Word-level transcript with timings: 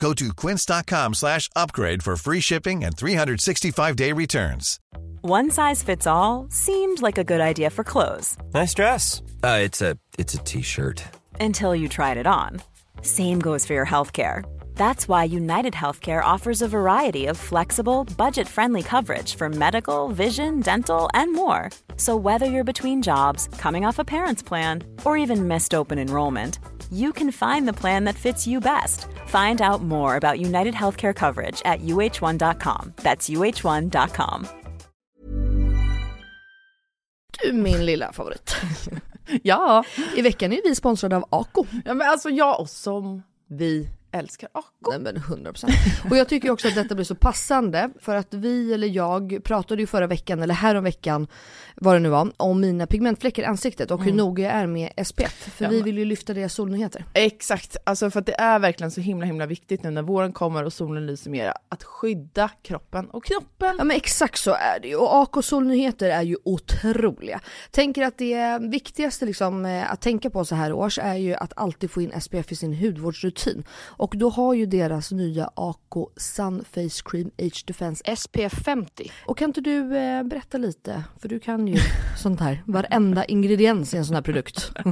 Go 0.00 0.12
to 0.14 0.32
quince.com 0.34 1.14
slash 1.14 1.48
upgrade 1.56 2.02
for 2.02 2.16
free 2.16 2.40
shipping 2.40 2.84
and 2.84 2.94
365-day 2.96 4.12
returns. 4.12 4.78
One 5.22 5.50
size 5.50 5.82
fits 5.82 6.06
all 6.06 6.46
seemed 6.50 7.02
like 7.02 7.18
a 7.18 7.24
good 7.24 7.40
idea 7.40 7.70
for 7.70 7.82
clothes 7.82 8.36
Nice 8.54 8.74
dress. 8.74 9.22
Uh, 9.42 9.58
it's 9.62 9.80
a 9.82 9.96
it's 10.18 10.34
a 10.34 10.38
t-shirt. 10.38 11.02
until 11.40 11.74
you 11.74 11.88
tried 11.88 12.16
it 12.16 12.26
on. 12.26 12.60
Same 13.02 13.38
goes 13.40 13.66
for 13.66 13.72
your 13.74 13.86
healthcare. 13.86 14.44
That's 14.76 15.08
why 15.08 15.24
United 15.24 15.72
Healthcare 15.74 16.22
offers 16.22 16.62
a 16.62 16.68
variety 16.68 17.26
of 17.26 17.36
flexible, 17.36 18.04
budget 18.16 18.46
friendly 18.48 18.82
coverage 18.82 19.34
for 19.34 19.48
medical, 19.48 20.08
vision, 20.08 20.60
dental, 20.60 21.08
and 21.14 21.34
more. 21.34 21.70
So, 21.96 22.16
whether 22.16 22.46
you're 22.46 22.64
between 22.72 23.02
jobs, 23.02 23.48
coming 23.58 23.84
off 23.86 23.98
a 23.98 24.04
parent's 24.04 24.42
plan, 24.42 24.84
or 25.04 25.16
even 25.16 25.48
missed 25.48 25.74
open 25.74 25.98
enrollment, 25.98 26.58
you 26.92 27.12
can 27.12 27.32
find 27.32 27.66
the 27.66 27.72
plan 27.72 28.04
that 28.04 28.14
fits 28.14 28.46
you 28.46 28.60
best. 28.60 29.06
Find 29.26 29.60
out 29.60 29.82
more 29.82 30.16
about 30.16 30.38
United 30.40 30.74
Healthcare 30.74 31.14
coverage 31.14 31.62
at 31.64 31.80
uh1.com. 31.80 32.92
That's 33.02 33.28
uh1.com. 33.30 34.46
Du 37.42 37.52
min 37.52 37.86
lilla 37.86 38.12
favorit. 38.12 38.56
Ja, 39.42 39.84
I 40.14 40.22
veckan 40.22 40.52
är 40.52 40.60
vi 40.64 40.74
sponsrade 40.74 41.16
av 41.16 41.24
Ako. 41.30 41.66
ja 41.84 41.94
men 41.94 42.08
alltså 42.08 42.30
jag 42.30 42.60
och 42.60 42.70
som 42.70 43.22
vi 43.48 43.88
älskar 44.18 44.48
Ako. 44.52 44.90
Nej 44.90 44.98
men 44.98 45.16
100%. 45.16 46.10
Och 46.10 46.16
jag 46.16 46.28
tycker 46.28 46.50
också 46.50 46.68
att 46.68 46.74
detta 46.74 46.94
blir 46.94 47.04
så 47.04 47.14
passande 47.14 47.90
för 48.00 48.16
att 48.16 48.34
vi 48.34 48.74
eller 48.74 48.88
jag 48.88 49.40
pratade 49.44 49.82
ju 49.82 49.86
förra 49.86 50.06
veckan 50.06 50.42
eller 50.42 50.54
häromveckan 50.54 51.26
vad 51.80 51.94
det 51.94 51.98
nu 51.98 52.08
var 52.08 52.32
om 52.36 52.60
mina 52.60 52.86
pigmentfläckar 52.86 53.42
i 53.42 53.46
ansiktet 53.46 53.90
och 53.90 54.04
hur 54.04 54.12
noga 54.12 54.44
jag 54.44 54.52
är 54.52 54.66
med 54.66 54.92
SPF. 55.06 55.32
För 55.32 55.64
Ja, 55.64 55.70
vi 55.70 55.82
vill 55.82 55.98
ju 55.98 56.04
lyfta 56.04 56.34
deras 56.34 56.54
solnyheter. 56.54 57.04
Exakt, 57.12 57.76
alltså 57.84 58.10
för 58.10 58.20
att 58.20 58.26
det 58.26 58.40
är 58.40 58.58
verkligen 58.58 58.90
så 58.90 59.00
himla 59.00 59.26
himla 59.26 59.46
viktigt 59.46 59.82
nu 59.82 59.90
när 59.90 60.02
våren 60.02 60.32
kommer 60.32 60.64
och 60.64 60.72
solen 60.72 61.06
lyser 61.06 61.30
mer 61.30 61.52
att 61.68 61.84
skydda 61.84 62.50
kroppen 62.62 63.10
och 63.10 63.24
knoppen. 63.24 63.74
Ja 63.78 63.84
men 63.84 63.96
exakt 63.96 64.38
så 64.38 64.50
är 64.50 64.80
det 64.82 64.88
ju 64.88 64.96
och 64.96 65.16
AK 65.22 65.44
solnyheter 65.44 66.10
är 66.10 66.22
ju 66.22 66.36
otroliga. 66.44 67.40
Tänker 67.70 68.02
att 68.02 68.18
det 68.18 68.58
viktigaste 68.58 69.26
liksom 69.26 69.66
eh, 69.66 69.92
att 69.92 70.00
tänka 70.00 70.30
på 70.30 70.44
så 70.44 70.54
här 70.54 70.72
års 70.72 70.98
är 70.98 71.14
ju 71.14 71.34
att 71.34 71.52
alltid 71.56 71.90
få 71.90 72.02
in 72.02 72.20
SPF 72.20 72.52
i 72.52 72.56
sin 72.56 72.74
hudvårdsrutin. 72.74 73.64
Och 73.86 74.14
då 74.16 74.30
har 74.30 74.54
ju 74.54 74.66
deras 74.66 75.12
nya 75.12 75.50
AK 75.54 75.94
Sun 76.16 76.64
Face 76.64 77.02
Cream 77.04 77.30
Age 77.38 77.64
Defense 77.66 78.16
SPF 78.16 78.52
50. 78.64 79.10
Och 79.26 79.38
kan 79.38 79.50
inte 79.50 79.60
du 79.60 79.96
eh, 79.96 80.22
berätta 80.22 80.58
lite? 80.58 81.04
För 81.18 81.28
du 81.28 81.40
kan 81.40 81.65
ju 81.68 81.78
sånt 82.16 82.40
här, 82.40 82.62
varenda 82.66 83.24
ingrediens 83.24 83.94
i 83.94 83.96
en 83.96 84.04
sån 84.04 84.14
här 84.14 84.22
produkt. 84.22 84.72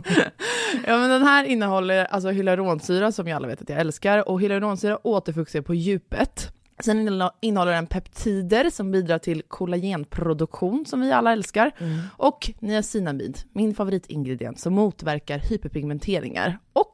Ja 0.86 0.98
men 0.98 1.10
den 1.10 1.22
här 1.22 1.44
innehåller 1.44 2.04
alltså 2.04 2.30
hyaluronsyra 2.30 3.12
som 3.12 3.28
jag 3.28 3.36
alla 3.36 3.48
vet 3.48 3.62
att 3.62 3.68
jag 3.68 3.80
älskar 3.80 4.28
och 4.28 4.40
hyaluronsyra 4.40 5.06
återfuktar 5.06 5.60
på 5.60 5.74
djupet. 5.74 6.50
Sen 6.84 7.08
innehå- 7.08 7.30
innehåller 7.40 7.72
den 7.72 7.86
peptider 7.86 8.70
som 8.70 8.90
bidrar 8.92 9.18
till 9.18 9.42
kollagenproduktion 9.48 10.84
som 10.86 11.00
vi 11.00 11.12
alla 11.12 11.32
älskar. 11.32 11.70
Och 12.16 12.50
niacinamid, 12.58 13.38
min 13.52 13.74
favoritingrediens 13.74 14.62
som 14.62 14.74
motverkar 14.74 15.38
hyperpigmenteringar. 15.38 16.58
Och 16.72 16.93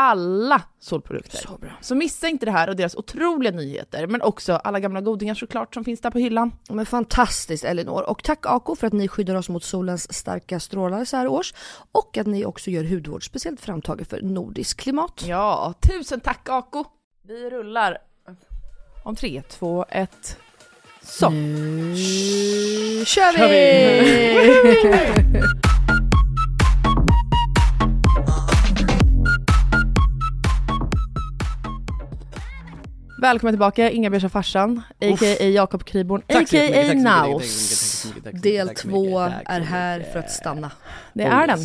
Alla 0.00 0.62
solprodukter. 0.80 1.38
Så 1.38 1.58
bra. 1.58 1.70
Så 1.80 1.94
missa 1.94 2.28
inte 2.28 2.46
det 2.46 2.52
här 2.52 2.68
och 2.68 2.76
deras 2.76 2.94
otroliga 2.94 3.52
nyheter, 3.52 4.06
men 4.06 4.22
också 4.22 4.52
alla 4.52 4.80
gamla 4.80 5.00
godingar 5.00 5.34
såklart 5.34 5.74
som 5.74 5.84
finns 5.84 6.00
där 6.00 6.10
på 6.10 6.18
hyllan. 6.18 6.52
Men 6.68 6.86
fantastiskt 6.86 7.64
Elinor. 7.64 8.02
Och 8.02 8.22
tack 8.22 8.46
Ako 8.46 8.76
för 8.76 8.86
att 8.86 8.92
ni 8.92 9.08
skyddar 9.08 9.34
oss 9.34 9.48
mot 9.48 9.64
solens 9.64 10.12
starka 10.12 10.60
strålar 10.60 11.04
så 11.04 11.16
här 11.16 11.26
års. 11.26 11.54
Och 11.92 12.18
att 12.18 12.26
ni 12.26 12.44
också 12.44 12.70
gör 12.70 12.84
hudvård 12.84 13.26
speciellt 13.26 13.60
framtaget 13.60 14.08
för 14.08 14.22
nordisk 14.22 14.80
klimat. 14.80 15.24
Ja, 15.26 15.74
tusen 15.80 16.20
tack 16.20 16.48
Ako! 16.48 16.84
Vi 17.22 17.50
rullar 17.50 17.98
om 19.04 19.16
tre, 19.16 19.42
två, 19.48 19.84
ett. 19.88 20.36
Så! 21.02 21.30
Nu 21.30 21.94
kör 23.06 23.48
vi! 23.48 25.38
Välkommen 33.20 33.52
tillbaka, 33.54 33.90
Inga 33.90 34.10
Beige 34.10 34.28
farsan, 34.28 34.82
a.k.a. 35.00 35.44
Jakob 35.44 35.84
så 35.84 36.22
a.k.a. 36.28 36.94
Naus. 36.94 38.12
Del 38.32 38.68
två 38.68 39.18
är 39.44 39.60
här 39.60 40.00
för 40.12 40.18
att 40.18 40.30
stanna. 40.30 40.70
Det 41.12 41.22
är 41.22 41.46
den. 41.46 41.58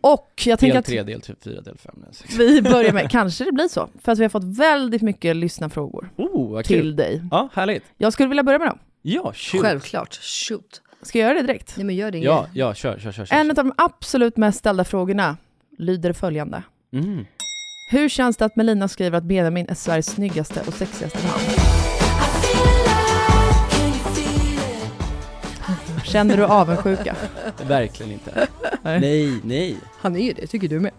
Och 0.00 0.42
jag 0.46 0.58
tänker 0.58 0.72
Del 0.72 0.78
att 0.78 0.86
3, 0.86 1.02
del 1.02 1.22
4, 1.44 1.60
del 1.60 1.78
5. 1.78 1.94
vi 2.38 2.62
börjar 2.62 2.92
med, 2.92 3.10
kanske 3.10 3.44
det 3.44 3.52
blir 3.52 3.68
så, 3.68 3.88
för 4.02 4.12
att 4.12 4.18
vi 4.18 4.22
har 4.24 4.28
fått 4.28 4.44
väldigt 4.44 5.02
mycket 5.02 5.36
lyssnarfrågor 5.36 6.10
Oh, 6.16 6.62
till 6.62 6.80
kul! 6.80 6.96
dig. 6.96 7.22
Ja, 7.30 7.48
härligt! 7.52 7.84
Jag 7.98 8.12
skulle 8.12 8.28
vilja 8.28 8.42
börja 8.42 8.58
med 8.58 8.68
dem. 8.68 8.78
Ja, 9.02 9.32
shoot! 9.34 9.62
Självklart, 9.62 10.14
shoot. 10.22 10.82
Ska 11.02 11.18
jag 11.18 11.28
göra 11.28 11.40
det 11.40 11.46
direkt? 11.46 11.76
Nej 11.76 11.86
men 11.86 11.96
gör 11.96 12.10
det 12.10 12.18
Ja, 12.18 12.46
ja, 12.54 12.74
kör, 12.74 12.98
kör, 12.98 13.12
kör. 13.12 13.24
kör. 13.26 13.36
En 13.36 13.50
av 13.50 13.56
de 13.56 13.72
absolut 13.76 14.36
mest 14.36 14.58
ställda 14.58 14.84
frågorna 14.84 15.36
lyder 15.78 16.12
följande. 16.12 16.62
Mm. 16.92 17.24
Hur 17.92 18.08
känns 18.08 18.36
det 18.36 18.44
att 18.44 18.56
Melina 18.56 18.88
skriver 18.88 19.18
att 19.18 19.24
Benjamin 19.24 19.66
är 19.68 19.74
Sveriges 19.74 20.06
snyggaste 20.06 20.62
och 20.66 20.74
sexigaste 20.74 21.18
man? 21.26 21.38
Känner 26.04 26.36
du 26.36 26.44
avundsjuka? 26.44 27.16
Verkligen 27.68 28.12
inte. 28.12 28.48
Nej. 28.82 29.40
Nej. 29.44 29.76
Han 29.98 30.16
är 30.16 30.20
ju 30.20 30.32
det, 30.32 30.46
tycker 30.46 30.68
du 30.68 30.80
med. 30.80 30.92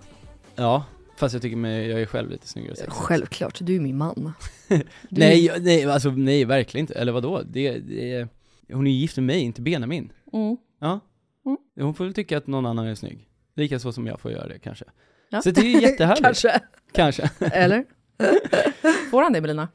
Ja, 0.56 0.86
fast 1.18 1.34
jag 1.34 1.42
tycker 1.42 1.58
mig, 1.58 1.88
jag 1.90 2.02
är 2.02 2.06
själv 2.06 2.30
lite 2.30 2.48
snyggare 2.48 2.76
sexig. 2.76 2.94
Självklart, 2.94 3.58
du 3.62 3.76
är 3.76 3.80
min 3.80 3.98
man. 3.98 4.34
Du- 4.68 4.84
Nej, 5.10 5.52
nej, 5.60 5.86
alltså 5.86 6.10
nej, 6.12 6.46
verkligen 6.46 6.84
inte. 6.84 6.94
Eller 6.94 7.12
vadå? 7.12 7.42
Det, 7.46 7.72
det, 7.80 8.28
hon 8.74 8.88
är 8.88 8.92
ju 8.92 8.98
gift 8.98 9.18
med 9.18 9.24
mig, 9.24 9.40
inte 9.40 9.62
Benjamin. 9.62 10.12
Mm. 10.34 10.58
Ja. 10.82 11.00
Mm. 11.46 11.58
Hon 11.80 11.94
får 11.94 12.04
väl 12.06 12.14
tycka 12.14 12.38
att 12.38 12.48
någon 12.48 12.66
annan 12.66 12.88
är 12.88 12.96
snygg. 12.96 13.30
Lika 13.56 13.80
så 13.80 13.94
som 13.94 14.08
jag 14.08 14.20
får 14.20 14.32
göra 14.32 14.48
det 14.48 14.60
kanske. 14.60 14.86
Ja. 15.34 15.42
Så 15.42 15.52
det 15.52 15.62
är 15.62 15.66
ju 15.66 15.82
jättehärligt. 15.82 16.22
Kanske. 16.26 16.60
Kanske. 16.92 17.30
Eller? 17.40 17.84
Får 19.12 19.22
han 19.22 19.34
det 19.34 19.42
Melina? 19.42 19.68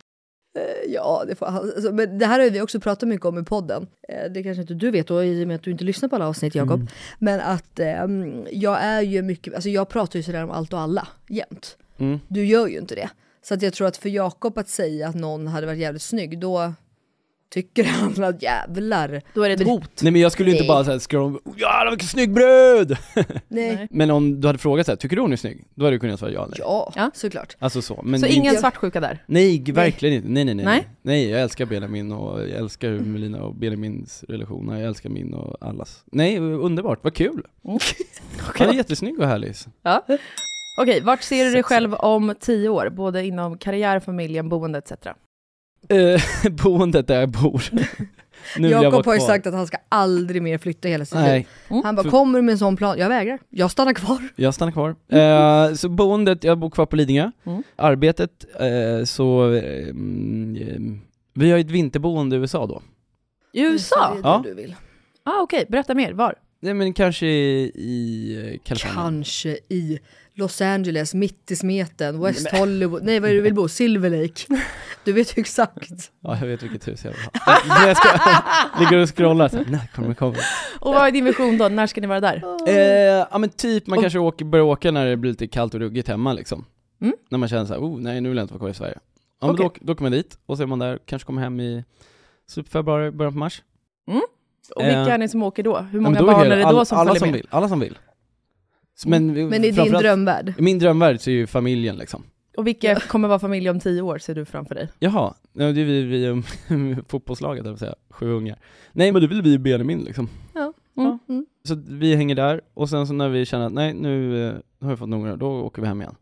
Eh, 0.58 0.90
Ja, 0.93 1.25
det 1.28 1.34
får 1.34 1.46
han. 1.46 1.56
Alltså, 1.76 1.93
men 1.93 2.19
det 2.19 2.26
här 2.26 2.40
har 2.40 2.50
vi 2.50 2.60
också 2.60 2.81
pratat 2.81 3.08
mycket 3.08 3.26
om 3.26 3.38
i 3.38 3.44
podden. 3.44 3.87
Eh, 4.08 4.31
Det 4.32 4.43
kanske 4.43 4.60
inte 4.60 4.75
du 4.75 4.90
vet 4.90 5.06
då, 5.06 5.25
i 5.25 5.44
och 5.44 5.49
med 5.49 5.55
att 5.56 5.62
du 5.62 5.70
inte 5.70 5.84
lyssnar 5.84 6.08
på 6.08 6.16
alla 6.16 6.28
avsnitt 6.28 6.55
Jakob. 6.55 6.81
Mm. 6.81 6.88
Men 7.19 7.40
att 7.40 7.78
eh, 7.81 8.05
jag 8.50 8.78
är 8.82 9.00
ju 9.00 9.22
mycket, 9.22 9.55
alltså 9.55 9.69
jag 9.69 9.88
pratar 9.88 10.19
ju 10.19 10.22
sådär 10.22 10.44
om 10.44 10.50
allt 10.50 10.72
och 10.72 10.81
alla, 10.81 11.08
jämt. 11.28 11.76
Mm. 11.99 12.20
Du 12.28 12.44
gör 12.44 12.66
ju 12.66 12.78
inte 12.78 12.94
det. 12.94 13.08
Så 13.43 13.54
att 13.54 13.62
jag 13.62 13.72
tror 13.72 13.87
att 13.88 13.96
för 13.96 14.08
Jakob 14.08 14.58
att 14.58 14.69
säga 14.69 15.08
att 15.08 15.14
någon 15.14 15.46
hade 15.46 15.66
varit 15.66 15.78
jävligt 15.78 16.02
snygg, 16.02 16.38
då, 16.40 16.72
Tycker 17.50 17.84
han 18.16 18.24
att 18.24 18.42
jävlar. 18.42 19.22
Då 19.34 19.42
är 19.42 19.48
det 19.48 19.54
ett 19.54 19.66
hot. 19.66 20.02
Nej 20.02 20.12
men 20.12 20.20
jag 20.22 20.32
skulle 20.32 20.48
ju 20.50 20.54
inte 20.56 20.62
Nej. 20.62 20.68
bara 20.68 20.84
såhär 20.84 20.98
scrolla, 20.98 21.38
jävlar 21.56 21.90
vilken 21.90 22.08
snygg 22.08 22.32
brud! 22.32 22.96
Nej. 23.14 23.76
Nej. 23.76 23.88
Men 23.90 24.10
om 24.10 24.40
du 24.40 24.46
hade 24.46 24.58
frågat 24.58 24.86
såhär, 24.86 24.96
tycker 24.96 25.16
du 25.16 25.22
hon 25.22 25.32
är 25.32 25.36
snygg? 25.36 25.64
Då 25.74 25.84
hade 25.84 25.96
du 25.96 26.00
kunnat 26.00 26.18
svara 26.18 26.32
ja 26.32 26.44
eller. 26.44 26.56
Ja, 26.58 26.92
Ja. 26.96 27.10
såklart. 27.14 27.56
Alltså 27.58 27.82
så, 27.82 28.00
men 28.04 28.20
Så 28.20 28.26
är 28.26 28.30
ingen 28.30 28.44
inte- 28.46 28.60
svartsjuka 28.60 29.00
där? 29.00 29.24
Nej, 29.26 29.64
verkligen 29.72 30.14
inte. 30.16 30.28
Nej 30.28 30.44
nej 30.44 30.54
nej. 30.54 30.64
Nej? 30.64 30.88
Nej, 31.02 31.28
jag 31.30 31.40
älskar 31.40 31.66
Benjamin 31.66 32.12
och 32.12 32.40
jag 32.40 32.50
älskar 32.50 32.90
Melina 32.90 33.42
och 33.42 33.54
Benjamins 33.54 34.24
relation. 34.28 34.68
Jag 34.68 34.82
älskar 34.88 35.10
min 35.10 35.34
och 35.34 35.56
allas. 35.68 36.02
Nej, 36.12 36.38
underbart, 36.38 36.98
vad 37.04 37.14
kul! 37.14 37.42
Mm. 37.64 37.78
Han 38.38 38.68
är 38.68 38.72
jättesnygg 38.74 39.18
och 39.20 39.26
härlig. 39.26 39.54
Ja. 39.82 40.04
Okej, 40.80 41.00
vart 41.00 41.22
ser 41.22 41.44
du 41.44 41.50
dig 41.50 41.62
själv 41.62 41.94
om 41.94 42.34
tio 42.40 42.68
år? 42.68 42.88
Både 42.90 43.24
inom 43.26 43.58
karriär, 43.58 44.00
familjen, 44.00 44.48
boende 44.48 44.78
etc. 44.78 44.92
Eh, 45.88 46.50
boendet 46.50 47.06
där 47.06 47.20
jag 47.20 47.28
bor. 47.28 47.64
nu 48.58 48.69
Jakob 48.69 49.06
har 49.06 49.14
ju 49.14 49.20
sagt 49.20 49.46
att 49.46 49.54
han 49.54 49.66
ska 49.66 49.76
aldrig 49.88 50.42
mer 50.42 50.58
flytta 50.58 50.88
hela 50.88 51.04
sitt 51.04 51.14
liv. 51.14 51.25
Nej, 51.25 51.46
Han 51.84 51.96
bara, 51.96 52.02
För- 52.02 52.10
kommer 52.10 52.38
du 52.38 52.42
med 52.42 52.52
en 52.52 52.58
sån 52.58 52.76
plan? 52.76 52.98
Jag 52.98 53.08
vägrar. 53.08 53.38
Jag 53.50 53.70
stannar 53.70 53.92
kvar. 53.92 54.19
jag 54.36 54.54
stannar 54.54 54.72
kvar. 54.72 54.96
Eh, 55.69 55.75
så 55.75 55.88
boendet, 55.88 56.44
jag 56.44 56.58
bor 56.58 56.70
kvar 56.70 56.86
på 56.86 56.96
Lidingö. 56.96 57.30
Mm. 57.46 57.62
Arbetet, 57.76 58.44
eh, 58.60 59.04
så, 59.04 59.52
eh, 59.54 59.88
mm, 59.88 61.00
vi 61.34 61.50
har 61.50 61.58
ju 61.58 61.64
ett 61.64 61.70
vinterboende 61.70 62.36
i 62.36 62.38
USA 62.38 62.66
då. 62.66 62.82
I 63.52 63.60
USA? 63.62 64.16
Ja. 64.22 64.40
du 64.44 64.54
vill. 64.54 64.75
Ah, 65.25 65.40
Okej, 65.42 65.66
berätta 65.69 65.94
mer. 65.94 66.12
Var? 66.12 66.34
Nej 66.60 66.75
men 66.75 66.93
kanske 66.93 67.26
i, 67.26 67.72
i 67.75 68.32
eh, 68.55 68.58
Kalifornien. 68.64 68.96
Kanske 68.96 69.58
i 69.69 69.99
Los 70.34 70.60
Angeles, 70.60 71.14
mitt 71.14 71.50
i 71.50 71.56
smeten, 71.56 72.20
West 72.20 72.49
Hollywood, 72.52 73.02
nej 73.05 73.20
vad 73.20 73.31
är 73.31 73.34
det 73.34 73.38
du 73.38 73.43
vill 73.43 73.55
bo? 73.55 73.69
Silver 73.78 74.10
Lake. 74.10 74.62
Du 75.05 75.12
vet 75.12 75.37
ju 75.38 75.40
exakt. 75.40 76.12
Ja, 76.20 76.38
jag 76.40 76.46
vet 76.46 76.62
vilket 76.62 76.88
hus 76.88 77.05
jag 77.05 77.12
vill 77.12 77.20
ha. 77.20 77.58
Men 77.69 77.88
jag 77.88 77.96
ska, 77.96 78.08
ligger 78.81 78.96
och 79.02 79.16
scrollar 79.16 79.49
såhär, 79.49 79.64
när 79.69 79.87
kommer 79.94 80.08
det 80.08 80.14
komma? 80.14 80.37
Och 80.81 80.94
vad 80.94 81.06
är 81.06 81.10
din 81.12 81.25
vision 81.25 81.58
då? 81.58 81.69
När 81.69 81.87
ska 81.87 82.00
ni 82.00 82.06
vara 82.06 82.20
där? 82.20 82.43
Eh, 82.69 83.26
ja 83.31 83.38
men 83.38 83.49
typ, 83.50 83.87
man 83.87 83.99
Och- 83.99 84.02
kanske 84.02 84.19
åker, 84.19 84.44
börjar 84.44 84.64
åka 84.64 84.90
när 84.90 85.06
det 85.06 85.16
blir 85.16 85.31
lite 85.31 85.46
kallt 85.46 85.75
och 85.75 85.81
ruggigt 85.81 86.08
hemma 86.08 86.32
liksom. 86.32 86.64
Mm. 87.00 87.14
När 87.31 87.38
man 87.38 87.49
känner 87.49 87.64
såhär, 87.64 87.81
oh 87.81 88.00
nej 88.00 88.20
nu 88.20 88.28
vill 88.28 88.38
jag 88.38 88.44
inte 88.44 88.54
vara 88.54 88.61
kvar 88.61 88.70
i 88.70 88.75
Sverige. 88.75 88.99
Ja 89.40 89.46
men 89.46 89.54
Okej. 89.54 89.70
då, 89.81 89.87
då 89.87 89.93
åker 89.93 90.02
man 90.02 90.12
dit, 90.12 90.38
och 90.46 90.56
så 90.56 90.62
är 90.62 90.66
man 90.66 90.78
där, 90.78 90.99
kanske 91.06 91.26
kommer 91.26 91.43
hem 91.43 91.61
i 91.61 91.84
slutet 92.49 92.72
på 92.72 92.78
februari, 92.78 93.11
början 93.11 93.32
på 93.32 93.38
mars. 93.38 93.62
Och 94.76 94.82
vilka 94.84 94.98
Eh, 95.00 95.08
är 95.14 95.18
ni 95.18 95.28
som 95.28 95.42
åker 95.42 95.62
då? 95.62 95.76
Hur 95.78 95.98
Ja, 95.98 96.02
många 96.02 96.18
då 96.20 96.26
barn 96.26 96.42
hela- 96.42 96.54
är 96.54 96.58
det 96.58 96.62
då 96.62 96.68
alla, 96.68 96.84
som 96.84 96.98
alla 96.98 97.08
följer 97.10 97.18
som 97.20 97.28
med? 97.30 97.34
vill, 97.34 97.46
alla 97.50 97.68
som 97.68 97.80
vill. 97.80 97.98
Men, 99.06 99.48
Men 99.48 99.64
i 99.64 99.70
din 99.70 99.92
drömvärld? 99.92 100.54
I 100.58 100.62
min 100.62 100.78
drömvärld 100.78 101.20
så 101.20 101.30
är 101.30 101.34
ju 101.34 101.46
familjen 101.46 101.96
liksom. 101.96 102.22
Och 102.56 102.66
vilka 102.66 102.94
kommer 103.00 103.28
vara 103.28 103.38
familj 103.38 103.70
om 103.70 103.80
tio 103.80 104.02
år 104.02 104.18
ser 104.18 104.34
du 104.34 104.44
framför 104.44 104.74
dig? 104.74 104.88
Jaha, 104.98 105.34
ja, 105.52 105.72
det 105.72 105.80
är 105.80 105.84
vi, 105.84 106.02
vi 106.02 106.26
um, 106.28 106.44
fotbollslaget, 107.08 107.64
det 107.64 107.70
vill 107.70 107.78
säga, 107.78 107.94
sju 108.10 108.30
ungar. 108.30 108.58
Nej 108.92 109.12
men 109.12 109.22
det 109.22 109.28
vill 109.28 109.42
vi 109.42 109.52
i 109.52 109.58
Benjamin 109.58 109.98
liksom. 110.00 110.28
Ja. 110.54 110.72
Mm. 110.96 111.18
Mm. 111.28 111.46
Så 111.68 111.74
vi 111.88 112.14
hänger 112.14 112.34
där, 112.34 112.60
och 112.74 112.88
sen 112.90 113.06
så 113.06 113.12
när 113.12 113.28
vi 113.28 113.46
känner 113.46 113.66
att 113.66 113.72
nej 113.72 113.94
nu 113.94 114.46
eh, 114.48 114.54
har 114.80 114.90
vi 114.90 114.96
fått 114.96 115.08
nog, 115.08 115.38
då 115.38 115.50
åker 115.60 115.82
vi 115.82 115.88
hem 115.88 116.00
igen. 116.02 116.14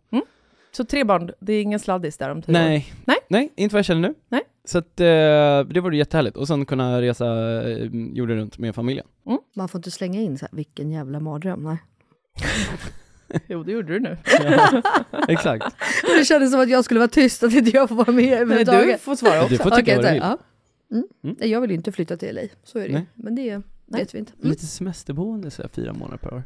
Så 0.77 0.85
tre 0.85 1.05
barn, 1.05 1.31
det 1.41 1.53
är 1.53 1.63
ingen 1.63 1.79
sladdis 1.79 2.17
där 2.19 2.31
om 2.31 2.43
tio 2.43 2.51
år? 2.53 2.59
Nej. 2.59 2.93
Nej. 3.05 3.17
Nej, 3.29 3.53
inte 3.57 3.75
vad 3.75 3.79
jag 3.79 3.85
känner 3.87 4.09
nu. 4.09 4.15
Nej. 4.29 4.43
Så 4.67 4.79
att 4.79 5.01
eh, 5.01 5.07
det 5.75 5.81
vore 5.83 5.97
jättehärligt, 5.97 6.37
och 6.37 6.47
sen 6.49 6.67
kunna 6.67 7.03
resa 7.03 7.27
eh, 7.71 7.89
jorden 8.13 8.37
runt 8.37 8.59
med 8.59 8.75
familjen. 8.75 9.07
Man 9.57 9.69
får 9.69 9.79
inte 9.79 9.91
slänga 9.91 10.21
in 10.21 10.39
så 10.39 10.47
här, 10.51 10.57
vilken 10.57 10.91
jävla 10.91 11.21
mardröm. 11.21 11.63
Nej. 11.65 11.79
Jo, 13.47 13.63
det 13.63 13.73
gjorde 13.73 13.93
du 13.93 14.01
nu. 14.01 14.19
Ja, 14.45 14.83
exakt. 15.29 15.65
Och 15.65 15.71
det 16.19 16.25
kändes 16.25 16.51
som 16.51 16.61
att 16.61 16.69
jag 16.69 16.85
skulle 16.85 17.01
vara 17.01 17.09
tyst, 17.11 17.43
att 17.43 17.53
inte 17.53 17.71
jag 17.71 17.89
får 17.89 17.97
vara 17.97 18.13
med 18.13 18.25
Nej, 18.25 18.35
överhuvudtaget. 18.35 18.99
du 18.99 18.99
får 18.99 19.17
svara 19.17 19.39
också. 19.43 19.49
Du 19.49 19.57
får 19.59 19.71
tycka 19.71 19.83
Okej, 19.83 19.97
vad 19.97 20.05
du 20.05 20.11
vill. 20.11 20.19
ja. 20.23 20.39
Mm. 20.91 21.05
Mm. 21.25 21.37
Nej, 21.41 21.51
Jag 21.51 21.61
vill 21.61 21.71
ju 21.71 21.77
inte 21.77 21.93
flytta 21.93 22.17
till 22.17 22.35
LA, 22.35 22.41
så 22.65 22.79
är 22.79 22.87
det. 22.89 22.93
Nej. 22.95 23.07
Men 23.15 23.35
det 23.35 23.63
vet 23.87 24.15
vi 24.15 24.19
inte. 24.19 24.33
Mm. 24.39 24.51
Lite 24.51 24.67
semesterboende 24.67 25.51
så 25.51 25.63
här, 25.63 25.69
fyra 25.69 25.93
månader 25.93 26.17
per 26.19 26.35
år. 26.35 26.43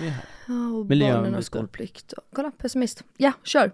Det 0.00 0.06
är 0.06 0.10
här. 0.10 0.24
Ja, 0.48 0.78
och 0.78 0.86
Miljön 0.86 1.10
barnen 1.12 1.24
har 1.24 1.30
lite. 1.30 1.42
skolplikt. 1.46 2.14
Kolla, 2.32 2.50
pessimist. 2.58 3.04
Ja, 3.16 3.32
kör. 3.44 3.72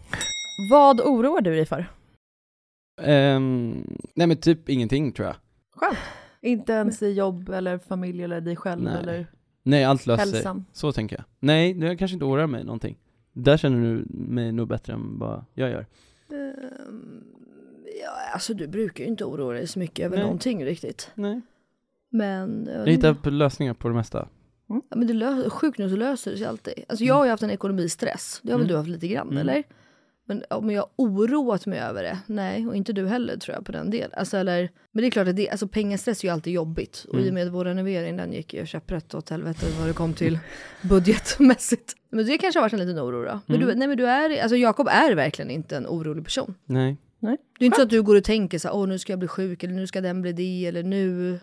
Vad 0.70 1.00
oroar 1.00 1.40
du 1.40 1.54
dig 1.54 1.66
för? 1.66 1.86
Ehm, 3.00 3.96
nej 4.14 4.26
men 4.26 4.36
typ 4.36 4.68
ingenting 4.68 5.12
tror 5.12 5.26
jag. 5.26 5.36
Skönt. 5.74 5.98
Inte 6.40 6.72
ens 6.72 7.02
i 7.02 7.10
jobb 7.12 7.48
eller 7.48 7.78
familj 7.78 8.22
eller 8.22 8.40
dig 8.40 8.56
själv 8.56 8.82
Nej. 8.82 8.96
eller 9.02 9.26
Nej, 9.62 9.84
allt 9.84 10.06
löser 10.06 10.26
sig. 10.26 10.52
Så 10.72 10.92
tänker 10.92 11.16
jag. 11.16 11.24
Nej, 11.40 11.74
det 11.74 11.96
kanske 11.96 12.12
inte 12.14 12.24
oroar 12.24 12.46
mig 12.46 12.64
någonting. 12.64 12.98
Där 13.32 13.56
känner 13.56 13.80
du 13.94 14.04
mig 14.10 14.52
nog 14.52 14.68
bättre 14.68 14.92
än 14.92 15.18
vad 15.18 15.44
jag 15.54 15.70
gör. 15.70 15.86
Ehm, 16.32 17.24
ja, 18.02 18.10
alltså 18.34 18.54
du 18.54 18.66
brukar 18.68 19.04
ju 19.04 19.10
inte 19.10 19.24
oroa 19.24 19.52
dig 19.52 19.66
så 19.66 19.78
mycket 19.78 20.06
över 20.06 20.16
Nej. 20.16 20.24
någonting 20.24 20.64
riktigt. 20.64 21.10
Nej. 21.14 21.40
Men, 22.10 22.68
eh, 22.68 22.74
Jag 22.74 22.86
hittar 22.86 23.14
på 23.14 23.30
lösningar 23.30 23.74
på 23.74 23.88
det 23.88 23.94
mesta. 23.94 24.28
ja, 24.66 24.82
men 24.96 25.06
det 25.06 25.12
lö- 25.14 25.48
sjukt 25.50 25.78
nog 25.78 25.90
så 25.90 25.96
löser 25.96 26.30
det 26.30 26.36
sig 26.36 26.46
alltid. 26.46 26.74
Alltså 26.88 27.04
jag 27.04 27.14
har 27.14 27.24
ju 27.24 27.30
haft 27.30 27.42
en 27.42 27.50
ekonomistress, 27.50 28.40
det 28.42 28.52
har 28.52 28.58
väl 28.58 28.66
Mm. 28.66 28.72
du 28.72 28.76
haft 28.78 28.88
lite 28.90 29.08
grann 29.08 29.26
Mm. 29.28 29.38
eller? 29.38 29.62
Men 30.26 30.44
om 30.50 30.70
jag 30.70 30.86
oroat 30.96 31.66
mig 31.66 31.78
över 31.80 32.02
det? 32.02 32.18
Nej, 32.26 32.66
och 32.66 32.76
inte 32.76 32.92
du 32.92 33.06
heller 33.06 33.36
tror 33.36 33.54
jag 33.56 33.64
på 33.66 33.72
den 33.72 33.90
delen. 33.90 34.10
Alltså, 34.16 34.36
eller, 34.36 34.70
men 34.92 35.02
det 35.02 35.08
är 35.08 35.10
klart 35.10 35.28
att 35.28 35.36
det, 35.36 35.50
alltså, 35.50 35.68
pengastress 35.68 36.20
är 36.24 36.28
ju 36.28 36.32
alltid 36.32 36.52
jobbigt. 36.52 37.06
Och 37.08 37.14
i 37.14 37.18
och 37.18 37.22
Mm. 37.22 37.34
med 37.34 37.52
vår 37.52 37.64
renovering, 37.64 38.16
den 38.16 38.32
gick 38.32 38.54
ju 38.54 38.66
käpprätt 38.66 39.14
åt 39.14 39.30
helvete 39.30 39.66
vad 39.78 39.88
det 39.88 39.92
kom 39.94 40.14
till 40.14 40.38
budgetmässigt. 40.82 41.94
Men 42.10 42.26
det 42.26 42.38
kanske 42.38 42.58
har 42.60 42.64
varit 42.64 42.72
en 42.72 42.78
liten 42.78 42.98
oro 43.00 43.24
då. 43.24 43.40
Men 43.46 43.58
du, 43.60 43.64
Mm. 43.66 43.78
nej 43.78 43.88
men 43.88 43.96
du 43.96 44.06
är, 44.06 44.42
alltså 44.42 44.56
Jakob 44.56 44.88
är 44.90 45.14
verkligen 45.14 45.50
inte 45.50 45.76
en 45.76 45.86
orolig 45.86 46.24
person. 46.24 46.54
Nej. 46.64 46.96
Nej. 47.18 47.36
Det 47.58 47.64
är 47.64 47.66
inte 47.66 47.76
så 47.76 47.82
att 47.82 47.90
du 47.90 48.02
går 48.02 48.16
och 48.16 48.24
tänker 48.24 48.58
så 48.58 48.68
här, 48.68 48.74
åh 48.76 48.86
nu 48.88 48.98
ska 48.98 49.12
jag 49.12 49.18
bli 49.18 49.28
sjuk 49.28 49.62
eller 49.64 49.74
nu 49.74 49.86
ska 49.86 50.00
den 50.00 50.22
bli 50.22 50.32
det 50.32 50.66
eller 50.66 50.82
nu. 50.82 51.38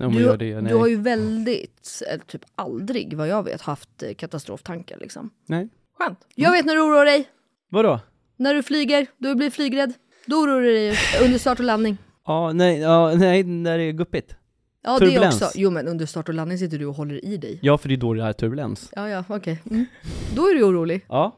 Om 0.00 0.12
Du, 0.14 0.36
det, 0.36 0.60
nej. 0.60 0.72
du 0.72 0.78
har 0.78 0.86
ju 0.86 0.96
väldigt, 0.96 2.02
eller 2.08 2.24
typ 2.24 2.42
aldrig 2.54 3.14
vad 3.16 3.28
jag 3.28 3.42
vet, 3.42 3.60
haft 3.62 4.02
eh, 4.02 4.14
katastroftankar 4.14 4.98
liksom. 4.98 5.30
Nej. 5.46 5.68
Skönt. 5.98 6.18
Jag 6.34 6.52
vet 6.52 6.66
när 6.66 6.74
du 6.74 6.80
oroar 6.80 7.04
dig, 7.04 7.28
Vadå? 7.72 8.00
När 8.40 8.54
du 8.54 8.62
flyger, 8.62 9.06
du 9.18 9.34
blir 9.34 9.50
flygrädd. 9.50 9.92
Då 10.26 10.36
oroar 10.36 10.60
du 10.60 10.72
dig 10.72 10.96
under 11.24 11.38
start 11.38 11.58
och 11.58 11.64
landning. 11.64 11.96
Ja, 12.26 12.52
nej, 12.52 12.78
ja, 12.78 13.14
nej, 13.14 13.42
när 13.42 13.78
det 13.78 13.84
är 13.84 13.92
guppigt. 13.92 14.36
Ja 14.82 14.98
det 14.98 15.06
Turbulens. 15.06 15.42
också. 15.42 15.58
Jo 15.58 15.70
men 15.70 15.88
under 15.88 16.06
start 16.06 16.28
och 16.28 16.34
landning 16.34 16.58
sitter 16.58 16.78
du 16.78 16.86
och 16.86 16.94
håller 16.94 17.24
i 17.24 17.36
dig. 17.36 17.58
Ja, 17.62 17.78
för 17.78 17.88
det 17.88 17.94
är 17.94 17.96
då 17.96 18.14
det 18.14 18.22
är 18.22 18.32
turbulens. 18.32 18.90
Ja 18.96 19.08
ja 19.08 19.24
okej. 19.28 19.62
Mm. 19.70 19.86
Då 20.34 20.42
är 20.48 20.54
du 20.54 20.62
orolig. 20.62 21.04
Ja. 21.08 21.36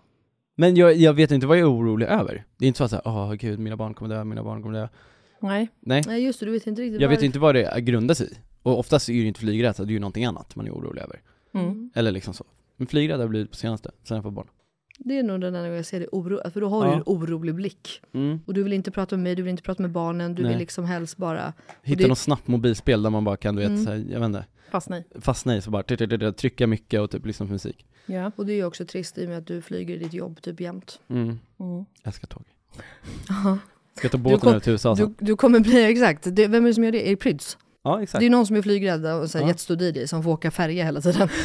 Men 0.57 0.77
jag, 0.77 0.97
jag 0.97 1.15
vet 1.15 1.31
inte 1.31 1.47
vad 1.47 1.57
jag 1.59 1.63
är 1.63 1.73
orolig 1.73 2.07
över. 2.07 2.45
Det 2.59 2.65
är 2.65 2.67
inte 2.67 2.79
så 2.79 2.85
att 2.85 2.91
säga, 2.91 3.03
åh 3.05 3.33
gud, 3.35 3.59
mina 3.59 3.77
barn 3.77 3.95
kommer 3.95 4.15
dö, 4.15 4.25
mina 4.25 4.43
barn 4.43 4.63
kommer 4.63 4.79
dö. 4.81 4.89
Nej. 5.41 5.69
Nej. 5.81 6.03
Nej 6.07 6.25
just 6.25 6.41
det, 6.41 6.47
du 6.47 6.53
vet 6.53 6.67
inte 6.67 6.83
riktigt 6.83 7.01
Jag 7.01 7.09
vet 7.09 7.17
varför. 7.17 7.27
inte 7.27 7.39
vad 7.39 7.55
det 7.55 7.81
grundar 7.81 8.15
sig 8.15 8.27
i. 8.27 8.35
Och 8.63 8.79
oftast 8.79 9.09
är 9.09 9.13
det 9.13 9.19
ju 9.19 9.29
inte 9.29 9.41
flygrädsla, 9.41 9.85
det 9.85 9.91
är 9.91 9.95
ju 9.95 10.01
någonting 10.01 10.25
annat 10.25 10.57
man 10.57 10.67
är 10.67 10.71
orolig 10.71 11.03
över. 11.03 11.21
Mm. 11.55 11.91
Eller 11.95 12.11
liksom 12.11 12.35
så. 12.35 12.45
Men 12.77 12.87
flygrädd 12.87 13.17
har 13.17 13.23
jag 13.23 13.31
blivit 13.31 13.51
på 13.51 13.57
senaste, 13.57 13.91
sen 14.05 14.15
jag 14.15 14.25
får 14.25 14.31
barn. 14.31 14.47
Det 15.05 15.19
är 15.19 15.23
nog 15.23 15.41
den 15.41 15.49
enda 15.49 15.61
gången 15.61 15.77
jag 15.77 15.87
ser 15.87 15.99
dig 16.01 16.09
oro, 16.13 16.51
för 16.51 16.61
då 16.61 16.69
har 16.69 16.83
du 16.85 16.89
Ja. 16.89 16.93
ju 16.95 16.97
en 16.97 17.03
orolig 17.07 17.55
blick. 17.55 18.01
Mm. 18.15 18.41
Och 18.47 18.55
du 18.55 18.63
vill 18.63 18.73
inte 18.73 18.91
prata 18.91 19.17
med 19.17 19.23
mig, 19.23 19.35
du 19.35 19.43
vill 19.43 19.51
inte 19.51 19.63
prata 19.63 19.83
med 19.83 19.91
barnen, 19.91 20.35
du 20.35 20.43
Nej. 20.43 20.51
vill 20.53 20.59
liksom 20.59 20.85
helst 20.85 21.17
bara... 21.17 21.53
Hitta 21.83 22.03
det- 22.03 22.09
något 22.09 22.19
snabbt 22.19 22.47
mobilspel 22.49 23.03
där 23.03 23.11
man 23.11 23.25
bara 23.25 23.37
kan, 23.37 23.57
du 23.57 23.63
vet, 23.63 23.69
Mm. 23.71 23.85
så 23.85 23.91
här, 23.91 24.05
jag 24.11 24.21
vet 24.21 24.27
inte, 24.27 24.45
Fastna 24.71 24.99
i. 24.99 25.05
fastna 25.21 25.57
i 25.57 25.61
så 25.61 25.71
bara 25.71 25.83
tryck- 25.83 25.99
tryck- 25.99 26.19
tryck- 26.19 26.33
trycka 26.37 26.67
mycket 26.67 27.01
och 27.01 27.11
typ 27.11 27.27
lyssna 27.27 27.47
på 27.47 27.53
musik. 27.53 27.87
Ja. 28.07 28.33
Och 28.37 28.47
det 28.47 28.53
är 28.53 28.57
ju 28.57 28.65
också 28.65 28.85
trist 28.87 29.19
i 29.19 29.25
och 29.25 29.29
med 29.29 29.39
att 29.39 29.47
du 29.47 29.63
flyger 29.63 29.95
i 29.95 29.99
ditt 29.99 30.13
jobb 30.15 30.43
typ 30.43 30.61
jämt. 30.61 31.01
Mm. 31.09 31.39
Mm. 31.61 31.85
Ska 32.13 32.27
tåg. 32.27 32.43
Ska 33.95 34.09
ta 34.09 34.17
Du 34.17 34.23
båten 34.23 34.39
kom- 34.41 34.49
över 34.51 34.61
till 34.61 34.73
USA 34.73 34.91
Du, 34.95 34.97
sen. 34.97 35.15
du 35.19 35.37
kommer 35.37 35.61
bli, 35.61 35.85
exakt, 35.85 36.27
det, 36.37 36.47
vem 36.47 36.65
är 36.65 36.69
det 36.69 36.75
som 36.75 36.85
gör 36.85 36.93
det? 36.93 37.07
Är 37.07 37.11
det 37.11 37.17
Pryds? 37.17 37.59
Ja, 37.85 38.03
exakt. 38.03 38.21
Det 38.21 38.27
är 38.27 38.31
någon 38.31 38.47
som 38.47 38.57
är 38.57 38.63
flygrädd 38.63 39.07
och 39.07 39.31
så 39.31 39.39
här 39.39 39.45
Ja. 39.45 39.49
jättestor 39.49 39.83
DJ 39.83 40.07
som 40.07 40.23
får 40.23 40.31
åka 40.31 40.51
färja 40.51 40.85
hela 40.85 41.01
tiden. 41.01 41.29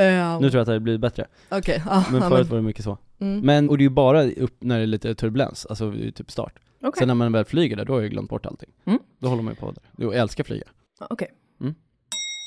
um, 0.00 0.42
Nu 0.42 0.50
tror 0.50 0.58
jag 0.58 0.60
att 0.60 0.66
det 0.66 0.72
har 0.72 0.78
blivit 0.78 1.00
bättre. 1.00 1.26
Okej, 1.48 1.82
ja, 1.86 2.04
Men 2.12 2.22
förut 2.22 2.48
var 2.48 2.56
det 2.56 2.62
mycket 2.62 2.84
så. 2.84 2.98
mm. 3.18 3.40
Men, 3.40 3.68
och 3.70 3.78
det 3.78 3.82
är 3.82 3.84
ju 3.84 3.90
bara 3.90 4.24
upp 4.24 4.56
när 4.58 4.76
det 4.76 4.82
är 4.82 4.86
lite 4.86 5.14
turbulens, 5.14 5.66
alltså 5.66 5.92
typ 6.14 6.30
start. 6.30 6.58
Okej. 6.82 6.98
Sen 6.98 7.08
när 7.08 7.14
man 7.14 7.32
väl 7.32 7.44
flyger 7.44 7.76
där, 7.76 7.84
då 7.84 7.92
har 7.92 8.00
jag 8.00 8.10
glömt 8.10 8.30
bort 8.30 8.46
allting. 8.46 8.70
Mm. 8.84 8.98
Då 9.18 9.28
håller 9.28 9.42
man 9.42 9.52
ju 9.54 9.60
på 9.60 9.70
där. 9.72 9.82
Jag 9.96 10.14
älskar 10.14 10.44
flyga. 10.44 10.64
Okej. 11.10 11.28
Mm. 11.60 11.74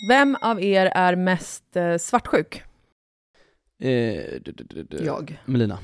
Vem 0.10 0.38
av 0.41 0.62
er 0.63 0.86
är 0.86 1.15
mest 1.15 1.75
eh, 1.75 1.98
svartsjuk? 1.98 2.63
Eh, 3.79 3.89
d- 3.89 4.39
d- 4.45 4.63
d- 4.69 4.83
d- 4.89 4.98
Jag. 5.05 5.41
Melina. 5.45 5.79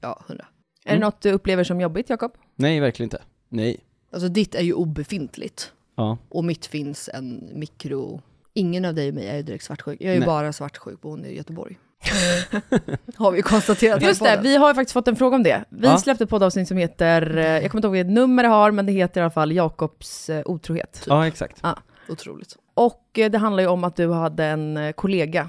Ja, 0.00 0.24
hundra. 0.28 0.44
Är 0.84 0.90
det 0.90 0.96
Mm. 0.96 1.00
något 1.00 1.20
du 1.20 1.30
upplever 1.32 1.64
som 1.64 1.80
jobbigt, 1.80 2.10
Jakob? 2.10 2.32
Nej, 2.56 2.80
verkligen 2.80 3.06
inte. 3.06 3.22
Nej. 3.48 3.80
Alltså 4.12 4.28
ditt 4.28 4.54
är 4.54 4.62
ju 4.62 4.72
obefintligt. 4.72 5.72
Ja. 5.96 6.18
Och 6.28 6.44
mitt 6.44 6.66
finns 6.66 7.10
en 7.14 7.50
mikro... 7.54 8.20
Ingen 8.54 8.84
av 8.84 8.94
dig 8.94 9.08
och 9.08 9.14
mig 9.14 9.26
är 9.28 9.36
ju 9.36 9.42
direkt 9.42 9.64
svartsjuk. 9.64 10.00
Jag 10.00 10.14
är 10.14 10.20
ju 10.20 10.26
bara 10.26 10.52
svartsjuk 10.52 11.00
på 11.00 11.10
hon 11.10 11.24
i 11.24 11.36
Göteborg. 11.36 11.78
Har 13.16 13.32
vi 13.32 13.42
konstaterat. 13.42 14.02
Just 14.02 14.22
det, 14.22 14.40
vi 14.42 14.56
har 14.56 14.68
ju 14.68 14.74
faktiskt 14.74 14.92
fått 14.92 15.08
en 15.08 15.16
fråga 15.16 15.36
om 15.36 15.42
det. 15.42 15.64
Vi 15.68 15.86
Ja. 15.86 15.98
släppte 15.98 16.24
ett 16.24 16.30
poddavsnitt 16.30 16.68
som 16.68 16.76
heter, 16.76 17.36
eh, 17.36 17.44
jag 17.44 17.70
kommer 17.70 17.78
inte 17.78 17.86
ihåg 17.86 17.92
vilket 17.92 18.12
nummer 18.12 18.42
det 18.42 18.48
har, 18.48 18.70
men 18.70 18.86
det 18.86 18.92
heter 18.92 19.20
i 19.20 19.24
alla 19.24 19.30
fall 19.30 19.52
Jakobs 19.52 20.30
eh, 20.30 20.42
otrohet. 20.46 21.04
Ja, 21.06 21.26
exakt. 21.26 21.62
Otroligt. 22.08 22.56
Och 22.74 23.18
eh, 23.18 23.30
det 23.30 23.38
handlar 23.38 23.62
ju 23.62 23.68
om 23.68 23.84
att 23.84 23.96
du 23.96 24.12
hade 24.12 24.44
en 24.44 24.92
kollega 24.96 25.48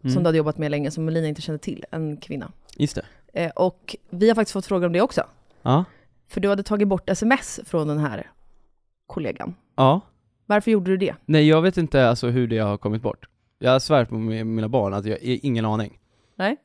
som 0.00 0.10
Mm. 0.10 0.22
du 0.22 0.28
hade 0.28 0.38
jobbat 0.38 0.58
med 0.58 0.70
länge, 0.70 0.90
som 0.90 1.04
Melina 1.04 1.28
inte 1.28 1.42
kände 1.42 1.58
till, 1.58 1.84
en 1.90 2.16
kvinna. 2.16 2.52
Just 2.76 2.98
det. 3.32 3.50
Och 3.50 3.96
vi 4.10 4.28
har 4.28 4.34
faktiskt 4.34 4.52
fått 4.52 4.66
frågor 4.66 4.86
om 4.86 4.92
det 4.92 5.00
också. 5.00 5.22
Ja. 5.62 5.84
För 6.28 6.40
du 6.40 6.48
hade 6.48 6.62
tagit 6.62 6.88
bort 6.88 7.10
sms 7.10 7.60
från 7.66 7.88
den 7.88 7.98
här 7.98 8.30
kollegan. 9.06 9.54
Ja. 9.76 10.00
Varför 10.46 10.70
gjorde 10.70 10.90
du 10.90 10.96
det? 10.96 11.14
Nej 11.26 11.48
jag 11.48 11.62
vet 11.62 11.76
inte 11.76 12.08
alltså 12.08 12.28
hur 12.28 12.46
det 12.46 12.58
har 12.58 12.76
kommit 12.76 13.02
bort. 13.02 13.26
Jag 13.58 13.82
svär 13.82 14.04
på 14.04 14.14
mi- 14.14 14.44
mina 14.44 14.68
barn 14.68 14.94
att 14.94 15.04
jag 15.04 15.12
har 15.12 15.18
ingen 15.22 15.64
aning. 15.64 15.98
Nej. 16.36 16.56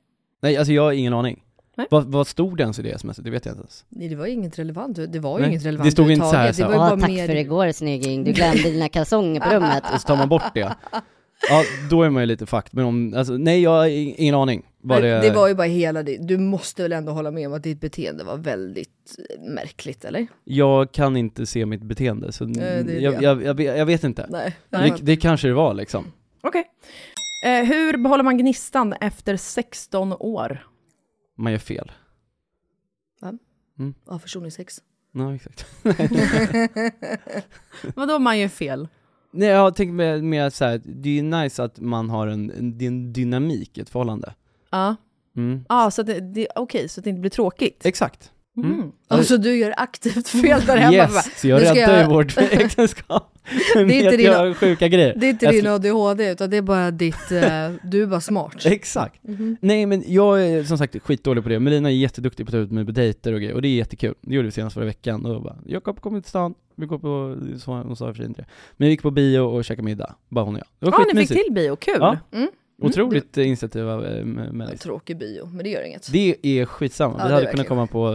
Nej 0.41 0.57
alltså 0.57 0.73
jag 0.73 0.83
har 0.83 0.91
ingen 0.91 1.13
aning. 1.13 1.43
Nej. 1.77 1.87
Vad, 1.91 2.05
vad 2.11 2.27
stod 2.27 2.57
det 2.57 2.63
ens 2.63 2.79
i 2.79 2.81
det 2.81 2.99
smset? 2.99 3.23
Det 3.23 3.29
vet 3.31 3.45
jag 3.45 3.53
inte 3.53 3.61
ens. 3.61 3.85
Nej, 3.89 4.09
det 4.09 4.15
var 4.15 4.25
inget 4.25 4.59
relevant, 4.59 4.99
det 5.13 5.19
var 5.19 5.37
ju 5.37 5.41
Nej, 5.41 5.51
inget 5.51 5.65
relevant 5.65 5.87
det 5.87 5.91
stod 5.91 6.11
inte 6.11 6.25
så 6.25 6.35
här, 6.35 6.51
så 6.51 6.63
här, 6.63 6.71
det 6.71 6.77
var 6.77 6.85
ju 6.85 6.91
Ja, 6.93 6.97
tack 6.99 7.09
mer... 7.09 7.27
för 7.27 7.35
igår 7.35 7.71
snygging, 7.71 8.23
du 8.23 8.31
glömde 8.31 8.63
dina 8.63 8.89
kalsonger 8.89 9.41
på 9.41 9.49
rummet. 9.55 9.83
Och 9.93 10.01
så 10.01 10.07
tar 10.07 10.15
man 10.17 10.29
bort 10.29 10.53
det. 10.53 10.75
Ja, 11.49 11.63
då 11.89 12.03
är 12.03 12.09
man 12.09 12.21
ju 12.23 12.25
lite 12.27 12.45
fucked. 12.45 12.69
Men 12.71 12.85
om, 12.85 13.13
alltså 13.17 13.33
nej 13.33 13.61
jag 13.61 13.69
har 13.71 13.87
ingen 14.19 14.35
aning. 14.35 14.63
Men 14.81 15.01
det, 15.01 15.21
det 15.21 15.31
var 15.31 15.47
ju 15.47 15.55
bara 15.55 15.67
hela 15.67 16.03
det. 16.03 16.17
Du 16.17 16.37
måste 16.37 16.83
väl 16.83 16.93
ändå 16.93 17.11
hålla 17.11 17.31
med 17.31 17.47
om 17.47 17.53
att 17.53 17.63
ditt 17.63 17.81
beteende 17.81 18.23
var 18.23 18.37
väldigt 18.37 19.15
eh, 19.29 19.41
märkligt, 19.41 20.05
eller? 20.05 20.27
Jag 20.43 20.91
kan 20.91 21.17
inte 21.17 21.45
se 21.45 21.65
mitt 21.65 21.83
beteende, 21.83 22.31
så 22.31 22.45
det 22.45 22.61
är 22.61 22.83
det. 22.83 22.93
jag, 22.99 23.23
jag, 23.23 23.43
jag, 23.43 23.53
vet- 23.53 23.77
jag 23.77 23.85
vet 23.85 24.03
inte. 24.03 24.25
Nej. 24.29 24.55
Det, 24.69 24.95
det 25.01 25.15
kanske 25.15 25.47
det 25.47 25.53
var 25.53 25.73
liksom. 25.73 26.05
Okej. 26.41 26.65
Eh, 27.45 27.63
hur 27.65 28.03
behåller 28.03 28.23
man 28.23 28.37
gnistan 28.37 28.93
efter 28.93 29.37
16 29.37 30.13
år? 30.19 30.67
Man 31.37 31.51
gör 31.51 31.59
fel. 31.59 31.91
Ja, 34.07 34.19
försoningssex. 34.19 34.77
Ja, 35.11 35.35
exakt. 35.35 35.65
Vadå 37.95 38.19
man 38.19 38.39
gör 38.39 38.47
fel? 38.47 38.87
Nej 39.31 39.47
jag 39.49 39.75
tänker 39.75 39.93
med, 39.93 40.23
med 40.23 40.53
så 40.53 40.65
här, 40.65 40.81
det 40.85 41.09
är 41.09 41.13
ju 41.13 41.21
nice 41.21 41.63
att 41.63 41.79
man 41.79 42.09
har 42.09 42.27
en, 42.27 42.51
en, 42.51 42.77
det 42.77 42.85
en 42.85 43.13
dynamik 43.13 43.77
i 43.77 43.81
ett 43.81 43.89
förhållande. 43.89 44.33
Ja, 44.71 44.95
Mm. 45.37 45.65
ah, 45.69 45.91
så 45.91 46.01
att 46.01 46.07
det, 46.07 46.19
det, 46.19 46.47
okej, 46.55 46.89
så 46.89 46.99
att 46.99 47.03
det 47.03 47.09
inte 47.09 47.19
blir 47.19 47.29
tråkigt? 47.31 47.85
Exakt. 47.85 48.31
Mm. 48.57 48.73
Mm. 48.73 48.91
Alltså 49.07 49.37
du 49.37 49.55
gör 49.57 49.73
aktivt 49.77 50.27
fel 50.27 50.61
där 50.65 50.77
hemma. 50.77 50.93
Yes, 50.93 51.39
så 51.41 51.47
jag 51.47 51.61
räddar 51.61 51.93
ju 51.95 51.99
jag- 52.01 52.09
vårt 52.09 52.37
äktenskap. 52.37 53.37
med 53.75 53.91
inte 53.91 54.09
att 54.09 54.17
din- 54.45 54.53
sjuka 54.55 54.87
grejer. 54.87 55.13
Det 55.17 55.25
är 55.25 55.29
inte 55.29 55.45
Jag 55.45 55.53
din 55.53 55.67
ADHD 55.67 56.31
utan 56.31 56.49
det 56.49 56.57
är 56.57 56.61
bara 56.61 56.91
ditt, 56.91 57.31
eh, 57.31 57.71
du 57.83 58.03
är 58.03 58.07
bara 58.07 58.21
smart. 58.21 58.65
Exakt. 58.65 59.21
Nej 59.61 59.85
men 59.85 60.03
jag 60.07 60.47
är 60.47 60.63
som 60.63 60.77
sagt 60.77 60.95
skitdålig 61.03 61.43
på 61.43 61.49
det, 61.49 61.59
Melina 61.59 61.89
är 61.89 61.93
jätteduktig 61.95 62.45
på 62.45 62.49
att 62.49 62.53
ta 62.53 62.57
ut 62.57 62.71
mig 62.71 62.85
på 62.85 62.91
dejter 62.91 63.33
och 63.33 63.39
grejer, 63.39 63.53
och 63.55 63.61
det 63.61 63.67
är 63.67 63.75
jättekul. 63.75 64.13
Det 64.21 64.35
gjorde 64.35 64.45
vi 64.45 64.51
senast 64.51 64.73
förra 64.73 64.85
veckan, 64.85 65.25
och 65.25 65.41
bara, 65.43 65.55
Jakob 65.65 66.01
kom 66.01 66.21
till 66.21 66.29
stan, 66.29 66.53
vi 66.75 66.85
går 66.85 66.99
på, 66.99 67.35
så, 67.59 67.71
hon 67.71 67.95
sa 67.95 68.07
i 68.07 68.11
och 68.11 68.15
för 68.15 68.21
sig 68.21 68.25
inte 68.25 68.41
det. 68.41 68.47
Men 68.77 68.85
vi 68.85 68.91
gick 68.91 69.01
på 69.01 69.11
bio 69.11 69.39
och 69.39 69.65
käkade 69.65 69.85
middag, 69.85 70.15
bara 70.29 70.45
hon 70.45 70.55
och 70.55 70.59
jag. 70.59 70.67
Det 70.79 70.85
var 70.97 71.05
Ja, 71.07 71.13
ni 71.13 71.27
fick 71.27 71.43
till 71.45 71.53
bio, 71.53 71.75
kul! 71.75 71.97
Ja. 71.99 72.17
Mm. 72.31 72.49
Otroligt 72.81 73.37
eh, 73.37 73.47
initiativ 73.47 73.89
av 73.89 74.05
eh, 74.05 74.25
Mellis. 74.25 74.79
tråkig 74.81 75.17
bio, 75.17 75.45
men 75.45 75.63
det 75.63 75.69
gör 75.69 75.81
inget. 75.83 76.11
Det 76.11 76.35
är 76.41 76.65
skitsamma, 76.65 77.15
Ja, 77.17 77.23
vi 77.23 77.29
det 77.29 77.35
hade 77.35 77.45
kunnat 77.51 77.67
komma 77.67 77.87
på 77.87 78.07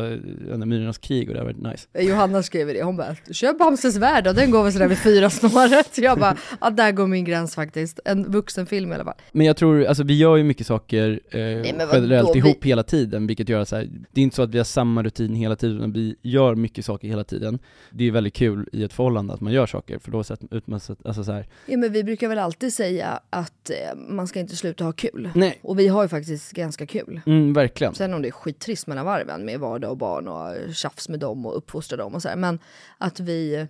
eh, 0.50 0.56
Myrornas 0.58 0.98
krig 0.98 1.28
och 1.28 1.34
det 1.34 1.40
hade 1.40 1.52
varit 1.52 1.72
nice. 1.72 1.88
Eh, 1.92 2.08
Johanna 2.08 2.42
skrev 2.42 2.66
det, 2.66 2.82
hon 2.82 2.96
bara 2.96 3.16
köp 3.30 3.58
Bamses 3.58 3.96
värld 3.96 4.26
och 4.26 4.34
den 4.34 4.50
går 4.50 4.62
väl 4.62 4.72
sådär 4.72 4.88
vid 4.88 4.98
fyra 4.98 5.30
snåret. 5.30 5.98
Jag 5.98 6.18
bara, 6.18 6.36
ja 6.60 6.70
där 6.70 6.92
går 6.92 7.06
min 7.06 7.24
gräns 7.24 7.54
faktiskt. 7.54 8.00
En 8.04 8.30
vuxenfilm 8.32 8.92
i 8.92 8.94
alla 8.94 9.04
fall. 9.04 9.14
Men 9.32 9.46
jag 9.46 9.56
tror, 9.56 9.84
alltså 9.84 10.02
vi 10.04 10.18
gör 10.18 10.36
ju 10.36 10.44
mycket 10.44 10.66
saker 10.66 11.20
eh, 11.30 11.38
men 11.40 11.78
vadå? 11.78 11.90
generellt 11.94 12.34
Vi- 12.34 12.38
ihop 12.38 12.64
hela 12.64 12.82
tiden, 12.82 13.26
vilket 13.26 13.48
gör 13.48 13.60
att 13.60 13.68
så 13.68 13.76
här, 13.76 13.88
det 14.12 14.20
är 14.20 14.22
inte 14.22 14.36
så 14.36 14.42
att 14.42 14.50
vi 14.50 14.58
har 14.58 14.64
samma 14.64 15.02
rutin 15.02 15.34
hela 15.34 15.56
tiden, 15.56 15.76
utan 15.78 15.92
vi 15.92 16.16
gör 16.22 16.54
mycket 16.54 16.84
saker 16.84 17.08
hela 17.08 17.24
tiden. 17.24 17.58
Det 17.90 18.04
är 18.04 18.10
väldigt 18.10 18.34
kul 18.34 18.68
i 18.72 18.82
ett 18.84 18.92
förhållande 18.92 19.34
att 19.34 19.40
man 19.40 19.52
gör 19.52 19.66
saker, 19.66 19.98
för 19.98 20.10
då 20.10 20.24
sätter 20.24 20.60
man, 20.64 20.80
alltså 21.04 21.24
så 21.24 21.32
här, 21.32 21.46
Ja 21.66 21.76
men 21.76 21.92
vi 21.92 22.04
brukar 22.04 22.28
väl 22.28 22.38
alltid 22.38 22.72
säga 22.72 23.20
att 23.30 23.70
eh, 23.70 23.98
man 24.08 24.26
ska 24.26 24.40
inte 24.40 24.53
sluta 24.56 24.84
ha 24.84 24.92
kul. 24.92 25.30
nej, 25.34 25.58
Och 25.62 25.78
vi 25.78 25.88
har 25.88 26.02
ju 26.02 26.08
faktiskt 26.08 26.52
ganska 26.52 26.86
kul. 26.86 27.20
mm, 27.26 27.52
verkligen. 27.52 27.94
Sen 27.94 28.14
om 28.14 28.22
det 28.22 28.28
är 28.28 28.32
skittrist 28.32 28.86
mellan 28.86 29.06
varven 29.06 29.44
med 29.44 29.60
vardag 29.60 29.90
och 29.90 29.96
barn 29.96 30.28
och 30.28 30.74
tjafs 30.74 31.08
med 31.08 31.20
dem 31.20 31.46
och 31.46 31.56
uppfostra 31.56 31.96
dem 31.96 32.14
och 32.14 32.22
så 32.22 32.28
här. 32.28 32.36
Men 32.36 32.58
att 32.98 33.20
vi, 33.20 33.66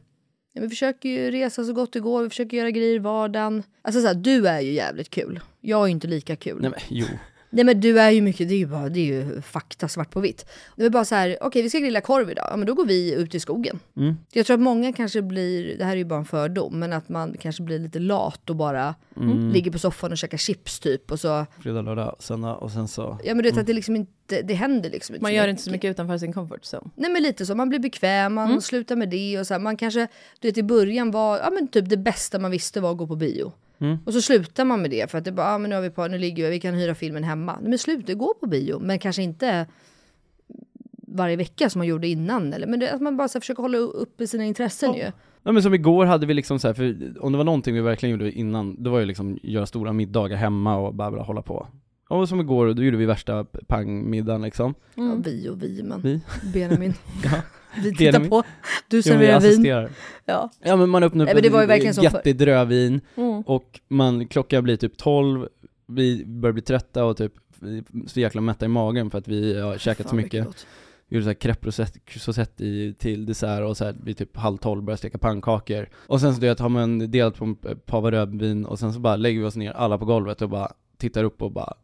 ja, 0.52 0.62
vi 0.62 0.68
försöker 0.68 1.08
ju 1.08 1.30
resa 1.30 1.64
så 1.64 1.72
gott 1.72 1.92
det 1.92 2.00
går, 2.00 2.22
vi 2.22 2.28
försöker 2.28 2.56
göra 2.56 2.70
grejer 2.70 2.94
i 2.94 2.98
vardagen. 2.98 3.62
Alltså 3.82 4.00
så 4.00 4.06
här, 4.06 4.14
du 4.14 4.48
är 4.48 4.60
ju 4.60 4.72
jävligt 4.72 5.10
kul. 5.10 5.40
Jag 5.60 5.82
är 5.82 5.86
ju 5.86 5.92
inte 5.92 6.06
lika 6.06 6.36
kul. 6.36 6.58
Nej 6.60 6.70
men 6.70 6.80
jo. 6.88 7.06
Nej 7.54 7.64
men 7.64 7.80
du 7.80 8.00
är 8.00 8.10
ju 8.10 8.20
mycket, 8.22 8.48
det 8.48 8.54
är 8.54 8.58
ju, 8.58 8.66
bara, 8.66 8.88
det 8.88 9.00
är 9.00 9.04
ju 9.04 9.40
fakta 9.42 9.88
svart 9.88 10.10
på 10.10 10.20
vitt. 10.20 10.46
Det 10.76 10.84
är 10.84 10.90
bara 10.90 11.04
så 11.04 11.14
här, 11.14 11.36
okej 11.40 11.62
vi 11.62 11.70
ska 11.70 11.78
grilla 11.78 12.00
korv 12.00 12.30
idag, 12.30 12.46
ja 12.50 12.56
men 12.56 12.66
då 12.66 12.74
går 12.74 12.86
vi 12.86 13.14
ut 13.14 13.34
i 13.34 13.40
skogen. 13.40 13.78
Mm. 13.96 14.14
Jag 14.32 14.46
tror 14.46 14.54
att 14.54 14.60
många 14.60 14.92
kanske 14.92 15.22
blir, 15.22 15.78
det 15.78 15.84
här 15.84 15.92
är 15.92 15.96
ju 15.96 16.04
bara 16.04 16.18
en 16.18 16.24
fördom, 16.24 16.78
men 16.78 16.92
att 16.92 17.08
man 17.08 17.36
kanske 17.40 17.62
blir 17.62 17.78
lite 17.78 17.98
lat 17.98 18.50
och 18.50 18.56
bara 18.56 18.94
Mm. 19.16 19.50
ligger 19.50 19.70
på 19.70 19.78
soffan 19.78 20.12
och 20.12 20.18
käkar 20.18 20.38
chips 20.38 20.80
typ 20.80 21.10
och 21.12 21.20
så, 21.20 21.46
Fredag, 21.62 21.82
lördag, 21.82 22.16
söndag 22.18 22.54
och 22.54 22.70
sen 22.70 22.88
så, 22.88 23.18
ja 23.24 23.34
men 23.34 23.42
du 23.44 23.50
vet 23.50 23.58
att 23.58 23.66
det 23.66 23.72
liksom 23.72 23.96
inte, 23.96 24.42
det 24.42 24.54
händer 24.54 24.90
liksom 24.90 25.14
inte 25.14 25.22
Man 25.22 25.34
gör 25.34 25.48
inte 25.48 25.62
så 25.62 25.70
mycket 25.70 25.90
utanför 25.90 26.18
sin 26.18 26.32
comfort 26.32 26.60
zone. 26.74 26.90
Nej 26.96 27.10
men 27.10 27.22
lite 27.22 27.46
så, 27.46 27.54
man 27.54 27.68
blir 27.68 27.78
bekväm, 27.78 28.34
man 28.34 28.48
Mm. 28.48 28.60
slutar 28.60 28.96
med 28.96 29.08
det 29.10 29.38
och 29.40 29.46
så 29.46 29.54
här, 29.54 29.58
man 29.60 29.76
kanske, 29.76 30.08
du 30.40 30.48
vet 30.48 30.58
i 30.58 30.62
början 30.62 31.10
var, 31.10 31.38
ja 31.38 31.50
men 31.50 31.68
typ 31.68 31.88
det 31.88 31.96
bästa 31.96 32.38
man 32.38 32.50
visste 32.50 32.80
var 32.80 32.90
att 32.90 32.96
gå 32.98 33.06
på 33.06 33.16
bio. 33.16 33.52
Mm. 33.78 33.98
Och 34.04 34.12
så 34.12 34.22
slutar 34.22 34.64
man 34.64 34.82
med 34.82 34.90
det 34.90 35.10
för 35.10 35.18
att 35.18 35.24
det 35.24 35.32
bara, 35.32 35.52
ja 35.52 35.58
men 35.58 35.70
nu 35.70 35.76
har 35.76 35.82
vi 35.82 35.90
på, 35.90 36.06
nu 36.06 36.18
ligger 36.18 36.44
vi, 36.44 36.50
vi 36.50 36.60
kan 36.60 36.74
hyra 36.74 36.94
filmen 36.94 37.24
hemma. 37.24 37.58
Men 37.62 37.78
sluta, 37.78 38.14
gå 38.14 38.34
på 38.40 38.46
bio, 38.46 38.78
men 38.78 38.98
kanske 38.98 39.22
inte 39.22 39.66
varje 41.06 41.36
vecka 41.36 41.70
som 41.70 41.78
man 41.78 41.86
gjorde 41.86 42.08
innan 42.08 42.52
eller, 42.52 42.66
men 42.66 42.80
det, 42.80 42.92
att 42.92 43.00
man 43.00 43.16
bara 43.16 43.28
så 43.28 43.38
här, 43.38 43.40
försöker 43.40 43.62
hålla 43.62 43.78
uppe 43.78 44.26
sina 44.26 44.44
intressen 44.44 44.94
ju. 44.94 45.10
Ja 45.42 45.52
men 45.52 45.62
som 45.62 45.74
igår 45.74 46.06
hade 46.06 46.26
vi 46.26 46.34
liksom 46.34 46.58
så 46.58 46.66
här, 46.66 46.74
för 46.74 47.14
om 47.20 47.32
det 47.32 47.38
var 47.38 47.44
någonting 47.44 47.74
vi 47.74 47.80
verkligen 47.80 48.10
gjorde 48.10 48.32
innan, 48.32 48.82
det 48.82 48.90
var 48.90 48.98
ju 49.00 49.04
liksom 49.04 49.38
göra 49.42 49.66
stora 49.66 49.92
middagar 49.92 50.36
hemma 50.36 50.76
och 50.76 50.94
bara, 50.94 51.10
bara 51.10 51.22
hålla 51.22 51.42
på. 51.42 51.66
Och 52.08 52.28
som 52.28 52.40
igår, 52.40 52.74
då 52.74 52.82
gjorde 52.82 52.96
vi 52.96 53.06
värsta 53.06 53.44
pangmiddagen 53.44 54.42
liksom. 54.42 54.74
Ja, 54.94 55.14
vi 55.24 55.48
och 55.48 55.62
vi 55.62 55.82
men, 55.82 56.00
Vi? 56.00 56.20
Benjamin. 56.52 56.94
Ja. 57.24 57.30
Vi 57.82 57.94
tittar 57.94 58.28
på, 58.28 58.42
du 58.88 59.02
serverar 59.02 59.40
vin. 59.40 59.64
Ja. 60.24 60.50
Ja 60.62 60.76
men 60.76 60.88
man 60.90 61.02
öppnar 61.02 61.24
upp 61.24 61.26
Nej, 61.26 61.34
men 61.34 61.42
det 61.42 61.50
var 61.50 61.60
ju 61.60 61.66
verkligen 61.66 61.90
ett 61.92 62.02
jättedrövin, 62.02 63.00
Mm. 63.16 63.40
och 63.42 63.80
man, 63.88 64.26
klockan 64.28 64.64
blir 64.64 64.76
typ 64.76 64.96
12, 64.96 65.48
vi 65.86 66.24
börjar 66.26 66.52
bli 66.52 66.62
trötta 66.62 67.04
och 67.04 67.16
typ 67.16 67.32
så 68.06 68.20
jäkla 68.20 68.40
mätta 68.40 68.64
i 68.64 68.68
magen 68.68 69.10
för 69.10 69.18
att 69.18 69.28
vi 69.28 69.60
har 69.60 69.78
käkat 69.78 70.06
så 70.06 70.08
Fan, 70.10 70.16
mycket. 70.16 70.44
gott. 70.44 70.66
Vi 71.08 71.16
gjorde 71.16 71.24
såhär 71.24 71.34
crêpe 71.34 71.66
rosette- 71.68 72.26
rosette 72.26 72.64
i, 72.64 72.94
till 72.98 73.26
dessert 73.26 73.62
och 73.62 73.76
så 73.76 73.84
här, 73.84 73.96
vid 74.02 74.16
typ 74.16 74.36
halv 74.36 74.56
tolv 74.56 74.82
började 74.82 74.98
steka 74.98 75.18
pannkakor. 75.18 75.88
Och 76.06 76.20
sen 76.20 76.34
så 76.34 76.40
det 76.40 76.60
har 76.60 76.68
man 76.68 77.10
delat 77.10 77.36
på 77.36 77.44
en 77.44 77.56
pava 77.86 78.10
rödvin 78.12 78.64
och 78.64 78.78
sen 78.78 78.92
så 78.92 79.00
bara 79.00 79.16
lägger 79.16 79.40
vi 79.40 79.46
oss 79.46 79.56
ner 79.56 79.72
alla 79.72 79.98
på 79.98 80.04
golvet 80.04 80.42
och 80.42 80.48
bara 80.50 80.72
tittar 80.98 81.24
upp 81.24 81.42
och 81.42 81.52
bara 81.52 81.74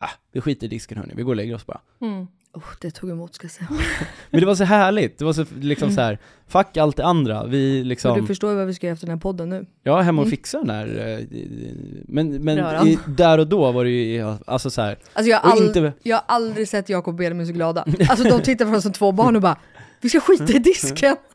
Ah, 0.00 0.10
vi 0.32 0.40
skiter 0.40 0.66
i 0.66 0.70
disken 0.70 0.98
hörni, 0.98 1.12
vi 1.16 1.22
går 1.22 1.32
och 1.32 1.36
lägger 1.36 1.54
oss 1.54 1.66
bara. 1.66 1.80
Mm. 2.00 2.26
Oh, 2.56 2.62
det 2.80 2.90
tog 2.90 3.10
emot 3.10 3.34
ska 3.34 3.44
jag 3.44 3.50
säga. 3.50 3.68
Men 4.30 4.40
det 4.40 4.46
var 4.46 4.54
så 4.54 4.64
härligt, 4.64 5.18
det 5.18 5.24
var 5.24 5.32
så 5.32 5.44
liksom 5.60 5.90
så 5.90 6.00
här, 6.00 6.18
fuck 6.48 6.76
allt 6.76 6.96
det 6.96 7.04
andra, 7.04 7.46
vi 7.46 7.78
Men 7.78 7.88
liksom 7.88 8.20
du 8.20 8.26
förstår 8.26 8.50
ju 8.50 8.56
vad 8.56 8.66
vi 8.66 8.74
ska 8.74 8.86
göra 8.86 8.92
efter 8.94 9.06
den 9.06 9.14
här 9.16 9.20
podden 9.20 9.48
nu. 9.48 9.66
Jag 9.82 9.98
är 9.98 10.02
hemma 10.02 10.22
och 10.22 10.26
Mm. 10.26 10.30
fixar 10.36 10.58
den 10.58 10.68
där, 10.68 11.18
eh, 11.18 11.24
men, 12.08 12.44
men 12.44 12.86
i, 12.86 12.98
där 13.06 13.38
och 13.38 13.46
då 13.46 13.72
var 13.72 13.84
det 13.84 13.90
ju, 13.90 14.34
alltså 14.46 14.70
så 14.70 14.82
här, 14.82 14.98
Alltså 15.12 15.30
jag 15.30 15.38
har, 15.38 15.56
ald- 15.56 15.66
inte, 15.66 15.92
jag 16.02 16.16
har 16.16 16.24
aldrig 16.28 16.68
sett 16.68 16.88
Jakob 16.88 17.14
och 17.14 17.18
Benjamin 17.18 17.46
så 17.46 17.52
glada. 17.52 17.84
Alltså 18.08 18.28
de 18.28 18.40
tittar 18.42 18.64
på 18.64 18.76
oss 18.76 18.82
som 18.82 18.92
två 18.92 19.12
barn 19.12 19.36
och 19.36 19.42
bara, 19.42 19.56
vi 20.00 20.08
ska 20.08 20.20
skita 20.20 20.52
i 20.52 20.58
disken. 20.58 21.16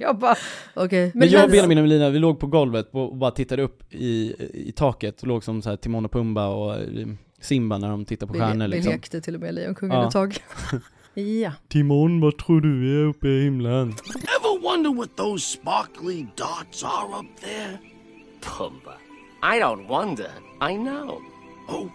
Jag 0.00 0.18
bara, 0.18 0.36
okej. 0.74 1.10
men 1.14 1.28
jag, 1.28 1.40
känns- 1.40 1.52
Benjamin 1.52 1.78
och 1.78 1.84
Melina, 1.84 2.10
vi 2.10 2.18
låg 2.18 2.40
på 2.40 2.46
golvet 2.46 2.88
och 2.92 3.00
och 3.10 3.16
bara 3.16 3.30
tittade 3.30 3.62
upp 3.62 3.94
i, 3.94 4.34
i 4.68 4.72
taket, 4.76 5.20
och 5.22 5.28
låg 5.28 5.44
som 5.44 5.62
så 5.62 5.68
här 5.70 5.76
Timon 5.76 6.04
och 6.04 6.12
Pumba 6.12 6.46
och 6.48 6.74
eh, 6.74 6.80
Simba 7.46 7.78
när 7.78 7.88
de 7.90 8.04
tittar 8.04 8.26
på 8.26 8.32
Vi, 8.32 8.38
stjärnor 8.38 8.64
vi 8.64 8.68
liksom 8.74 8.92
lekte 8.92 9.20
till 9.20 9.34
och 9.34 9.40
med 9.40 9.54
Lejonkungen 9.54 9.96
Ja. 9.98 10.06
ett 10.06 10.12
tag. 10.12 10.36
Ja. 11.42 11.52
Timon, 11.68 12.20
vad 12.20 12.38
tror 12.38 12.60
du 12.60 13.00
är 13.02 13.06
uppe 13.08 13.28
i 13.28 13.44
himlen? 13.44 13.88
Ever 14.14 14.62
wonder 14.62 14.94
what 14.94 15.16
those 15.16 15.44
sparkly 15.46 16.26
dots 16.36 16.84
are 16.84 17.20
up 17.20 17.40
there? 17.40 17.78
Pumba. 18.42 18.92
I 19.56 19.60
don't 19.62 19.88
wonder. 19.88 20.30
I 20.70 20.74
know. 20.76 21.18
Oh, 21.68 21.86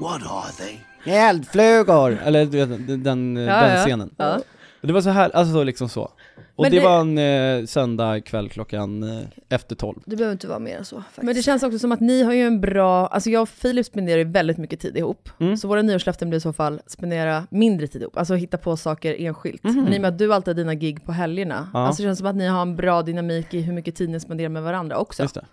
what 0.00 0.22
are 0.30 0.52
they? 0.52 0.78
Eldflugor! 1.14 2.18
Eller 2.24 2.46
du 2.46 2.66
vet, 2.66 2.86
den, 2.86 3.02
den, 3.02 3.36
Ja, 3.36 3.60
den 3.60 3.76
ja. 3.78 3.84
scenen. 3.84 4.10
Ja. 4.16 4.38
Det 4.80 4.92
var 4.92 5.00
så 5.00 5.10
här, 5.10 5.30
alltså 5.36 5.62
liksom 5.62 5.88
så. 5.88 6.10
Och 6.58 6.62
Men 6.64 6.70
det, 6.72 6.78
det- 6.78 6.84
var 6.84 7.00
en 7.00 7.18
eh, 7.60 7.66
söndag 7.66 8.20
kväll 8.20 8.48
klockan 8.48 9.02
eh, 9.02 9.24
efter 9.48 9.76
tolv. 9.76 9.98
Det 10.06 10.16
behöver 10.16 10.32
inte 10.32 10.48
vara 10.48 10.58
mer 10.58 10.76
än 10.78 10.84
så 10.84 10.96
faktiskt. 10.96 11.22
Men 11.22 11.34
det 11.34 11.42
känns 11.42 11.62
också 11.62 11.78
som 11.78 11.92
att 11.92 12.00
ni 12.00 12.22
har 12.22 12.32
ju 12.32 12.42
en 12.42 12.60
bra, 12.60 13.06
alltså 13.06 13.30
jag 13.30 13.42
och 13.42 13.48
Filip 13.48 13.86
spenderar 13.86 14.18
ju 14.18 14.24
väldigt 14.24 14.58
mycket 14.58 14.80
tid 14.80 14.96
ihop. 14.96 15.28
Mm. 15.40 15.56
Så 15.56 15.68
våra 15.68 15.82
nyårslöften 15.82 16.28
blir 16.30 16.36
i 16.36 16.40
så 16.40 16.52
fall 16.52 16.80
spendera 16.86 17.46
mindre 17.50 17.86
tid 17.86 18.02
ihop, 18.02 18.16
alltså 18.16 18.34
hitta 18.34 18.58
på 18.58 18.76
saker 18.76 19.16
enskilt. 19.18 19.64
Mhm. 19.64 19.84
Men 19.84 19.92
i 19.92 19.96
och 19.96 20.02
med 20.02 20.08
att 20.08 20.18
du 20.18 20.34
alltid 20.34 20.54
har 20.54 20.62
dina 20.62 20.74
gig 20.74 21.04
på 21.04 21.12
helgerna, 21.12 21.68
Ja. 21.74 21.86
alltså 21.86 22.02
det 22.02 22.06
känns 22.06 22.18
som 22.18 22.26
att 22.28 22.36
ni 22.36 22.46
har 22.46 22.62
en 22.62 22.76
bra 22.76 23.02
dynamik 23.02 23.54
i 23.54 23.60
hur 23.60 23.72
mycket 23.72 23.94
tid 23.94 24.10
ni 24.10 24.20
spenderar 24.20 24.48
med 24.48 24.62
varandra 24.62 24.96
också. 24.98 25.22
Just 25.22 25.34
det. 25.34 25.44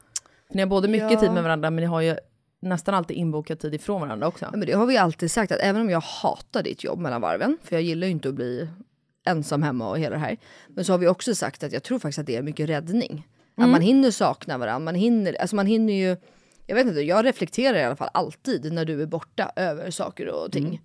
För 0.47 0.55
ni 0.55 0.61
har 0.61 0.67
både 0.69 0.87
mycket 0.87 1.11
Ja. 1.11 1.19
tid 1.19 1.31
med 1.31 1.43
varandra, 1.43 1.69
men 1.69 1.81
ni 1.81 1.87
har 1.87 2.01
ju 2.01 2.15
nästan 2.61 2.95
alltid 2.95 3.17
inbokad 3.17 3.59
tid 3.59 3.73
ifrån 3.73 4.01
varandra 4.01 4.27
också. 4.27 4.45
Ja, 4.51 4.57
men 4.57 4.67
det 4.67 4.73
har 4.73 4.85
vi 4.85 4.97
alltid 4.97 5.31
sagt 5.31 5.51
att 5.51 5.59
även 5.61 5.81
om 5.81 5.89
jag 5.89 6.01
hatar 6.01 6.63
ditt 6.63 6.83
jobb 6.83 6.99
mellan 6.99 7.21
varven, 7.21 7.57
för 7.63 7.75
jag 7.75 7.83
gillar 7.83 8.07
ju 8.07 8.11
inte 8.11 8.29
att 8.29 8.35
bli 8.35 8.67
ensam 9.25 9.63
hemma 9.63 9.89
och 9.89 9.99
hela 9.99 10.15
det 10.15 10.21
här. 10.21 10.37
Men 10.67 10.85
så 10.85 10.93
har 10.93 10.97
vi 10.97 11.07
också 11.07 11.35
sagt 11.35 11.63
att 11.63 11.71
jag 11.71 11.83
tror 11.83 11.99
faktiskt 11.99 12.19
att 12.19 12.25
det 12.25 12.35
är 12.35 12.41
mycket 12.41 12.69
räddning. 12.69 13.27
Att 13.57 13.69
man 13.69 13.81
hinner 13.81 14.11
sakna 14.11 14.57
varandra, 14.57 14.79
man 14.85 14.95
hinner, 14.95 15.41
alltså 15.41 15.55
man 15.55 15.65
hinner 15.67 15.93
ju, 15.93 16.17
jag 16.67 16.75
vet 16.75 16.87
inte, 16.87 17.01
jag 17.01 17.25
reflekterar 17.25 17.77
i 17.77 17.83
alla 17.83 17.95
fall 17.95 18.09
alltid 18.13 18.73
när 18.73 18.85
du 18.85 19.01
är 19.01 19.05
borta 19.05 19.51
över 19.55 19.91
saker 19.91 20.27
och 20.27 20.51
ting. 20.51 20.81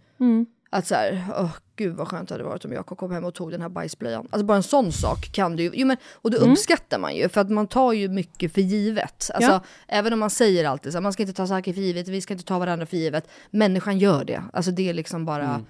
Att 0.70 0.86
så 0.86 0.94
här, 0.94 1.24
åh 1.38 1.50
gud 1.84 1.96
vad 1.96 2.08
skönt 2.08 2.28
det 2.28 2.34
hade 2.34 2.44
varit 2.44 2.64
om 2.64 2.72
Jakob 2.72 2.98
kom 2.98 3.10
hem 3.12 3.24
och 3.24 3.34
tog 3.34 3.50
den 3.50 3.60
här 3.62 3.68
bajsblöjan. 3.68 4.28
Alltså 4.30 4.44
bara 4.46 4.56
en 4.56 4.62
sån 4.62 4.92
sak 4.92 5.32
kan 5.32 5.56
du 5.56 5.62
ju, 5.62 5.70
jo 5.74 5.86
men, 5.86 5.96
och 6.12 6.30
det 6.30 6.36
Mm. 6.38 6.50
uppskattar 6.52 6.98
man 6.98 7.16
ju 7.16 7.28
för 7.28 7.40
att 7.40 7.50
man 7.50 7.66
tar 7.66 7.92
ju 7.92 8.08
mycket 8.08 8.52
för 8.54 8.60
givet. 8.60 9.30
Alltså 9.34 9.50
Ja. 9.50 9.60
även 9.88 10.12
om 10.12 10.18
man 10.18 10.30
säger 10.30 10.64
alltid 10.64 10.92
så 10.92 10.98
här, 10.98 11.02
man 11.02 11.12
ska 11.12 11.22
inte 11.22 11.32
ta 11.34 11.46
saker 11.46 11.72
för 11.72 11.80
givet, 11.80 12.08
vi 12.08 12.20
ska 12.20 12.34
inte 12.34 12.44
ta 12.44 12.58
varandra 12.58 12.86
för 12.86 12.96
givet. 12.96 13.28
Människan 13.50 13.98
gör 13.98 14.24
det, 14.24 14.42
alltså 14.52 14.70
det 14.70 14.88
är 14.88 14.94
liksom 14.94 15.24
bara 15.24 15.40
Mm. 15.44 15.64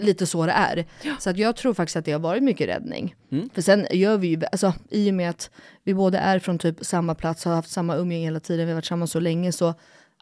Lite 0.00 0.26
så 0.26 0.46
det 0.46 0.52
är. 0.52 0.84
Så 1.18 1.30
att 1.30 1.36
jag 1.36 1.56
tror 1.56 1.74
faktiskt 1.74 1.96
att 1.96 2.04
det 2.04 2.12
har 2.12 2.18
varit 2.20 2.42
mycket 2.42 2.68
räddning. 2.68 3.14
Mm. 3.32 3.50
För 3.54 3.62
sen 3.62 3.86
gör 3.90 4.16
vi 4.18 4.28
ju, 4.28 4.40
alltså 4.52 4.72
i 4.90 5.10
och 5.10 5.14
med 5.14 5.30
att 5.30 5.50
vi 5.84 5.94
båda 5.94 6.18
är 6.20 6.38
från 6.38 6.58
typ 6.58 6.76
samma 6.84 7.14
plats, 7.14 7.44
har 7.44 7.54
haft 7.54 7.70
samma 7.70 7.96
umgänge 7.96 8.24
hela 8.24 8.40
tiden, 8.40 8.66
vi 8.66 8.72
har 8.72 8.76
varit 8.76 8.84
samman 8.84 9.08
så 9.08 9.20
länge 9.20 9.52
så 9.52 9.74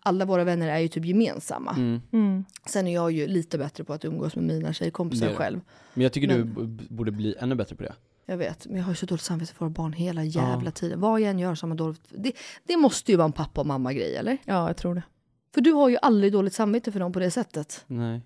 alla 0.02 0.24
våra 0.24 0.44
vänner 0.44 0.68
är 0.68 0.78
ju 0.78 0.88
typ 0.88 1.04
gemensamma. 1.04 1.70
Mm. 1.72 2.00
Mm. 2.12 2.44
Sen 2.66 2.86
är 2.86 2.94
jag 2.94 3.12
ju 3.12 3.26
lite 3.26 3.58
bättre 3.58 3.84
på 3.84 3.92
att 3.92 4.04
umgås 4.04 4.36
med 4.36 4.44
mina 4.44 4.72
tjejkompisar 4.72 5.26
Det 5.26 5.32
det. 5.32 5.36
själv. 5.36 5.60
Men 5.94 6.02
jag 6.02 6.12
tycker 6.12 6.28
du 6.28 6.44
Men- 6.44 6.76
b- 6.76 6.84
borde 6.88 7.10
bli 7.10 7.34
ännu 7.40 7.54
bättre 7.54 7.76
på 7.76 7.82
det. 7.82 7.94
Jag 8.26 8.36
vet, 8.36 8.66
men 8.66 8.76
jag 8.76 8.84
har 8.84 8.92
ju 8.92 8.96
så 8.96 9.06
dåligt 9.06 9.22
samvete 9.22 9.52
för 9.54 9.60
våra 9.60 9.70
barn 9.70 9.92
hela 9.92 10.24
jävla 10.24 10.64
Ja. 10.64 10.70
tiden. 10.70 11.00
Vad 11.00 11.20
jag 11.20 11.30
än 11.30 11.38
gör 11.38 11.54
så 11.54 11.64
har 11.64 11.68
man 11.68 11.76
dåligt... 11.76 12.00
Det, 12.10 12.32
det 12.64 12.76
måste 12.76 13.12
ju 13.12 13.16
vara 13.16 13.24
en 13.24 13.32
pappa 13.32 13.60
och 13.60 13.66
mamma 13.66 13.92
grej 13.92 14.16
eller? 14.16 14.38
Ja, 14.44 14.66
jag 14.66 14.76
tror 14.76 14.94
det. 14.94 15.02
För 15.54 15.60
du 15.60 15.72
har 15.72 15.88
ju 15.88 15.96
aldrig 16.02 16.32
dåligt 16.32 16.54
samvete 16.54 16.92
för 16.92 17.00
dem 17.00 17.12
på 17.12 17.18
det 17.18 17.30
sättet. 17.30 17.84
Nej. 17.86 18.20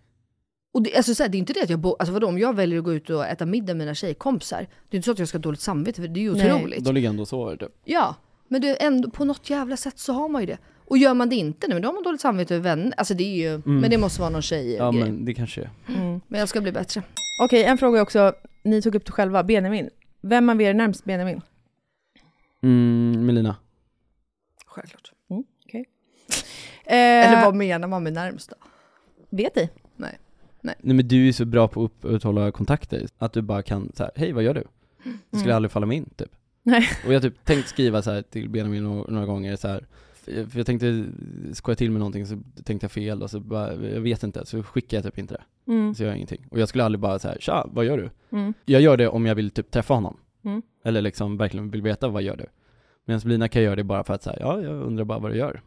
Och 0.75 0.83
det, 0.83 0.97
alltså, 0.97 1.14
så 1.14 1.23
här, 1.23 1.31
det 1.31 1.37
är 1.37 1.38
inte 1.38 1.52
det 1.52 1.62
att 1.62 1.71
jag... 1.71 1.79
Bo, 1.79 1.97
alltså 1.99 2.12
vadå, 2.12 2.26
om 2.26 2.38
jag 2.38 2.57
väljer 2.57 2.79
att 2.79 2.85
gå 2.85 2.93
ut 2.95 3.11
och 3.11 3.26
äta 3.26 3.47
middag 3.47 3.67
med 3.75 3.76
mina 3.76 3.95
tjejkompisar. 3.95 4.59
Det 4.91 4.95
är 4.95 4.99
inte 4.99 5.05
så 5.07 5.12
att 5.12 5.19
jag 5.19 5.29
ska 5.29 5.38
ha 5.38 5.43
dåligt 5.43 5.61
samvete 5.61 6.00
för 6.00 6.09
det 6.09 6.21
är 6.21 6.23
ju 6.23 6.35
Nej. 6.35 6.52
otroligt. 6.55 6.85
De 6.85 6.95
ligger 6.95 7.09
ändå 7.09 7.23
och 7.23 7.29
sover 7.29 7.57
typ. 7.57 7.73
Ja, 7.85 8.14
men 8.49 8.61
det 8.61 8.75
ändå, 8.83 9.11
på 9.11 9.25
något 9.25 9.50
jävla 9.50 9.76
sätt 9.76 9.99
så 9.99 10.12
har 10.12 10.29
man 10.29 10.43
ju 10.43 10.47
det. 10.47 10.59
Och 10.92 10.99
gör 10.99 11.14
man 11.14 11.28
det 11.28 11.37
inte 11.37 11.68
nu, 11.68 11.80
då 11.80 11.88
har 11.88 11.92
man 11.94 12.02
dåligt 12.02 12.20
samvete 12.20 12.54
över 12.54 12.64
vänner. 12.64 12.92
Alltså 12.96 13.14
det 13.14 13.25
är 13.25 13.50
ju... 13.50 13.62
Men 13.64 13.90
det 13.90 13.99
måste 13.99 14.20
vara 14.20 14.30
någon 14.30 14.42
tjej 14.42 14.75
Ja 14.75 14.90
grej. 14.90 15.02
men 15.04 15.25
det 15.25 15.34
kanske 15.34 15.61
är. 15.61 15.70
Mm. 15.88 16.20
Men 16.28 16.40
jag 16.40 16.49
ska 16.49 16.61
bli 16.61 16.72
bättre. 16.72 17.02
Okej, 17.42 17.64
en 17.64 17.78
fråga 17.78 18.02
också. 18.02 18.34
Ni 18.62 18.82
tog 18.82 18.94
upp 18.94 19.04
det 19.06 19.12
själva, 19.12 19.42
Benjamin. 19.42 19.90
Vem 20.20 20.49
av 20.49 20.62
er 20.62 20.70
är 20.70 20.75
närmst 20.75 21.04
Benjamin? 21.04 21.40
Mm, 22.62 23.26
Melina. 23.26 23.56
Självklart. 24.66 25.12
Okej. 25.66 25.84
Eller 26.84 27.37
Eh, 27.38 27.44
vad 27.44 27.54
menar 27.64 27.88
man 27.88 28.02
med 28.02 28.12
närmst 28.12 28.50
då? 28.50 28.56
vet 29.37 29.56
ni? 29.56 29.68
Nej. 29.96 30.18
Nej 30.61 30.76
men 30.80 31.08
du 31.08 31.28
är 31.28 31.32
så 31.32 31.44
bra 31.44 31.68
på 31.68 31.84
att 31.84 31.90
upprätthålla 31.90 32.52
kontakter, 32.52 33.06
att 33.18 33.32
du 33.32 33.42
bara 33.42 33.62
kan 33.62 33.92
så 33.94 34.02
här, 34.02 34.12
hej 34.16 34.32
vad 34.32 34.42
gör 34.44 34.54
du? 34.54 34.64
Det 35.04 35.11
skulle 35.37 35.42
Mm. 35.44 35.56
aldrig 35.56 35.72
falla 35.72 35.87
mig 35.87 35.96
in 35.96 36.11
typ. 36.16 36.30
Nej. 36.62 36.88
Och 37.06 37.12
jag 37.12 37.16
har 37.16 37.20
typ 37.30 37.44
tänkt 37.44 37.68
skriva 37.68 38.02
så 38.02 38.11
här 38.11 38.22
till 38.22 38.49
Benjamin 38.49 38.84
några, 38.84 39.11
några 39.11 39.26
gånger 39.26 39.56
så 39.56 39.68
här. 39.68 39.87
För 40.25 40.57
jag 40.57 40.67
tänkte 40.67 41.05
skoja 41.52 41.76
till 41.76 41.91
med 41.91 41.99
någonting 41.99 42.26
så 42.26 42.38
tänkte 42.64 42.85
jag 42.85 42.93
fel 42.93 43.23
och 43.23 43.31
så 43.31 43.41
bara, 43.41 43.75
jag 43.75 44.00
vet 44.00 44.23
inte, 44.23 44.47
så 44.47 44.62
skickar 44.62 44.97
jag 44.97 45.05
typ 45.05 45.19
inte 45.19 45.35
det. 45.35 45.73
Mm. 45.73 45.95
Så 45.95 46.02
gör 46.02 46.09
jag 46.09 46.17
ingenting. 46.17 46.47
Och 46.50 46.59
jag 46.59 46.69
skulle 46.69 46.85
aldrig 46.85 47.00
bara 47.00 47.19
så 47.19 47.29
här, 47.29 47.37
tja, 47.41 47.67
vad 47.73 47.85
gör 47.85 47.99
du? 47.99 48.11
Mm. 48.38 48.55
Jag 48.64 48.81
gör 48.81 48.97
det 48.97 49.09
om 49.09 49.26
jag 49.26 49.35
vill 49.35 49.50
typ 49.50 49.71
träffa 49.71 49.95
honom. 49.95 50.17
Mm. 50.45 50.62
Eller 50.85 51.02
liksom 51.02 51.37
verkligen 51.37 51.71
vill 51.71 51.83
veta 51.83 52.09
vad 52.09 52.23
gör 52.23 52.37
du? 52.37 52.47
Medan 53.05 53.21
Melina 53.25 53.49
kan 53.49 53.62
göra 53.62 53.76
det 53.76 53.85
bara 53.85 54.05
för 54.05 54.14
att 54.14 54.23
säga, 54.23 54.37
ja 54.41 54.61
jag 54.61 54.83
undrar 54.83 55.05
bara 55.05 55.19
vad 55.19 55.31
du 55.31 55.37
gör. 55.37 55.62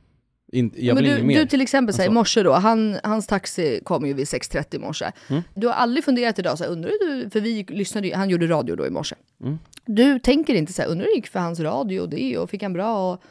In, 0.52 0.72
jag 0.76 0.96
men 0.96 1.04
vill 1.04 1.12
du, 1.12 1.18
inget 1.18 1.28
mer. 1.28 1.40
du 1.40 1.48
till 1.48 1.62
exempel 1.62 1.96
så 1.96 2.02
här, 2.02 2.10
i 2.10 2.12
morse 2.12 2.44
då, 2.44 2.54
han, 2.54 3.00
hans 3.04 3.28
taxi 3.28 3.82
kom 3.84 4.06
ju 4.06 4.14
vid 4.14 4.26
6.30 4.26 4.76
i 4.76 4.80
morse. 4.80 5.12
Mm. 5.30 5.42
Du 5.54 5.68
har 5.68 5.74
aldrig 5.74 6.04
funderat 6.04 6.40
idag, 6.40 6.58
så 6.58 6.64
här, 6.64 6.72
undrar 6.72 6.90
du, 6.90 7.30
för 7.30 7.42
vi 7.42 7.66
lyssnade 7.70 8.08
ju, 8.08 8.14
han 8.14 8.30
gjorde 8.30 8.48
radio 8.48 8.76
då 8.76 8.88
i 8.88 8.90
morse. 8.90 9.16
Mm. 9.42 9.60
Du 9.86 10.20
tänker 10.20 10.56
inte 10.56 10.74
så 10.74 10.82
här, 10.82 10.90
undrar 10.90 11.06
hur 11.06 11.12
det 11.12 11.16
gick 11.16 11.28
för 11.28 11.40
hans 11.40 11.60
radio 11.60 12.00
och 12.00 12.10
det 12.10 12.38
och 12.38 12.50
fick 12.50 12.64
han 12.64 12.74
bra 12.74 13.14
och 13.14 13.22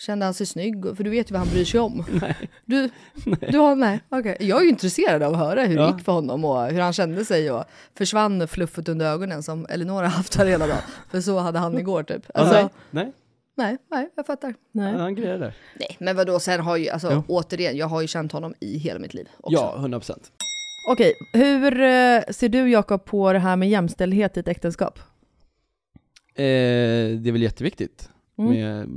kände 0.00 0.24
han 0.24 0.34
sig 0.34 0.46
snygg? 0.46 0.96
För 0.96 1.04
du 1.04 1.10
vet 1.10 1.30
ju 1.30 1.32
vad 1.32 1.40
han 1.40 1.48
bryr 1.50 1.64
sig 1.64 1.80
om. 1.80 2.04
Nej. 2.20 2.36
Du, 2.64 2.90
du 3.50 3.58
har, 3.58 3.74
nej, 3.76 4.00
okej. 4.08 4.36
Jag 4.40 4.58
är 4.58 4.62
ju 4.62 4.68
intresserad 4.68 5.22
av 5.22 5.32
att 5.32 5.38
höra 5.38 5.62
hur 5.64 5.76
det 5.76 5.82
Ja. 5.82 5.94
gick 5.96 6.04
för 6.04 6.12
honom 6.12 6.44
och 6.44 6.66
hur 6.66 6.80
han 6.80 6.92
kände 6.92 7.24
sig 7.24 7.50
och 7.50 7.64
försvann 7.94 8.48
fluffet 8.48 8.88
under 8.88 9.06
ögonen 9.06 9.42
som 9.42 9.66
Elinor 9.68 9.94
har 9.94 10.04
haft 10.04 10.34
här 10.36 10.46
hela 10.46 10.66
dagen. 10.66 10.78
För 11.10 11.20
så 11.20 11.38
hade 11.38 11.58
han 11.58 11.78
igår 11.78 12.02
typ. 12.02 12.22
Alltså, 12.34 12.54
nej, 12.54 12.68
nej, 12.90 13.12
nej, 13.56 13.76
nej, 13.90 14.08
jag 14.16 14.26
fattar. 14.26 14.54
Nej. 14.72 14.92
han 14.96 15.14
grejer 15.14 15.38
det. 15.38 15.52
Nej, 15.80 15.96
men 16.00 16.16
vadå, 16.16 16.40
sen 16.40 16.60
har 16.60 16.76
ju, 16.76 16.88
alltså 16.88 17.12
Jo. 17.12 17.22
återigen, 17.28 17.76
jag 17.76 17.86
har 17.86 18.00
ju 18.00 18.06
känt 18.06 18.32
honom 18.32 18.54
i 18.60 18.78
hela 18.78 18.98
mitt 18.98 19.14
liv 19.14 19.28
också. 19.40 19.54
Ja, 19.62 19.74
100 19.78 19.98
procent. 19.98 20.32
Okej, 20.88 21.12
hur 21.32 21.80
eh, 21.80 22.22
ser 22.30 22.48
du 22.48 22.70
Jakob 22.70 23.04
på 23.04 23.32
det 23.32 23.38
här 23.38 23.56
med 23.56 23.68
jämställdhet 23.70 24.36
i 24.36 24.40
ett 24.40 24.48
äktenskap? 24.48 24.98
Eh, 26.34 26.42
det 27.18 27.28
är 27.28 27.32
väl 27.32 27.42
jätteviktigt 27.42 28.08
Mm. 28.38 28.52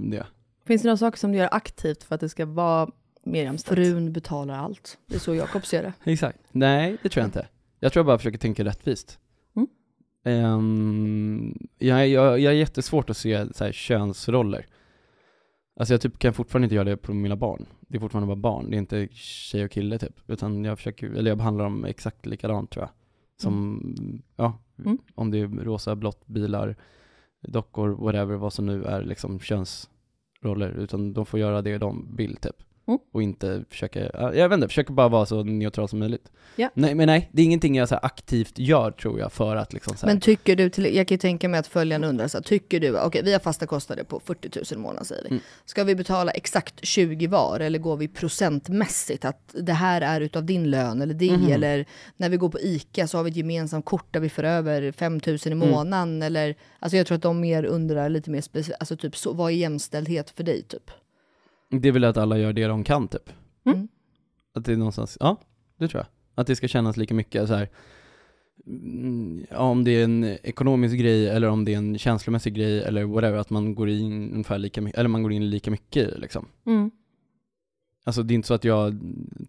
med 0.10 0.12
det. 0.12 0.26
Finns 0.66 0.82
det 0.82 0.88
några 0.88 0.98
saker 0.98 1.18
som 1.18 1.32
du 1.32 1.38
gör 1.38 1.50
aktivt 1.52 2.04
för 2.04 2.16
att 2.16 2.22
det 2.22 2.30
ska 2.30 2.46
vara 2.46 2.90
mer 3.24 3.44
jämställt? 3.44 3.76
Frun 3.80 4.14
betalar 4.14 4.56
allt. 4.56 4.98
Det 5.08 5.16
är 5.16 5.20
så 5.20 5.36
Jakob 5.36 5.66
ser 5.66 5.84
det. 5.84 5.94
Exakt. 6.12 6.40
Nej, 6.52 6.98
det 7.04 7.10
tror 7.10 7.22
jag 7.22 7.28
inte. 7.28 7.48
Jag 7.80 7.94
tror 7.94 8.00
jag 8.00 8.06
bara 8.06 8.18
försöker 8.18 8.38
tänka 8.38 8.66
rättvist. 8.66 9.20
Mm. 9.56 9.68
Ehm, 10.26 11.68
jag, 11.78 12.08
jag, 12.08 12.40
jag 12.40 12.54
är 12.54 12.58
jättesvårt 12.58 13.10
att 13.10 13.18
se 13.18 13.54
så 13.54 13.64
här, 13.64 13.72
könsroller. 13.72 14.66
Alltså 15.80 15.94
jag 15.94 16.02
typ 16.02 16.20
kan 16.20 16.34
fortfarande 16.34 16.66
inte 16.66 16.76
göra 16.76 16.90
det 16.90 16.98
på 16.98 17.14
mina 17.14 17.36
barn. 17.36 17.66
Det 17.80 17.98
är 17.98 18.00
fortfarande 18.00 18.28
bara 18.28 18.42
barn, 18.42 18.70
det 18.70 18.76
är 18.76 18.80
inte 18.80 19.08
tjej 19.12 19.66
och 19.66 19.72
kille 19.72 20.00
typ. 20.00 20.30
Utan 20.30 20.66
jag 20.66 20.78
försöker, 20.78 21.10
eller 21.10 21.32
jag 21.32 21.38
behandlar 21.38 21.64
dem 21.64 21.86
exakt 21.86 22.26
likadant 22.26 22.72
tror 22.72 22.84
jag. 22.84 22.90
Som, 23.42 23.82
ja, 24.36 24.60
Mm. 24.80 24.98
om 25.16 25.32
det 25.32 25.40
är 25.40 25.48
rosa, 25.48 25.96
blått, 25.96 26.28
bilar, 26.28 26.76
dockor, 27.48 27.90
whatever, 27.90 28.36
vad 28.36 28.54
som 28.54 28.66
nu 28.66 28.84
är 28.84 29.04
liksom 29.04 29.40
roller 30.44 30.70
Utan 30.70 31.14
de 31.14 31.26
får 31.26 31.40
göra 31.40 31.62
det 31.62 31.78
de 31.78 32.16
vill 32.16 32.36
typ. 32.36 32.56
Mm. 32.88 33.00
Och 33.14 33.24
inte 33.24 33.64
försöka, 33.70 34.00
ja, 34.14 34.34
jag 34.34 34.50
vet 34.50 34.56
inte, 34.56 34.68
försöker 34.68 34.94
bara 34.94 35.08
vara 35.10 35.26
så 35.26 35.44
neutral 35.44 35.90
som 35.90 36.00
möjligt. 36.00 36.32
Ja. 36.56 36.70
Nej 36.74 36.96
men 36.96 37.08
nej, 37.08 37.30
det 37.34 37.42
är 37.42 37.46
ingenting 37.46 37.76
jag 37.76 37.90
så 37.90 37.96
aktivt 37.96 38.60
gör 38.60 38.92
tror 38.92 39.20
jag 39.20 39.32
för 39.32 39.56
att 39.56 39.74
liksom 39.74 39.98
så 39.98 40.06
här, 40.06 40.14
Men 40.14 40.22
tycker 40.22 40.56
du, 40.56 40.70
till, 40.70 40.96
jag 40.96 41.08
kan 41.08 41.16
ju 41.16 41.20
tänka 41.20 41.50
mig 41.50 41.60
att 41.60 41.68
följande 41.68 42.08
undrar 42.08 42.28
så 42.28 42.38
här, 42.38 42.44
tycker 42.44 42.80
du, 42.80 43.00
okej 43.00 43.22
vi 43.24 43.34
har 43.34 43.40
fasta 43.40 43.66
kostnader 43.66 44.04
på 44.04 44.20
40 44.20 44.50
000 44.56 44.66
i 44.74 44.76
månaden 44.78 45.06
säger 45.06 45.24
vi. 45.24 45.30
Mm. 45.30 45.42
Ska 45.66 45.84
vi 45.84 45.96
betala 45.96 46.32
exakt 46.32 46.86
20 46.86 47.28
var 47.28 47.60
eller 47.60 47.80
går 47.80 47.98
vi 47.98 48.08
procentmässigt? 48.08 49.26
Att 49.26 49.56
det 49.62 49.74
här 49.74 50.02
är 50.02 50.22
utav 50.22 50.46
din 50.46 50.70
lön 50.70 51.02
eller 51.02 51.14
det 51.14 51.32
Mhm. 51.38 51.52
eller 51.52 51.86
när 52.18 52.30
vi 52.30 52.38
går 52.38 52.50
på 52.50 52.60
ICA 52.60 53.08
så 53.08 53.18
har 53.18 53.24
vi 53.24 53.30
ett 53.30 53.36
gemensamt 53.38 53.86
kort 53.86 54.14
där 54.14 54.20
vi 54.20 54.30
för 54.30 54.44
över 54.44 54.92
5 54.92 55.14
000 55.28 55.38
i 55.46 55.52
Mm. 55.52 55.70
månaden 55.70 56.22
eller 56.22 56.56
alltså 56.80 56.98
jag 56.98 57.08
tror 57.08 57.16
att 57.16 57.22
de 57.22 57.40
mer 57.40 57.64
undrar 57.66 58.10
lite 58.10 58.30
mer 58.30 58.42
specifikt, 58.42 58.78
alltså 58.80 58.98
typ 58.98 59.18
så, 59.18 59.34
vad 59.34 59.52
är 59.52 59.56
jämställdhet 59.56 60.30
för 60.30 60.44
dig 60.44 60.62
typ? 60.64 60.92
Det 61.82 61.88
är 61.88 61.92
väl 61.92 62.04
att 62.04 62.18
alla 62.18 62.38
gör 62.38 62.54
det 62.54 62.68
de 62.68 62.84
kan 62.84 63.08
typ. 63.08 63.30
Mm. 63.66 63.88
Att 64.54 64.66
det 64.66 64.74
är 64.74 64.78
någonstans, 64.78 65.18
ja, 65.20 65.38
det 65.78 65.88
tror 65.88 66.00
jag. 66.00 66.08
Att 66.36 66.48
det 66.48 66.56
ska 66.56 66.68
kännas 66.68 66.98
lika 66.98 67.14
mycket 67.14 67.48
så 67.48 67.54
här. 67.54 67.70
mm, 68.68 69.46
ja, 69.50 69.58
om 69.58 69.84
det 69.84 69.92
är 69.92 70.04
en 70.04 70.24
ekonomisk 70.24 70.96
grej 70.98 71.30
eller 71.30 71.48
om 71.48 71.66
det 71.66 71.74
är 71.74 71.78
en 71.78 71.98
känslomässig 71.98 72.54
grej 72.54 72.84
eller 72.84 73.04
whatever, 73.04 73.38
att 73.38 73.50
man 73.50 73.76
går 73.76 73.90
in 73.90 74.32
ungefär 74.32 74.58
lika 74.58 74.82
mycket, 74.82 75.00
eller 75.00 75.10
man 75.10 75.24
går 75.24 75.32
in 75.32 75.50
lika 75.50 75.72
mycket 75.72 76.20
liksom. 76.20 76.48
Mm. 76.66 76.92
Alltså 78.06 78.24
det 78.24 78.34
är 78.34 78.36
inte 78.36 78.48
så 78.48 78.54
att 78.54 78.64
jag, 78.64 79.00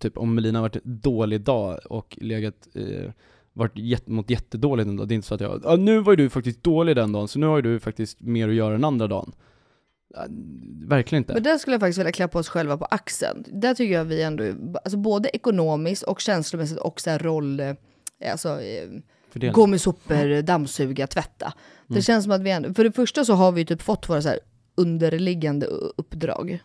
typ 0.01 0.19
om 0.19 0.35
Melina 0.35 0.59
har 0.59 0.69
varit 0.69 0.85
dålig 0.85 1.41
dag 1.41 1.79
och 1.91 2.19
legat, 2.21 2.69
eh, 2.75 3.11
varit 3.53 3.79
jätte, 3.79 4.11
mått 4.11 4.31
jättedåligt 4.31 4.89
en 4.89 4.97
dag, 4.97 5.09
det 5.09 5.15
är 5.15 5.17
inte 5.17 5.29
så 5.29 5.35
att 5.35 5.41
jag, 5.41 5.67
ah, 5.67 5.77
nu 5.77 6.01
var 6.01 6.13
ju 6.13 6.17
du 6.17 6.31
faktiskt 6.31 6.63
dålig 6.63 6.97
den 6.97 7.13
dagen, 7.13 7.29
så 7.29 7.39
nu 7.39 7.47
har 7.47 7.57
ju 7.57 7.63
du 7.63 7.81
faktiskt 7.81 8.21
mer 8.21 8.49
att 8.49 8.55
göra 8.55 8.73
den 8.73 8.85
andra 8.85 9.07
dagen. 9.07 9.33
Verkligen 10.87 11.23
inte. 11.23 11.33
Men 11.35 11.43
där 11.43 11.59
skulle 11.59 11.75
jag 11.75 11.81
faktiskt 11.81 11.99
vilja 11.99 12.13
klappa 12.13 12.39
oss 12.39 12.49
själva 12.49 12.77
på 12.77 12.85
axeln. 12.85 13.45
Där 13.49 13.75
tycker 13.75 13.95
jag 13.95 14.05
vi 14.05 14.23
ändå, 14.23 14.45
alltså 14.85 14.97
både 14.97 15.37
ekonomiskt 15.37 16.03
och 16.03 16.21
känslomässigt 16.21 16.79
och 16.79 17.01
så 17.01 17.11
här 17.11 17.19
roll, 17.19 17.61
eh, 17.61 17.73
alltså 18.31 18.61
eh, 18.61 18.89
Fördelning. 19.31 19.53
gå 19.55 19.67
med 19.67 19.81
sopor, 19.81 20.43
dammsuga, 20.43 21.07
tvätta. 21.07 21.53
Det 21.87 21.93
Mm. 21.95 22.03
känns 22.03 22.25
som 22.25 22.33
att 22.33 22.41
vi 22.43 22.51
ändå, 22.51 22.75
för 22.75 22.85
det 22.85 22.93
första 22.93 23.25
så 23.25 23.33
har 23.35 23.53
vi 23.53 23.65
typ 23.65 23.83
fått 23.83 24.09
våra 24.09 24.23
så 24.23 24.29
här 24.29 24.39
underliggande 24.75 25.67
uppdrag. 25.97 26.51
Mm. 26.51 26.61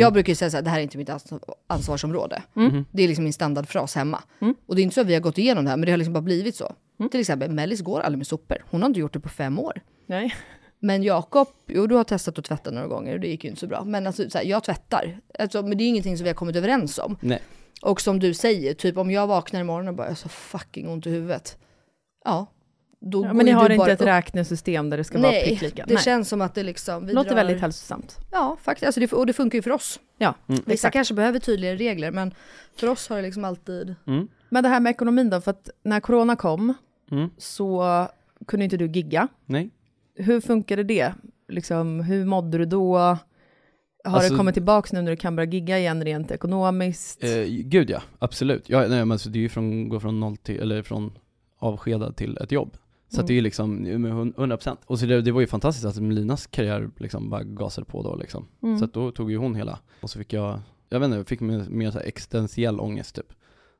Jag 0.00 0.12
brukar 0.12 0.30
ju 0.30 0.34
säga 0.34 0.50
så 0.50 0.56
här, 0.56 0.62
det 0.64 0.70
här 0.70 0.78
är 0.78 0.82
inte 0.82 0.98
mitt 0.98 1.08
ans- 1.08 1.40
ansvarsområde. 1.66 2.42
Mhm. 2.54 2.84
Det 2.90 3.02
är 3.02 3.08
liksom 3.08 3.24
min 3.24 3.32
standardfras 3.32 3.94
hemma. 3.94 4.22
Mm. 4.40 4.54
Och 4.66 4.74
det 4.76 4.80
är 4.80 4.82
inte 4.82 4.94
så 4.94 5.00
att 5.00 5.06
vi 5.06 5.14
har 5.14 5.20
gått 5.20 5.38
igenom 5.38 5.64
det 5.64 5.70
här, 5.70 5.76
men 5.76 5.86
det 5.86 5.92
har 5.92 5.96
liksom 5.96 6.12
bara 6.14 6.20
blivit 6.22 6.56
så. 6.56 6.74
Till 7.10 7.20
exempel, 7.20 7.50
Mellis 7.50 7.80
går 7.80 8.00
aldrig 8.00 8.18
med 8.18 8.26
sopor. 8.26 8.56
Hon 8.70 8.82
har 8.82 8.86
inte 8.88 9.00
gjort 9.00 9.12
det 9.12 9.20
på 9.20 9.28
fem 9.28 9.58
år. 9.58 9.80
Nej. 10.06 10.34
Men 10.84 11.02
Jakob, 11.02 11.48
jo 11.66 11.86
du 11.86 11.94
har 11.94 12.04
testat 12.04 12.38
att 12.38 12.44
tvätta 12.44 12.70
några 12.70 12.86
gånger 12.86 13.14
och 13.14 13.20
det 13.20 13.28
gick 13.28 13.44
ju 13.44 13.50
inte 13.50 13.60
så 13.60 13.66
bra. 13.66 13.84
Men 13.84 14.06
alltså, 14.06 14.30
så 14.30 14.38
här, 14.38 14.44
jag 14.44 14.64
tvättar. 14.64 15.20
Alltså, 15.38 15.62
men 15.62 15.78
det 15.78 15.84
är 15.84 15.88
ingenting 15.88 16.16
som 16.16 16.24
vi 16.24 16.30
har 16.30 16.34
kommit 16.34 16.56
överens 16.56 16.98
om. 16.98 17.16
Nej. 17.20 17.42
Och 17.82 18.00
som 18.00 18.18
du 18.18 18.34
säger, 18.34 18.74
typ 18.74 18.96
om 18.96 19.10
jag 19.10 19.26
vaknar 19.26 19.60
imorgon 19.60 19.88
och 19.88 19.94
bara 19.94 20.02
jag 20.04 20.10
har 20.10 20.16
så 20.16 20.28
fucking 20.28 20.88
ont 20.88 21.06
i 21.06 21.10
huvudet. 21.10 21.58
Ja, 22.24 22.46
då 23.00 23.18
Ja, 23.24 23.28
går 23.28 23.34
men 23.34 23.46
ni 23.46 23.52
har 23.52 23.64
inte 23.70 23.76
bara 23.76 23.92
ett 23.92 24.00
upp. 24.00 24.06
räknesystem 24.06 24.90
där 24.90 24.96
det 24.96 25.04
ska 25.04 25.18
vara 25.18 25.30
Nej, 25.30 25.44
prick 25.48 25.62
lika? 25.62 25.84
det 25.86 25.98
känns 26.02 26.28
som 26.28 26.40
att 26.40 26.54
det 26.54 26.62
liksom... 26.62 27.06
Vi 27.06 27.12
Låter 27.12 27.28
drar... 27.30 27.36
väldigt 27.36 27.60
hälsosamt. 27.60 28.18
Ja, 28.32 28.56
faktiskt. 28.62 28.86
Alltså 28.86 29.00
det, 29.00 29.12
och 29.12 29.26
det 29.26 29.32
funkar 29.32 29.58
ju 29.58 29.62
för 29.62 29.70
oss. 29.72 30.00
Ja, 30.18 30.34
Mm. 30.48 30.60
Vissa 30.66 30.72
exakt. 30.72 30.92
kanske 30.92 31.14
behöver 31.14 31.38
tydligare 31.38 31.76
regler, 31.76 32.10
men 32.10 32.34
för 32.76 32.88
oss 32.88 33.08
har 33.08 33.16
det 33.16 33.22
liksom 33.22 33.44
alltid... 33.44 33.94
Mm. 34.06 34.28
Men 34.48 34.62
det 34.62 34.68
här 34.68 34.80
med 34.80 34.90
ekonomin 34.90 35.30
då, 35.30 35.40
för 35.40 35.50
att 35.50 35.70
när 35.82 36.00
corona 36.00 36.36
kom 36.36 36.74
Mm. 37.10 37.30
så 37.38 37.84
kunde 38.46 38.64
inte 38.64 38.76
du 38.76 38.86
gigga. 38.86 39.28
Nej. 39.46 39.70
Hur 40.14 40.40
funkade 40.40 40.82
det? 40.82 41.14
Liksom, 41.48 42.00
hur 42.00 42.24
mådde 42.24 42.58
du 42.58 42.64
då? 42.64 42.96
Har 42.98 43.18
Alltså- 44.04 44.30
det 44.32 44.36
kommit 44.36 44.54
tillbaks 44.54 44.92
nu 44.92 45.02
när 45.02 45.10
du 45.10 45.16
kan 45.16 45.36
börja 45.36 45.50
gigga 45.50 45.78
igen 45.78 46.04
rent 46.04 46.30
ekonomiskt? 46.30 47.24
Eh, 47.24 47.44
gud 47.48 47.90
ja, 47.90 48.02
absolut. 48.18 48.68
Ja, 48.68 48.78
nej, 48.80 48.88
men 48.88 49.12
alltså, 49.12 49.28
det 49.30 49.38
är 49.38 49.40
ju 49.40 49.48
från, 49.48 49.88
gå 49.88 50.00
från 50.00 50.20
noll 50.20 50.36
till, 50.36 50.60
eller 50.60 50.82
från 50.82 51.12
avskedad 51.58 52.16
till 52.16 52.36
ett 52.36 52.52
jobb. 52.52 52.76
Så 53.08 53.16
Mm. 53.20 53.26
det 53.26 53.34
är 53.38 53.42
liksom 53.42 53.74
med 54.02 54.12
hun- 54.12 54.34
100% 54.36 54.78
Och 54.86 54.98
så 54.98 55.06
det, 55.06 55.22
det 55.22 55.32
var 55.32 55.40
ju 55.40 55.46
fantastiskt 55.46 55.86
att 55.86 56.00
Melinas 56.00 56.46
karriär 56.46 56.90
liksom 56.96 57.30
bara 57.30 57.42
gasade 57.42 57.84
på 57.84 58.02
då 58.02 58.16
liksom. 58.16 58.46
Mm. 58.62 58.78
Så 58.78 58.86
då 58.86 59.10
tog 59.10 59.30
ju 59.30 59.36
hon 59.36 59.54
hela, 59.54 59.78
och 60.00 60.10
så 60.10 60.18
fick 60.18 60.32
jag, 60.32 60.60
jag 60.88 61.00
vet 61.00 61.04
inte, 61.06 61.16
jag 61.16 61.26
fick 61.26 61.40
mer, 61.40 61.64
mer 61.68 61.90
så 61.90 61.98
här 61.98 62.06
existentiell 62.06 62.80
ångest 62.80 63.14
typ. 63.14 63.32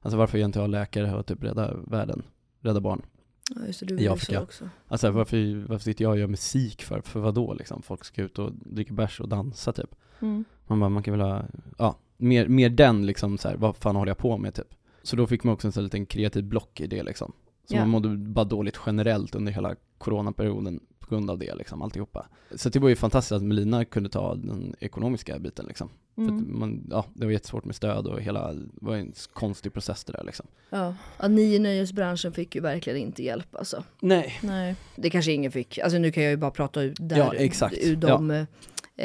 Alltså 0.02 0.18
varför 0.18 0.38
jag 0.38 0.48
inte 0.48 0.60
har 0.60 0.68
läkare 0.68 1.14
och 1.16 1.26
typ 1.26 1.42
rädda 1.44 1.74
världen, 1.86 2.22
rädda 2.60 2.80
barn. 2.80 3.02
Ja, 3.50 3.66
just 3.66 3.80
det, 3.80 3.86
du 3.86 4.00
I 4.00 4.08
Afrika. 4.08 4.38
så 4.38 4.42
också. 4.42 4.68
Alltså 4.88 5.10
varför, 5.10 5.66
varför 5.68 5.84
sitter 5.84 6.04
jag 6.04 6.10
och 6.10 6.18
gör 6.18 6.26
musik 6.26 6.82
för, 6.82 7.00
för 7.00 7.20
vad 7.20 7.34
då 7.34 7.54
liksom? 7.54 7.82
Folk 7.82 8.04
ska 8.04 8.22
ut 8.22 8.38
och 8.38 8.52
dricka 8.54 8.92
bärs 8.94 9.20
och 9.20 9.28
dansa 9.28 9.72
typ. 9.72 9.94
Mm. 10.20 10.44
Man 10.66 10.80
bara, 10.80 10.88
man 10.90 11.02
kan 11.02 11.18
väl 11.18 11.28
ha, 11.30 11.44
ja, 11.78 11.98
mer, 12.16 12.48
mer 12.48 12.68
den 12.70 13.06
liksom 13.06 13.38
så 13.38 13.48
här, 13.48 13.56
vad 13.56 13.76
fan 13.76 13.96
håller 13.96 14.10
jag 14.10 14.18
på 14.18 14.36
med 14.38 14.54
typ? 14.54 14.74
Så 15.02 15.16
då 15.16 15.26
fick 15.26 15.44
man 15.44 15.54
också 15.54 15.68
en 15.68 15.72
sån 15.72 15.80
här 15.80 15.84
liten 15.84 16.06
kreativ 16.06 16.44
block 16.44 16.80
i 16.80 16.86
det 16.86 17.02
liksom. 17.02 17.32
Så 17.68 17.74
Ja. 17.74 17.80
man 17.80 17.88
mådde 17.88 18.08
bara 18.16 18.44
dåligt 18.44 18.80
generellt 18.86 19.34
under 19.34 19.52
hela 19.52 19.74
coronaperioden 19.98 20.80
på 21.08 21.14
grund 21.14 21.30
av 21.30 21.38
det 21.38 21.54
liksom, 21.54 21.82
alltihopa. 21.82 22.26
Så 22.54 22.68
det 22.68 22.78
var 22.78 22.88
ju 22.88 22.96
fantastiskt 22.96 23.32
att 23.32 23.42
Melina 23.42 23.84
kunde 23.84 24.08
ta 24.08 24.34
den 24.34 24.74
ekonomiska 24.80 25.38
biten 25.38 25.66
liksom. 25.66 25.88
För 26.14 26.22
Mm. 26.22 26.58
man, 26.58 26.86
ja, 26.90 27.04
det 27.14 27.24
var 27.24 27.32
jättesvårt 27.32 27.64
med 27.64 27.74
stöd 27.74 28.06
och 28.06 28.20
hela, 28.22 28.52
det 28.52 28.68
var 28.72 28.96
en 28.96 29.12
konstig 29.32 29.72
process 29.72 30.04
det 30.04 30.12
där 30.12 30.24
liksom. 30.24 30.46
Ja. 30.70 30.94
Ja, 31.20 31.28
ni 31.28 31.54
i 31.54 31.58
nöjesbranschen 31.58 32.32
fick 32.32 32.54
ju 32.54 32.60
verkligen 32.60 32.98
inte 32.98 33.22
hjälp 33.22 33.56
alltså. 33.56 33.84
Nej. 34.00 34.38
Nej. 34.42 34.76
Det 34.96 35.10
kanske 35.10 35.32
ingen 35.32 35.52
fick, 35.52 35.78
alltså 35.78 35.98
nu 35.98 36.12
kan 36.12 36.22
jag 36.22 36.30
ju 36.30 36.36
bara 36.36 36.50
prata 36.50 36.82
ut 36.82 36.96
där, 37.00 37.16
Ja, 37.18 37.34
exakt. 37.34 37.74
ur 37.82 37.96
de 37.96 38.30
eh, 38.30 38.46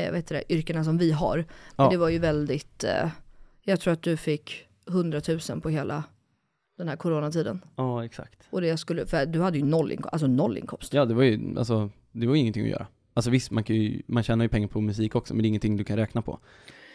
vad 0.07 0.15
heter 0.15 0.35
det, 0.35 0.53
yrkena 0.53 0.83
som 0.83 0.97
vi 0.97 1.12
har. 1.12 1.38
Men 1.38 1.45
Ja. 1.85 1.89
det 1.91 1.97
var 1.97 2.09
ju 2.09 2.19
väldigt, 2.19 2.83
eh, 2.83 3.09
jag 3.63 3.79
tror 3.79 3.93
att 3.93 4.01
du 4.03 4.17
fick 4.17 4.67
100 4.88 5.21
000 5.49 5.62
på 5.62 5.69
hela 5.69 6.03
den 6.79 6.87
här 6.87 6.95
coronatiden. 6.95 7.61
Ja, 7.75 8.05
exakt. 8.05 8.47
Och 8.49 8.61
det 8.61 8.77
skulle, 8.77 9.05
för 9.05 9.25
du 9.25 9.41
hade 9.41 9.57
ju 9.57 9.65
noll, 9.65 9.91
inko- 9.91 10.09
alltså 10.11 10.27
noll 10.27 10.57
inkomst. 10.57 10.93
Ja, 10.93 11.05
det 11.05 11.13
var 11.13 11.23
ju, 11.23 11.57
alltså, 11.57 11.89
det 12.11 12.27
var 12.27 12.35
ju 12.35 12.41
ingenting 12.41 12.63
att 12.63 12.69
göra. 12.69 12.87
Alltså 13.13 13.31
visst, 13.31 13.51
man 13.51 13.63
kan 13.63 13.75
ju, 13.75 14.01
man 14.07 14.23
tjänar 14.23 14.45
ju 14.45 14.49
pengar 14.49 14.67
på 14.67 14.81
musik 14.81 15.15
också, 15.15 15.33
men 15.33 15.43
det 15.43 15.45
är 15.45 15.49
ingenting 15.49 15.77
du 15.77 15.83
kan 15.83 15.97
räkna 15.97 16.21
på. 16.21 16.39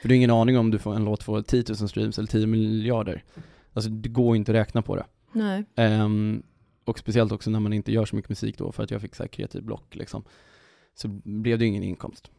För 0.02 0.08
du 0.08 0.14
har 0.14 0.16
ingen 0.16 0.30
aning 0.30 0.58
om 0.58 0.70
du 0.70 0.78
får 0.78 0.94
en 0.94 1.04
låt 1.04 1.22
får 1.22 1.42
10 1.42 1.64
000 1.80 1.88
streams 1.88 2.18
eller 2.18 2.28
10 2.28 2.46
miljarder. 2.46 3.24
Alltså 3.72 3.90
det 3.90 4.08
går 4.08 4.36
inte 4.36 4.52
att 4.52 4.56
räkna 4.56 4.82
på 4.82 4.96
det. 4.96 5.04
Nej. 5.32 5.64
Ehm, 5.76 6.42
och 6.84 6.98
speciellt 6.98 7.32
också 7.32 7.50
när 7.50 7.60
man 7.60 7.72
inte 7.72 7.92
gör 7.92 8.04
så 8.04 8.16
mycket 8.16 8.28
musik 8.28 8.58
då, 8.58 8.72
för 8.72 8.82
att 8.82 8.90
jag 8.90 9.00
fick 9.00 9.14
så 9.14 9.22
här 9.22 9.28
kreativ 9.28 9.62
block 9.62 9.94
liksom. 9.94 10.24
Så 10.94 11.08
blev 11.24 11.58
det 11.58 11.64
ju 11.64 11.68
ingen 11.68 11.82
inkomst. 11.82 12.30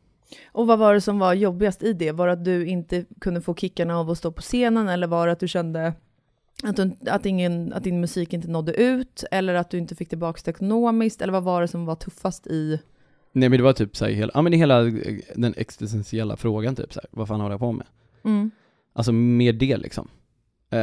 Och 0.51 0.67
vad 0.67 0.79
var 0.79 0.93
det 0.93 1.01
som 1.01 1.19
var 1.19 1.33
jobbigast 1.33 1.83
i 1.83 1.93
det? 1.93 2.11
Var 2.11 2.27
det 2.27 2.33
att 2.33 2.45
du 2.45 2.65
inte 2.67 3.05
kunde 3.21 3.41
få 3.41 3.55
kickarna 3.55 3.99
av 3.99 4.09
att 4.09 4.17
stå 4.17 4.31
på 4.31 4.41
scenen, 4.41 4.87
eller 4.87 5.07
var 5.07 5.27
det 5.27 5.33
att 5.33 5.39
du 5.39 5.47
kände 5.47 5.93
att, 6.63 6.75
du, 6.75 6.95
att, 7.07 7.25
ingen, 7.25 7.73
att 7.73 7.83
din 7.83 8.01
musik 8.01 8.33
inte 8.33 8.47
nådde 8.47 8.73
ut, 8.73 9.23
eller 9.31 9.53
att 9.53 9.69
du 9.69 9.77
inte 9.77 9.95
fick 9.95 10.09
tillbaka 10.09 10.41
det 10.45 10.51
ekonomiskt, 10.51 11.21
eller 11.21 11.33
vad 11.33 11.43
var 11.43 11.61
det 11.61 11.67
som 11.67 11.85
var 11.85 11.95
tuffast 11.95 12.47
i... 12.47 12.79
Nej 13.31 13.49
men 13.49 13.57
det 13.57 13.63
var 13.63 13.73
typ 13.73 13.95
såhär, 13.95 14.11
hela, 14.11 14.31
ja 14.33 14.41
men 14.41 14.53
hela 14.53 14.87
eh, 14.87 15.17
den 15.35 15.53
existentiella 15.57 16.37
frågan 16.37 16.75
typ 16.75 16.93
såhär, 16.93 17.09
vad 17.11 17.27
fan 17.27 17.39
håller 17.39 17.53
jag 17.53 17.59
på 17.59 17.71
med? 17.71 17.87
Mm. 18.23 18.51
Alltså 18.93 19.11
mer 19.11 19.53
det 19.53 19.77
liksom. 19.77 20.07
Eh, 20.69 20.79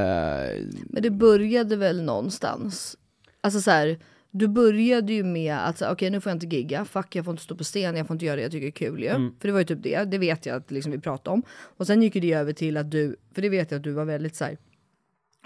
Men 0.87 1.03
det 1.03 1.11
började 1.11 1.77
väl 1.77 2.03
någonstans. 2.03 2.97
Alltså 3.41 3.61
så 3.61 3.71
här, 3.71 3.99
du 4.31 4.49
började 4.49 5.13
ju 5.13 5.25
med 5.25 5.69
att 5.69 5.83
okej 5.83 6.11
nu 6.11 6.21
får 6.21 6.31
jag 6.31 6.37
inte 6.37 6.57
gigga, 6.57 6.85
fuck 6.85 7.17
jag 7.17 7.25
får 7.25 7.33
inte 7.33 7.43
stå 7.43 7.57
på 7.57 7.65
scen, 7.65 7.97
jag 7.97 8.07
får 8.07 8.15
inte 8.15 8.25
göra 8.25 8.37
det 8.37 8.43
jag 8.43 8.53
tycker 8.53 8.67
är 8.67 8.71
kul 8.71 9.03
ju. 9.03 9.09
Mm. 9.09 9.35
För 9.41 9.49
det 9.49 9.53
var 9.53 9.61
ju 9.61 9.67
typ 9.67 9.83
det, 9.83 10.05
det 10.05 10.19
vet 10.19 10.47
jag 10.47 10.57
att 10.57 10.71
liksom 10.71 10.93
vi 10.93 10.99
pratade 10.99 11.35
om. 11.35 11.43
Och 11.51 11.87
sen 11.87 12.03
gick 12.03 12.15
ju 12.15 12.21
det 12.21 12.33
över 12.33 12.53
till 12.53 12.77
att 12.77 12.91
du, 12.91 13.17
för 13.35 13.43
det 13.43 13.49
vet 13.49 13.71
jag 13.71 13.79
att 13.79 13.85
du 13.85 13.93
var 13.93 14.05
väldigt 14.05 14.37
så 14.37 14.45
här, 14.45 14.57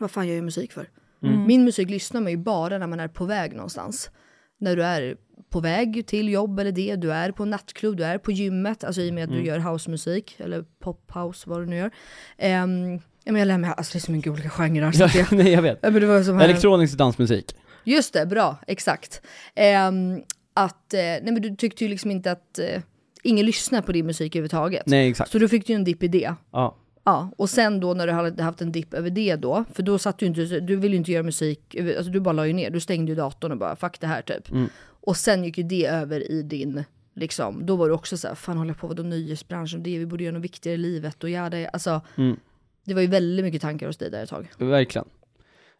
vad 0.01 0.11
fan 0.11 0.29
gör 0.29 0.35
jag 0.35 0.45
musik 0.45 0.73
för? 0.73 0.89
Mm. 1.23 1.47
Min 1.47 1.65
musik 1.65 1.91
lyssnar 1.91 2.21
man 2.21 2.31
ju 2.33 2.39
bara 2.39 2.79
när 2.79 2.87
man 2.87 3.01
är 3.01 3.09
på 3.09 3.25
väg 3.25 3.53
någonstans. 3.55 4.11
När 4.59 4.77
du 4.77 4.85
är 4.85 5.17
på 5.51 5.61
väg 5.61 6.07
till 6.07 6.29
jobb 6.29 6.59
eller 6.59 6.73
det, 6.73 6.97
du 6.97 7.13
är 7.13 7.33
på 7.33 7.43
en 7.43 7.51
nattklubb, 7.51 7.97
du 7.97 8.05
är 8.05 8.19
på 8.19 8.33
gymmet, 8.33 8.85
alltså 8.85 9.01
i 9.03 9.11
och 9.11 9.15
med 9.15 9.25
att 9.25 9.31
Mm. 9.31 9.43
du 9.43 9.49
gör 9.49 9.59
housemusik 9.59 10.37
eller 10.39 10.65
pophouse, 10.81 11.51
vad 11.51 11.61
du 11.61 11.67
nu 11.67 11.77
gör. 11.77 11.87
Um, 11.87 12.93
ja, 13.25 13.33
men 13.33 13.37
jag 13.37 13.47
lär 13.47 13.59
mig, 13.59 13.71
alltså 13.77 13.93
det 13.93 13.99
är 13.99 14.01
så 14.01 14.13
mycket 14.13 14.33
olika 14.33 14.51
genrer. 14.51 14.93
Så 14.93 15.19
ja, 15.19 15.25
nej 15.37 15.53
jag 15.53 15.63
vet. 15.63 15.83
men 15.83 15.95
det 15.95 16.07
var 16.07 16.23
som 16.23 16.37
här, 16.37 16.45
Elektronisk 16.45 16.99
dansmusik. 16.99 17.57
Just 17.85 18.13
det, 18.13 18.27
bra, 18.27 18.57
exakt. 18.67 19.23
Ehm, 19.55 20.23
att, 20.55 20.95
eh, 20.95 20.99
nej 21.01 21.23
men 21.25 21.43
du 21.43 21.57
tyckte 21.57 21.85
ju 21.85 21.91
liksom 21.91 22.11
inte 22.11 22.33
att 22.33 22.59
eh, 22.59 22.83
ingen 23.23 23.47
lyssnar 23.47 23.83
på 23.83 23.93
din 23.93 24.07
musik 24.07 24.37
överhuvudtaget. 24.37 24.83
Nej 24.87 25.11
exakt. 25.11 25.31
Så 25.31 25.39
då 25.39 25.49
fick 25.49 25.67
du 25.67 25.73
ju 25.73 25.77
en 25.77 25.85
dipp 25.85 26.03
i 26.03 26.09
det. 26.09 26.35
Ja. 26.53 26.77
Ja, 27.07 27.31
och 27.37 27.51
sen 27.51 27.81
då 27.81 27.95
när 27.95 28.07
du 28.07 28.13
hade 28.13 28.43
haft 28.43 28.61
en 28.61 28.73
dipp 28.73 28.95
över 28.95 29.11
det 29.11 29.37
då, 29.37 29.65
för 29.73 29.83
då 29.83 29.99
satt 29.99 30.19
du 30.19 30.27
inte, 30.27 30.61
du 30.61 30.77
ville 30.77 30.93
ju 30.93 30.99
inte 30.99 31.13
göra 31.13 31.23
musik, 31.23 31.77
alltså 31.97 32.13
du 32.13 32.21
bara 32.21 32.33
la 32.33 32.47
ju 32.47 32.53
ner, 32.53 32.71
du 32.71 32.81
stängde 32.81 33.13
ju 33.13 33.17
datorn 33.17 33.53
och 33.53 33.59
bara 33.59 33.77
fuck 33.77 34.01
det 34.01 34.07
här 34.07 34.23
typ. 34.23 34.51
Mm. 34.51 34.69
Och 34.79 35.17
sen 35.17 35.45
gick 35.45 35.59
ju 35.59 35.65
det 35.65 35.87
över 35.87 36.31
i 36.31 36.43
din, 36.43 36.85
liksom, 37.15 37.67
då 37.67 37.77
var 37.77 37.89
du 37.89 37.95
också 37.95 38.17
så 38.17 38.29
här, 38.29 38.35
fan 38.35 38.59
håller 38.59 38.71
jag 38.71 38.79
på 38.79 38.89
med 38.89 39.05
nöjesbranschen, 39.05 39.83
det 39.83 39.99
vi 39.99 40.07
borde 40.07 40.25
göra 40.25 40.35
något 40.35 40.45
viktigare 40.45 40.75
i 40.75 40.79
livet 40.79 41.25
och 41.25 41.31
ja, 41.31 41.51
det, 41.51 41.69
alltså. 41.69 42.01
Mm. 42.17 42.37
Det 42.85 42.95
var 42.95 43.01
ju 43.01 43.07
väldigt 43.07 43.45
mycket 43.45 43.63
tankar 43.63 43.87
hos 43.87 43.97
dig 43.97 44.11
där 44.11 44.23
ett 44.23 44.29
tag. 44.29 44.49
Verkligen. 44.59 45.09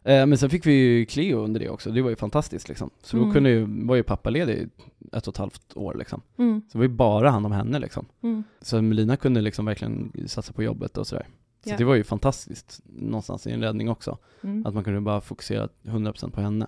Eh, 0.05 0.25
men 0.25 0.37
sen 0.37 0.49
fick 0.49 0.65
vi 0.65 0.73
ju 0.73 1.05
Cleo 1.05 1.37
under 1.39 1.59
det 1.59 1.69
också, 1.69 1.89
det 1.91 2.01
var 2.01 2.09
ju 2.09 2.15
fantastiskt 2.15 2.69
liksom. 2.69 2.89
Så 3.03 3.17
då 3.17 3.23
Mm. 3.23 3.33
kunde 3.33 3.49
ju, 3.49 3.85
var 3.85 3.95
ju 3.95 4.03
pappaledig 4.03 4.69
ett 5.13 5.27
och 5.27 5.33
ett 5.33 5.37
halvt 5.37 5.77
år 5.77 5.95
liksom. 5.99 6.21
Mm. 6.39 6.61
Så 6.61 6.71
det 6.71 6.77
var 6.77 6.85
ju 6.85 6.95
bara 6.95 7.29
hand 7.29 7.45
om 7.45 7.51
henne 7.51 7.79
liksom. 7.79 8.05
Mm. 8.23 8.43
Så 8.61 8.81
Melina 8.81 9.15
kunde 9.17 9.41
liksom 9.41 9.65
verkligen 9.65 10.11
satsa 10.27 10.53
på 10.53 10.63
jobbet 10.63 10.97
och 10.97 11.07
sådär. 11.07 11.25
Så 11.63 11.69
Ja. 11.69 11.77
det 11.77 11.83
var 11.83 11.95
ju 11.95 12.03
fantastiskt, 12.03 12.79
någonstans 12.85 13.47
i 13.47 13.51
en 13.51 13.61
räddning 13.63 13.89
också. 13.89 14.17
Mm. 14.43 14.65
Att 14.65 14.73
man 14.73 14.83
kunde 14.83 15.01
bara 15.01 15.21
fokusera 15.21 15.69
100% 15.83 16.31
på 16.33 16.41
henne. 16.41 16.67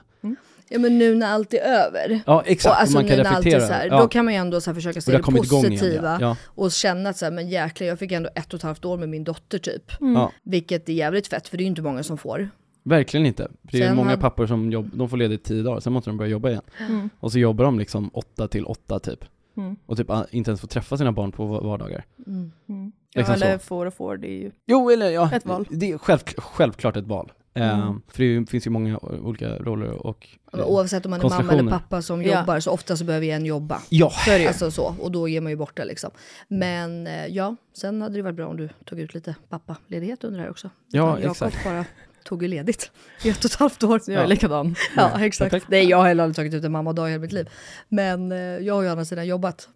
Ja 0.72 0.80
men 0.80 0.98
nu 0.98 1.16
när 1.16 1.28
allt 1.32 1.54
är 1.54 1.58
över. 1.60 2.20
Ja 2.26 2.44
exakt, 2.46 2.74
och 2.76 2.82
alltså 2.82 2.94
man 2.98 3.08
kan 3.08 3.18
nu 3.18 3.24
när 3.24 3.30
allt 3.30 3.46
är 3.46 3.50
reflektera. 3.50 3.68
så 3.68 3.74
här, 3.74 3.88
ja. 3.88 4.02
Då 4.02 4.08
kan 4.08 4.26
man 4.26 4.34
ju 4.34 4.38
ändå 4.40 4.62
så 4.62 4.74
försöka 4.74 5.02
se 5.02 5.12
det 5.12 5.18
det 5.18 5.24
positiva. 5.24 6.18
ja. 6.22 6.28
Ja. 6.28 6.38
Och 6.46 6.72
känna 6.72 7.10
att 7.10 7.18
så 7.18 7.26
här, 7.26 7.32
men 7.32 7.50
jäklar 7.50 7.88
jag 7.88 8.00
fick 8.00 8.12
ändå 8.12 8.30
ett 8.36 8.54
och 8.54 8.58
ett 8.58 8.64
halvt 8.64 8.86
år 8.86 8.98
med 8.98 9.10
min 9.10 9.24
dotter 9.24 9.58
typ. 9.60 10.02
Mm. 10.02 10.28
Vilket 10.44 10.90
är 10.90 10.94
jävligt 10.94 11.28
fett 11.28 11.48
för 11.48 11.58
det 11.58 11.62
är 11.62 11.66
ju 11.66 11.70
inte 11.70 11.82
många 11.82 12.04
som 12.04 12.18
får. 12.18 12.50
Verkligen 12.90 13.26
inte. 13.26 13.44
För 13.64 13.72
det 13.78 13.84
är 13.84 13.88
Sen 13.88 13.96
många 13.96 14.10
hade- 14.10 14.22
pappor 14.22 14.48
som 14.48 14.72
jobb, 14.72 14.90
de 14.94 15.10
får 15.10 15.18
ledigt 15.18 15.44
tio 15.44 15.64
dagar, 15.64 15.80
sen 15.80 15.94
måste 15.94 16.10
de 16.10 16.18
börja 16.18 16.32
jobba 16.32 16.50
igen. 16.50 16.62
Mm. 16.90 17.10
Och 17.20 17.32
så 17.32 17.40
jobbar 17.40 17.66
de 17.66 17.80
liksom 17.80 18.10
åtta 18.14 18.48
till 18.48 18.66
åtta 18.66 19.00
typ. 19.00 19.26
Mm. 19.58 19.76
Och 19.86 19.98
typ 19.98 20.10
ah, 20.10 20.26
inte 20.32 20.50
ens 20.52 20.62
får 20.62 20.68
träffa 20.68 20.98
sina 20.98 21.12
barn 21.12 21.32
på 21.32 21.46
va- 21.46 21.62
vardagar. 21.62 22.06
Mm. 22.28 22.52
Mm. 22.70 22.92
Ja, 23.14 23.20
Liksom 23.20 23.34
eller 23.36 23.58
så. 23.58 23.64
får 23.64 23.86
och 23.86 23.94
får, 23.94 24.18
det 24.18 24.28
är 24.28 24.40
ju... 24.42 24.52
Jo, 24.68 24.90
eller 24.92 25.10
ja, 25.10 25.30
Ett 25.34 25.46
val. 25.46 25.66
det 25.72 25.92
är 25.92 25.98
själv, 25.98 26.20
självklart 26.38 26.98
ett 26.98 27.06
val. 27.08 27.32
Mm. 27.54 27.80
Ehm, 27.80 28.02
för 28.08 28.24
det 28.24 28.50
finns 28.50 28.68
ju 28.68 28.72
många 28.72 28.98
olika 28.98 29.50
roller 29.58 30.08
och 30.08 30.28
Oavsett 30.54 31.06
om 31.06 31.10
man 31.10 31.20
är 31.22 31.30
mamma 31.30 31.54
eller 31.54 31.72
pappa 31.72 32.02
som 32.02 32.24
Ja. 32.24 32.40
jobbar 32.40 32.60
så 32.60 32.72
ofta 32.72 32.98
så 32.98 33.06
behöver 33.06 33.28
en 33.28 33.46
jobba. 33.46 33.82
Ja, 33.90 34.12
ju. 34.28 34.48
Alltså 34.48 34.72
så, 34.72 34.96
och 35.00 35.12
då 35.12 35.28
ger 35.28 35.42
man 35.42 35.52
ju 35.52 35.56
bort 35.56 35.78
det 35.78 35.86
liksom. 35.86 36.12
Men 36.48 37.08
eh, 37.08 37.26
ja, 37.28 37.56
sen 37.74 38.02
hade 38.02 38.16
det 38.16 38.22
varit 38.22 38.36
bra 38.36 38.48
om 38.48 38.58
du 38.58 38.70
tog 38.86 39.00
ut 39.00 39.14
lite 39.14 39.36
pappaledighet 39.50 40.24
under 40.24 40.38
det 40.40 40.44
här 40.44 40.52
också. 40.52 40.70
Ja, 40.88 41.20
exakt. 41.20 41.64
bara 41.64 41.86
tog 42.30 42.42
ju 42.44 42.48
ledigt 42.48 42.92
i 43.24 43.30
ett 43.30 43.46
och 43.46 43.52
ett 43.52 43.56
halvt 43.60 43.84
år. 43.84 44.00
Så 44.00 44.12
jag 44.12 44.18
är 44.18 44.22
Ja. 44.22 44.28
likadan. 44.28 44.76
Ja, 44.96 45.26
exakt. 45.26 45.52
Perfekt. 45.52 45.70
Nej, 45.72 45.86
jag 45.90 45.98
har 45.98 46.08
heller 46.08 46.24
aldrig 46.24 46.36
tagit 46.36 46.54
ut 46.54 46.64
en 46.64 46.72
mammadag 46.72 47.08
i 47.08 47.12
hela 47.12 47.22
mitt 47.22 47.32
liv. 47.32 47.50
Men 47.90 48.32
eh, 48.32 48.38
jag 48.38 48.74
har 48.76 48.82
ju 48.82 48.88
å 48.88 48.92
andra 48.92 49.06
sidan 49.06 49.28
jobbat. 49.28 49.70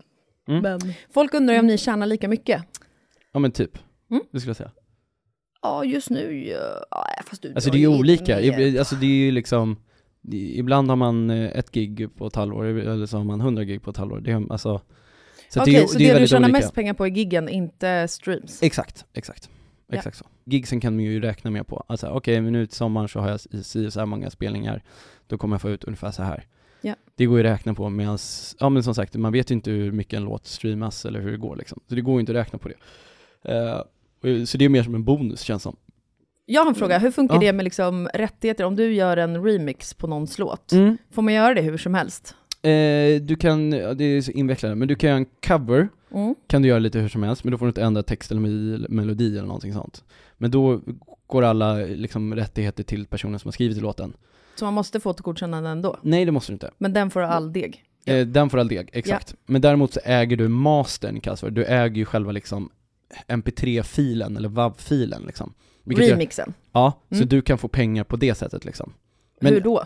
Mm. 0.48 0.62
Men 0.62 0.94
Folk 1.14 1.34
undrar 1.34 1.54
ju 1.54 1.60
om 1.60 1.68
ni 1.68 1.78
tjänar 1.78 2.08
lika 2.08 2.28
mycket. 2.28 2.64
ja 3.34 3.40
men 3.40 3.52
typ. 3.52 3.72
Mm. 4.12 4.24
Det 4.32 4.40
skulle 4.40 4.50
jag 4.50 4.58
säga. 4.58 4.72
ja, 5.62 5.86
just 5.86 6.10
nu, 6.10 6.48
ja, 6.50 6.86
ja, 6.92 7.24
fast 7.26 7.42
du 7.42 7.54
Alltså 7.56 7.70
det 7.70 7.78
är 7.78 7.80
ju 7.80 7.88
olika. 7.88 8.42
Ib- 8.42 8.80
alltså 8.80 8.96
det 8.96 9.06
är 9.06 9.26
ju 9.26 9.32
liksom 9.32 9.78
Ibland 10.32 10.90
har 10.90 10.96
man 10.96 11.30
eh, 11.30 11.58
ett 11.60 11.72
gig 11.72 12.16
på 12.18 12.28
ett 12.28 12.36
halvår, 12.36 12.66
eller 12.66 13.06
så 13.06 13.18
har 13.18 13.24
man 13.24 13.42
hundra 13.42 13.64
gig 13.64 13.82
på 13.82 13.90
ett 13.92 13.98
halvår. 13.98 14.20
Det 14.20 14.32
är, 14.32 14.52
alltså, 14.52 14.82
så 15.50 15.62
Okej, 15.62 15.74
det, 15.74 15.80
är- 15.82 15.88
så 15.88 15.98
det 15.98 16.10
är 16.10 16.14
det 16.14 16.20
du 16.20 16.28
tjänar 16.28 16.48
olika. 16.50 16.58
mest 16.60 16.74
pengar 16.74 16.94
på 16.94 17.06
är 17.06 17.10
giggen, 17.10 17.50
inte 17.50 18.08
streams? 18.08 18.64
Exakt, 18.64 19.06
exakt. 19.14 19.50
Ja. 19.88 19.98
Exakt 19.98 20.18
så. 20.18 20.26
Gigsen 20.46 20.80
kan 20.80 20.96
man 20.96 21.06
ju 21.06 21.20
räkna 21.22 21.52
med 21.52 21.68
på. 21.68 21.84
Alltså 21.88 22.08
okej, 22.08 22.42
men 22.42 22.54
nu 22.54 22.66
till 22.66 22.76
sommaren 22.76 23.08
så 23.10 23.20
har 23.20 23.30
jag 23.30 23.40
i 23.52 23.64
si 23.64 23.92
så 23.92 24.00
här 24.00 24.06
många 24.06 24.30
spelningar, 24.30 24.84
då 25.28 25.38
kommer 25.38 25.54
jag 25.56 25.62
få 25.62 25.70
ut 25.70 25.84
ungefär 25.84 26.12
så 26.12 26.24
här. 26.24 26.46
Ja. 26.82 26.96
Det 27.16 27.26
går 27.26 27.40
ju 27.40 27.48
att 27.48 27.54
räkna 27.54 27.74
på 27.74 27.90
medan, 27.90 28.18
ja 28.60 28.70
men 28.70 28.84
som 28.84 28.96
sagt, 28.96 29.16
man 29.16 29.32
vet 29.34 29.52
ju 29.52 29.56
inte 29.56 29.72
hur 29.72 29.92
mycket 29.92 30.14
en 30.18 30.24
låt 30.24 30.46
streamas 30.48 31.06
eller 31.06 31.20
hur 31.22 31.32
det 31.32 31.38
går 31.38 31.56
liksom. 31.56 31.80
Så 31.90 31.96
det 31.96 32.02
går 32.02 32.14
ju 32.14 32.20
inte 32.20 32.32
att 32.32 32.36
räkna 32.38 32.60
på 32.60 32.68
det. 32.70 32.76
Och- 33.42 34.48
så 34.50 34.58
det 34.58 34.66
är 34.66 34.70
mer 34.70 34.84
som 34.84 34.96
en 34.96 35.04
bonus 35.04 35.42
känns 35.42 35.64
som. 35.64 35.76
Jag 36.46 36.62
har 36.62 36.70
en 36.70 36.76
fråga, 36.76 36.98
hur 36.98 37.12
funkar 37.12 37.36
Ja. 37.36 37.40
det 37.42 37.54
med 37.54 37.64
liksom 37.64 38.08
rättigheter? 38.14 38.64
Om 38.64 38.76
du 38.76 38.94
gör 38.94 39.18
en 39.18 39.44
remix 39.46 39.94
på 39.94 40.08
någons 40.08 40.40
låt, 40.40 40.72
Mm. 40.72 40.98
får 41.12 41.22
man 41.22 41.34
göra 41.34 41.54
det 41.54 41.62
hur 41.62 41.78
som 41.78 41.94
helst? 41.94 42.36
Eh, 42.64 43.22
du 43.22 43.36
kan, 43.36 43.72
ja, 43.72 43.94
det 43.94 44.04
är 44.04 44.22
så 44.22 44.32
invecklat, 44.32 44.78
men 44.78 44.88
du 44.88 44.96
kan 44.96 45.08
göra 45.10 45.18
en 45.18 45.26
cover, 45.48 45.90
Mm. 46.12 46.36
kan 46.48 46.62
du 46.62 46.68
göra 46.68 46.80
lite 46.80 47.00
hur 47.00 47.10
som 47.10 47.24
helst, 47.24 47.44
men 47.44 47.52
då 47.52 47.58
får 47.58 47.66
du 47.66 47.70
inte 47.70 47.84
ändra 47.84 48.04
text 48.04 48.32
eller 48.32 48.42
melodi, 48.42 48.86
melodi 48.90 49.38
eller 49.38 49.48
någonting 49.48 49.74
sånt. 49.74 50.04
Men 50.38 50.52
då 50.52 50.82
går 51.28 51.44
alla 51.44 51.76
liksom, 51.76 52.36
rättigheter 52.36 52.84
till 52.84 53.06
personen 53.08 53.40
som 53.40 53.48
har 53.48 53.52
skrivit 53.54 53.78
låten. 53.82 54.14
Så 54.56 54.66
man 54.66 54.74
måste 54.74 55.00
få 55.00 55.10
ett 55.12 55.20
godkännande 55.20 55.70
ändå? 55.70 55.98
Nej, 56.02 56.26
det 56.26 56.32
måste 56.32 56.52
du 56.52 56.54
inte. 56.54 56.72
Men 56.78 56.94
den 56.94 57.12
får 57.12 57.22
all 57.22 57.54
deg? 57.54 57.84
Eh, 58.06 58.28
den 58.28 58.50
får 58.50 58.58
all 58.60 58.68
deg, 58.68 58.90
exakt. 58.94 59.36
Men 59.46 59.62
däremot 59.62 59.94
så 59.94 60.00
äger 60.04 60.38
du 60.38 60.48
mastern 60.48 61.20
kallas 61.20 61.40
för. 61.40 61.50
Du 61.50 61.66
äger 61.66 61.96
ju 61.98 62.06
själva 62.06 62.32
liksom 62.32 62.70
mp3-filen 63.28 64.38
eller 64.38 64.50
WAV-filen 64.50 65.24
liksom. 65.26 65.54
Vilket 65.84 66.06
gör- 66.06 66.12
Remixen? 66.14 66.54
Ja, 66.72 67.00
så 67.10 67.16
Mm. 67.16 67.28
du 67.28 67.42
kan 67.42 67.58
få 67.58 67.68
pengar 67.68 68.04
på 68.04 68.16
det 68.16 68.36
sättet 68.36 68.66
liksom. 68.66 68.94
hur 69.40 69.60
då? 69.62 69.84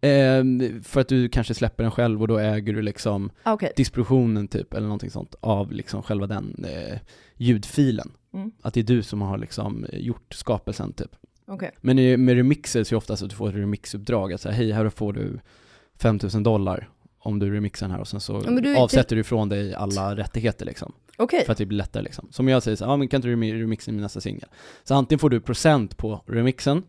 Ehm, 0.00 0.82
för 0.82 1.00
att 1.00 1.08
du 1.08 1.28
kanske 1.28 1.54
släpper 1.54 1.82
den 1.82 1.90
själv 1.92 2.20
och 2.22 2.28
då 2.28 2.38
äger 2.38 2.72
du 2.72 2.82
liksom 2.82 3.30
Ah, 3.42 3.52
Okej. 3.52 3.72
distributionen 3.76 4.48
typ, 4.48 4.74
eller 4.74 4.86
någonting 4.86 5.10
sånt, 5.10 5.34
av 5.40 5.72
liksom 5.72 6.02
själva 6.02 6.26
den 6.26 6.64
eh, 6.64 6.98
ljudfilen. 7.36 8.12
Mm. 8.34 8.50
Att 8.62 8.74
det 8.74 8.80
är 8.80 8.84
du 8.84 9.02
som 9.02 9.22
har 9.22 9.38
liksom 9.38 9.86
gjort 9.92 10.34
skapelsen 10.34 10.92
typ. 10.92 11.10
Okej. 11.46 11.70
Men 11.80 12.24
med 12.24 12.34
remixer 12.36 12.84
så 12.84 12.88
är 12.88 12.94
det 12.94 12.96
ofta 12.98 13.16
så 13.16 13.24
att 13.24 13.30
du 13.30 13.36
får 13.36 13.48
ett 13.48 13.54
remixuppdrag, 13.54 14.32
att 14.32 14.40
säga 14.40 14.54
hej 14.54 14.72
här 14.72 14.88
får 14.88 15.12
du 15.12 15.40
5000 15.98 16.42
dollar 16.42 16.88
om 17.18 17.38
du 17.38 17.54
remixar 17.54 17.86
den 17.86 17.94
här 17.94 18.00
och 18.00 18.08
sen 18.08 18.20
så 18.20 18.40
du- 18.40 18.76
avsätter 18.76 19.16
du 19.16 19.20
ifrån 19.20 19.48
dig 19.48 19.74
alla 19.74 20.16
rättigheter 20.16 20.66
liksom. 20.66 20.92
Okej. 21.18 21.44
För 21.44 21.52
att 21.52 21.58
det 21.58 21.66
blir 21.66 21.78
lättare 21.78 22.02
liksom. 22.02 22.28
Som 22.30 22.48
jag 22.48 22.62
säger 22.62 22.76
så 22.76 22.84
ja 22.84 22.96
men 22.96 23.08
kan 23.08 23.18
inte 23.18 23.28
du 23.28 23.34
remi- 23.36 23.60
remixa 23.60 23.92
min 23.92 24.00
nästa 24.00 24.20
singel? 24.20 24.48
Så 24.84 24.94
antingen 24.94 25.18
får 25.18 25.30
du 25.30 25.40
procent 25.40 25.96
på 25.96 26.22
remixen, 26.26 26.82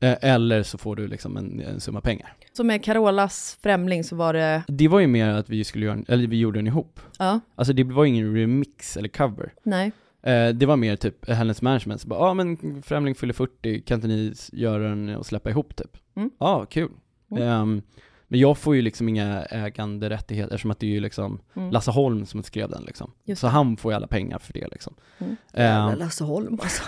eller 0.00 0.62
så 0.62 0.78
får 0.78 0.96
du 0.96 1.06
liksom 1.08 1.36
en, 1.36 1.60
en 1.60 1.80
summa 1.80 2.00
pengar. 2.00 2.32
Så 2.52 2.64
med 2.64 2.84
Carolas 2.84 3.58
Främling 3.62 4.04
så 4.04 4.16
var 4.16 4.32
det, 4.34 4.62
Det 4.68 4.88
var 4.88 5.00
ju 5.00 5.06
mer 5.06 5.28
att 5.28 5.48
vi 5.50 5.64
skulle 5.64 5.86
göra, 5.86 5.98
eller 6.08 6.26
vi 6.26 6.38
gjorde 6.38 6.58
den 6.58 6.66
ihop. 6.66 7.00
ja, 7.18 7.40
Alltså 7.54 7.72
det 7.72 7.84
var 7.84 8.04
ingen 8.04 8.34
remix 8.36 8.96
eller 8.96 9.08
cover. 9.08 9.52
nej. 9.62 9.92
Eh, 10.22 10.48
det 10.48 10.66
var 10.66 10.76
mer 10.76 10.96
typ 10.96 11.28
hennes 11.30 11.62
management, 11.62 12.00
så 12.00 12.08
bara, 12.08 12.20
ja 12.20 12.26
ah, 12.30 12.34
men 12.34 12.82
Främling 12.82 13.14
fyller 13.14 13.34
40, 13.34 13.80
kan 13.82 13.94
inte 13.94 14.06
ni 14.08 14.34
göra 14.52 14.82
den 14.88 15.16
och 15.16 15.26
släppa 15.26 15.50
ihop 15.50 15.76
typ? 15.76 15.90
Ja, 16.14 16.20
Mm. 16.20 16.30
ah, 16.38 16.64
kul. 16.64 16.90
Mm. 17.30 17.42
Ehm, 17.42 17.82
men 18.28 18.40
jag 18.40 18.58
får 18.58 18.76
ju 18.76 18.82
liksom 18.82 19.08
inga 19.08 19.42
äganderättigheter 19.44 20.54
eftersom 20.54 20.70
att 20.70 20.78
det 20.80 20.86
är 20.86 20.90
ju 20.90 21.00
liksom 21.00 21.40
Mm. 21.56 21.70
Lasse 21.70 21.90
Holm 21.90 22.26
som 22.26 22.42
skrev 22.42 22.70
den 22.70 22.82
liksom. 22.82 23.10
Just 23.24 23.40
Så 23.40 23.46
han 23.48 23.76
får 23.76 23.92
ju 23.92 23.96
alla 23.96 24.06
pengar 24.06 24.38
för 24.38 24.52
det 24.52 24.68
liksom. 24.72 24.94
Mm. 25.18 25.36
Ehm, 25.52 25.98
Lasse 25.98 26.24
Holm 26.24 26.58
alltså. 26.62 26.82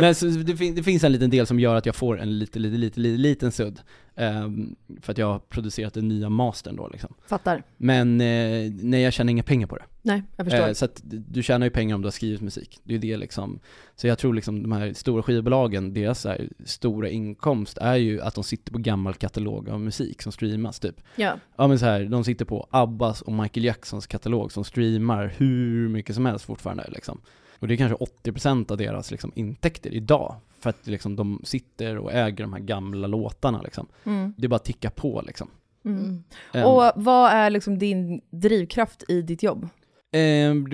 men 0.00 0.14
så 0.14 0.26
det, 0.26 0.56
fin- 0.56 0.74
det 0.74 0.82
finns 0.82 1.04
en 1.04 1.12
liten 1.12 1.30
del 1.30 1.46
som 1.46 1.60
gör 1.60 1.74
att 1.74 1.86
jag 1.86 1.94
får 1.96 2.20
en 2.20 2.38
lite, 2.38 2.58
lite, 2.58 2.76
lite, 2.76 3.00
lite 3.00 3.18
liten 3.18 3.52
sudd. 3.52 3.80
Ehm, 4.16 4.76
för 5.00 5.12
att 5.12 5.18
jag 5.18 5.26
har 5.26 5.38
producerat 5.38 5.94
den 5.94 6.08
nya 6.08 6.28
mastern 6.28 6.76
då 6.76 6.88
liksom. 6.88 7.14
Fattar. 7.26 7.62
Men 7.76 8.20
eh, 8.20 8.72
nej, 8.82 9.02
jag 9.02 9.12
tjänar 9.12 9.30
inga 9.30 9.42
pengar 9.42 9.66
på 9.66 9.76
det. 9.76 9.84
Nej, 10.02 10.22
jag 10.36 10.46
förstår. 10.46 10.68
Eh, 10.68 10.72
så 10.72 10.84
att 10.84 11.00
du 11.04 11.42
tjänar 11.42 11.66
ju 11.66 11.70
pengar 11.70 11.94
om 11.94 12.02
du 12.02 12.06
har 12.06 12.12
skrivit 12.12 12.40
musik. 12.40 12.80
Det 12.84 12.94
är 12.94 12.98
ju 12.98 13.10
det 13.10 13.16
liksom. 13.16 13.60
Så 13.96 14.06
jag 14.06 14.18
tror 14.18 14.34
liksom 14.34 14.62
de 14.62 14.72
här 14.72 14.92
stora 14.92 15.22
skivbolagen, 15.22 15.94
deras 15.94 16.20
så 16.20 16.28
här, 16.28 16.48
stora 16.64 17.08
inkomst 17.08 17.78
är 17.78 17.96
ju 17.96 18.20
att 18.20 18.34
de 18.34 18.44
sitter 18.44 18.72
på 18.72 18.78
gammal 18.78 19.14
katalog 19.14 19.68
av 19.68 19.80
musik 19.80 20.22
som 20.22 20.32
streamas 20.32 20.80
typ. 20.80 21.00
ja. 21.16 21.36
Ja 21.56 21.66
men 21.66 21.78
så 21.78 21.86
här, 21.86 22.04
de 22.04 22.24
sitter 22.24 22.44
på 22.44 22.66
Abbas 22.70 23.22
och 23.22 23.32
Michael 23.32 23.64
Jacksons 23.64 24.06
katalog 24.06 24.52
som 24.52 24.64
streamar 24.64 25.34
hur 25.36 25.88
mycket 25.88 26.14
som 26.14 26.26
helst 26.26 26.44
fortfarande 26.44 26.84
liksom. 26.88 27.20
Och 27.60 27.68
det 27.68 27.74
är 27.74 27.76
kanske 27.76 27.96
80% 27.96 28.70
av 28.72 28.76
deras 28.76 29.10
liksom, 29.10 29.32
intäkter 29.34 29.94
idag. 29.94 30.36
För 30.60 30.70
att 30.70 30.86
liksom, 30.86 31.16
de 31.16 31.40
sitter 31.44 31.98
och 31.98 32.12
äger 32.12 32.44
de 32.44 32.52
här 32.52 32.60
gamla 32.60 33.06
låtarna. 33.06 33.62
Liksom. 33.62 33.86
Mm. 34.04 34.34
Det 34.36 34.46
är 34.46 34.48
bara 34.48 34.56
att 34.56 34.64
ticka 34.64 34.90
på. 34.90 35.22
Liksom. 35.26 35.48
Mm. 35.84 36.24
Um, 36.54 36.64
och 36.64 36.92
vad 36.96 37.32
är 37.32 37.50
liksom 37.50 37.78
din 37.78 38.20
drivkraft 38.30 39.04
i 39.08 39.22
ditt 39.22 39.42
jobb? 39.42 39.68
Ehm, 40.12 40.66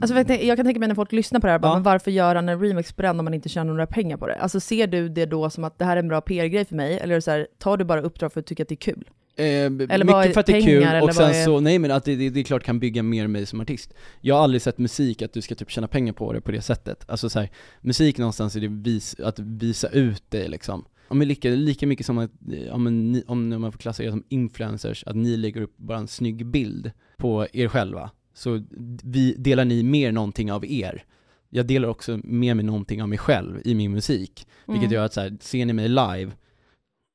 alltså, 0.00 0.14
jag, 0.16 0.44
jag 0.44 0.56
kan 0.56 0.66
tänka 0.66 0.80
mig 0.80 0.88
när 0.88 0.94
folk 0.94 1.12
lyssnar 1.12 1.40
på 1.40 1.46
det 1.46 1.50
här, 1.50 1.58
bara, 1.58 1.68
ja. 1.68 1.74
men 1.74 1.82
varför 1.82 2.10
göra 2.10 2.38
en 2.38 2.60
remix 2.60 2.92
på 2.92 3.02
den 3.02 3.18
om 3.18 3.24
man 3.24 3.34
inte 3.34 3.48
tjänar 3.48 3.72
några 3.72 3.86
pengar 3.86 4.16
på 4.16 4.26
det? 4.26 4.34
Alltså 4.34 4.60
ser 4.60 4.86
du 4.86 5.08
det 5.08 5.26
då 5.26 5.50
som 5.50 5.64
att 5.64 5.78
det 5.78 5.84
här 5.84 5.96
är 5.96 6.00
en 6.00 6.08
bra 6.08 6.20
PR-grej 6.20 6.64
för 6.64 6.74
mig, 6.74 6.98
eller 6.98 7.20
så 7.20 7.30
här, 7.30 7.46
tar 7.58 7.76
du 7.76 7.84
bara 7.84 8.00
uppdrag 8.00 8.32
för 8.32 8.40
att 8.40 8.46
tycka 8.46 8.62
att 8.62 8.68
det 8.68 8.74
är 8.74 8.76
kul? 8.76 9.10
Eh, 9.36 9.46
Eller 9.46 10.04
mycket 10.04 10.34
för 10.34 10.40
att 10.40 10.46
det 10.46 10.56
är 10.56 10.60
kul 10.62 11.02
och 11.02 11.14
sen 11.14 11.30
är- 11.30 11.44
så, 11.44 11.60
nej 11.60 11.78
men 11.78 11.90
att 11.90 12.04
det, 12.04 12.16
det, 12.16 12.30
det 12.30 12.40
är 12.40 12.44
klart 12.44 12.62
kan 12.62 12.78
bygga 12.78 13.02
mer 13.02 13.26
mig 13.26 13.46
som 13.46 13.60
artist. 13.60 13.94
Jag 14.20 14.34
har 14.34 14.42
aldrig 14.42 14.62
sett 14.62 14.78
musik 14.78 15.22
att 15.22 15.32
du 15.32 15.42
ska 15.42 15.54
typ 15.54 15.70
tjäna 15.70 15.88
pengar 15.88 16.12
på 16.12 16.32
det 16.32 16.40
på 16.40 16.52
det 16.52 16.62
sättet. 16.62 17.04
Alltså 17.10 17.30
så 17.30 17.38
här, 17.40 17.50
musik 17.80 18.18
någonstans 18.18 18.56
är 18.56 18.60
det 18.60 18.68
vis, 18.68 19.20
att 19.20 19.38
visa 19.38 19.88
ut 19.88 20.30
dig 20.30 20.48
liksom. 20.48 20.84
Ja, 21.08 21.14
men 21.14 21.28
lika, 21.28 21.48
lika 21.48 21.86
mycket 21.86 22.06
som 22.06 22.18
att, 22.18 22.30
ja, 22.66 22.76
men 22.78 23.12
ni, 23.12 23.24
om 23.26 23.48
man 23.48 23.72
får 23.72 23.78
klassa 23.78 24.04
er 24.04 24.10
som 24.10 24.24
influencers, 24.28 25.04
att 25.06 25.16
ni 25.16 25.36
lägger 25.36 25.60
upp 25.60 25.76
bara 25.76 25.98
en 25.98 26.08
snygg 26.08 26.46
bild 26.46 26.90
på 27.16 27.46
er 27.52 27.68
själva, 27.68 28.10
så 28.34 28.62
vi, 29.02 29.34
delar 29.38 29.64
ni 29.64 29.82
mer 29.82 30.12
någonting 30.12 30.52
av 30.52 30.64
er. 30.66 31.04
Jag 31.50 31.66
delar 31.66 31.88
också 31.88 32.20
med 32.24 32.56
mig 32.56 32.64
någonting 32.64 33.02
av 33.02 33.08
mig 33.08 33.18
själv 33.18 33.60
i 33.64 33.74
min 33.74 33.92
musik, 33.92 34.46
vilket 34.66 34.82
Mm. 34.84 34.92
gör 34.94 35.04
att 35.04 35.12
så 35.12 35.20
här, 35.20 35.36
ser 35.40 35.66
ni 35.66 35.72
mig 35.72 35.88
live, 35.88 36.30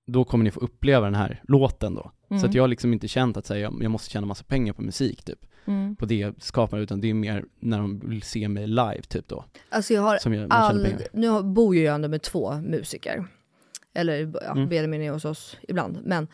då 0.08 0.24
kommer 0.26 0.44
ni 0.44 0.52
få 0.52 0.60
uppleva 0.60 1.06
den 1.06 1.16
här 1.16 1.42
låten 1.48 1.96
då. 1.96 2.12
Så 2.28 2.34
Mm. 2.34 2.46
att 2.50 2.54
jag 2.54 2.64
har 2.64 2.68
liksom 2.68 2.94
inte 2.94 3.08
känt 3.08 3.38
att 3.38 3.46
säga 3.46 3.60
jag, 3.60 3.84
jag 3.84 3.92
måste 3.92 4.10
tjäna 4.10 4.28
massa 4.28 4.44
pengar 4.44 4.74
på 4.74 4.82
musik 4.82 5.24
typ, 5.24 5.40
Mm. 5.66 5.96
på 5.96 6.06
det 6.06 6.44
skapar 6.44 6.78
utan 6.80 7.02
det 7.02 7.10
är 7.10 7.14
mer 7.14 7.46
när 7.60 7.78
de 7.78 8.00
vill 8.00 8.22
se 8.22 8.48
mig 8.48 8.68
live 8.68 9.02
typ 9.02 9.28
då. 9.28 9.46
Alltså 9.70 9.94
jag 9.94 10.02
har 10.02 10.20
jag, 10.26 10.48
all, 10.50 10.88
nu 11.14 11.44
bor 11.44 11.76
ju 11.76 11.82
jag 11.84 11.96
ändå 11.96 12.08
med 12.08 12.22
två 12.22 12.54
musiker. 12.54 13.26
Eller 13.94 14.32
ja, 14.44 14.52
Mm. 14.52 14.70
Benjamin 14.70 15.02
är 15.02 15.12
hos 15.12 15.26
oss 15.26 15.58
ibland. 15.68 16.00
Men 16.06 16.28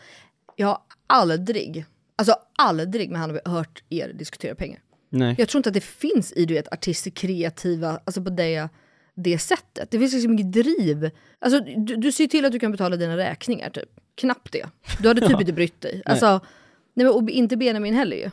jag 0.56 0.66
har 0.66 0.78
aldrig, 1.06 1.84
alltså 2.16 2.34
aldrig 2.58 3.10
med 3.10 3.20
han 3.20 3.38
hört 3.44 3.82
er 3.90 4.12
diskutera 4.12 4.54
pengar. 4.54 4.80
Nej. 5.10 5.34
Jag 5.38 5.48
tror 5.48 5.58
inte 5.58 5.68
att 5.68 5.74
det 5.74 5.84
finns 5.84 6.32
i 6.32 6.44
du 6.46 6.54
vet, 6.54 6.72
artister 6.72 7.10
kreativa, 7.10 8.00
alltså 8.04 8.22
på 8.24 8.30
det, 8.30 8.68
det 9.14 9.38
sättet. 9.38 9.90
Det 9.90 9.98
finns 9.98 10.12
liksom 10.12 10.32
inget 10.32 10.52
driv. 10.52 11.10
Alltså, 11.38 11.60
du, 11.76 11.96
du 11.96 12.12
ser 12.12 12.26
till 12.26 12.44
att 12.44 12.52
du 12.52 12.58
kan 12.58 12.72
betala 12.72 12.96
dina 12.96 13.16
räkningar 13.16 13.70
typ. 13.70 13.88
Knappt 14.14 14.52
det. 14.52 14.66
Du 15.02 15.08
hade 15.08 15.20
typ 15.20 15.30
Ja. 15.30 15.40
inte 15.40 15.52
brytt 15.52 15.80
dig. 15.80 16.02
Alltså, 16.04 16.40
nej, 16.94 17.06
men, 17.06 17.08
och 17.14 17.30
inte 17.30 17.56
Benjamin 17.56 17.94
heller 17.94 18.16
ju. 18.16 18.30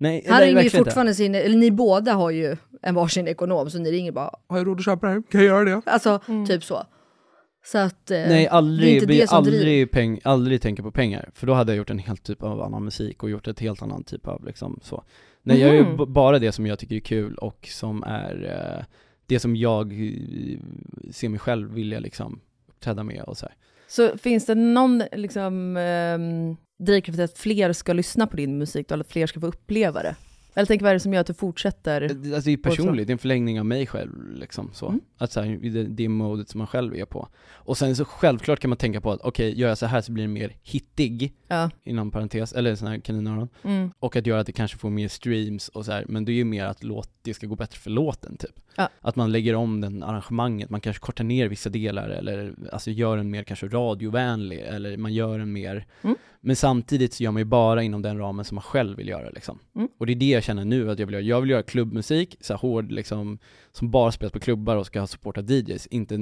Nej, 0.00 0.24
Han 0.28 0.36
nej, 0.38 0.40
ringer 0.40 0.48
ju 0.48 0.54
verkligen 0.54 0.64
inte. 0.66 0.76
fortfarande 0.90 1.14
sin, 1.14 1.34
eller 1.34 1.56
ni 1.56 1.70
båda 1.70 2.12
har 2.12 2.30
ju 2.30 2.56
en 2.82 2.94
varsin 2.94 3.28
ekonom 3.28 3.70
så 3.70 3.78
ni 3.78 3.90
ringer 3.92 4.12
bara 4.12 4.30
Har 4.48 4.58
jag 4.58 4.66
råd 4.66 4.78
att 4.78 4.84
köpa 4.84 5.06
det 5.06 5.12
här? 5.12 5.22
Kan 5.30 5.40
jag 5.40 5.48
göra 5.48 5.64
det? 5.64 5.82
Alltså 5.86 6.20
typ 6.48 6.64
så. 6.64 6.86
Så 7.64 7.78
att... 7.78 8.10
eh, 8.10 8.18
Nej, 8.18 8.44
är 8.46 8.50
aldrig, 8.50 9.08
det 9.08 9.28
som 9.28 9.44
driver. 9.44 9.58
aldrig, 9.58 9.90
peng, 9.90 10.20
aldrig 10.24 10.62
tänka 10.62 10.82
på 10.82 10.90
pengar. 10.90 11.30
För 11.34 11.46
då 11.46 11.52
hade 11.54 11.72
jag 11.72 11.76
gjort 11.78 11.90
en 11.90 11.98
helt 11.98 12.22
typ 12.22 12.42
av 12.42 12.62
annan 12.62 12.84
musik 12.84 13.22
och 13.22 13.30
gjort 13.30 13.48
ett 13.48 13.60
helt 13.60 13.82
annan 13.82 14.04
typ 14.04 14.26
av 14.28 14.44
liksom 14.44 14.80
så. 14.82 15.04
Nej, 15.42 15.60
jag 15.60 15.68
gör 15.68 15.76
ju 15.76 15.96
b- 15.96 16.04
bara 16.06 16.38
det 16.38 16.52
som 16.52 16.66
jag 16.66 16.78
tycker 16.78 16.96
är 16.96 17.00
kul 17.00 17.34
och 17.34 17.68
som 17.70 18.02
är 18.02 18.44
eh, 18.78 18.84
det 19.28 19.40
som 19.40 19.56
jag 19.56 19.92
eh, 19.92 20.58
ser 21.10 21.28
mig 21.28 21.38
själv 21.38 21.74
vilja 21.74 22.00
liksom 22.00 22.40
uppträda 22.68 23.02
med 23.02 23.22
och 23.22 23.36
så 23.36 23.46
här. 23.46 23.54
Så 23.88 24.18
finns 24.18 24.46
det 24.46 24.54
någon 24.54 25.02
liksom, 25.12 25.76
eh, 25.76 26.18
drivkraft 26.84 27.20
att 27.20 27.38
fler 27.38 27.72
ska 27.72 27.92
lyssna 27.92 28.26
på 28.26 28.36
din 28.36 28.58
musik, 28.58 28.88
då, 28.88 28.94
eller 28.94 29.04
att 29.04 29.12
fler 29.12 29.26
ska 29.26 29.40
få 29.40 29.46
uppleva 29.46 30.02
det? 30.02 30.16
Eller 30.58 30.66
tänk 30.66 30.82
vad 30.82 30.90
är 30.90 30.94
det 30.94 31.00
som 31.00 31.12
gör 31.12 31.20
att 31.20 31.26
du 31.26 31.34
fortsätter? 31.34 32.02
Alltså 32.02 32.40
det 32.40 32.52
är 32.52 32.56
personligt, 32.56 33.06
det 33.06 33.10
är 33.10 33.14
en 33.14 33.18
förlängning 33.18 33.60
av 33.60 33.66
mig 33.66 33.86
själv 33.86 34.32
liksom 34.34 34.70
så. 34.72 34.88
Mm. 34.88 35.00
Att 35.18 35.32
så 35.32 35.40
här, 35.40 35.58
det, 35.62 35.84
det 35.84 36.04
är 36.04 36.08
modet 36.08 36.48
som 36.48 36.58
man 36.58 36.66
själv 36.66 36.94
är 36.96 37.04
på. 37.04 37.28
Och 37.50 37.78
sen 37.78 37.96
så 37.96 38.04
självklart 38.04 38.60
kan 38.60 38.68
man 38.68 38.76
tänka 38.76 39.00
på 39.00 39.12
att 39.12 39.20
okej, 39.20 39.60
gör 39.60 39.68
jag 39.68 39.78
så 39.78 39.86
här 39.86 40.00
så 40.00 40.12
blir 40.12 40.24
det 40.24 40.28
mer 40.28 40.52
hittig, 40.62 41.34
Ja. 41.48 41.70
inom 41.84 42.10
parentes, 42.10 42.52
eller 42.52 42.74
sån 42.74 42.88
här 42.88 42.98
kaninöron. 42.98 43.48
Mm. 43.62 43.90
Och 43.98 44.16
att 44.16 44.26
göra 44.26 44.40
att 44.40 44.46
det 44.46 44.52
kanske 44.52 44.78
får 44.78 44.90
mer 44.90 45.08
streams 45.08 45.68
och 45.68 45.84
så 45.84 45.92
här, 45.92 46.04
men 46.08 46.24
det 46.24 46.32
är 46.32 46.34
ju 46.34 46.44
mer 46.44 46.64
att 46.64 46.84
låt, 46.84 47.10
det 47.22 47.34
ska 47.34 47.46
gå 47.46 47.56
bättre 47.56 47.78
för 47.78 47.90
låten 47.90 48.36
typ. 48.36 48.60
Ja. 48.76 48.88
Att 49.00 49.16
man 49.16 49.32
lägger 49.32 49.54
om 49.54 49.80
den 49.80 50.02
arrangemanget, 50.02 50.70
man 50.70 50.80
kanske 50.80 51.00
kortar 51.00 51.24
ner 51.24 51.48
vissa 51.48 51.70
delar 51.70 52.08
eller 52.08 52.54
alltså 52.72 52.90
gör 52.90 53.16
den 53.16 53.30
mer 53.30 53.42
kanske 53.42 53.68
radiovänlig 53.68 54.58
eller 54.58 54.96
man 54.96 55.14
gör 55.14 55.38
den 55.38 55.52
mer 55.52 55.86
Mm. 56.02 56.16
Men 56.40 56.56
samtidigt 56.56 57.14
så 57.14 57.22
gör 57.22 57.30
man 57.30 57.40
ju 57.40 57.44
bara 57.44 57.82
inom 57.82 58.02
den 58.02 58.18
ramen 58.18 58.44
som 58.44 58.54
man 58.54 58.62
själv 58.62 58.96
vill 58.96 59.08
göra 59.08 59.30
liksom. 59.30 59.58
Mm. 59.76 59.88
Och 59.98 60.06
det 60.06 60.12
är 60.12 60.16
det 60.16 60.28
jag 60.28 60.42
känner 60.48 60.64
nu 60.64 60.90
att 60.90 60.98
jag 60.98 61.06
vill 61.06 61.12
göra. 61.14 61.22
Jag 61.22 61.40
vill 61.40 61.50
göra 61.50 61.62
klubbmusik, 61.62 62.36
så 62.40 62.52
här 62.52 62.60
hård 62.60 62.92
liksom, 62.92 63.38
som 63.72 63.90
bara 63.90 64.12
spelas 64.12 64.32
på 64.32 64.40
klubbar 64.40 64.76
och 64.76 64.86
ska 64.86 65.00
ha 65.00 65.06
support 65.06 65.38
av 65.38 65.50
DJs. 65.50 65.86
Inte, 65.86 66.18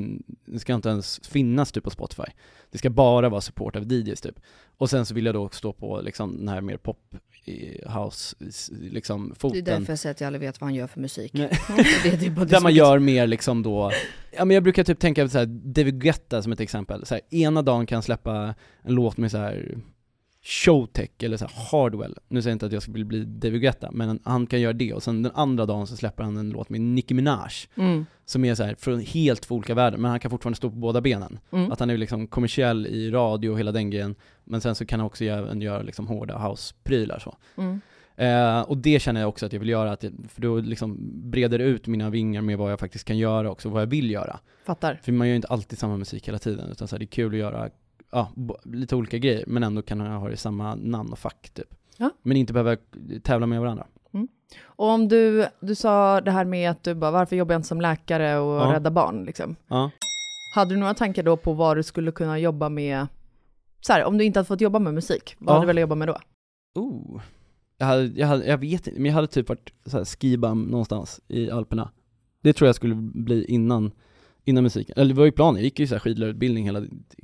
det 0.46 0.58
ska 0.58 0.74
inte 0.74 0.88
ens 0.88 1.20
finnas 1.28 1.72
typ 1.72 1.84
på 1.84 1.90
Spotify. 1.90 2.22
Det 2.70 2.78
ska 2.78 2.90
bara 2.90 3.28
vara 3.28 3.40
support 3.40 3.76
av 3.76 3.92
DJs 3.92 4.20
typ. 4.20 4.40
Och 4.78 4.90
sen 4.90 5.06
så 5.06 5.14
vill 5.14 5.26
jag 5.26 5.34
då 5.34 5.48
stå 5.48 5.72
på 5.72 6.00
liksom 6.00 6.36
den 6.38 6.48
här 6.48 6.60
mer 6.60 6.76
pop 6.76 7.14
house, 7.86 8.36
liksom 8.80 9.28
Det 9.28 9.34
foten. 9.34 9.58
är 9.58 9.62
därför 9.62 9.92
jag 9.92 9.98
säger 9.98 10.14
att 10.14 10.20
jag 10.20 10.26
aldrig 10.26 10.40
vet 10.40 10.60
vad 10.60 10.66
han 10.66 10.74
gör 10.74 10.86
för 10.86 11.00
musik. 11.00 11.32
Det 12.02 12.08
är 12.08 12.16
typ 12.18 12.36
det 12.36 12.44
Där 12.44 12.60
man 12.60 12.74
gör 12.74 12.98
mer 12.98 13.26
liksom 13.26 13.62
då, 13.62 13.90
ja 14.36 14.44
men 14.44 14.54
jag 14.54 14.62
brukar 14.62 14.84
typ 14.84 14.98
tänka 14.98 15.28
så 15.28 15.38
här, 15.38 15.46
David 15.46 16.00
Guetta 16.00 16.42
som 16.42 16.52
ett 16.52 16.60
exempel, 16.60 17.06
så 17.06 17.14
här, 17.14 17.20
ena 17.30 17.62
dagen 17.62 17.86
kan 17.86 18.02
släppa 18.02 18.54
en 18.82 18.94
låt 18.94 19.16
med 19.16 19.30
så 19.30 19.38
här 19.38 19.78
Showtech 20.48 21.10
eller 21.18 21.36
så 21.36 21.46
Hardwell, 21.70 22.14
nu 22.28 22.42
säger 22.42 22.50
jag 22.50 22.54
inte 22.54 22.66
att 22.66 22.72
jag 22.72 22.82
skulle 22.82 23.04
bli 23.04 23.24
David 23.24 23.60
Guetta, 23.60 23.90
men 23.92 24.20
han 24.24 24.46
kan 24.46 24.60
göra 24.60 24.72
det 24.72 24.92
och 24.92 25.02
sen 25.02 25.22
den 25.22 25.32
andra 25.34 25.66
dagen 25.66 25.86
så 25.86 25.96
släpper 25.96 26.24
han 26.24 26.36
en 26.36 26.50
låt 26.50 26.68
med 26.68 26.80
Nicki 26.80 27.14
Minaj 27.14 27.50
Mm. 27.76 28.06
som 28.24 28.44
är 28.44 28.54
så 28.54 28.62
här 28.64 28.74
från 28.74 29.00
helt 29.00 29.42
två 29.42 29.54
olika 29.54 29.74
världar, 29.74 29.98
men 29.98 30.10
han 30.10 30.20
kan 30.20 30.30
fortfarande 30.30 30.56
stå 30.56 30.70
på 30.70 30.76
båda 30.76 31.00
benen. 31.00 31.38
Mm. 31.52 31.72
Att 31.72 31.80
han 31.80 31.90
är 31.90 31.96
liksom 31.96 32.26
kommersiell 32.26 32.86
i 32.86 33.10
radio 33.10 33.50
och 33.50 33.58
hela 33.58 33.72
den 33.72 33.90
grejen, 33.90 34.14
men 34.44 34.60
sen 34.60 34.74
så 34.74 34.86
kan 34.86 35.00
han 35.00 35.06
också 35.06 35.24
även 35.24 35.60
göra 35.60 35.82
liksom 35.82 36.06
hårda 36.06 36.38
house-prylar 36.38 37.18
så. 37.18 37.36
Mm. 37.56 37.80
Eh, 38.16 38.60
och 38.60 38.76
det 38.78 39.02
känner 39.02 39.20
jag 39.20 39.28
också 39.28 39.46
att 39.46 39.52
jag 39.52 39.60
vill 39.60 39.68
göra, 39.68 39.92
att 39.92 40.02
jag, 40.02 40.12
för 40.28 40.42
då 40.42 40.56
liksom 40.60 40.96
breder 41.30 41.58
ut 41.58 41.86
mina 41.86 42.10
vingar 42.10 42.42
med 42.42 42.58
vad 42.58 42.72
jag 42.72 42.80
faktiskt 42.80 43.04
kan 43.04 43.18
göra 43.18 43.50
också, 43.50 43.68
vad 43.68 43.82
jag 43.82 43.86
vill 43.86 44.10
göra. 44.10 44.40
Fattar. 44.66 45.00
För 45.02 45.12
man 45.12 45.26
gör 45.26 45.32
ju 45.32 45.36
inte 45.36 45.48
alltid 45.48 45.78
samma 45.78 45.96
musik 45.96 46.28
hela 46.28 46.38
tiden, 46.38 46.70
utan 46.70 46.88
så 46.88 46.94
här, 46.94 46.98
det 46.98 47.04
är 47.04 47.06
kul 47.06 47.32
att 47.32 47.38
göra 47.38 47.70
ja, 48.10 48.32
lite 48.64 48.96
olika 48.96 49.18
grejer, 49.18 49.44
men 49.46 49.62
ändå 49.62 49.82
kan 49.82 50.00
ha 50.00 50.26
det 50.28 50.34
i 50.34 50.36
samma 50.36 50.74
namn 50.74 51.12
och 51.12 51.18
fack 51.18 51.50
typ. 51.54 51.74
Ja. 51.96 52.10
Men 52.22 52.36
inte 52.36 52.52
behöva 52.52 52.76
tävla 53.22 53.46
med 53.46 53.60
varandra. 53.60 53.86
Och 54.62 54.88
om 54.88 55.08
du, 55.08 55.46
du 55.60 55.74
sa 55.74 56.20
det 56.20 56.30
här 56.30 56.44
med 56.44 56.70
att 56.70 56.82
du 56.82 56.94
bara, 56.94 57.10
varför 57.10 57.36
jobbar 57.36 57.52
jag 57.54 57.58
inte 57.58 57.68
som 57.68 57.80
läkare 57.80 58.38
och 58.38 58.60
Ja. 58.60 58.72
rädda 58.72 58.90
barn 58.90 59.24
liksom? 59.24 59.56
Ja. 59.68 59.90
Hade 60.54 60.70
du 60.74 60.76
några 60.80 60.94
tankar 60.94 61.22
då 61.22 61.36
på 61.36 61.52
vad 61.52 61.76
du 61.76 61.82
skulle 61.82 62.12
kunna 62.12 62.38
jobba 62.38 62.68
med 62.68 63.06
så 63.80 63.92
här, 63.92 64.04
om 64.04 64.18
du 64.18 64.24
inte 64.24 64.38
hade 64.38 64.46
fått 64.46 64.60
jobba 64.60 64.78
med 64.78 64.94
musik, 64.94 65.36
vad 65.38 65.48
Ja. 65.52 65.54
hade 65.54 65.64
du 65.64 65.66
velat 65.66 65.80
jobba 65.80 65.94
med 65.94 66.08
då? 66.08 66.18
Oh. 66.74 67.20
Jag, 67.78 67.86
hade, 67.86 68.02
jag, 68.04 68.26
hade, 68.26 68.46
jag 68.46 68.58
vet 68.58 68.86
inte, 68.86 69.00
men 69.00 69.06
jag 69.06 69.14
hade 69.14 69.26
typ 69.26 69.48
varit 69.48 69.72
så 69.86 69.96
här 69.96 70.04
skibam 70.04 70.62
någonstans 70.62 71.20
i 71.28 71.50
Alperna. 71.50 71.90
Det 72.42 72.52
tror 72.52 72.66
jag 72.68 72.74
skulle 72.76 72.94
bli 72.94 73.44
innan, 73.44 73.92
innan 74.46 74.62
musiken. 74.64 74.94
Eller 74.96 75.08
det 75.14 75.18
var 75.18 75.24
ju 75.24 75.32
planen, 75.32 75.54
jag 75.56 75.64
gick 75.64 75.78
ju 75.78 75.86
så 75.86 75.94
här 75.94 76.00
skidlärarutbildning 76.00 76.64
hela, 76.64 76.82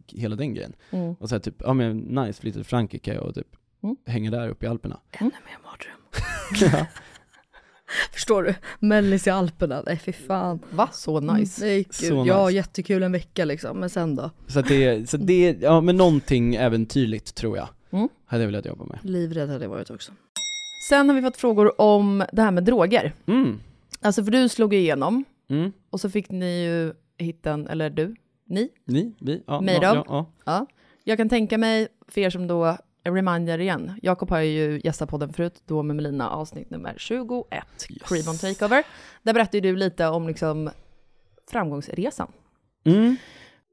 hela 0.08 0.36
den 0.36 0.54
grejen. 0.54 0.72
Mm. 0.90 1.14
Och 1.14 1.28
så 1.28 1.34
här, 1.34 1.40
typ, 1.40 1.54
ja 1.58 1.74
men 1.74 1.98
nice, 1.98 2.40
flytta 2.40 2.54
till 2.58 2.64
Frankrike 2.64 3.18
och 3.18 3.34
typ 3.34 3.46
Mm. 3.84 3.96
hänga 4.06 4.30
där 4.30 4.48
uppe 4.48 4.66
i 4.66 4.68
Alperna. 4.68 5.00
Ännu 5.12 5.30
mer 5.46 5.58
mardröm. 5.64 6.72
ja. 6.80 6.86
Förstår 8.12 8.42
du? 8.42 8.54
Mellis 8.78 9.26
i 9.26 9.30
Alperna, 9.30 9.82
nej 9.86 9.98
fy 9.98 10.12
fan. 10.12 10.58
Va? 10.70 10.88
Så 10.92 11.20
nice. 11.20 11.64
Nej, 11.64 11.76
gud. 11.82 11.94
Så 11.94 12.24
Ja, 12.26 12.46
nice. 12.46 12.56
jättekul 12.56 13.02
en 13.02 13.12
vecka 13.12 13.44
liksom, 13.44 13.78
men 13.78 13.90
sen 13.90 14.16
då? 14.16 14.30
Så 14.46 14.58
att 14.58 14.68
det, 14.68 15.10
så 15.10 15.16
det, 15.16 15.56
ja 15.60 15.80
men 15.80 15.96
någonting 15.96 16.54
äventyrligt 16.54 17.34
tror 17.34 17.56
jag, 17.56 17.68
Mm. 17.90 18.08
hade 18.26 18.42
jag 18.42 18.48
velat 18.48 18.66
jobba 18.66 18.84
med. 18.84 18.98
Livrädd 19.02 19.48
hade 19.50 19.64
jag 19.64 19.70
varit 19.70 19.90
också. 19.90 20.12
Sen 20.88 21.08
har 21.08 21.16
vi 21.16 21.22
fått 21.22 21.36
frågor 21.36 21.80
om 21.80 22.24
det 22.32 22.42
här 22.42 22.50
med 22.50 22.64
droger. 22.64 23.14
Mm. 23.26 23.60
Alltså 24.00 24.24
för 24.24 24.30
du 24.30 24.48
slog 24.48 24.74
igenom, 24.74 25.24
Mm. 25.50 25.72
och 25.90 26.00
så 26.00 26.10
fick 26.10 26.30
ni 26.30 26.64
ju 26.64 26.92
hitten, 27.18 27.66
eller 27.66 27.90
du, 27.90 28.14
ni, 28.46 28.68
Ni, 28.84 29.12
vi, 29.20 29.42
ja, 29.46 29.60
Mig 29.60 29.78
ja, 29.82 29.94
då? 29.94 30.04
ja, 30.08 30.26
Ja. 30.44 30.66
Jag 31.04 31.16
kan 31.18 31.28
tänka 31.28 31.58
mig, 31.58 31.88
för 32.08 32.20
er 32.20 32.30
som 32.30 32.46
då 32.46 32.76
reminder 33.04 33.58
igen, 33.58 33.92
Jakob 34.02 34.30
har 34.30 34.40
ju 34.40 34.80
gästat 34.84 35.08
podden 35.08 35.32
förut, 35.32 35.62
då 35.66 35.82
med 35.82 35.96
Melina, 35.96 36.30
avsnitt 36.30 36.70
nummer 36.70 36.94
21, 36.96 37.46
Yes. 37.90 38.02
Cream 38.08 38.28
on 38.28 38.36
Takeover. 38.38 38.84
Där 39.22 39.34
berättade 39.34 39.60
du 39.60 39.76
lite 39.76 40.06
om 40.06 40.28
liksom 40.28 40.70
framgångsresan. 41.50 42.32
Mm. 42.84 43.16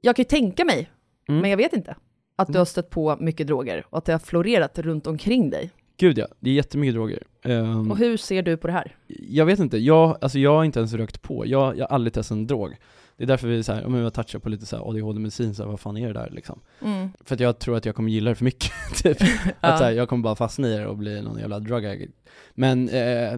Jag 0.02 0.16
kan 0.16 0.24
ju 0.24 0.28
tänka 0.28 0.66
mig, 0.66 0.90
Mm. 1.30 1.42
men 1.42 1.50
jag 1.50 1.58
vet 1.58 1.74
inte, 1.74 1.96
att 2.36 2.48
du 2.48 2.58
har 2.58 2.66
stött 2.66 2.90
på 2.90 3.18
mycket 3.20 3.48
droger 3.48 3.86
och 3.90 3.98
att 3.98 4.06
det 4.06 4.12
har 4.12 4.20
florerat 4.20 4.80
runt 4.80 5.08
omkring 5.08 5.50
dig. 5.50 5.72
Gud 5.98 6.18
ja, 6.18 6.28
det 6.40 6.50
är 6.50 6.54
jättemycket 6.54 6.94
droger. 6.96 7.24
Ehm, 7.44 7.92
Och 7.92 7.98
hur 7.98 8.18
ser 8.18 8.42
du 8.44 8.58
på 8.58 8.68
det 8.68 8.74
här? 8.74 8.96
Jag 9.08 9.46
vet 9.46 9.60
inte, 9.60 9.78
jag, 9.78 10.18
alltså 10.22 10.40
jag 10.40 10.56
har 10.56 10.64
inte 10.64 10.80
ens 10.80 10.94
rökt 10.94 11.22
på, 11.22 11.46
jag, 11.46 11.78
jag 11.78 11.86
har 11.88 11.96
aldrig 11.96 12.14
testat 12.14 12.36
en 12.36 12.48
drog. 12.48 12.76
Det 13.20 13.26
är 13.26 13.28
därför 13.28 13.48
vi 13.48 13.64
så 13.64 13.74
här, 13.74 13.86
om 13.86 13.94
jag 13.96 14.14
touchar 14.14 14.40
på 14.40 14.50
lite 14.50 14.66
så 14.66 14.78
ADHD-medicin, 14.90 15.56
så 15.56 15.64
här, 15.64 15.70
vad 15.70 15.80
fan 15.80 15.98
är 15.98 16.08
det 16.08 16.14
där 16.14 16.30
liksom? 16.32 16.60
För 17.24 17.36
att 17.36 17.40
jag 17.40 17.60
tror 17.60 17.78
att 17.78 17.86
jag 17.86 17.96
kommer 17.96 18.10
gilla 18.12 18.30
det 18.30 18.36
för 18.36 18.46
mycket, 18.46 18.72
typ. 19.04 19.18
Att 19.60 19.78
så 19.78 19.84
här, 19.84 19.92
jag 19.92 20.10
kommer 20.10 20.24
bara 20.24 20.36
fastna 20.36 20.68
i 20.68 20.78
det 20.78 20.88
och 20.88 20.98
bli 20.98 21.22
någon 21.22 21.40
jävla 21.40 21.60
drug 21.60 21.86
addict. 21.86 22.14
Men 22.54 22.90
eh, 22.90 23.38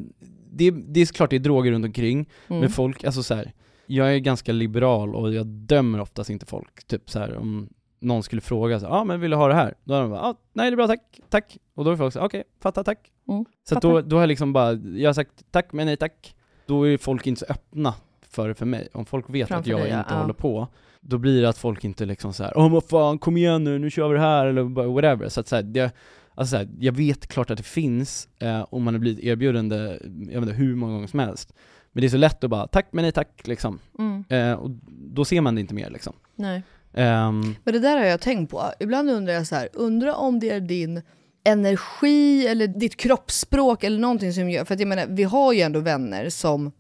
det, 0.52 0.72
det 0.72 1.00
är 1.02 1.14
klart 1.14 1.30
det 1.30 1.36
är 1.36 1.40
droger 1.40 1.72
runt 1.72 1.86
omkring, 1.86 2.30
Mm. 2.48 2.60
men 2.60 2.70
folk, 2.70 3.04
alltså 3.04 3.24
så 3.24 3.36
här, 3.36 3.54
jag 3.86 4.14
är 4.16 4.18
ganska 4.20 4.52
liberal 4.52 5.16
och 5.16 5.34
jag 5.34 5.46
dömer 5.48 6.00
oftast 6.02 6.30
inte 6.30 6.46
folk, 6.46 6.88
typ 6.88 7.10
så 7.10 7.20
här 7.20 7.38
om 7.38 7.70
någon 8.00 8.24
skulle 8.24 8.42
fråga 8.42 8.80
så 8.80 8.86
ja 8.86 8.90
ah, 8.90 9.04
men 9.04 9.20
vill 9.20 9.32
du 9.32 9.38
ha 9.38 9.48
det 9.48 9.54
här? 9.54 9.74
Då 9.84 9.94
är 9.94 10.02
de 10.02 10.10
bara, 10.10 10.22
ah, 10.22 10.36
nej 10.54 10.70
det 10.70 10.74
är 10.74 10.76
bra 10.76 10.88
tack, 10.88 11.20
tack. 11.30 11.58
Och 11.76 11.86
då 11.86 11.92
är 11.92 11.96
folk 11.96 12.14
så 12.14 12.20
okej, 12.20 12.44
fatta 12.62 12.84
tack. 12.84 13.12
Mm, 13.28 13.46
Så 13.64 13.76
att 13.76 13.84
fattar. 13.84 13.90
då, 13.94 14.02
då 14.02 14.16
har 14.16 14.22
jag 14.22 14.28
liksom 14.28 14.54
bara, 14.54 14.74
jag 14.74 15.10
har 15.10 15.14
sagt 15.14 15.44
tack 15.52 15.74
men 15.74 15.86
nej 15.86 15.98
tack. 15.98 16.36
Då 16.66 16.88
är 16.88 16.98
folk 16.98 17.28
inte 17.28 17.40
så 17.40 17.46
öppna 17.50 17.94
för 18.32 18.48
det 18.48 18.56
för 18.56 18.66
mig. 18.66 18.88
Om 18.94 19.06
folk 19.06 19.26
vet 19.30 19.48
Framför 19.48 19.62
att 19.62 19.68
jag 19.68 19.80
dig, 19.90 20.00
inte 20.00 20.14
Ja. 20.14 20.20
håller 20.22 20.34
på, 20.34 20.68
då 21.02 21.18
blir 21.18 21.42
det 21.42 21.50
att 21.50 21.58
folk 21.58 21.84
inte 21.84 22.06
liksom 22.06 22.34
så 22.34 22.44
här, 22.44 22.54
åh 22.58 22.72
vad 22.72 22.84
fan 22.84 23.20
kom 23.20 23.38
igen 23.38 23.64
nu, 23.64 23.80
nu 23.80 23.90
kör 23.90 24.08
vi 24.10 24.14
det 24.16 24.22
här 24.22 24.46
eller 24.46 24.64
bara 24.64 24.88
whatever. 24.88 25.30
Så 25.30 25.40
att 25.40 25.48
så 25.48 25.56
här, 25.56 25.64
det, 25.64 25.92
alltså 26.36 26.52
så 26.52 26.58
här, 26.58 26.70
jag 26.80 26.92
vet 26.94 27.28
klart 27.28 27.50
att 27.50 27.58
det 27.58 27.64
finns, 27.64 28.28
eh, 28.40 28.66
om 28.70 28.84
man 28.84 28.94
har 28.94 29.00
blivit 29.00 29.24
erbjuden 29.26 29.70
det, 29.70 30.00
jag 30.30 30.40
vet 30.42 30.50
inte 30.50 30.54
hur 30.54 30.76
många 30.76 30.94
gånger 30.94 31.08
som 31.08 31.20
helst. 31.20 31.54
Men 31.92 32.02
det 32.02 32.08
är 32.08 32.10
så 32.10 32.18
lätt 32.18 32.44
att 32.44 32.50
bara, 32.50 32.68
tack 32.68 32.88
men 32.92 33.02
nej 33.04 33.12
tack 33.12 33.48
liksom. 33.48 33.80
Mm. 34.00 34.24
Eh, 34.30 34.54
och 34.54 34.70
då 34.88 35.26
ser 35.26 35.42
man 35.42 35.56
det 35.56 35.62
inte 35.62 35.74
mer 35.74 35.90
liksom. 35.90 36.14
Nej. 36.36 36.64
Ehm, 36.94 37.56
Men 37.64 37.74
det 37.74 37.80
där 37.80 37.98
har 37.98 38.06
jag 38.06 38.22
tänkt 38.22 38.52
på. 38.52 38.64
Ibland 38.80 39.10
undrar 39.10 39.34
jag 39.34 39.48
så 39.48 39.56
här, 39.56 39.70
undrar 39.74 40.14
om 40.14 40.40
det 40.40 40.50
är 40.50 40.60
din 40.60 41.02
energi 41.44 42.48
eller 42.48 42.68
ditt 42.68 42.98
kroppsspråk 42.98 43.84
eller 43.84 44.00
någonting 44.00 44.34
som 44.34 44.50
gör, 44.50 44.66
för 44.66 44.74
att 44.74 44.80
jag 44.80 44.90
menar, 44.90 45.06
vi 45.10 45.24
har 45.24 45.54
ju 45.54 45.62
ändå 45.62 45.80
vänner 45.80 46.30
som 46.30 46.72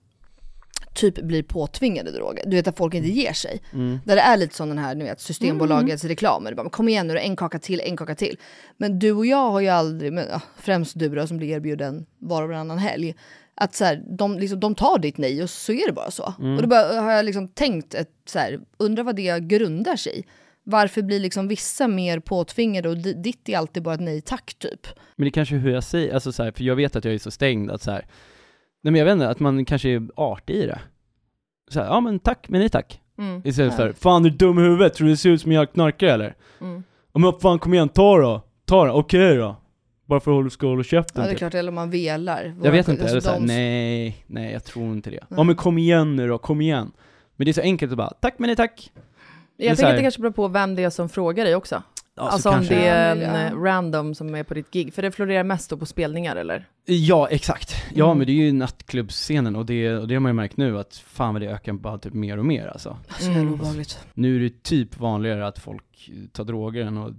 typ 0.93 1.21
blir 1.21 1.43
påtvingade 1.43 2.11
droger. 2.11 2.43
Du 2.47 2.55
vet 2.55 2.67
att 2.67 2.77
folk 2.77 2.93
inte 2.93 3.09
ger 3.09 3.33
sig. 3.33 3.61
mm. 3.73 3.99
Där 4.05 4.15
det 4.15 4.21
är 4.21 4.37
lite 4.37 4.55
som 4.55 4.69
den 4.69 4.77
här, 4.77 4.95
ni 4.95 5.03
vet, 5.03 5.21
Systembolagets 5.21 6.03
reklamer. 6.03 6.49
Det 6.49 6.55
bara, 6.55 6.69
kom 6.69 6.89
igen 6.89 7.07
nu, 7.07 7.19
en 7.19 7.35
kaka 7.35 7.59
till, 7.59 7.81
en 7.85 7.97
kaka 7.97 8.15
till. 8.15 8.37
Men 8.77 8.99
du 8.99 9.11
och 9.11 9.25
jag 9.25 9.51
har 9.51 9.59
ju 9.59 9.67
aldrig, 9.67 10.13
men, 10.13 10.25
ja, 10.31 10.41
främst 10.57 10.99
du 10.99 11.09
då 11.09 11.27
som 11.27 11.37
blir 11.37 11.49
erbjuden 11.49 12.05
var 12.19 12.41
och 12.43 12.49
varannan 12.49 12.77
helg, 12.77 13.15
att 13.55 13.75
så 13.75 13.85
här, 13.85 14.03
de, 14.17 14.39
liksom, 14.39 14.59
de 14.59 14.75
tar 14.75 14.99
ditt 14.99 15.17
nej 15.17 15.43
och 15.43 15.49
så 15.49 15.71
är 15.71 15.87
det 15.87 15.93
bara 15.93 16.11
så. 16.11 16.23
Och 16.55 16.61
då 16.61 16.67
bara, 16.67 17.01
har 17.01 17.11
jag 17.11 17.25
liksom 17.25 17.47
tänkt, 17.47 17.93
ett, 17.93 18.09
så 18.25 18.39
här, 18.39 18.59
undrar 18.77 19.03
vad 19.03 19.15
det 19.15 19.39
grundar 19.39 19.95
sig 19.95 20.19
i. 20.19 20.23
Varför 20.63 21.01
blir 21.01 21.19
liksom 21.19 21.47
vissa 21.47 21.87
mer 21.87 22.19
påtvingade 22.19 22.89
och 22.89 22.97
di- 22.97 23.13
ditt 23.13 23.49
är 23.49 23.57
alltid 23.57 23.83
bara 23.83 23.95
ett 23.95 24.01
nej 24.01 24.21
tack 24.21 24.53
typ? 24.53 24.87
Men 25.15 25.25
det 25.25 25.31
kanske 25.31 25.55
är 25.55 25.59
hur 25.59 25.71
jag 25.71 25.83
säger, 25.83 26.13
alltså 26.13 26.31
så 26.31 26.43
här, 26.43 26.51
för 26.51 26.63
jag 26.63 26.75
vet 26.75 26.95
att 26.95 27.05
jag 27.05 27.13
är 27.13 27.17
så 27.17 27.31
stängd 27.31 27.71
att 27.71 27.81
så 27.81 27.91
här, 27.91 28.05
nej 28.81 28.91
men 28.91 28.95
jag 28.95 29.05
vet 29.05 29.13
inte, 29.13 29.29
att 29.29 29.39
man 29.39 29.65
kanske 29.65 29.89
är 29.89 30.07
artig 30.15 30.53
i 30.55 30.65
det. 30.65 30.79
Så 31.71 31.79
här, 31.79 31.87
ja 31.87 31.99
men 31.99 32.19
tack, 32.19 32.49
men 32.49 32.59
nej 32.59 32.69
tack. 32.69 33.01
Mm. 33.17 33.41
Istället 33.45 33.75
för, 33.75 33.93
fan 33.93 34.25
är 34.25 34.29
du 34.29 34.35
dum 34.37 34.59
i 34.59 34.61
huvudet? 34.61 34.93
Tror 34.93 35.05
du 35.07 35.13
det 35.13 35.17
ser 35.17 35.29
ut 35.29 35.41
som 35.41 35.51
jag 35.51 35.71
knarkar 35.73 36.07
eller? 36.07 36.35
Mm. 36.61 36.83
Ja 37.13 37.19
men 37.19 37.33
fan 37.41 37.59
kom 37.59 37.73
igen, 37.73 37.89
ta 37.89 38.17
då! 38.17 38.41
Ta 38.65 38.85
det, 38.85 38.91
okej 38.91 39.35
då! 39.35 39.55
Bara 40.05 40.19
för 40.19 40.31
att 40.31 40.35
hålla- 40.35 40.49
ska 40.49 40.67
hålla 40.67 40.83
käften 40.83 41.21
Ja, 41.21 41.21
det 41.21 41.29
är 41.29 41.31
typ. 41.31 41.37
klart, 41.39 41.53
eller 41.53 41.69
om 41.69 41.75
man 41.75 41.89
velar. 41.89 42.55
Jag 42.63 42.71
vet 42.71 42.87
inte, 42.87 43.03
eller 43.07 43.19
så 43.21 43.29
här, 43.29 43.39
de- 43.39 43.45
nej, 43.45 44.23
nej 44.27 44.51
jag 44.53 44.63
tror 44.63 44.91
inte 44.91 45.09
det. 45.09 45.19
Ja 45.21 45.25
Nej. 45.35 45.45
men 45.45 45.55
kom 45.55 45.77
igen 45.77 46.15
nu 46.15 46.27
då, 46.27 46.37
kom 46.37 46.61
igen. 46.61 46.91
Men 47.35 47.45
det 47.45 47.51
är 47.51 47.53
så 47.53 47.61
enkelt 47.61 47.91
att 47.91 47.97
bara, 47.97 48.13
tack 48.21 48.33
men 48.37 48.47
nej 48.47 48.55
tack. 48.55 48.91
Jag 49.57 49.77
tänker 49.77 49.91
att 49.91 49.97
det 49.97 50.01
kanske 50.01 50.21
beror 50.21 50.31
på 50.31 50.47
vem 50.47 50.75
det 50.75 50.83
är 50.83 50.89
som 50.89 51.09
frågar 51.09 51.45
dig 51.45 51.55
också. 51.55 51.83
Ja, 52.21 52.27
så 52.27 52.33
alltså 52.33 52.49
om 52.49 52.55
kanske- 52.55 52.75
det 52.75 52.87
är 52.87 53.11
en 53.15 53.21
Ja, 53.21 53.47
eh, 53.47 53.55
random 53.61 54.15
som 54.15 54.35
är 54.35 54.43
på 54.43 54.53
ditt 54.53 54.71
gig, 54.71 54.93
för 54.93 55.01
det 55.01 55.11
florerar 55.11 55.43
mest 55.43 55.69
då 55.69 55.77
på 55.77 55.85
spelningar 55.85 56.35
eller? 56.35 56.67
Ja, 56.85 57.27
exakt. 57.27 57.75
Ja 57.93 58.05
Mm. 58.05 58.17
men 58.17 58.27
det 58.27 58.33
är 58.33 58.35
ju 58.35 58.51
nattklubbscenen 58.53 59.55
och 59.55 59.65
det, 59.65 59.93
och 59.93 60.07
det 60.07 60.13
har 60.15 60.19
man 60.19 60.29
ju 60.29 60.33
märkt 60.33 60.57
nu 60.57 60.79
att 60.79 60.95
fan 60.95 61.33
vad 61.33 61.41
det 61.41 61.47
ökar 61.47 61.73
bara 61.73 61.97
typ 61.97 62.13
mer 62.13 62.37
och 62.37 62.45
mer 62.45 62.67
alltså. 62.67 62.97
Så 63.19 63.25
jävla 63.25 63.41
Mm. 63.41 63.53
obehagligt. 63.53 63.99
Nu 64.13 64.35
är 64.35 64.39
det 64.39 64.63
typ 64.63 64.99
vanligare 64.99 65.47
att 65.47 65.59
folk 65.59 66.11
tar 66.31 66.43
droger 66.43 66.85
än 66.85 66.97
att 66.97 67.13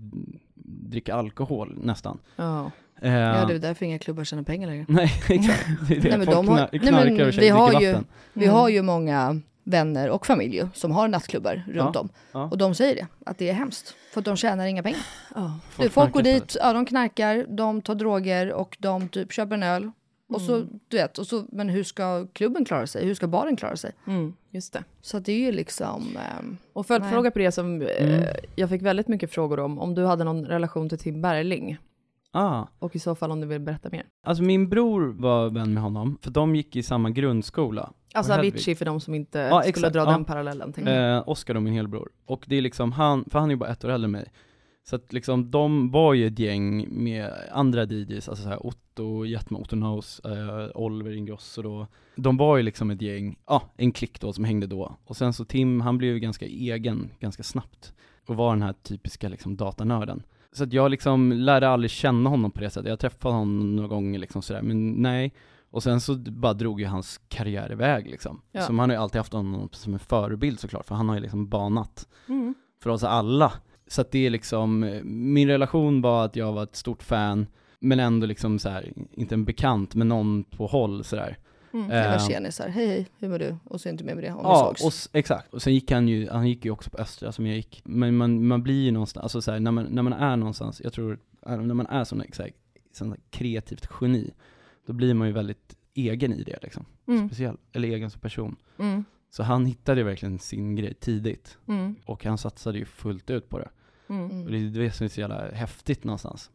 dricka 0.64 1.14
alkohol 1.14 1.78
nästan. 1.82 2.18
Ja. 2.36 2.70
Eh, 3.02 3.12
Ja, 3.12 3.44
det 3.46 3.54
är 3.54 3.58
därför 3.58 3.84
inga 3.86 3.98
klubbar 3.98 4.24
tjänar 4.24 4.42
pengar 4.42 4.68
längre. 4.68 4.84
Nej, 4.88 5.12
exakt. 5.28 5.66
Det 5.88 5.96
är 5.96 6.00
det. 6.00 6.08
Nej, 6.08 6.18
men 6.18 6.26
folk 6.26 6.36
de 6.36 6.48
har- 6.48 6.68
nej, 6.72 6.80
knarkar 6.80 7.10
men 7.16 7.28
och 7.28 7.34
vi 7.38 7.48
har 7.48 7.80
ju- 7.80 7.92
vatten. 7.92 8.04
Vi 8.32 8.46
har 8.46 8.68
ju 8.68 8.82
många 8.82 9.40
vänner 9.64 10.08
och 10.10 10.26
familj 10.26 10.62
som 10.74 10.90
har 10.92 11.08
nattklubbar 11.08 11.62
runt 11.68 11.94
Ja, 11.94 12.00
om. 12.00 12.08
ja. 12.32 12.44
Och 12.44 12.58
de 12.58 12.74
säger 12.74 12.94
det, 12.96 13.06
att 13.26 13.38
det 13.38 13.48
är 13.48 13.52
hemskt. 13.54 13.94
För 14.12 14.20
att 14.20 14.24
de 14.24 14.36
tjänar 14.36 14.66
inga 14.66 14.82
pengar. 14.82 15.00
Folk, 15.34 15.52
du, 15.78 15.88
folk 15.88 16.12
går 16.12 16.22
dit, 16.22 16.56
ja, 16.60 16.72
de 16.72 16.86
knarkar, 16.86 17.46
de 17.48 17.82
tar 17.82 17.94
droger 17.94 18.52
och 18.52 18.76
de 18.80 19.08
typ 19.08 19.32
köper 19.32 19.54
en 19.54 19.62
öl. 19.62 19.90
Och 20.28 20.40
så, 20.40 20.54
Mm. 20.56 20.68
du 20.88 20.96
vet, 20.96 21.18
och 21.18 21.26
så, 21.26 21.44
men 21.52 21.68
hur 21.68 21.84
ska 21.84 22.26
klubben 22.32 22.64
klara 22.64 22.86
sig? 22.86 23.04
Hur 23.06 23.14
ska 23.14 23.26
baren 23.26 23.56
klara 23.56 23.76
sig? 23.76 23.92
Mm, 24.06 24.34
just 24.50 24.72
det. 24.72 24.84
Så 25.00 25.18
det 25.18 25.32
är 25.32 25.38
ju 25.38 25.52
liksom... 25.52 26.16
ehm, 26.38 26.56
Och 26.72 26.86
för 26.86 26.94
att 26.94 27.02
Nej. 27.02 27.12
fråga 27.12 27.30
på 27.30 27.38
det 27.38 27.52
som 27.52 27.82
eh, 27.82 27.88
Mm. 28.14 28.24
jag 28.56 28.68
fick 28.68 28.82
väldigt 28.82 29.08
mycket 29.08 29.30
frågor 29.32 29.60
om, 29.60 29.78
om 29.78 29.94
du 29.94 30.04
hade 30.04 30.24
någon 30.24 30.44
relation 30.46 30.88
till 30.88 30.98
Tim 30.98 31.22
Bergling, 31.22 31.78
Ah, 32.34 32.66
och 32.78 32.96
i 32.96 32.98
så 32.98 33.14
fall 33.14 33.30
om 33.30 33.40
du 33.40 33.46
vill 33.46 33.60
berätta 33.60 33.88
mer. 33.92 34.06
alltså 34.26 34.42
min 34.42 34.68
bror 34.68 35.12
var 35.18 35.50
vän 35.50 35.74
med 35.74 35.82
honom, 35.82 36.18
för 36.22 36.30
de 36.30 36.56
gick 36.56 36.76
i 36.76 36.82
samma 36.82 37.10
grundskola. 37.10 37.92
Alltså 38.14 38.32
Avicii 38.32 38.74
för 38.74 38.84
de 38.84 39.00
som 39.00 39.14
inte 39.14 39.38
Ja, 39.38 39.60
skulle 39.60 39.68
exakt, 39.68 39.92
dra 39.92 40.00
ja. 40.00 40.10
den 40.10 40.24
parallellen. 40.24 40.74
Eh, 40.88 41.28
Oskar 41.28 41.54
och 41.54 41.62
min 41.62 41.72
helbror. 41.74 42.10
Och 42.26 42.44
det 42.48 42.56
är 42.56 42.62
liksom 42.62 42.92
han, 42.92 43.24
för 43.30 43.38
han 43.38 43.48
är 43.48 43.52
ju 43.52 43.58
bara 43.58 43.70
ett 43.70 43.84
år 43.84 43.88
äldre 43.88 44.04
än 44.06 44.10
mig. 44.10 44.32
Så 44.84 44.96
att 44.96 45.12
liksom 45.12 45.50
de 45.50 45.90
var 45.90 46.14
ju 46.14 46.26
ett 46.26 46.38
gäng 46.38 46.86
med 47.04 47.32
andra 47.52 47.84
DJs, 47.84 48.28
alltså 48.28 48.42
så 48.44 48.48
här 48.48 48.66
Otto, 48.66 49.24
Jetma, 49.24 49.58
Otto 49.58 49.76
Knows, 49.76 50.20
eh, 50.20 50.68
Oliver 50.74 51.12
Ingrosso 51.16 51.62
då. 51.62 51.86
De 52.16 52.36
var 52.36 52.56
ju 52.56 52.62
liksom 52.62 52.90
ett 52.90 53.02
gäng, 53.02 53.36
ja, 53.46 53.62
en 53.76 53.92
klick 53.92 54.20
då 54.20 54.32
som 54.32 54.44
hängde 54.44 54.66
då. 54.66 54.96
Och 55.04 55.16
sen 55.16 55.32
så 55.32 55.44
Tim, 55.44 55.80
han 55.80 55.98
blev 55.98 56.12
ju 56.14 56.20
ganska 56.20 56.46
egen 56.46 57.10
ganska 57.20 57.42
snabbt. 57.42 57.94
Och 58.26 58.36
var 58.36 58.52
den 58.52 58.62
här 58.62 58.72
typiska 58.82 59.28
liksom 59.28 59.56
datanörden. 59.56 60.22
Så 60.52 60.64
att 60.64 60.72
jag 60.72 60.90
liksom 60.90 61.32
lärde 61.32 61.68
aldrig 61.68 61.90
känna 61.90 62.30
honom 62.30 62.50
på 62.50 62.60
det 62.60 62.70
sättet. 62.70 62.88
Jag 62.88 62.98
träffade 62.98 63.34
honom 63.34 63.76
några 63.76 63.88
gånger 63.88 64.18
liksom 64.18 64.42
sådär, 64.42 64.62
men 64.62 64.90
nej. 64.90 65.34
Och 65.70 65.82
sen 65.82 66.00
så 66.00 66.14
bara 66.14 66.52
drog 66.54 66.80
ju 66.80 66.86
hans 66.86 67.20
karriär 67.28 67.72
iväg 67.72 68.06
liksom. 68.10 68.40
Ja. 68.52 68.62
Så 68.62 68.72
man 68.72 68.90
har 68.90 68.96
ju 68.96 69.02
alltid 69.02 69.18
haft 69.18 69.32
honom 69.32 69.68
som 69.72 69.92
en 69.92 69.98
förebild 69.98 70.60
såklart, 70.60 70.86
för 70.86 70.94
han 70.94 71.08
har 71.08 71.16
ju 71.16 71.22
liksom 71.22 71.48
banat 71.48 72.08
Mm. 72.28 72.54
för 72.82 72.90
oss 72.90 73.04
alla. 73.04 73.52
Så 73.86 74.00
att 74.00 74.10
det 74.10 74.26
är 74.26 74.30
liksom, 74.30 75.00
min 75.04 75.48
relation 75.48 76.02
var 76.02 76.24
att 76.24 76.36
jag 76.36 76.52
var 76.52 76.62
ett 76.62 76.76
stort 76.76 77.02
fan, 77.02 77.46
men 77.80 78.00
ändå 78.00 78.26
liksom 78.26 78.58
så 78.58 78.68
här, 78.68 78.92
inte 79.12 79.34
en 79.34 79.44
bekant, 79.44 79.94
men 79.94 80.08
någon 80.08 80.44
på 80.44 80.66
håll 80.66 81.04
sådär. 81.04 81.38
Mm. 81.72 81.88
det 81.88 82.08
var 82.08 82.14
Eh, 82.14 82.28
tjenisar, 82.28 82.68
hej 82.68 82.86
hej, 82.86 83.06
hur 83.18 83.28
mår 83.28 83.38
du? 83.38 83.56
Och 83.64 83.80
så 83.80 83.88
inte 83.88 84.04
mer 84.04 84.14
med 84.14 84.24
det, 84.24 84.32
om 84.32 84.40
Ja, 84.42 84.56
sågs. 84.68 84.82
och, 84.84 84.88
s- 84.88 85.08
exakt. 85.12 85.54
Och 85.54 85.62
sen 85.62 85.74
gick 85.74 85.90
han 85.90 86.08
ju, 86.08 86.28
han 86.30 86.48
gick 86.48 86.64
ju 86.64 86.70
också 86.70 86.90
på 86.90 86.98
Östra 86.98 87.32
som 87.32 87.46
jag 87.46 87.56
gick. 87.56 87.82
Men 87.84 88.16
man, 88.16 88.46
man 88.46 88.62
blir 88.62 88.84
ju 88.84 88.90
någonstans, 88.90 89.22
alltså 89.22 89.42
så 89.42 89.52
här, 89.52 89.60
när, 89.60 89.70
man, 89.70 89.84
när 89.84 90.02
man 90.02 90.12
är 90.12 90.36
någonstans, 90.36 90.80
jag 90.84 90.92
tror, 90.92 91.18
när 91.46 91.74
man 91.74 91.86
är 91.86 92.04
sån, 92.04 92.20
här 92.20 93.16
kreativt 93.30 93.88
geni, 94.00 94.30
då 94.86 94.92
blir 94.92 95.14
man 95.14 95.26
ju 95.26 95.32
väldigt 95.32 95.76
egen 95.94 96.32
i 96.32 96.42
det 96.42 96.58
liksom. 96.62 96.84
Mm. 97.08 97.28
Speciell, 97.28 97.56
eller 97.72 97.88
egen 97.88 98.10
som 98.10 98.20
person. 98.20 98.56
Mm. 98.78 99.04
Så 99.30 99.42
han 99.42 99.66
hittade 99.66 100.00
ju 100.00 100.04
verkligen 100.06 100.38
sin 100.38 100.76
grej 100.76 100.94
tidigt. 100.94 101.58
Mm. 101.68 101.94
Och 102.04 102.24
han 102.24 102.38
satsade 102.38 102.78
ju 102.78 102.84
fullt 102.84 103.30
ut 103.30 103.48
på 103.48 103.58
det. 103.58 103.68
Mm. 104.08 104.44
Och 104.44 104.50
det 104.52 104.58
är 104.58 104.70
det 104.70 104.92
som 104.92 105.04
är 105.04 105.08
så 105.08 105.20
jävla 105.20 105.50
häftigt 105.50 106.04
någonstans. 106.04 106.50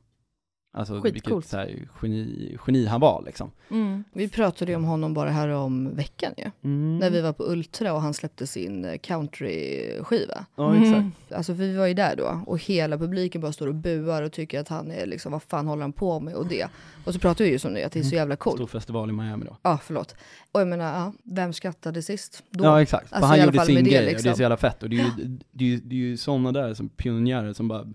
Alltså 0.78 1.02
Skitcoolt. 1.02 1.36
vilket 1.36 1.50
så 1.50 1.58
här, 1.58 1.88
geni, 2.02 2.58
geni 2.68 2.86
han 2.86 3.02
var 3.02 3.24
liksom. 3.26 3.52
Mm. 3.72 4.04
Vi 4.14 4.30
pratade 4.30 4.72
ju 4.72 4.76
om 4.76 4.84
honom 4.84 5.14
bara 5.14 5.30
här 5.30 5.48
om 5.50 5.96
veckan 5.96 6.34
ju. 6.38 6.52
Mm. 6.64 6.98
När 6.98 7.10
vi 7.10 7.22
var 7.22 7.34
på 7.34 7.44
Ultra 7.44 7.94
och 7.94 8.02
han 8.02 8.14
släppte 8.14 8.48
sin 8.48 8.86
eh, 8.86 8.98
country-skiva. 8.98 10.46
Ja 10.56 10.76
exakt. 10.76 11.34
Alltså 11.34 11.56
för 11.56 11.64
vi 11.64 11.78
var 11.78 11.86
ju 11.86 11.94
där 11.94 12.16
då 12.16 12.42
och 12.46 12.60
hela 12.64 12.98
publiken 12.98 13.42
bara 13.42 13.52
står 13.52 13.68
och 13.68 13.76
buar 13.76 14.24
och 14.24 14.32
tycker 14.32 14.60
att 14.60 14.68
han 14.68 14.92
är 14.92 15.06
liksom, 15.06 15.32
vad 15.32 15.44
fan 15.44 15.68
håller 15.68 15.82
han 15.82 15.94
på 15.94 16.20
med 16.20 16.34
och 16.34 16.48
det. 16.48 16.68
Och 17.06 17.14
så 17.14 17.20
pratar 17.20 17.46
vi 17.46 17.52
ju 17.52 17.60
som 17.60 17.74
nu 17.74 17.82
att 17.82 17.92
det 17.92 18.00
är 18.00 18.04
så 18.04 18.16
jävla 18.16 18.36
coolt. 18.36 18.56
Stor 18.56 18.68
festival 18.68 19.10
i 19.10 19.14
Miami 19.14 19.46
då. 19.46 19.58
Ja, 19.62 19.80
förlåt. 19.84 20.16
Och 20.52 20.62
jag 20.62 20.68
menar, 20.68 21.00
ja, 21.00 21.14
vem 21.24 21.54
skrattade 21.54 22.02
sist? 22.02 22.44
Då? 22.50 22.64
Ja 22.64 22.82
exakt, 22.82 23.10
för 23.10 23.16
Alltså, 23.16 23.28
han 23.28 23.38
i 23.38 23.42
alla 23.42 23.46
gjorde 23.46 23.58
fall 23.58 23.68
sin 23.68 23.76
det, 23.76 23.82
grej 23.82 24.00
och 24.00 24.04
det 24.06 24.10
är 24.10 24.14
liksom. 24.14 24.36
så 24.36 24.42
jävla 24.42 24.58
fett 24.58 24.84
och 24.84 24.90
det 24.90 24.96
är 24.96 25.04
ju, 25.04 25.38
det 25.52 25.64
är 25.66 25.70
ju, 25.70 25.78
det 25.78 25.96
är 25.96 26.00
ju 26.00 26.18
sådana 26.18 26.52
där 26.52 26.74
som 26.74 26.90
pionjärer 26.90 27.54
som 27.54 27.68
bara 27.68 27.86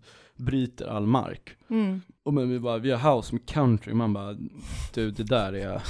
bryter 0.45 0.87
all 0.87 1.07
mark. 1.07 1.57
Mm. 1.71 2.01
Och 2.23 2.35
men 2.35 2.51
vi 2.51 2.61
bara, 2.61 2.79
vi 2.79 2.91
har 2.91 3.17
house 3.17 3.35
med 3.35 3.47
country, 3.47 3.95
man 3.95 4.13
bara, 4.13 4.37
du 4.95 5.11
det 5.11 5.23
där 5.23 5.53
är, 5.53 5.83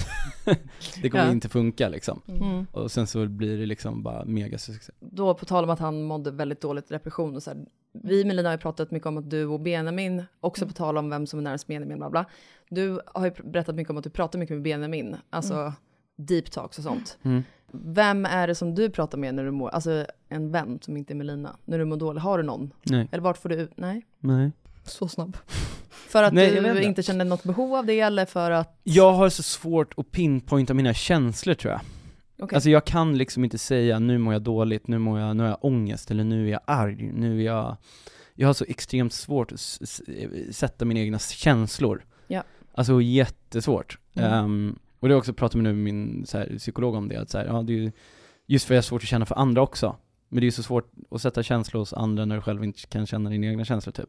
det 1.02 1.10
kommer 1.10 1.24
Ja. 1.24 1.30
inte 1.30 1.48
funka 1.48 1.88
liksom. 1.88 2.20
Mm. 2.28 2.66
Och 2.72 2.90
sen 2.90 3.06
så 3.06 3.26
blir 3.26 3.58
det 3.58 3.66
liksom 3.66 4.02
bara 4.02 4.24
mega 4.24 4.58
succé. 4.58 4.92
Då 5.00 5.34
på 5.34 5.44
tal 5.44 5.64
om 5.64 5.70
att 5.70 5.78
han 5.78 6.02
mådde 6.02 6.30
väldigt 6.30 6.60
dåligt 6.60 6.90
i 6.90 6.94
depression 6.94 7.36
och 7.36 7.42
så 7.42 7.50
här, 7.50 7.58
vi 7.92 8.24
med 8.24 8.36
Lina 8.36 8.48
har 8.48 8.54
ju 8.54 8.58
pratat 8.60 8.90
mycket 8.90 9.06
om 9.06 9.18
att 9.18 9.30
du 9.30 9.46
och 9.46 9.60
Benjamin, 9.60 10.24
också 10.40 10.66
på 10.66 10.72
tal 10.72 10.98
om 10.98 11.10
vem 11.10 11.26
som 11.26 11.38
är 11.38 11.42
närmast 11.42 11.66
Benjamin, 11.66 11.98
bla 11.98 12.10
bla. 12.10 12.24
Du 12.70 13.00
har 13.06 13.24
ju 13.24 13.32
berättat 13.44 13.74
mycket 13.74 13.90
om 13.90 13.96
att 13.96 14.04
du 14.04 14.10
pratar 14.10 14.38
mycket 14.38 14.54
med 14.54 14.62
Benjamin, 14.62 15.16
alltså 15.30 15.72
deep 16.16 16.50
talks 16.50 16.78
och 16.78 16.84
sånt. 16.84 17.18
Mm. 17.22 17.42
Vem 17.72 18.26
är 18.26 18.46
det 18.46 18.54
som 18.54 18.74
du 18.74 18.90
pratar 18.90 19.18
med 19.18 19.34
när 19.34 19.44
du 19.44 19.50
mår, 19.50 19.68
alltså 19.68 20.06
en 20.28 20.52
vän 20.52 20.78
som 20.82 20.96
inte 20.96 21.12
är 21.12 21.14
Melina, 21.14 21.56
när 21.64 21.78
du 21.78 21.84
mår 21.84 21.96
dåligt? 21.96 22.22
Har 22.22 22.38
du 22.38 22.44
någon? 22.44 22.72
Nej, 22.82 23.08
Eller 23.12 23.22
vart 23.22 23.38
får 23.38 23.48
du 23.48 23.54
ut? 23.54 23.72
Nej. 23.76 24.06
nej. 24.18 24.50
Så 24.84 25.08
snabb. 25.08 25.36
För 25.90 26.22
att 26.22 26.32
Nej, 26.32 26.54
jag 26.54 26.76
du 26.76 26.82
inte. 26.82 27.02
känner 27.02 27.24
något 27.24 27.42
behov 27.42 27.74
av 27.74 27.86
det 27.86 28.00
eller 28.00 28.26
för 28.26 28.50
att... 28.50 28.80
Jag 28.82 29.12
har 29.12 29.28
så 29.28 29.42
svårt 29.42 29.94
att 29.96 30.10
pinpointa 30.10 30.74
mina 30.74 30.94
känslor 30.94 31.54
tror 31.54 31.72
jag. 31.72 31.80
Okej. 32.40 32.56
Alltså 32.56 32.70
jag 32.70 32.84
kan 32.84 33.18
liksom 33.18 33.44
inte 33.44 33.58
säga 33.58 33.98
nu 33.98 34.18
mår 34.18 34.32
jag 34.32 34.42
dåligt, 34.42 34.88
nu 34.88 34.98
mår 34.98 35.20
jag, 35.20 35.36
nu 35.36 35.42
har 35.42 35.50
jag 35.50 35.64
ångest 35.64 36.10
eller 36.10 36.24
nu 36.24 36.46
är 36.46 36.52
jag 36.52 36.60
arg, 36.64 37.12
nu 37.12 37.40
är 37.40 37.44
jag 37.44 37.76
Jag 38.34 38.46
har 38.48 38.54
så 38.54 38.64
extremt 38.68 39.12
svårt 39.12 39.52
att 39.52 39.60
sätta 40.50 40.84
mina 40.84 41.00
egna 41.00 41.18
känslor 41.18 42.04
Ja. 42.26 42.42
Alltså 42.74 43.00
jättesvårt 43.00 43.98
Mm. 44.14 44.32
Ehm, 44.32 44.78
Och 45.02 45.08
det 45.08 45.12
har 45.12 45.16
jag 45.16 45.18
också 45.18 45.32
pratat 45.32 45.54
med 45.54 45.64
nu 45.64 45.72
med 45.72 45.84
min 45.94 46.26
här, 46.32 46.58
psykolog 46.58 46.94
om 46.94 47.08
det, 47.08 47.16
att 47.16 47.30
så 47.30 47.38
här, 47.38 47.44
ja 47.46 47.62
det 47.62 47.72
är 47.72 47.76
ju 47.76 47.92
Just 48.46 48.64
för 48.66 48.74
att 48.74 48.76
jag 48.76 48.78
har 48.82 48.82
svårt 48.82 49.02
att 49.02 49.08
känna 49.08 49.26
för 49.26 49.34
andra 49.38 49.62
också 49.62 49.96
Men 50.28 50.36
det 50.40 50.44
är 50.44 50.46
ju 50.46 50.50
så 50.50 50.62
svårt 50.62 50.92
att 51.10 51.22
sätta 51.22 51.42
känslor 51.42 51.80
hos 51.80 51.92
andra 51.92 52.24
när 52.24 52.36
du 52.36 52.42
själv 52.42 52.64
inte 52.64 52.80
kan 52.86 53.06
känna 53.06 53.30
dina 53.30 53.46
egna 53.46 53.64
känslor 53.64 53.92
typ 53.92 54.08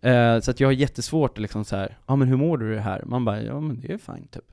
Eh, 0.00 0.40
Så 0.40 0.50
att 0.50 0.60
jag 0.60 0.68
har 0.68 0.72
jättesvårt 0.72 1.30
att 1.30 1.38
liksom 1.42 1.64
så 1.64 1.76
här, 1.76 1.98
ja 2.06 2.16
men 2.16 2.28
hur 2.28 2.36
mår 2.36 2.58
du 2.58 2.74
det 2.74 2.80
här? 2.80 3.02
Man 3.06 3.24
bara, 3.24 3.42
ja 3.42 3.60
men 3.60 3.80
det 3.80 3.92
är 3.92 3.98
fine 3.98 4.28
typ 4.30 4.44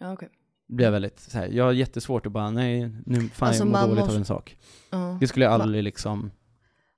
Ja, 0.00 0.12
okej. 0.12 0.28
blir 0.68 0.84
jag 0.86 0.92
väldigt 0.92 1.20
så 1.20 1.38
här, 1.38 1.48
jag 1.48 1.64
har 1.64 1.72
jättesvårt 1.72 2.26
att 2.26 2.32
bara, 2.32 2.50
nej 2.50 2.90
nu 3.06 3.20
fan 3.28 3.48
Alltså, 3.48 3.60
jag 3.62 3.66
mår 3.66 3.72
man 3.72 3.88
dåligt 3.88 3.98
måste- 4.00 4.12
av 4.14 4.18
en 4.18 4.24
sak 4.24 4.56
Ja. 4.90 5.16
Det 5.20 5.26
skulle 5.26 5.44
jag 5.44 5.52
Man- 5.52 5.60
aldrig 5.60 5.82
liksom, 5.84 6.30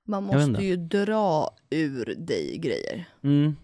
Man 0.06 0.28
Jag 0.30 0.38
vet 0.38 0.48
måste 0.48 0.64
ju 0.64 0.76
dra 0.76 1.50
ur 1.70 2.14
dig 2.18 2.58
grejer. 2.58 3.04
mm, 3.22 3.56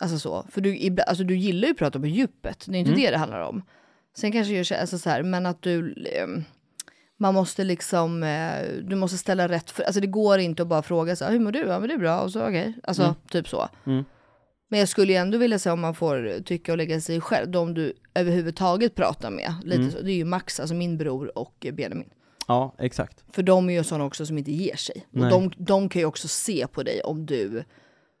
Alltså 0.00 0.18
så, 0.18 0.46
för 0.50 0.60
du, 0.60 0.96
alltså 1.06 1.24
du 1.24 1.36
gillar 1.36 1.68
ju 1.68 1.72
att 1.72 1.78
prata 1.78 2.00
på 2.00 2.06
djupet, 2.06 2.64
det 2.68 2.76
är 2.76 2.80
inte 2.80 2.90
Mm. 2.90 3.00
det 3.02 3.10
det 3.10 3.16
handlar 3.16 3.40
om. 3.40 3.62
Sen 4.16 4.32
kanske 4.32 4.54
gör 4.54 4.64
sig, 4.64 4.78
alltså 4.80 4.98
så 4.98 5.10
här, 5.10 5.22
men 5.22 5.46
att 5.46 5.62
du, 5.62 6.04
ehm, 6.16 6.44
man 7.18 7.34
måste 7.34 7.64
liksom, 7.64 8.22
eh, 8.22 8.62
du 8.82 8.96
måste 8.96 9.18
ställa 9.18 9.48
rätt, 9.48 9.70
för, 9.70 9.82
alltså 9.82 10.00
det 10.00 10.06
går 10.06 10.38
inte 10.38 10.62
att 10.62 10.68
bara 10.68 10.82
fråga 10.82 11.16
så 11.16 11.24
här, 11.24 11.32
hur 11.32 11.40
mår 11.40 11.52
du? 11.52 11.58
Ja 11.58 11.78
men 11.78 11.88
det 11.88 11.94
är 11.94 11.98
bra, 11.98 12.20
och 12.20 12.32
så 12.32 12.42
okej, 12.48 12.74
alltså 12.82 13.02
Mm. 13.02 13.14
typ 13.30 13.48
så. 13.48 13.68
Mm. 13.86 14.04
Men 14.68 14.78
jag 14.80 14.88
skulle 14.88 15.12
ju 15.12 15.18
ändå 15.18 15.38
vilja 15.38 15.58
säga 15.58 15.72
om 15.72 15.80
man 15.80 15.94
får 15.94 16.42
tycka 16.44 16.72
och 16.72 16.78
lägga 16.78 17.00
sig 17.00 17.20
själv, 17.20 17.50
de 17.50 17.74
du 17.74 17.92
överhuvudtaget 18.14 18.94
pratar 18.94 19.30
med, 19.30 19.54
lite 19.64 19.76
Mm. 19.80 19.90
så, 19.90 20.00
det 20.00 20.12
är 20.12 20.16
ju 20.16 20.24
Max, 20.24 20.60
alltså 20.60 20.74
min 20.74 20.98
bror 20.98 21.38
och 21.38 21.66
Benjamin. 21.72 22.10
ja 22.48 22.74
exakt 22.78 23.24
För 23.32 23.42
de 23.42 23.70
är 23.70 23.74
ju 23.74 23.84
sådana 23.84 24.04
också 24.04 24.26
som 24.26 24.38
inte 24.38 24.52
ger 24.52 24.76
sig. 24.76 25.06
Och 25.12 25.18
Nej. 25.20 25.30
de, 25.30 25.52
de 25.56 25.88
kan 25.88 26.00
ju 26.00 26.06
också 26.06 26.28
se 26.28 26.66
på 26.72 26.82
dig 26.82 27.00
om 27.00 27.26
du 27.26 27.64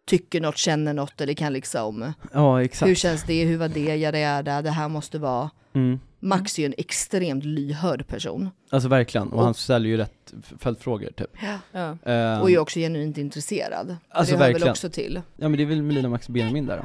tycker 0.06 0.40
något, 0.40 0.56
känner 0.58 0.94
något 0.94 1.20
eller 1.20 1.34
kan 1.34 1.52
liksom, 1.52 2.12
Ja 2.32 2.62
exakt 2.62 2.88
hur 2.90 2.94
känns 2.94 3.22
det, 3.24 3.44
hur 3.44 3.56
var 3.58 3.68
det, 3.68 3.96
jada 3.96 4.18
jada, 4.18 4.62
det 4.62 4.70
här 4.70 4.88
måste 4.88 5.18
vara. 5.18 5.50
mm. 5.74 6.00
Max 6.22 6.58
är 6.58 6.62
ju 6.62 6.66
en 6.66 6.74
extremt 6.78 7.44
lyhörd 7.44 8.06
person. 8.06 8.50
Alltså 8.70 8.88
verkligen, 8.88 9.28
och, 9.28 9.38
Och- 9.38 9.44
han 9.44 9.54
ställer 9.54 9.88
ju 9.88 9.96
rätt 9.96 10.32
följdfrågor 10.58 11.10
typ 11.16 11.30
Ja. 11.72 11.96
Ehm, 12.04 12.40
Och 12.40 12.50
är 12.50 12.58
också 12.58 12.78
genuint 12.78 13.18
intresserad. 13.18 13.96
Alltså, 14.08 14.36
det 14.36 14.44
hör 14.44 14.52
väl 14.52 14.68
också 14.68 14.90
till. 14.90 15.20
Ja 15.36 15.48
men 15.48 15.56
det 15.56 15.62
är 15.62 15.66
väl 15.66 15.82
Melina, 15.82 16.08
Max 16.08 16.26
och 16.26 16.32
Benjamin 16.32 16.66
där 16.66 16.76
då 16.76 16.84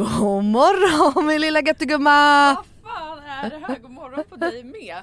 God 0.00 0.44
morgon 0.44 1.26
min 1.26 1.40
lilla 1.40 1.60
göttegumma! 1.60 2.54
Vad 2.54 2.92
fan 2.92 3.18
är 3.18 3.50
det 3.50 3.58
här? 3.66 3.78
God 3.78 3.90
morgon 3.90 4.24
på 4.30 4.36
dig 4.36 4.64
med. 4.64 5.02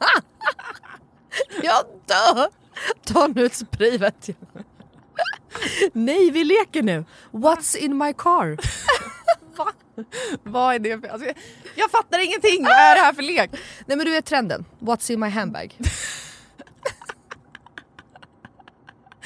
Jag 1.62 1.84
dör! 2.06 2.48
Ta 3.04 3.26
nu 3.26 3.46
ett 3.46 3.54
spray 3.54 3.98
vet 3.98 4.28
jag. 4.28 4.64
Nej 5.92 6.30
vi 6.30 6.44
leker 6.44 6.82
nu. 6.82 7.04
What's 7.30 7.76
in 7.76 7.98
my 7.98 8.12
car? 8.12 8.56
Va? 9.56 9.72
Vad 10.42 10.74
är 10.74 10.78
det 10.78 11.00
för... 11.00 11.08
Alltså, 11.08 11.28
jag, 11.74 11.90
fattar 11.90 12.18
ingenting! 12.18 12.64
Vad 12.64 12.72
är 12.72 12.94
det 12.94 13.00
här 13.00 13.12
för 13.12 13.22
lek? 13.22 13.50
Nej 13.86 13.96
men 13.96 14.06
du 14.06 14.10
vet 14.12 14.24
trenden. 14.24 14.64
What's 14.78 15.12
in 15.12 15.20
my 15.20 15.28
handbag? 15.28 15.78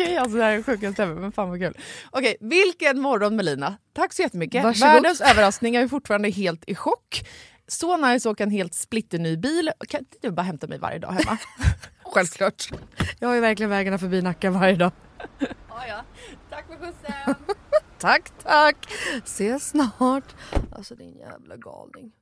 Okej, 0.00 0.16
alltså 0.16 0.36
det 0.36 0.44
här 0.44 0.52
är 0.52 0.62
sjukaste 0.62 1.02
ever, 1.02 1.14
men 1.14 1.32
fan 1.32 1.48
vad 1.50 1.58
kul. 1.58 1.76
Okej, 2.10 2.36
vilken 2.40 3.00
morgon 3.00 3.36
Melina. 3.36 3.76
Tack 3.92 4.12
så 4.12 4.22
jättemycket. 4.22 4.64
Varsågod. 4.64 4.92
Världens 4.92 5.20
överraskning, 5.20 5.74
jag 5.74 5.82
är 5.82 5.88
fortfarande 5.88 6.30
helt 6.30 6.64
i 6.66 6.74
chock. 6.74 7.28
Så 7.66 7.96
nice 7.96 8.28
att 8.28 8.32
åka 8.32 8.42
en 8.42 8.50
helt 8.50 8.74
splitterny 8.74 9.36
bil. 9.36 9.70
Kan 9.88 10.00
inte 10.00 10.16
du 10.20 10.30
bara 10.30 10.42
hämta 10.42 10.66
mig 10.66 10.78
varje 10.78 10.98
dag 10.98 11.08
hemma? 11.12 11.38
Självklart. 12.02 12.70
Jag 13.18 13.28
har 13.28 13.34
ju 13.34 13.40
verkligen 13.40 13.70
vägarna 13.70 13.98
förbi 13.98 14.22
Nacka 14.22 14.50
varje 14.50 14.76
dag. 14.76 14.92
ja, 15.38 15.86
ja. 15.88 16.04
Tack 16.50 16.66
för 16.66 16.76
skjutsen. 16.76 17.34
tack, 17.98 18.32
tack. 18.42 18.76
Ses 19.24 19.68
snart. 19.68 20.34
Alltså 20.76 20.94
din 20.94 21.18
jävla 21.18 21.56
galning. 21.56 22.12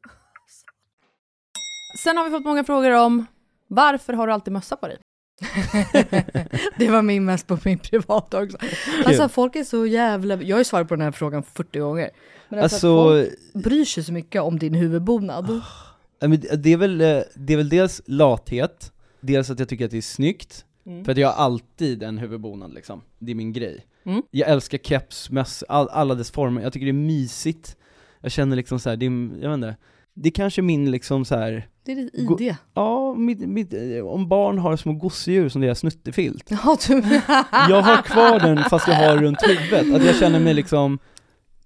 Sen 2.05 2.17
har 2.17 2.25
vi 2.25 2.31
fått 2.31 2.45
många 2.45 2.65
frågor 2.65 2.91
om 2.91 3.27
varför 3.67 4.13
har 4.13 4.27
du 4.27 4.33
alltid 4.33 4.53
mössa 4.53 4.77
på 4.77 4.87
dig? 4.89 4.99
Det 6.79 6.91
var 6.91 7.03
min 7.03 7.25
mest 7.25 7.47
på 7.47 7.59
min 7.65 7.79
privata 7.79 8.43
också. 8.43 8.59
Alltså 9.05 9.29
folk 9.29 9.57
är 9.57 9.65
så 9.65 9.87
jävla... 9.87 10.43
Jag 10.43 10.57
har 10.57 10.61
ju 10.61 10.65
svarat 10.65 10.89
på 10.89 10.95
den 10.97 11.05
här 11.05 11.13
frågan 11.13 11.43
40 11.43 11.79
gånger. 11.79 12.11
Men 12.49 12.61
alltså, 12.61 12.77
Alltså- 12.99 13.31
folk 13.53 13.65
bryr 13.65 13.85
sig 13.85 14.05
så 14.05 14.13
mycket 14.13 14.43
om 14.43 14.59
din 14.59 14.75
huvudbonad. 14.75 15.61
Men 16.21 16.41
det, 16.57 16.73
är 16.73 16.77
väl, 16.77 17.01
eh, 17.01 17.21
det 17.35 17.53
är 17.53 17.57
väl 17.57 17.69
dels 17.69 18.03
lathet, 18.07 18.93
dels 19.21 19.51
att 19.51 19.59
jag 19.59 19.69
tycker 19.69 19.85
att 19.85 19.91
det 19.91 19.97
är 19.97 20.03
snyggt, 20.03 20.65
Mm. 20.87 21.05
för 21.05 21.13
att 21.13 21.19
jag 21.19 21.29
har 21.29 21.45
alltid 21.45 22.03
en 22.03 22.19
huvudbonad 22.19 22.75
liksom, 22.75 23.03
det 23.19 23.31
är 23.31 23.35
min 23.35 23.53
grej. 23.53 23.87
Mm. 24.07 24.23
Jag 24.31 24.49
älskar 24.51 24.79
keps, 24.79 25.31
möss, 25.31 25.65
all, 25.69 25.89
alla 25.89 26.15
dess 26.15 26.31
former, 26.31 26.63
jag 26.63 26.73
tycker 26.73 26.87
det 26.87 26.91
är 26.91 26.93
mysigt, 26.93 27.77
jag 28.21 28.33
känner 28.33 28.57
liksom 28.57 28.79
så 28.81 28.89
här, 28.91 28.97
det 28.97 29.07
är, 29.07 29.11
jag 29.43 29.49
vet 29.51 29.55
inte, 29.55 29.77
det 30.15 30.29
är 30.29 30.33
kanske 30.33 30.63
min 30.63 30.91
liksom 30.91 31.25
så 31.25 31.37
här. 31.37 31.69
Det 31.89 31.93
är 31.93 31.97
ditt 31.97 32.41
ID. 32.41 32.57
Ja, 32.75 33.15
mitt, 33.15 33.41
mitt, 33.41 33.75
eh, 33.75 34.07
om 34.07 34.29
barn 34.29 34.59
har 34.59 34.77
små 34.77 34.93
gosedjur 34.93 35.49
som 35.49 35.61
deras 35.61 35.79
snuttefilt. 35.79 36.45
Ja, 36.51 36.77
du... 36.89 36.95
Jag 37.69 37.83
har 37.83 38.03
kvar 38.03 38.41
den 38.41 38.65
fast 38.65 38.89
jag 38.89 38.95
har 38.95 39.17
runt 39.17 39.39
huvudet, 39.43 39.95
att 39.95 40.05
jag 40.05 40.17
känner 40.17 40.41
mig 40.41 40.55
liksom 40.55 40.99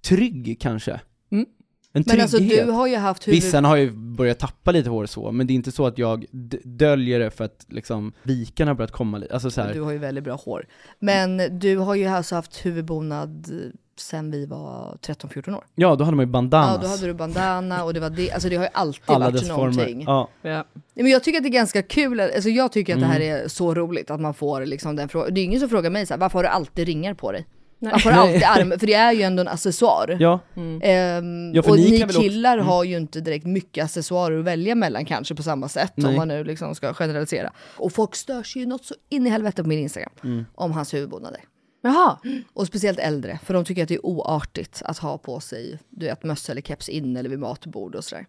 trygg 0.03 0.57
kanske. 0.61 1.01
Mm. 1.33 1.47
En 1.93 2.05
Men 2.07 2.21
alltså 2.21 2.37
trygghet. 2.37 2.67
du 2.67 2.73
har 2.73 2.87
ju 2.87 2.97
haft 2.97 3.29
huvud... 3.29 3.43
Vissa 3.43 3.61
har 3.61 3.77
ju 3.77 3.91
börjat 3.91 4.39
tappa 4.39 4.73
lite 4.73 4.91
hår 4.91 5.07
så, 5.07 5.33
men 5.33 5.47
det 5.47 5.53
är 5.53 5.55
inte 5.55 5.73
så 5.73 5.87
att 5.87 5.99
jag 5.99 6.25
döljer 6.65 7.19
det 7.19 7.31
för 7.31 7.45
att 7.45 7.67
liksom 7.69 8.13
vikarna 8.23 8.71
har 8.71 8.77
börjat 8.77 8.93
komma 8.93 9.19
lite, 9.19 9.35
alltså 9.35 9.51
så 9.51 9.61
här, 9.61 9.75
Du 9.75 9.81
har 9.81 9.93
ju 9.93 9.99
väldigt 9.99 10.25
bra 10.25 10.35
hår. 10.35 10.67
Men 10.99 11.59
du 11.59 11.77
har 11.77 11.95
ju 11.95 12.07
alltså 12.07 12.35
haft 12.35 12.67
huvudbonad 12.67 13.53
sen 13.97 14.31
vi 14.31 14.47
var 14.47 14.97
13-14 15.03 15.55
år. 15.57 15.65
ja 15.75 15.97
då 15.97 16.05
hade 16.05 16.17
man 16.17 16.27
ju 16.27 16.33
bandanas. 16.33 16.71
Ja, 16.77 16.83
då 16.83 16.89
hade 16.89 17.07
du 17.07 17.15
bandana 17.15 17.85
och 17.85 17.95
det 17.95 18.01
var 18.01 18.11
det, 18.11 18.31
alltså 18.33 18.49
det 18.49 18.57
har 18.57 18.65
ju 18.65 18.71
alltid 18.73 19.03
Alla 19.07 19.25
varit 19.25 19.41
dess 19.41 19.49
någonting. 19.49 20.05
former. 20.07 20.29
Ja. 20.43 20.51
Ja. 20.51 20.65
Men 20.95 21.07
jag 21.11 21.23
tycker 21.25 21.39
att 21.39 21.43
det 21.43 21.49
är 21.49 21.53
ganska 21.53 21.83
kul, 21.83 22.21
alltså 22.21 22.49
jag 22.49 22.73
tycker 22.73 22.95
att 22.95 23.01
det 23.01 23.07
här 23.07 23.21
Mm. 23.21 23.45
är 23.45 23.49
så 23.49 23.75
roligt 23.75 24.11
att 24.11 24.21
man 24.21 24.35
får 24.35 24.67
liksom 24.67 24.97
den 24.97 25.09
frågan. 25.09 25.35
Det 25.35 25.41
är 25.41 25.45
ingen 25.45 25.61
som 25.61 25.69
frågar 25.69 25.91
mig 25.91 26.07
så 26.07 26.15
här, 26.15 26.19
varför 26.21 26.39
har 26.39 26.43
du 26.43 26.49
alltid 26.49 26.87
ringar 26.87 27.15
på 27.15 27.33
dig? 27.33 27.47
Nej. 27.79 27.93
Varför 27.93 28.11
har 28.11 28.23
du 28.27 28.29
alltid 28.29 28.45
arm? 28.73 28.79
För 28.79 28.87
det 28.87 28.95
är 28.95 29.13
ju 29.13 29.23
ändå 29.23 29.41
en 29.41 29.49
accessoar. 29.49 30.17
Ja. 30.21 30.39
Ehm, 30.83 31.53
Ja, 31.55 31.63
för 31.63 31.71
och 31.71 31.77
ni 31.77 31.91
ni, 31.91 31.99
kan 31.99 32.09
väl 32.09 32.17
också- 32.17 32.21
killar 32.29 32.55
Mm. 32.55 32.67
har 32.67 32.85
ju 32.85 32.97
inte 32.97 33.21
direkt 33.21 33.47
mycket 33.47 33.85
accessoarer 33.85 34.39
att 34.39 34.45
välja 34.45 34.75
mellan 34.75 35.05
kanske 35.05 35.35
på 35.35 35.43
samma 35.43 35.69
sätt 35.69 35.93
om 35.97 36.03
Nej. 36.03 36.17
man 36.17 36.29
nu 36.29 36.45
liksom 36.45 36.75
ska 36.75 36.95
generalisera. 36.95 37.53
Och 37.77 37.93
folk 37.93 38.15
störs 38.17 38.57
ju 38.57 38.67
något 38.67 38.85
så 38.85 38.95
in 39.09 39.27
i 39.27 39.31
helvete 39.31 39.63
på 39.63 39.69
min 39.69 39.79
Instagram 39.79 40.13
Mm. 40.25 40.45
om 40.55 40.73
hans 40.73 40.95
huvudbonader. 40.95 41.41
Jaha. 41.83 42.19
Och 42.53 42.67
speciellt 42.67 42.99
äldre, 42.99 43.39
för 43.45 43.55
de 43.55 43.65
tycker 43.65 43.83
att 43.83 43.89
det 43.89 43.95
är 43.95 44.07
oartigt 44.07 44.83
att 44.85 44.99
ha 44.99 45.19
på 45.19 45.41
sig 45.41 45.79
du 45.91 46.07
vet, 46.07 46.25
mössa 46.25 46.53
eller 46.53 46.63
keps 46.63 46.89
in 46.89 47.17
eller 47.17 47.31
vid 47.31 47.39
matbord 47.39 47.95
och 47.95 48.05
sådär. 48.05 48.27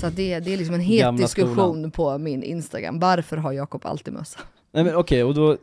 Så 0.00 0.06
det, 0.10 0.40
det 0.40 0.52
är 0.52 0.56
liksom 0.56 0.74
en 0.74 0.80
het 0.80 1.00
Gamla 1.00 1.22
diskussion 1.22 1.54
skolan. 1.56 1.90
på 1.90 2.18
min 2.18 2.42
Instagram. 2.42 2.98
Varför 2.98 3.36
har 3.36 3.52
Jakob 3.52 3.86
alltid 3.86 4.14
mössa? 4.14 4.40
Nej 4.72 4.84
men 4.84 4.94
okej, 4.96 5.24
och 5.24 5.34
då, 5.34 5.56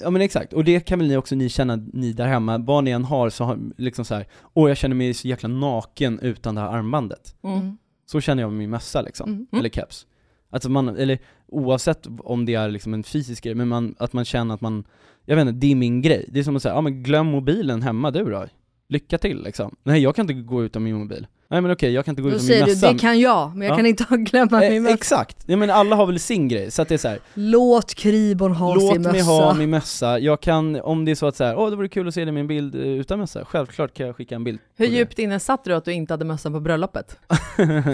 ja 0.00 0.10
men 0.10 0.22
exakt, 0.22 0.52
och 0.52 0.64
det 0.64 0.80
kan 0.80 0.98
väl 0.98 1.08
ni 1.08 1.16
också 1.16 1.34
ni 1.34 1.48
känna, 1.48 1.76
ni 1.92 2.12
där 2.12 2.26
hemma, 2.26 2.58
vad 2.58 2.84
ni 2.84 2.90
än 2.90 3.04
har 3.04 3.30
så 3.30 3.44
har, 3.44 3.58
liksom 3.76 4.04
så 4.04 4.14
här, 4.14 4.26
åh 4.54 4.68
jag 4.70 4.76
känner 4.76 4.96
mig 4.96 5.14
så 5.14 5.28
jäkla 5.28 5.48
naken 5.48 6.18
utan 6.20 6.54
det 6.54 6.60
här 6.60 6.68
armbandet. 6.68 7.34
Mm. 7.44 7.76
Så 8.06 8.20
känner 8.20 8.42
jag 8.42 8.50
med 8.50 8.58
min 8.58 8.70
mössa 8.70 9.02
liksom, 9.02 9.28
Mm. 9.30 9.46
eller 9.52 9.68
keps. 9.68 10.06
Alltså 10.50 10.70
man, 10.70 10.88
eller 10.96 11.18
oavsett 11.48 12.06
om 12.24 12.44
det 12.46 12.54
är 12.54 12.68
liksom 12.68 12.94
en 12.94 13.02
fysisk 13.02 13.44
grej, 13.44 13.54
men 13.54 13.68
man, 13.68 13.94
att 13.98 14.12
man 14.12 14.24
känner 14.24 14.54
att 14.54 14.60
man, 14.60 14.84
jag 15.24 15.36
vet 15.36 15.46
inte, 15.48 15.66
det 15.66 15.72
är 15.72 15.74
min 15.76 16.02
grej. 16.02 16.24
Det 16.28 16.38
är 16.40 16.44
som 16.44 16.56
att 16.56 16.62
säga, 16.62 16.74
ja 16.74 16.80
men 16.80 17.02
glöm 17.02 17.26
mobilen 17.26 17.82
hemma 17.82 18.10
du 18.10 18.24
då. 18.24 18.44
Lycka 18.90 19.18
till 19.18 19.42
liksom. 19.42 19.76
Nej 19.82 20.02
jag 20.02 20.16
kan 20.16 20.22
inte 20.30 20.34
gå 20.34 20.64
utan 20.64 20.84
min 20.84 20.94
mobil. 20.98 21.26
Nej 21.50 21.60
men 21.60 21.70
okej, 21.70 21.92
jag 21.92 22.04
kan 22.04 22.12
inte 22.12 22.22
gå 22.22 22.28
Då 22.28 22.34
utan 22.34 22.46
säger 22.46 22.60
min 22.60 22.66
du, 22.66 22.74
mössa. 22.80 22.92
det 22.92 22.98
kan 22.98 23.20
jag, 23.20 23.56
men 23.56 23.66
jag 23.66 23.72
Ja. 23.72 23.76
kan 23.76 23.86
inte 23.86 24.04
glömma 24.16 24.60
min 24.60 24.72
Eh, 24.72 24.80
mössa. 24.82 24.94
Exakt, 24.94 25.36
ja, 25.46 25.56
men 25.56 25.70
alla 25.70 25.96
har 25.96 26.06
väl 26.06 26.18
sin 26.20 26.48
grej, 26.48 26.70
så 26.70 26.82
att 26.82 26.88
det 26.88 26.94
är 26.94 26.98
så 26.98 27.08
här, 27.08 27.18
Låt 27.34 27.94
Kribon 27.94 28.52
ha 28.52 28.74
Låt 28.74 28.92
sin 28.92 29.02
mössa. 29.02 29.12
mig 29.12 29.20
ha 29.22 29.54
min 29.54 29.70
mössa, 29.70 30.18
jag 30.18 30.40
kan, 30.40 30.80
om 30.80 31.04
det 31.04 31.10
är 31.10 31.14
så 31.14 31.26
att 31.26 31.36
så 31.36 31.44
här, 31.44 31.58
åh 31.58 31.70
det 31.70 31.76
vore 31.76 31.88
kul 31.88 32.08
att 32.08 32.14
se 32.14 32.24
dig 32.24 32.32
med 32.32 32.40
en 32.40 32.46
bild 32.46 32.74
eh, 32.74 32.80
utan 32.80 33.18
mössa, 33.18 33.44
självklart 33.44 33.94
kan 33.94 34.06
jag 34.06 34.16
skicka 34.16 34.34
en 34.34 34.44
bild 34.44 34.58
Hur 34.76 34.86
djupt 34.86 35.18
inne 35.18 35.40
satt 35.40 35.64
du 35.64 35.74
att 35.74 35.84
du 35.84 35.92
inte 35.92 36.12
hade 36.12 36.24
mössan 36.24 36.52
på 36.52 36.60
bröllopet? 36.60 37.18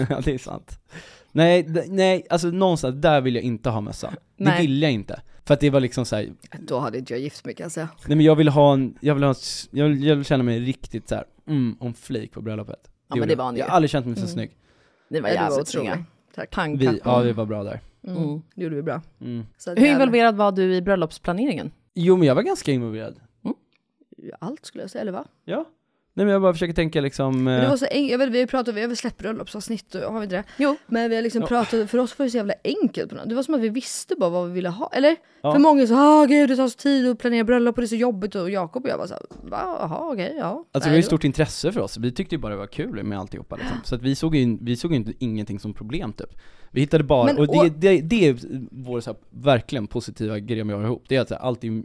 ja 0.09 0.21
det 0.23 0.33
är 0.33 0.37
sant 0.37 0.79
Nej, 1.35 1.63
d- 1.63 1.83
nej, 1.87 2.25
alltså 2.29 2.47
någonstans 2.47 2.95
där 3.01 3.21
vill 3.21 3.35
jag 3.35 3.43
inte 3.43 3.69
ha 3.69 3.81
mössa 3.81 4.09
Det 4.37 4.43
Nej. 4.43 4.61
vill 4.61 4.81
jag 4.81 4.91
inte, 4.91 5.21
för 5.45 5.53
att 5.53 5.59
det 5.59 5.69
var 5.69 5.79
liksom 5.79 6.05
så 6.05 6.15
här, 6.15 6.29
Då 6.59 6.79
hade 6.79 6.97
inte 6.97 7.13
jag 7.13 7.19
gift 7.19 7.45
mig 7.45 7.55
kan 7.55 7.63
jag 7.63 7.71
säga. 7.71 7.89
nej 8.07 8.17
men 8.17 8.25
jag 8.25 8.35
vill 8.35 8.47
ha 8.47 8.73
en, 8.73 8.97
jag 9.01 9.13
vill 9.15 9.23
ha, 9.23 9.31
s- 9.31 9.69
jag 9.71 9.85
vill, 9.89 10.03
jag 10.03 10.15
vill 10.15 10.25
känna 10.25 10.43
mig 10.43 10.59
riktigt 10.59 11.09
så 11.09 11.15
här, 11.15 11.23
mm, 11.47 11.77
on 11.79 11.93
flik 11.93 12.31
på 12.31 12.41
bröllopet 12.41 12.89
men 13.07 13.19
vill 13.19 13.27
det 13.27 13.31
jag. 13.33 13.37
var 13.37 13.51
ni 13.51 13.59
Jag 13.59 13.65
ju. 13.65 13.69
har 13.69 13.75
aldrig 13.75 13.89
känt 13.89 14.05
mig 14.05 14.15
så 14.15 14.21
Mm. 14.21 14.33
snygg 14.33 14.57
Ni 15.09 15.19
var 15.19 15.29
Nej, 15.29 15.37
du 15.37 15.43
var 15.43 15.49
jävligt 15.49 15.69
otrolig. 15.69 15.89
snygga. 15.91 16.05
Tack. 16.35 16.51
Pangkappa. 16.51 16.91
Vi, 16.91 16.99
ja 17.03 17.19
vi 17.19 17.31
var 17.31 17.45
bra 17.45 17.63
där 17.63 17.79
Mm. 18.07 18.23
Mm. 18.23 18.41
Det 18.55 18.63
gjorde 18.63 18.75
vi 18.75 18.81
bra. 18.81 19.01
mm. 19.21 19.45
Så 19.57 19.71
att 19.71 19.79
Hur 19.79 19.85
involverad 19.87 20.35
var 20.35 20.51
du 20.51 20.75
i 20.75 20.81
bröllopsplaneringen? 20.81 21.71
Jo 21.93 22.17
men 22.17 22.27
jag 22.27 22.35
var 22.35 22.41
ganska 22.43 22.71
involverad 22.71 23.19
Allt 24.39 24.65
skulle 24.65 24.83
jag 24.83 24.91
säga, 24.91 25.01
eller 25.01 25.11
va? 25.11 25.25
Ja 25.45 25.65
Nej 26.17 26.25
men 26.25 26.33
jag 26.33 26.41
bara 26.41 26.53
försöker 26.53 26.73
tänka 26.73 27.01
liksom 27.01 27.43
Men 27.43 27.59
det 27.59 27.63
eh, 27.63 27.69
var 27.69 27.77
så 27.77 27.85
en, 27.91 28.07
jag 28.07 28.17
vet, 28.17 28.29
vi 28.29 28.39
har 28.39 28.47
pratat, 28.47 28.75
vi 28.75 28.81
har 28.81 28.87
väl 28.87 28.97
släppt 28.97 29.17
bröllopsavsnitt, 29.17 29.95
och- 29.95 30.13
har 30.13 30.19
vi 30.19 30.23
inte 30.23 30.35
det? 30.35 30.43
Jo. 30.57 30.75
Men 30.87 31.09
vi 31.09 31.15
har 31.15 31.23
liksom 31.23 31.41
pratat, 31.41 31.89
för 31.89 31.97
oss 31.97 32.19
var 32.19 32.25
det 32.25 32.29
så 32.29 32.37
jävla 32.37 32.53
enkelt 32.63 33.09
på 33.09 33.15
något. 33.15 33.29
Det 33.29 33.35
var 33.35 33.43
som 33.43 33.53
att 33.53 33.61
vi 33.61 33.69
visste 33.69 34.15
bara 34.15 34.29
vad 34.29 34.47
vi 34.47 34.53
ville 34.53 34.69
ha, 34.69 34.89
eller? 34.93 35.15
Ja. 35.41 35.51
För 35.51 35.59
många 35.59 35.87
så, 35.87 35.95
ah 35.95 36.25
gud 36.25 36.49
det 36.49 36.55
tar 36.55 36.67
så 36.67 36.77
tid 36.77 37.09
att 37.09 37.19
planera 37.19 37.43
bröllop 37.43 37.75
och 37.77 37.81
det 37.81 37.85
är 37.85 37.87
så 37.87 37.95
jobbigt 37.95 38.35
och 38.35 38.49
Jakob 38.51 38.83
och 38.83 38.89
jag 38.89 38.97
var 38.97 39.07
så 39.07 39.13
här, 39.13 39.23
va, 39.49 39.77
jaha 39.79 40.11
okej, 40.13 40.35
ja. 40.39 40.45
Alltså 40.49 40.65
det 40.73 40.79
Nej, 40.79 40.89
var 40.89 40.95
ju 40.95 41.01
det 41.01 41.05
stort 41.07 41.23
intresse 41.23 41.71
för 41.71 41.81
oss, 41.81 41.97
vi 41.97 42.11
tyckte 42.11 42.35
ju 42.35 42.39
bara 42.41 42.51
det 42.51 42.57
var 42.59 42.67
kul 42.67 43.03
med 43.03 43.19
alltihopa 43.19 43.55
liksom. 43.55 43.77
Så 43.83 43.95
att 43.95 44.01
vi 44.01 44.15
såg 44.15 44.35
ju, 44.35 44.57
vi 44.61 44.75
såg 44.75 44.91
ju 44.91 44.97
inte 44.97 45.13
ingenting 45.19 45.59
som 45.59 45.73
problem 45.73 46.13
typ 46.13 46.29
Vi 46.75 46.81
hittade 46.81 47.03
bara, 47.03 47.25
Men, 47.25 47.37
och 47.37 47.47
det, 47.47 47.57
och- 47.59 47.71
det, 47.71 48.01
det 48.01 48.27
är 48.27 48.35
vår 48.71 49.01
så 49.01 49.09
här, 49.09 49.17
verkligen 49.29 49.87
positiva 49.87 50.39
grej 50.39 50.63
med 50.63 50.73
att 50.75 50.79
göra 50.79 50.87
ihop, 50.87 51.03
det 51.07 51.15
är 51.15 51.21
att 51.21 51.27
så 51.27 51.33
här, 51.35 51.41
allt, 51.41 51.63
är, 51.63 51.83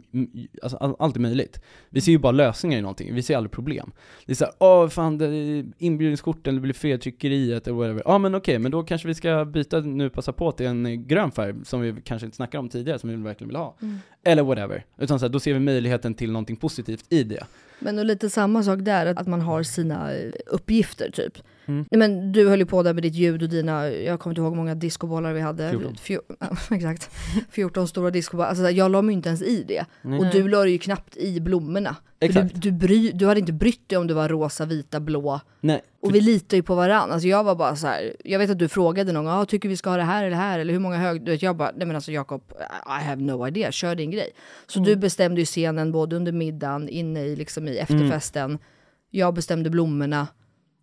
alltså, 0.61 0.77
all- 0.77 0.95
allt 0.99 1.15
är 1.15 1.19
möjligt. 1.19 1.61
Vi 1.89 2.01
ser 2.01 2.11
ju 2.11 2.17
bara 2.17 2.31
lösningar 2.31 2.77
i 2.77 2.81
någonting, 2.81 3.15
vi 3.15 3.23
ser 3.23 3.37
aldrig 3.37 3.51
problem. 3.51 3.91
Det 4.25 4.31
är 4.31 4.35
såhär, 4.35 4.53
åh 4.59 4.87
fan, 4.87 5.17
det, 5.17 5.65
inbjudningskorten, 5.77 6.55
det 6.55 6.61
blir 6.61 6.73
fel 6.73 6.99
tryckeriet 6.99 7.67
eller 7.67 7.77
whatever. 7.77 8.01
Ja 8.05 8.17
men 8.17 8.35
okej, 8.35 8.59
men 8.59 8.71
då 8.71 8.83
kanske 8.83 9.07
vi 9.07 9.13
ska 9.15 9.45
byta 9.45 9.79
nu, 9.79 10.09
passa 10.09 10.33
på 10.33 10.51
till 10.51 10.65
en 10.65 10.85
eh, 10.85 10.91
grön 10.93 11.31
färg 11.31 11.55
som 11.65 11.81
vi 11.81 11.95
kanske 12.03 12.25
inte 12.25 12.35
snackade 12.35 12.59
om 12.59 12.69
tidigare, 12.69 12.99
som 12.99 13.09
vi 13.09 13.15
verkligen 13.15 13.47
vill 13.47 13.57
ha. 13.57 13.75
Mm. 13.81 13.97
Eller 14.23 14.43
whatever, 14.43 14.85
utan 14.99 15.19
så 15.19 15.25
här, 15.25 15.33
då 15.33 15.39
ser 15.39 15.53
vi 15.53 15.59
möjligheten 15.59 16.13
till 16.13 16.31
någonting 16.31 16.55
positivt 16.55 17.05
i 17.09 17.23
det. 17.23 17.43
Men 17.79 17.99
och 17.99 18.05
lite 18.05 18.29
samma 18.29 18.63
sak 18.63 18.79
där, 18.81 19.05
att 19.05 19.17
att 19.21 19.27
man 19.27 19.41
har 19.41 19.63
sina 19.63 20.13
eh, 20.13 20.31
uppgifter 20.47 21.11
typ. 21.11 21.37
Mm. 21.71 21.85
Men 21.91 22.31
du 22.31 22.49
höll 22.49 22.59
ju 22.59 22.65
på 22.65 22.83
där 22.83 22.93
med 22.93 23.03
ditt 23.03 23.15
ljud 23.15 23.43
och 23.43 23.49
dina, 23.49 23.89
jag 23.89 24.19
kommer 24.19 24.31
inte 24.31 24.41
ihåg 24.41 24.51
hur 24.51 24.57
många 24.57 24.75
discobollar 24.75 25.33
vi 25.33 25.41
hade. 25.41 25.69
14. 25.69 25.95
Fjor- 25.95 26.21
ja, 26.39 26.75
exakt. 26.75 27.09
14 27.51 27.87
stora 27.87 28.11
discobollar. 28.11 28.49
Alltså, 28.49 28.69
jag 28.69 28.91
la 28.91 29.01
mig 29.01 29.13
inte 29.13 29.29
ens 29.29 29.41
i 29.41 29.63
det. 29.67 29.85
Nej. 30.01 30.19
Och 30.19 30.25
du 30.31 30.47
la 30.47 30.67
ju 30.67 30.77
knappt 30.77 31.17
i 31.17 31.39
blommorna. 31.39 31.95
Exakt. 32.19 32.53
Du, 32.53 32.59
du, 32.59 32.71
bry, 32.77 33.11
du 33.11 33.25
hade 33.27 33.39
inte 33.39 33.53
brytt 33.53 33.89
dig 33.89 33.97
om 33.97 34.07
det 34.07 34.13
var 34.13 34.29
rosa, 34.29 34.65
vita, 34.65 34.99
blå. 34.99 35.39
Nej, 35.61 35.81
Och 36.01 36.15
vi 36.15 36.21
litar 36.21 36.57
ju 36.57 36.63
på 36.63 36.75
varandra. 36.75 37.13
Alltså 37.13 37.27
jag 37.27 37.43
var 37.43 37.55
bara 37.55 37.75
så 37.75 37.87
här, 37.87 38.15
jag 38.23 38.39
vet 38.39 38.49
att 38.49 38.59
du 38.59 38.67
frågade 38.67 39.11
någon 39.11 39.27
ah, 39.27 39.45
tycker 39.45 39.69
vi 39.69 39.77
ska 39.77 39.89
ha 39.89 39.97
det 39.97 40.03
här 40.03 40.19
eller 40.23 40.29
det 40.29 40.35
här, 40.35 40.59
eller 40.59 40.73
hur 40.73 40.79
många 40.79 40.97
hög... 40.97 41.25
Du 41.25 41.31
vet, 41.31 41.41
jag 41.41 41.55
bara, 41.57 41.71
nej 41.75 41.87
men 41.87 41.95
alltså 41.95 42.11
Jakob, 42.11 42.41
I 43.01 43.03
have 43.03 43.21
no 43.21 43.47
idea, 43.47 43.71
kör 43.71 43.95
din 43.95 44.11
grej. 44.11 44.29
Så 44.67 44.79
Mm. 44.79 44.89
du 44.89 44.95
bestämde 44.95 45.41
ju 45.41 45.45
scenen 45.45 45.91
både 45.91 46.15
under 46.15 46.31
middagen, 46.31 46.89
inne 46.89 47.23
i, 47.25 47.35
liksom, 47.35 47.67
i 47.67 47.77
efterfesten. 47.77 48.57
Jag 49.11 49.33
bestämde 49.33 49.69
blommorna. 49.69 50.27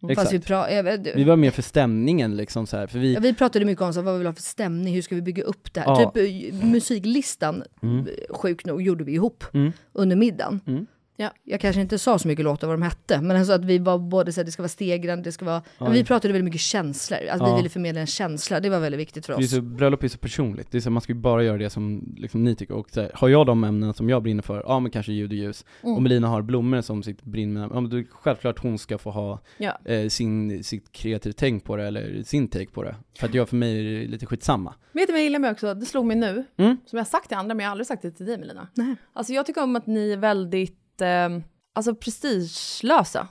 Exakt. 0.09 0.33
vi, 0.33 1.13
Vi 1.15 1.25
var 1.25 1.37
mer 1.37 1.51
för 1.51 1.63
stämningen 1.63 2.37
liksom 2.37 2.67
så 2.67 2.77
här, 2.77 2.87
för 2.87 2.99
vi, 2.99 3.15
ja, 3.15 3.21
vi 3.21 3.35
pratade 3.35 3.65
mycket 3.65 3.83
om 3.83 3.93
så, 3.93 4.01
här, 4.01 4.05
vad 4.05 4.15
vi 4.15 4.19
vill 4.19 4.27
ha 4.27 4.35
för 4.35 4.43
stämning, 4.43 4.95
hur 4.95 5.03
ska 5.03 5.15
vi 5.15 5.23
bygga 5.23 5.43
upp 5.43 5.75
det 5.75 5.81
här? 5.81 5.87
Ja. 6.01 6.11
Typ 6.13 6.53
eh, 6.55 6.67
musiklistan, 6.67 7.63
Mm. 7.83 8.07
eh, 8.07 8.37
sjukt 8.37 8.67
nog, 8.67 8.83
gjorde 8.83 9.05
vi 9.05 9.13
ihop 9.13 9.45
Mm. 9.55 9.73
under 9.93 10.17
middagen. 10.17 10.61
Mm. 10.67 10.87
Ja, 11.21 11.31
jag 11.45 11.61
kanske 11.61 11.81
inte 11.81 11.99
sa 11.99 12.19
så 12.19 12.29
mycket 12.29 12.45
låtar 12.45 12.67
vad 12.69 12.75
de 12.79 12.83
hette, 12.83 13.21
men 13.21 13.37
alltså 13.37 13.53
att 13.53 13.65
vi 13.65 13.79
var 13.79 13.99
både 13.99 14.33
så 14.33 14.41
att 14.41 14.47
det 14.47 14.53
ska 14.53 14.63
vara 14.63 14.69
stegrande, 14.69 15.25
det 15.25 15.33
ska 15.33 15.45
vara... 15.45 15.63
Ja. 15.79 15.89
Vi 15.89 16.05
pratade 16.05 16.33
väldigt 16.33 16.45
mycket 16.45 16.61
känslor, 16.61 17.19
att 17.31 17.41
Ja. 17.41 17.51
vi 17.51 17.57
ville 17.57 17.69
förmedla 17.69 18.01
en 18.01 18.07
känsla, 18.07 18.61
det 18.61 18.71
var 18.71 18.81
väldigt 18.81 19.01
viktigt 19.01 19.27
för 19.27 19.33
det 19.33 19.39
är 19.41 19.45
oss. 19.45 19.51
så, 19.51 19.61
bröllop 19.63 20.03
är 20.05 20.09
så 20.09 20.19
personligt, 20.19 20.71
det 20.71 20.79
är 20.79 20.81
så, 20.81 20.91
man 20.91 21.01
ska 21.03 21.13
ju 21.13 21.19
bara 21.19 21.43
göra 21.45 21.59
det 21.59 21.71
som 21.71 22.15
liksom, 22.17 22.45
ni 22.45 22.55
tycker, 22.57 22.75
och 22.75 22.91
så 22.91 23.01
här, 23.01 23.11
har 23.15 23.29
jag 23.29 23.47
de 23.47 23.65
ämnen 23.65 23.95
som 23.95 24.09
jag 24.09 24.23
brinner 24.23 24.43
för, 24.43 24.63
ja 24.67 24.81
men 24.81 24.91
kanske 24.91 25.13
ljud 25.13 25.31
och 25.31 25.37
ljus, 25.37 25.65
Mm. 25.83 25.95
och 25.97 26.03
Melina 26.03 26.29
har 26.29 26.43
blommor 26.43 26.81
som 26.81 27.03
sitt 27.03 27.23
brinner 27.25 27.61
med, 27.61 27.77
ja 27.77 27.81
men 27.81 27.91
då 27.91 28.03
självklart 28.11 28.59
hon 28.59 28.79
ska 28.79 28.99
få 28.99 29.11
ha 29.11 29.41
Ja. 29.59 29.79
eh, 29.85 30.09
sin, 30.09 30.65
sitt 30.65 30.93
kreativ 30.93 31.33
tänk 31.33 31.65
på 31.65 31.77
det, 31.77 31.87
eller 31.87 32.23
sin 32.23 32.49
take 32.49 32.67
på 32.71 32.83
det, 32.83 32.95
för 33.19 33.27
att 33.27 33.35
jag 33.35 33.49
för 33.49 33.57
mig 33.57 33.79
är 33.81 34.01
det 34.01 34.07
lite 34.07 34.27
skitsamma 34.27 34.75
Vet 34.93 35.07
du 35.07 35.13
vad 35.13 35.21
jag 35.21 35.25
gillar 35.25 35.39
med 35.39 35.51
också? 35.53 35.75
Det 35.75 35.87
slog 35.87 36.07
mig 36.07 36.17
nu, 36.17 36.45
Mm. 36.57 36.77
som 36.87 36.97
jag 36.97 37.05
har 37.05 37.09
sagt 37.11 37.29
till 37.29 37.37
andra, 37.37 37.55
men 37.55 37.65
jag 37.65 37.69
har 37.69 37.73
aldrig 37.73 37.87
sagt 37.87 38.03
det 38.03 38.11
till 38.11 38.27
dig 38.27 38.39
Melina. 38.39 38.69
Nej. 38.75 38.95
Alltså 39.13 39.33
jag 39.33 39.47
tycker 39.47 39.63
om 39.63 39.77
att 39.77 39.87
ni 39.87 40.11
är 40.13 40.17
väldigt, 40.17 40.79
eh, 41.01 41.29
alltså 41.75 41.95
prestigelösa. 41.95 43.29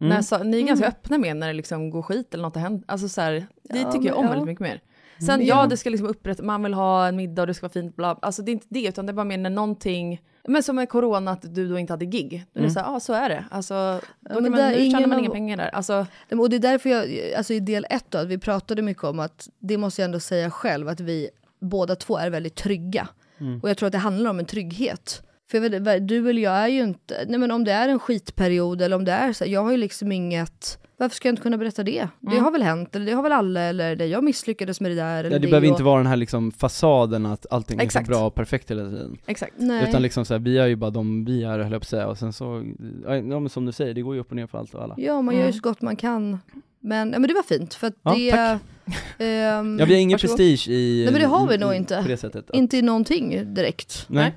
Mm. 0.00 0.14
När, 0.14 0.22
så, 0.22 0.38
ni 0.38 0.56
är 0.56 0.60
Mm. 0.60 0.66
ganska 0.66 0.86
öppna 0.88 1.18
med 1.18 1.36
när 1.36 1.46
det 1.46 1.52
liksom 1.52 1.90
går 1.90 2.02
skit 2.02 2.34
eller 2.34 2.42
något 2.42 2.54
har 2.54 2.62
hänt. 2.62 2.84
Alltså 2.88 3.08
så 3.08 3.20
här, 3.20 3.46
det 3.62 3.78
Ja, 3.78 3.92
tycker 3.92 4.06
jag 4.08 4.16
om 4.18 4.24
ja. 4.24 4.30
väldigt 4.30 4.46
mycket 4.46 4.60
mer. 4.60 4.80
Sen 5.18 5.30
Mm. 5.34 5.46
ja, 5.46 5.66
det 5.66 5.76
ska 5.76 5.90
liksom 5.90 6.06
upprätta, 6.08 6.42
man 6.42 6.62
vill 6.62 6.74
ha 6.74 7.06
en 7.08 7.16
middag 7.16 7.42
och 7.42 7.46
det 7.46 7.54
ska 7.54 7.64
vara 7.64 7.72
fint, 7.72 7.96
bla. 7.96 8.18
Alltså 8.22 8.42
det 8.42 8.50
är 8.50 8.52
inte 8.52 8.66
det, 8.70 8.88
utan 8.88 9.06
det 9.06 9.10
är 9.10 9.14
bara 9.14 9.24
mer 9.24 9.38
när 9.38 9.50
någonting, 9.50 10.22
men 10.48 10.62
som 10.62 10.76
med 10.76 10.88
corona, 10.88 11.30
att 11.30 11.54
du 11.54 11.68
då 11.68 11.78
inte 11.78 11.92
hade 11.92 12.04
gig. 12.04 12.44
Då 12.52 12.58
är 12.60 12.62
det 12.62 12.68
Mm. 12.68 12.70
så 12.70 12.80
här, 12.80 12.86
ja 12.92 13.00
så 13.00 13.12
är 13.12 13.28
det. 13.28 13.44
Alltså, 13.50 14.00
då 14.20 14.34
kan 14.34 14.42
men 14.42 14.52
man, 14.52 14.60
nu 14.60 14.74
tjänar 14.76 14.84
ingen 14.98 15.08
man 15.08 15.18
inga 15.18 15.30
pengar 15.30 15.56
där. 15.56 15.68
Alltså, 15.68 16.06
Nej, 16.28 16.40
Och 16.40 16.50
det 16.50 16.56
är 16.56 16.60
därför 16.60 16.90
jag, 16.90 17.32
alltså 17.36 17.52
i 17.54 17.60
del 17.60 17.86
ett 17.90 18.04
då, 18.08 18.18
att 18.18 18.26
vi 18.28 18.38
pratade 18.38 18.82
mycket 18.82 19.04
om 19.04 19.20
att 19.20 19.48
det 19.58 19.76
måste 19.76 20.00
jag 20.02 20.04
ändå 20.04 20.20
säga 20.20 20.50
själv, 20.50 20.88
att 20.88 21.00
vi 21.00 21.30
båda 21.60 21.96
två 21.96 22.16
är 22.18 22.30
väldigt 22.30 22.54
trygga. 22.54 23.08
Mm. 23.38 23.60
Och 23.60 23.70
jag 23.70 23.76
tror 23.78 23.86
att 23.86 23.92
det 23.92 23.98
handlar 23.98 24.30
om 24.30 24.38
en 24.38 24.46
trygghet. 24.46 25.22
För 25.50 25.58
jag 25.60 25.80
vet, 25.80 26.08
du 26.08 26.30
eller 26.30 26.42
jag 26.42 26.52
är 26.54 26.68
ju 26.68 26.82
inte, 26.82 27.24
nej 27.28 27.38
men 27.38 27.50
om 27.50 27.64
det 27.64 27.72
är 27.72 27.88
en 27.88 27.98
skitperiod 27.98 28.82
eller 28.82 28.96
om 28.96 29.04
det 29.04 29.12
är 29.12 29.32
så, 29.32 29.44
här, 29.44 29.50
jag 29.52 29.62
har 29.62 29.70
ju 29.70 29.76
liksom 29.76 30.12
inget, 30.12 30.78
varför 30.96 31.16
ska 31.16 31.28
jag 31.28 31.32
inte 31.32 31.42
kunna 31.42 31.58
berätta 31.58 31.82
det? 31.82 32.08
Det 32.20 32.30
Mm. 32.32 32.44
har 32.44 32.50
väl 32.50 32.62
hänt, 32.62 32.96
eller 32.96 33.06
det 33.06 33.12
har 33.12 33.22
väl 33.22 33.32
alla, 33.32 33.60
eller 33.60 33.96
det, 33.96 34.06
jag 34.06 34.24
misslyckades 34.24 34.80
med 34.80 34.90
det 34.90 34.94
där. 34.94 35.24
Eller 35.24 35.30
Ja, 35.30 35.38
det 35.38 35.46
behöver 35.48 35.66
och- 35.68 35.70
inte 35.72 35.82
vara 35.82 35.96
den 35.98 36.06
här 36.06 36.16
liksom 36.16 36.52
fasaden 36.52 37.26
att 37.26 37.46
allting 37.50 37.78
är 37.80 37.84
Exakt. 37.84 38.06
så 38.06 38.10
bra 38.12 38.26
och 38.26 38.34
perfekt 38.34 38.70
hela 38.70 38.82
tiden. 38.90 39.18
Exakt. 39.26 39.52
Nej. 39.56 39.88
Utan 39.88 40.02
liksom 40.02 40.24
så 40.24 40.34
här, 40.34 40.38
vi 40.38 40.58
är 40.58 40.66
ju 40.66 40.76
bara 40.76 40.90
de 40.90 41.24
vi 41.24 41.44
är 41.44 41.48
höll 41.58 41.60
jag 41.60 41.70
på 41.70 41.76
att 41.76 41.86
säga, 41.88 42.06
och 42.06 42.18
sen 42.18 42.32
så, 42.32 42.64
ja 43.06 43.20
men 43.40 43.48
som 43.48 43.66
du 43.66 43.72
säger, 43.72 43.94
det 43.94 44.02
går 44.02 44.14
ju 44.14 44.20
upp 44.20 44.30
och 44.30 44.36
ner 44.36 44.46
för 44.46 44.58
allt 44.58 44.74
och 44.74 44.82
alla. 44.82 44.94
Ja, 44.98 45.22
man 45.22 45.36
gör 45.36 45.46
ju 45.46 45.52
så 45.52 45.60
gott 45.60 45.82
man 45.82 45.96
kan. 45.96 46.38
Men, 46.80 47.12
ja, 47.12 47.18
men 47.18 47.28
det 47.28 47.34
var 47.34 47.42
fint, 47.42 47.74
för 47.74 47.86
att 47.86 47.94
Ja, 48.02 48.14
det... 48.14 48.30
tack. 48.32 48.60
ehm, 49.18 49.78
Ja, 49.78 49.84
vi 49.84 49.94
har 49.94 50.00
ingen 50.00 50.14
varsågod. 50.14 50.36
prestige 50.36 50.68
i... 50.68 51.02
Nej 51.04 51.12
men 51.12 51.20
det 51.22 51.26
har 51.28 51.48
vi 51.48 51.58
nog 51.58 51.74
inte. 51.74 52.02
På 52.02 52.08
det 52.08 52.16
sättet. 52.16 52.50
Inte 52.52 52.76
i 52.76 52.82
någonting 52.82 53.54
direkt. 53.54 54.06
Nej. 54.08 54.34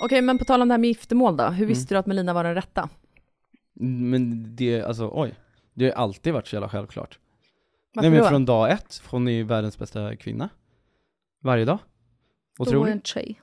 Okej, 0.00 0.22
men 0.22 0.38
på 0.38 0.44
tal 0.44 0.62
om 0.62 0.68
det 0.68 0.74
här 0.74 0.78
med 0.78 0.88
giftermål 0.88 1.36
då, 1.36 1.44
hur 1.44 1.54
Mm. 1.54 1.68
visste 1.68 1.94
du 1.94 1.98
att 1.98 2.06
Melina 2.06 2.32
var 2.32 2.44
den 2.44 2.54
rätta? 2.54 2.88
Men 3.74 4.56
det, 4.56 4.82
alltså 4.82 5.10
oj. 5.14 5.34
Det 5.74 5.84
har 5.84 5.92
alltid 5.92 6.32
varit 6.32 6.46
så 6.46 6.56
jävla 6.56 6.68
självklart. 6.68 7.18
Varför 7.94 8.10
Nej 8.10 8.18
men 8.18 8.24
då? 8.24 8.28
från 8.30 8.44
dag 8.44 8.70
ett, 8.70 9.02
hon 9.06 9.28
är 9.28 9.32
ju 9.32 9.42
världens 9.42 9.78
bästa 9.78 10.16
kvinna. 10.16 10.48
Varje 11.42 11.64
dag. 11.64 11.78
Då 12.58 12.64
var 12.64 12.70
Otroligt. 12.72 12.92
en 12.94 13.02
tjej. 13.02 13.40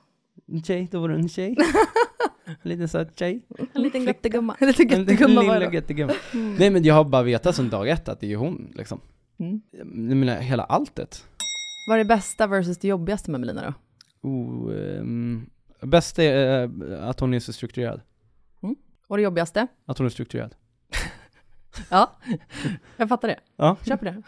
En 0.48 0.62
tjej, 0.62 0.88
då 0.90 1.00
var 1.00 1.08
du 1.08 1.14
en 1.14 1.28
tjej. 1.28 1.56
en 2.46 2.54
liten 2.70 2.88
söt 2.88 3.18
tjej. 3.18 3.42
En 3.74 3.82
liten 3.82 4.04
göttegumma. 4.04 4.56
En 4.60 4.66
liten 4.68 4.90
En 4.92 4.98
göttegumma 5.06 5.42
var 5.42 5.60
det. 5.60 5.74
göttegumma. 5.74 6.12
Mm. 6.34 6.54
Nej 6.54 6.70
men 6.70 6.82
jag 6.84 6.94
har 6.94 7.04
bara 7.04 7.22
vetat 7.22 7.56
sedan 7.56 7.70
dag 7.70 7.88
ett 7.88 8.08
att 8.08 8.20
det 8.20 8.32
är 8.32 8.36
hon 8.36 8.72
liksom. 8.74 9.00
Mm. 9.38 9.60
Jag 9.72 10.16
menar 10.16 10.36
hela 10.40 10.62
alltet. 10.64 11.24
Vad 11.88 11.94
är 11.94 12.04
det 12.04 12.08
bästa 12.08 12.46
versus 12.46 12.78
det 12.78 12.88
jobbigaste 12.88 13.30
med 13.30 13.40
Melina 13.40 13.62
då? 13.62 13.74
Oh, 14.28 14.70
um, 15.00 15.50
bäst 15.80 16.18
är 16.18 16.62
eh, 16.62 17.08
att 17.08 17.20
hon 17.20 17.34
är 17.34 17.40
så 17.40 17.52
strukturerad. 17.52 18.00
Och 19.08 19.16
det 19.16 19.22
jobbigaste? 19.22 19.66
Att 19.86 19.98
hon 19.98 20.06
är 20.06 20.10
strukturerad. 20.10 20.54
Ja, 21.90 22.18
jag 22.96 23.08
fattar 23.08 23.28
det. 23.28 23.38
Ja. 23.56 23.76
Köper 23.86 24.04
det. 24.06 24.22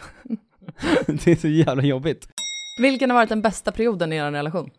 det 1.25 1.33
är 1.33 1.37
så 1.37 1.49
jävla 1.49 1.83
jobbigt. 1.83 2.29
Vilken 2.81 3.11
har 3.11 3.15
varit 3.15 3.29
den 3.29 3.43
bästa 3.43 3.73
perioden 3.73 4.13
i 4.13 4.17
er 4.17 4.31
relation? 4.31 4.71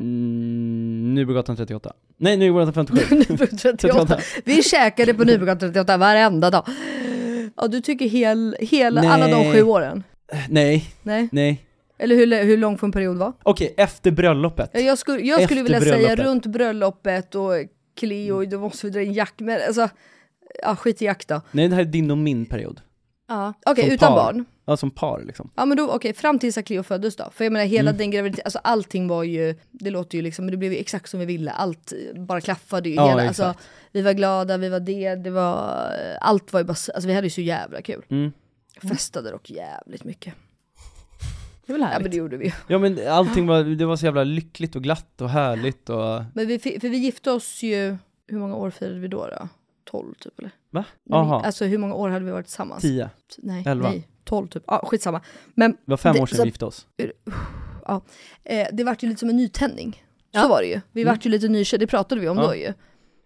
Mm, 0.00 1.14
Nybrogatan 1.14 1.56
38. 1.56 1.92
Nej, 2.16 2.36
Nybrogatan 2.36 2.74
57. 2.74 3.14
Nybrogatan 3.14 3.58
38. 3.58 4.18
Vi 4.44 4.62
käkade 4.62 5.14
på 5.14 5.24
Nybrogatan 5.24 5.58
38 5.58 5.96
varenda 5.96 6.50
dag. 6.50 6.64
Ja, 7.56 7.68
du 7.68 7.80
tycker 7.80 8.08
hel, 8.08 8.56
hela, 8.60 9.12
alla 9.12 9.28
de 9.28 9.52
sju 9.52 9.62
åren? 9.62 10.04
Nej, 10.48 10.94
Nej. 11.02 11.28
nej. 11.32 11.64
Eller 12.02 12.16
hur, 12.16 12.44
hur 12.44 12.56
lång 12.56 12.78
får 12.78 12.86
en 12.86 12.92
period 12.92 13.16
vara? 13.16 13.32
Okej, 13.42 13.74
efter 13.76 14.10
bröllopet. 14.10 14.70
Ja, 14.72 14.80
Jag 14.80 14.98
skulle, 14.98 15.20
jag 15.22 15.42
skulle 15.44 15.62
vilja 15.62 15.80
säga 15.80 16.16
runt 16.16 16.46
bröllopet 16.46 17.34
och 17.34 17.52
Cleo, 17.96 18.44
då 18.44 18.58
måste 18.60 18.86
vi 18.86 18.90
dra 18.92 19.02
in 19.02 19.12
Jack, 19.12 19.34
men 19.38 19.60
alltså, 19.66 19.88
ja 20.62 20.76
skit 20.76 21.02
i 21.02 21.04
Jack 21.04 21.26
då. 21.26 21.40
Nej, 21.50 21.68
det 21.68 21.74
här 21.74 21.82
är 21.82 21.86
din 21.86 22.10
och 22.10 22.18
min 22.18 22.46
period. 22.46 22.80
Ja. 23.28 23.54
Okej, 23.66 23.84
Som 23.84 23.92
utan 23.94 24.12
par. 24.12 24.16
barn. 24.32 24.44
Ja, 24.66 24.76
som 24.76 24.90
par 24.90 25.22
liksom. 25.26 25.50
Ja 25.56 25.64
men 25.64 25.76
då, 25.76 25.90
okej, 25.90 26.14
fram 26.14 26.38
tills 26.38 26.58
att 26.58 26.64
Cleo 26.64 26.82
föddes 26.82 27.16
då. 27.16 27.30
För 27.34 27.44
jag 27.44 27.52
menar 27.52 27.66
hela 27.66 27.90
Mm. 27.90 27.98
den 27.98 28.10
graviditeten, 28.10 28.46
alltså 28.46 28.58
allting 28.64 29.08
var 29.08 29.22
ju, 29.22 29.54
det 29.70 29.90
låter 29.90 30.16
ju 30.18 30.22
liksom, 30.22 30.44
men 30.44 30.52
det 30.52 30.58
blev 30.58 30.72
ju 30.72 30.78
exakt 30.78 31.10
som 31.10 31.20
vi 31.20 31.26
ville. 31.26 31.50
Allt 31.50 31.92
bara 32.16 32.40
klaffade 32.40 32.88
ju. 32.88 32.94
Ja, 32.94 33.08
hela, 33.08 33.28
alltså, 33.28 33.42
exakt. 33.42 33.68
vi 33.92 34.02
var 34.02 34.12
glada, 34.12 34.56
vi 34.56 34.68
var 34.68 34.80
det, 34.80 35.14
det 35.14 35.30
var, 35.30 35.86
allt 36.20 36.52
var 36.52 36.60
ju 36.60 36.64
bara, 36.64 36.72
alltså 36.72 37.06
vi 37.06 37.14
hade 37.14 37.26
ju 37.26 37.30
så 37.30 37.40
jävla 37.40 37.82
kul. 37.82 38.04
Mm. 38.10 38.32
Festade 38.88 39.30
dock 39.30 39.50
jävligt 39.50 40.04
mycket. 40.04 40.34
Det 41.70 41.74
är 41.74 41.78
väl 41.78 41.80
Ja 41.80 41.86
härligt? 41.86 42.02
men 42.02 42.10
det 42.10 42.16
gjorde 42.16 42.36
vi. 42.36 42.54
Ja 42.68 42.78
men 42.78 42.98
allting 43.08 43.46
var, 43.46 43.64
det 43.64 43.86
var 43.86 43.96
så 43.96 44.04
jävla 44.04 44.24
lyckligt 44.24 44.76
och 44.76 44.82
glatt 44.82 45.20
och 45.20 45.30
härligt 45.30 45.90
och... 45.90 46.22
Men 46.34 46.46
vi, 46.46 46.58
för 46.58 46.88
vi 46.88 46.96
gifte 46.96 47.30
oss 47.30 47.62
ju, 47.62 47.96
hur 48.26 48.38
många 48.38 48.56
år 48.56 48.70
firade 48.70 48.98
vi 48.98 49.08
då? 49.08 49.26
då? 49.26 49.48
12 49.84 50.14
typ 50.14 50.38
eller? 50.38 50.50
Va? 50.70 50.84
Jaha. 51.04 51.42
Alltså 51.44 51.64
hur 51.64 51.78
många 51.78 51.94
år 51.94 52.08
hade 52.08 52.24
vi 52.24 52.30
varit 52.30 52.46
tillsammans? 52.46 52.82
Tio. 52.82 53.10
Nej, 53.38 53.64
Elva. 53.66 53.88
nej, 53.90 54.08
12 54.24 54.48
typ. 54.48 54.62
Ja, 54.66 54.82
skitsamma. 54.86 55.20
Men 55.54 55.70
Det 55.70 55.78
var 55.84 55.96
fem 55.96 56.14
det- 56.14 56.20
år 56.22 56.26
sedan 56.26 56.36
så- 56.36 56.42
vi 56.42 56.48
gifte 56.48 56.64
oss. 56.64 56.86
Ja, 57.86 58.02
eh, 58.44 58.66
det 58.72 58.84
vart 58.84 59.02
ju 59.02 59.08
lite 59.08 59.20
som 59.20 59.28
en 59.28 59.36
nytändning. 59.36 59.92
Så 60.32 60.38
Ja. 60.38 60.48
var 60.48 60.60
det 60.60 60.66
ju. 60.68 60.80
Vi 60.92 61.02
Mm. 61.02 61.14
vart 61.14 61.26
ju 61.26 61.30
lite 61.30 61.48
nykär, 61.48 61.78
det 61.78 61.86
pratade 61.86 62.20
vi 62.20 62.28
om 62.28 62.36
Ja. 62.38 62.46
då 62.46 62.54
ju. 62.56 62.72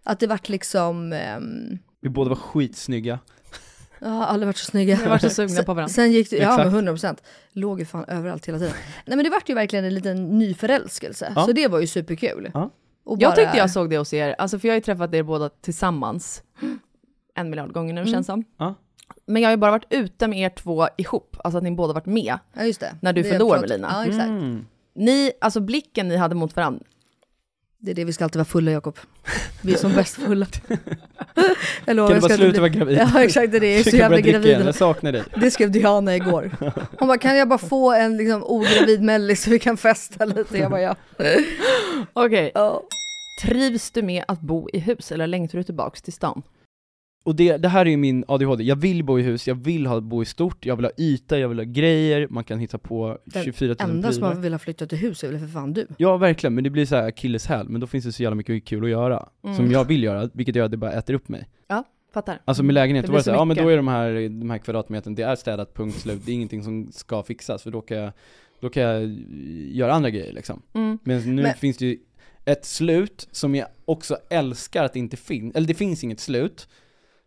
Att 0.03 0.19
det 0.19 0.27
vart 0.27 0.49
liksom, 0.49 1.13
ehm, 1.13 1.77
Vi 2.01 2.09
båda 2.09 2.29
var 2.29 2.35
skitsnygga. 2.35 3.19
Jag 3.99 4.09
har 4.09 4.25
aldrig 4.25 4.47
varit 4.47 4.57
så 4.57 4.65
snygga. 4.65 4.95
Vi 4.95 5.03
har 5.03 5.09
varit 5.09 5.21
så 5.21 5.29
sugna 5.41 5.55
Sen- 5.55 5.65
på 5.65 5.73
varandra. 5.73 5.93
Sen 5.93 6.11
gick 6.11 6.29
det, 6.29 6.37
ja 6.37 6.57
men 6.57 6.67
100 6.67 6.91
procent. 6.91 7.23
Låg 7.51 7.79
ju 7.79 7.85
fan 7.85 8.05
överallt 8.07 8.45
hela 8.47 8.57
tiden. 8.59 8.73
Nej 9.05 9.17
men 9.17 9.23
det 9.23 9.29
vart 9.29 9.49
ju 9.49 9.53
verkligen 9.53 9.85
en 9.85 9.93
liten 9.93 10.39
nyförälskelse. 10.39 11.33
Ja. 11.35 11.45
Så 11.45 11.51
det 11.51 11.67
var 11.67 11.79
ju 11.79 11.87
superkul. 11.87 12.51
Ja. 12.53 12.69
Och 13.05 13.17
Jag 13.21 13.29
bara- 13.31 13.35
tyckte 13.35 13.57
jag 13.57 13.71
såg 13.71 13.89
det 13.89 13.97
hos 13.97 14.13
er, 14.13 14.35
alltså 14.37 14.59
för 14.59 14.67
jag 14.67 14.73
har 14.73 14.77
ju 14.77 14.81
träffat 14.83 15.13
er 15.13 15.23
båda 15.23 15.49
tillsammans 15.49 16.43
en 17.35 17.49
miljard 17.49 17.73
gånger 17.73 17.93
nu 17.93 18.01
Mm. 18.01 18.13
känns 18.13 18.27
som. 18.27 18.43
Ja. 18.57 18.75
Men 19.25 19.41
jag 19.41 19.47
har 19.49 19.53
ju 19.53 19.57
bara 19.57 19.71
varit 19.71 19.85
ute 19.89 20.27
med 20.27 20.39
er 20.39 20.49
två 20.49 20.87
ihop, 20.97 21.37
alltså 21.43 21.57
att 21.57 21.63
ni 21.63 21.71
båda 21.71 21.93
varit 21.93 22.05
med. 22.05 22.37
Ja 22.53 22.63
just 22.63 22.79
det. 22.79 22.95
När 23.01 23.13
du 23.13 23.21
Det 23.23 23.29
fyllde 23.29 23.43
år, 23.43 23.57
Melina. 23.61 23.87
Ja 23.91 24.05
exakt. 24.05 24.25
Mm. 24.27 24.65
Ni, 24.95 25.31
alltså 25.41 25.59
blicken 25.59 26.07
ni 26.07 26.15
hade 26.15 26.35
mot 26.35 26.55
varandra, 26.55 26.85
Det 27.85 27.91
är 27.91 27.95
det 27.95 28.05
vi 28.05 28.13
ska 28.13 28.23
alltid 28.23 28.37
vara 28.39 28.45
fulla 28.45 28.71
Jakob. 28.71 28.97
Vi 29.61 29.73
är 29.73 29.77
som 29.77 29.93
bäst 29.95 30.15
fulla. 30.15 30.45
Lovar, 31.87 32.07
Kan 32.09 32.15
du 32.15 32.21
bara 32.21 32.35
sluta 32.35 32.45
inte 32.47 32.59
vara 32.61 32.69
bli- 32.69 32.79
gravid? 32.79 32.97
Ja 32.97 33.23
exakt, 33.23 33.51
det 33.51 33.57
är 33.67 33.77
jag 33.77 33.89
så 33.89 33.97
jävla 33.97 34.19
igen, 34.19 34.31
gravid. 34.41 34.67
jag 34.67 34.75
saknar 34.75 35.11
dig. 35.11 35.23
Det 35.35 35.51
skrev 35.51 35.71
Diana 35.71 36.15
igår. 36.15 36.51
Hon 36.99 37.07
bara, 37.07 37.17
kan 37.17 37.37
jag 37.37 37.47
bara 37.47 37.59
få 37.59 37.93
en 37.93 38.17
liksom, 38.17 38.43
ogravid 38.43 39.01
mellis 39.01 39.43
så 39.43 39.49
vi 39.49 39.59
kan 39.59 39.77
festa 39.77 40.25
lite? 40.25 40.57
Jag 40.57 40.71
bara, 40.71 40.81
ja. 40.81 40.95
Okej. 42.13 42.51
Ja. 42.53 42.83
Trivs 43.41 43.91
du 43.91 44.01
med 44.01 44.23
att 44.27 44.41
bo 44.41 44.69
i 44.73 44.79
hus 44.79 45.11
eller 45.11 45.27
längtar 45.27 45.57
du 45.57 45.63
tillbaks 45.63 46.01
till 46.01 46.13
stan? 46.13 46.41
Och 47.25 47.35
det, 47.35 47.57
det 47.57 47.67
här 47.69 47.85
är 47.85 47.89
ju 47.89 47.97
min 47.97 48.23
ADHD, 48.27 48.63
jag 48.63 48.75
vill 48.75 49.03
bo 49.03 49.19
i 49.19 49.21
hus, 49.21 49.47
jag 49.47 49.55
vill 49.55 49.85
ha, 49.85 49.99
bo 50.01 50.21
i 50.21 50.25
stort, 50.25 50.65
jag 50.65 50.75
vill 50.75 50.85
ha 50.85 50.91
yta, 50.97 51.39
jag 51.39 51.49
vill 51.49 51.57
ha 51.57 51.63
grejer, 51.65 52.27
man 52.29 52.43
kan 52.43 52.59
hitta 52.59 52.77
på 52.77 53.17
Den 53.25 53.43
24 53.43 53.75
000 53.79 53.89
enda 53.89 54.11
som 54.11 54.23
har 54.23 54.29
prylar. 54.29 54.41
velat 54.43 54.61
flytta 54.61 54.85
till 54.87 54.97
hus 54.97 55.23
är 55.23 55.27
väl 55.31 55.39
för 55.39 55.47
fan 55.47 55.73
du. 55.73 55.87
Ja 55.97 56.17
verkligen, 56.17 56.55
men 56.55 56.63
det 56.63 56.69
blir 56.69 56.85
så 56.85 56.95
här 56.95 57.07
akilleshäl, 57.07 57.69
men 57.69 57.81
då 57.81 57.87
finns 57.87 58.05
det 58.05 58.11
så 58.11 58.23
jävla 58.23 58.35
mycket 58.35 58.65
kul 58.65 58.83
att 58.83 58.89
göra, 58.89 59.29
Mm. 59.43 59.55
som 59.55 59.71
jag 59.71 59.85
vill 59.85 60.03
göra, 60.03 60.29
vilket 60.33 60.55
gör 60.55 60.65
att 60.65 60.71
det 60.71 60.77
bara 60.77 60.91
äter 60.91 61.13
upp 61.13 61.29
mig. 61.29 61.47
Ja, 61.67 61.83
fattar. 62.13 62.39
Alltså 62.45 62.63
med 62.63 62.73
lägenhet, 62.73 63.05
då 63.05 63.11
var 63.11 63.19
det 63.19 63.23
så 63.23 63.29
så 63.31 63.35
ja 63.35 63.45
men 63.45 63.57
då 63.57 63.69
är 63.69 63.77
de 63.77 63.87
här, 63.87 64.29
de 64.29 64.49
här 64.49 64.57
kvadratmeterna, 64.57 65.15
det 65.15 65.23
är 65.23 65.35
städat, 65.35 65.73
punkt 65.73 65.99
slut, 65.99 66.21
det 66.25 66.31
är 66.31 66.33
ingenting 66.35 66.63
som 66.63 66.91
ska 66.91 67.23
fixas, 67.23 67.63
för 67.63 67.71
då 67.71 67.81
kan 67.81 67.97
jag, 67.97 68.11
då 68.59 68.69
kan 68.69 68.83
jag 68.83 69.03
göra 69.71 69.93
andra 69.93 70.09
grejer 70.09 70.33
liksom. 70.33 70.61
Mm. 70.73 70.99
Men 71.03 71.35
nu 71.35 71.41
Men- 71.41 71.53
finns 71.53 71.77
det 71.77 71.85
ju 71.85 71.97
ett 72.45 72.65
slut 72.65 73.27
som 73.31 73.55
jag 73.55 73.67
också 73.85 74.17
älskar 74.29 74.83
att 74.83 74.93
det 74.93 74.99
inte 74.99 75.17
finns, 75.17 75.55
eller 75.55 75.67
det 75.67 75.73
finns 75.73 76.03
inget 76.03 76.19
slut, 76.19 76.67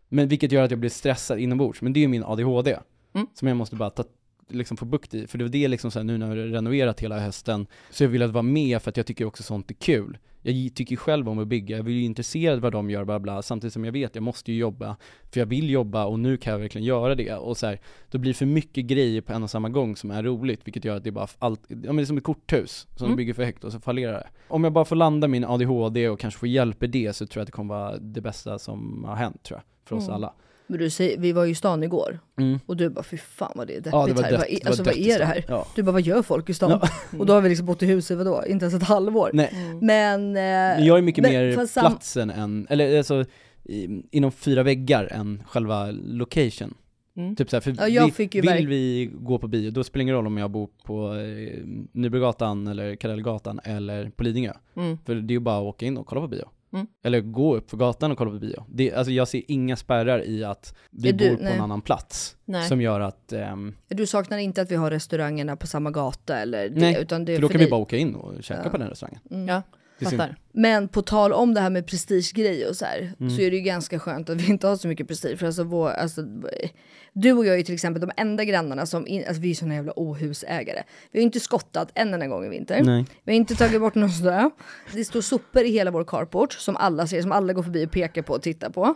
men 0.09 0.27
vilket 0.27 0.51
gör 0.51 0.63
att 0.63 0.71
jag 0.71 0.79
blir 0.79 0.89
stressad 0.89 1.39
inombords, 1.39 1.81
men 1.81 1.93
det 1.93 1.99
är 1.99 2.01
ju 2.01 2.07
min 2.07 2.23
ADHD, 2.23 2.77
Mm. 3.13 3.27
som 3.33 3.47
jag 3.47 3.57
måste 3.57 3.75
bara 3.75 3.89
ta, 3.89 4.03
liksom 4.49 4.77
få 4.77 4.85
bukt 4.85 5.13
i, 5.13 5.27
för 5.27 5.37
det 5.37 5.43
var 5.43 5.49
det 5.51 5.67
liksom 5.67 5.91
så 5.91 5.99
här, 5.99 6.03
nu 6.03 6.17
när 6.17 6.27
jag 6.35 6.35
har 6.35 6.51
renoverat 6.51 6.99
hela 6.99 7.19
hösten, 7.19 7.67
så 7.89 8.03
jag 8.03 8.09
vill 8.09 8.21
att 8.23 8.31
vara 8.31 8.41
med 8.43 8.81
för 8.81 8.89
att 8.89 8.97
jag 8.97 9.05
tycker 9.05 9.25
också 9.25 9.43
sånt 9.43 9.69
är 9.71 9.75
kul. 9.75 10.17
Jag 10.41 10.55
tycker 10.75 10.95
själv 10.95 11.29
om 11.29 11.39
att 11.39 11.47
bygga, 11.47 11.77
jag 11.77 11.85
är 11.87 11.91
ju 11.91 12.03
intresserad 12.03 12.59
vad 12.61 12.71
de 12.71 12.89
gör, 12.89 13.05
bla 13.05 13.19
bla, 13.19 13.41
samtidigt 13.41 13.73
som 13.73 13.85
jag 13.85 13.91
vet, 13.91 14.15
jag 14.15 14.23
måste 14.23 14.51
ju 14.51 14.57
jobba, 14.57 14.95
för 15.31 15.39
jag 15.39 15.45
vill 15.47 15.69
jobba 15.69 16.05
och 16.05 16.19
nu 16.19 16.37
kan 16.37 16.51
jag 16.53 16.59
verkligen 16.59 16.85
göra 16.87 17.15
det, 17.15 17.33
och 17.35 17.57
så 17.57 17.67
här, 17.67 17.79
då 18.11 18.17
blir 18.17 18.29
det 18.33 18.37
för 18.37 18.45
mycket 18.45 18.85
grejer 18.85 19.21
på 19.21 19.33
en 19.33 19.43
och 19.43 19.49
samma 19.49 19.69
gång 19.69 19.95
som 19.95 20.11
är 20.11 20.23
roligt, 20.23 20.61
vilket 20.67 20.85
gör 20.85 20.95
att 20.97 21.03
det 21.03 21.09
är 21.09 21.11
bara 21.11 21.27
allt, 21.39 21.61
ja 21.67 21.75
men 21.75 21.95
det 21.95 22.01
är 22.01 22.05
som 22.05 22.17
ett 22.17 22.23
korthus, 22.23 22.87
som 22.95 23.05
Mm. 23.05 23.17
bygger 23.17 23.33
för 23.33 23.43
högt 23.43 23.63
och 23.63 23.71
så 23.71 23.79
fallerar 23.79 24.13
det. 24.13 24.27
Om 24.47 24.63
jag 24.63 24.73
bara 24.73 24.85
får 24.85 24.95
landa 24.95 25.27
min 25.27 25.45
ADHD 25.45 26.09
och 26.09 26.19
kanske 26.19 26.39
få 26.39 26.47
hjälp 26.47 26.83
i 26.83 26.87
det 26.87 27.13
så 27.15 27.27
tror 27.27 27.39
jag 27.39 27.43
att 27.43 27.47
det 27.47 27.51
kommer 27.51 27.73
vara 27.75 27.97
det 27.97 28.21
bästa 28.21 28.59
som 28.59 29.03
har 29.03 29.15
hänt 29.15 29.43
tror 29.43 29.57
jag, 29.59 29.63
för 29.89 29.95
oss 29.95 30.03
Mm. 30.03 30.15
alla. 30.15 30.33
Men 30.69 30.79
du 30.79 30.89
säger, 30.89 31.17
vi 31.19 31.31
var 31.31 31.45
ju 31.45 31.51
i 31.51 31.55
stan 31.55 31.83
igår. 31.83 32.19
Mm. 32.39 32.59
Och 32.65 32.77
du 32.77 32.89
bara, 32.89 33.03
fy 33.03 33.17
fan 33.17 33.51
vad 33.55 33.67
det 33.67 33.73
är 33.73 33.77
deppigt 33.77 33.93
Ja, 33.93 34.05
det 34.07 34.13
var 34.13 34.23
här. 34.23 34.31
dött- 34.31 34.39
vad, 34.39 34.47
är- 34.49 34.55
det 34.55 34.63
var 34.63 34.69
alltså 34.69 34.83
vad 34.83 34.97
är 34.97 35.19
det 35.19 35.25
här? 35.25 35.45
Ja. 35.47 35.67
Du 35.75 35.83
bara, 35.83 35.91
vad 35.91 36.01
gör 36.01 36.21
folk 36.21 36.49
i 36.49 36.53
stan? 36.53 36.69
Ja. 36.71 36.89
Och 37.19 37.25
då 37.25 37.33
har 37.33 37.41
vi 37.41 37.49
liksom 37.49 37.65
bott 37.65 37.83
i 37.83 37.85
huset, 37.85 38.17
vadå? 38.17 38.43
Inte 38.47 38.65
ens 38.65 38.73
ett 38.81 38.83
halvår. 38.87 39.29
Nej. 39.33 39.53
Men... 39.81 40.27
eh, 40.27 40.33
Men 40.33 40.85
jag 40.85 40.97
är 40.97 41.01
mycket 41.01 41.21
men 41.21 41.31
mer 41.31 41.53
platsen 41.73 42.29
än, 42.29 42.67
eller 42.69 42.97
alltså 42.97 43.25
i, 43.63 44.03
inom 44.11 44.31
fyra 44.31 44.63
väggar 44.63 45.05
än 45.11 45.43
själva 45.47 45.91
location. 45.91 46.73
Mm. 47.17 47.35
Typ 47.35 47.49
såhär, 47.49 47.61
för 47.61 47.75
Ja, 47.79 47.87
jag 47.87 48.05
vi, 48.05 48.11
fick 48.11 48.35
ju 48.35 48.41
vill 48.41 48.49
verk- 48.49 48.67
vi 48.67 49.09
gå 49.13 49.37
på 49.39 49.47
bio, 49.47 49.71
då 49.71 49.83
spelar 49.83 49.99
det 49.99 50.03
ingen 50.03 50.15
roll 50.15 50.27
om 50.27 50.37
jag 50.37 50.51
bor 50.51 50.69
på 50.85 51.13
eh, 51.15 51.59
Nybrogatan 51.93 52.67
eller 52.67 52.95
Karellgatan 52.95 53.59
eller 53.63 54.09
på 54.09 54.23
Lidingö. 54.23 54.53
Mm. 54.75 54.97
För 55.05 55.15
det 55.15 55.31
är 55.31 55.35
ju 55.35 55.39
bara 55.39 55.57
att 55.57 55.63
åka 55.63 55.85
in 55.85 55.97
och 55.97 56.07
kolla 56.07 56.21
på 56.21 56.27
bio. 56.27 56.49
Mm. 56.73 56.87
Eller 57.03 57.21
gå 57.21 57.55
upp 57.55 57.69
för 57.69 57.77
gatan 57.77 58.11
och 58.11 58.17
kolla 58.17 58.31
på 58.31 58.39
bio. 58.39 58.65
Det, 58.69 58.93
alltså 58.93 59.11
jag 59.11 59.27
ser 59.27 59.41
inga 59.47 59.75
spärrar 59.75 60.25
i 60.25 60.43
att 60.43 60.75
vi 60.91 61.11
du- 61.11 61.29
bor 61.29 61.35
på 61.37 61.43
nej. 61.43 61.53
en 61.53 61.61
annan 61.61 61.81
plats. 61.81 62.35
Nej. 62.45 62.67
Som 62.67 62.81
gör 62.81 62.99
att, 62.99 63.33
ehm, 63.33 63.75
Du 63.87 64.05
saknar 64.07 64.37
inte 64.37 64.61
att 64.61 64.71
vi 64.71 64.75
har 64.75 64.91
restaurangerna 64.91 65.55
på 65.55 65.67
samma 65.67 65.91
gata 65.91 66.37
eller 66.39 66.69
det, 66.69 66.79
nej, 66.81 67.01
utan 67.01 67.25
det 67.25 67.31
är 67.31 67.35
för 67.35 67.41
då 67.41 67.47
kan 67.47 67.57
dig. 67.57 67.65
vi 67.65 67.71
bara 67.71 67.81
åka 67.81 67.97
in 67.97 68.15
och 68.15 68.43
käka 68.43 68.61
Ja. 68.63 68.69
på 68.69 68.77
den 68.77 68.89
restaurangen. 68.89 69.21
Mm. 69.31 69.47
Ja. 69.47 69.61
Fattar. 70.05 70.35
Men 70.51 70.87
på 70.87 71.01
tal 71.01 71.33
om 71.33 71.53
det 71.53 71.61
här 71.61 71.69
med 71.69 71.87
prestigegrej 71.87 72.65
och 72.67 72.75
så 72.75 72.85
här, 72.85 73.13
Mm. 73.19 73.29
så 73.35 73.41
är 73.41 73.51
det 73.51 73.57
ju 73.57 73.63
ganska 73.63 73.99
skönt 73.99 74.29
att 74.29 74.37
vi 74.41 74.49
inte 74.49 74.67
har 74.67 74.75
så 74.75 74.87
mycket 74.87 75.07
prestige. 75.07 75.37
För 75.39 75.45
alltså, 75.45 75.63
vår, 75.63 75.89
alltså, 75.89 76.21
du 77.13 77.31
och 77.33 77.45
jag 77.45 77.53
är 77.53 77.57
ju 77.57 77.63
till 77.63 77.73
exempel 77.73 78.01
de 78.01 78.11
enda 78.17 78.43
grannarna 78.43 78.85
som, 78.85 79.07
in, 79.07 79.23
alltså 79.27 79.41
vi 79.41 79.51
är 79.51 79.55
såna 79.55 79.73
jävla 79.75 79.93
ohusägare. 79.95 80.83
Vi 81.11 81.19
har 81.19 81.21
ju 81.21 81.25
inte 81.25 81.39
skottat 81.39 81.91
en 81.93 82.13
enda 82.13 82.27
gång 82.27 82.45
i 82.45 82.49
vinter. 82.49 82.83
Nej. 82.83 83.05
Vi 83.23 83.31
har 83.31 83.37
inte 83.37 83.55
tagit 83.55 83.81
bort 83.81 83.95
någon 83.95 84.09
snö. 84.09 84.49
Det 84.93 85.05
står 85.05 85.21
sopor 85.21 85.63
i 85.63 85.71
hela 85.71 85.91
vår 85.91 86.03
carport 86.03 86.53
som 86.53 86.75
alla 86.77 87.07
ser, 87.07 87.21
som 87.21 87.31
alla 87.31 87.53
går 87.53 87.63
förbi 87.63 87.85
och 87.85 87.91
pekar 87.91 88.21
på 88.21 88.33
och 88.33 88.41
tittar 88.41 88.69
på. 88.69 88.95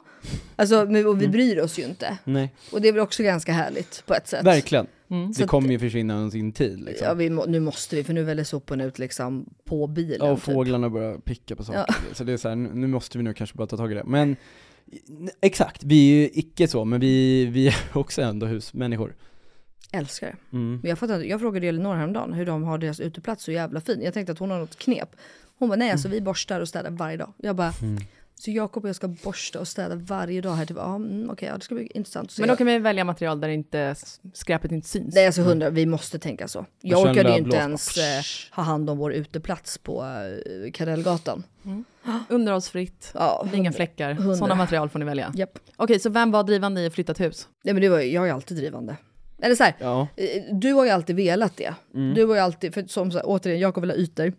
Alltså, 0.56 0.82
och 1.08 1.22
vi 1.22 1.28
bryr 1.28 1.60
oss 1.60 1.80
ju 1.80 1.84
inte. 1.84 2.18
Nej. 2.24 2.54
Och 2.72 2.82
det 2.82 2.88
är 2.88 2.92
väl 2.92 3.02
också 3.02 3.24
ganska 3.24 3.52
härligt 3.54 4.04
på 4.06 4.14
ett 4.14 4.28
sätt. 4.28 4.46
Verkligen. 4.46 4.88
Mm. 5.10 5.32
Det 5.32 5.44
kommer 5.46 5.70
ju 5.70 5.80
försvinna 5.80 6.18
under 6.18 6.30
sin 6.30 6.52
tid 6.52 6.80
liksom. 6.80 7.08
Ja, 7.08 7.14
vi 7.14 7.30
må, 7.30 7.46
nu 7.46 7.60
måste 7.60 7.96
vi, 7.96 8.04
för 8.04 8.14
nu 8.14 8.24
väller 8.24 8.44
soporna 8.44 8.84
ut 8.84 9.00
liksom 9.00 9.50
på 9.66 9.88
bilen. 9.88 10.18
Ja, 10.28 10.32
och 10.32 10.38
typ. 10.44 10.54
fåglarna 10.54 10.90
börjar 10.90 11.18
picka 11.18 11.56
på 11.56 11.64
saker. 11.64 11.86
Ja. 11.88 11.96
Så 12.14 12.24
det 12.24 12.34
är 12.34 12.38
så 12.38 12.50
här, 12.50 12.56
nu 12.56 12.88
måste 12.88 13.18
vi 13.18 13.24
nu 13.24 13.34
kanske 13.34 13.58
bara 13.58 13.68
ta 13.68 13.78
tag 13.78 13.92
i 13.92 13.96
det. 13.96 14.04
Men 14.06 14.36
exakt, 15.42 15.84
vi 15.84 16.12
är 16.12 16.22
ju 16.22 16.30
icke 16.34 16.68
så, 16.68 16.86
men 16.86 17.00
vi, 17.00 17.46
vi 17.46 17.68
är 17.68 17.76
också 17.94 18.22
ändå 18.22 18.46
husmänniskor. 18.46 19.16
Älskar 19.92 20.28
det. 20.28 20.58
Mm. 20.58 20.82
Jag 20.84 21.00
fattar 21.00 21.20
jag 21.20 21.40
frågade 21.40 21.68
Elinor 21.68 21.96
häromdagen 21.96 22.34
hur 22.34 22.46
de 22.46 22.64
har 22.64 22.78
deras 22.78 23.00
uteplats 23.00 23.44
så 23.44 23.52
jävla 23.52 23.82
fin. 23.82 24.02
Jag 24.02 24.14
tänkte 24.14 24.32
att 24.32 24.40
hon 24.40 24.52
har 24.52 24.60
något 24.60 24.78
knep. 24.78 25.10
Hon 25.58 25.70
bara 25.70 25.76
nej 25.76 25.92
alltså 25.92 26.08
vi 26.08 26.22
borstar 26.22 26.62
och 26.62 26.68
städar 26.70 26.92
varje 26.92 27.18
dag. 27.18 27.34
Jag 27.38 27.56
bara 27.56 27.74
Mm. 27.82 27.98
Så 28.44 28.52
Jakob 28.52 28.84
och 28.84 28.90
jag 28.90 28.96
ska 28.96 29.08
borsta 29.08 29.60
och 29.60 29.68
städa 29.68 29.96
varje 29.96 30.42
dag 30.42 30.54
här. 30.54 30.66
Typ, 30.66 30.78
ja, 30.78 30.96
mm, 30.96 31.30
okej, 31.30 31.48
ja, 31.48 31.58
det 31.58 31.64
ska 31.64 31.76
bli 31.76 31.88
intressant 31.94 32.26
att 32.26 32.32
se. 32.32 32.42
Men 32.42 32.50
då 32.50 32.56
kan 32.56 32.68
vi 32.68 32.78
välja 32.80 33.04
material 33.04 33.42
där 33.42 33.50
inte 33.50 33.96
skräpet 34.34 34.72
inte 34.72 34.88
syns. 34.88 35.16
Nej 35.16 35.26
alltså 35.26 35.42
hundra, 35.42 35.70
vi 35.70 35.86
måste 35.86 36.20
tänka 36.20 36.48
så. 36.48 36.66
Jag 36.82 37.02
orkade 37.02 37.32
ju 37.32 37.38
inte 37.38 37.58
ens 37.58 37.98
eh, 37.98 38.56
ha 38.56 38.64
hand 38.64 38.90
om 38.90 38.98
vår 38.98 39.14
uteplats 39.14 39.78
på 39.78 40.04
eh, 40.04 40.72
Karellgatan. 40.72 41.44
Underhållsfritt, 42.30 43.12
Ja, 43.14 43.48
inga 43.54 43.72
fläckar. 43.72 44.36
Sådana 44.36 44.56
material 44.56 44.90
får 44.90 45.00
ni 45.00 45.06
välja. 45.06 45.34
Japp. 45.36 45.60
Okej, 45.76 46.00
så 46.00 46.10
vem 46.10 46.32
var 46.32 46.44
drivande 46.44 46.82
i 46.82 46.86
att 46.86 46.94
flytta 46.94 47.12
ett 47.12 47.20
hus? 47.20 47.48
Nej 47.64 47.74
men 47.74 47.82
det 47.82 47.90
var 47.90 48.00
jag 48.00 48.30
är 48.30 48.34
alltid 48.34 48.58
drivande. 48.58 48.96
Eller 49.42 49.56
så 49.56 49.64
här, 49.64 49.76
Ja. 49.80 50.08
eh, 50.16 50.56
du 50.56 50.74
har 50.74 50.86
ju 50.86 50.90
alltid 50.90 51.16
velat 51.16 51.58
det. 51.58 51.74
Mm. 51.94 52.14
Du 52.14 52.26
har 52.26 52.36
ju 52.36 52.42
alltid, 52.42 52.74
för 52.74 52.84
som 52.88 53.12
så 53.12 53.18
här, 53.18 53.26
återigen, 53.28 53.60
Jakob 53.60 53.82
vill 53.84 53.92
ha 53.92 53.98
ytor. 53.98 54.34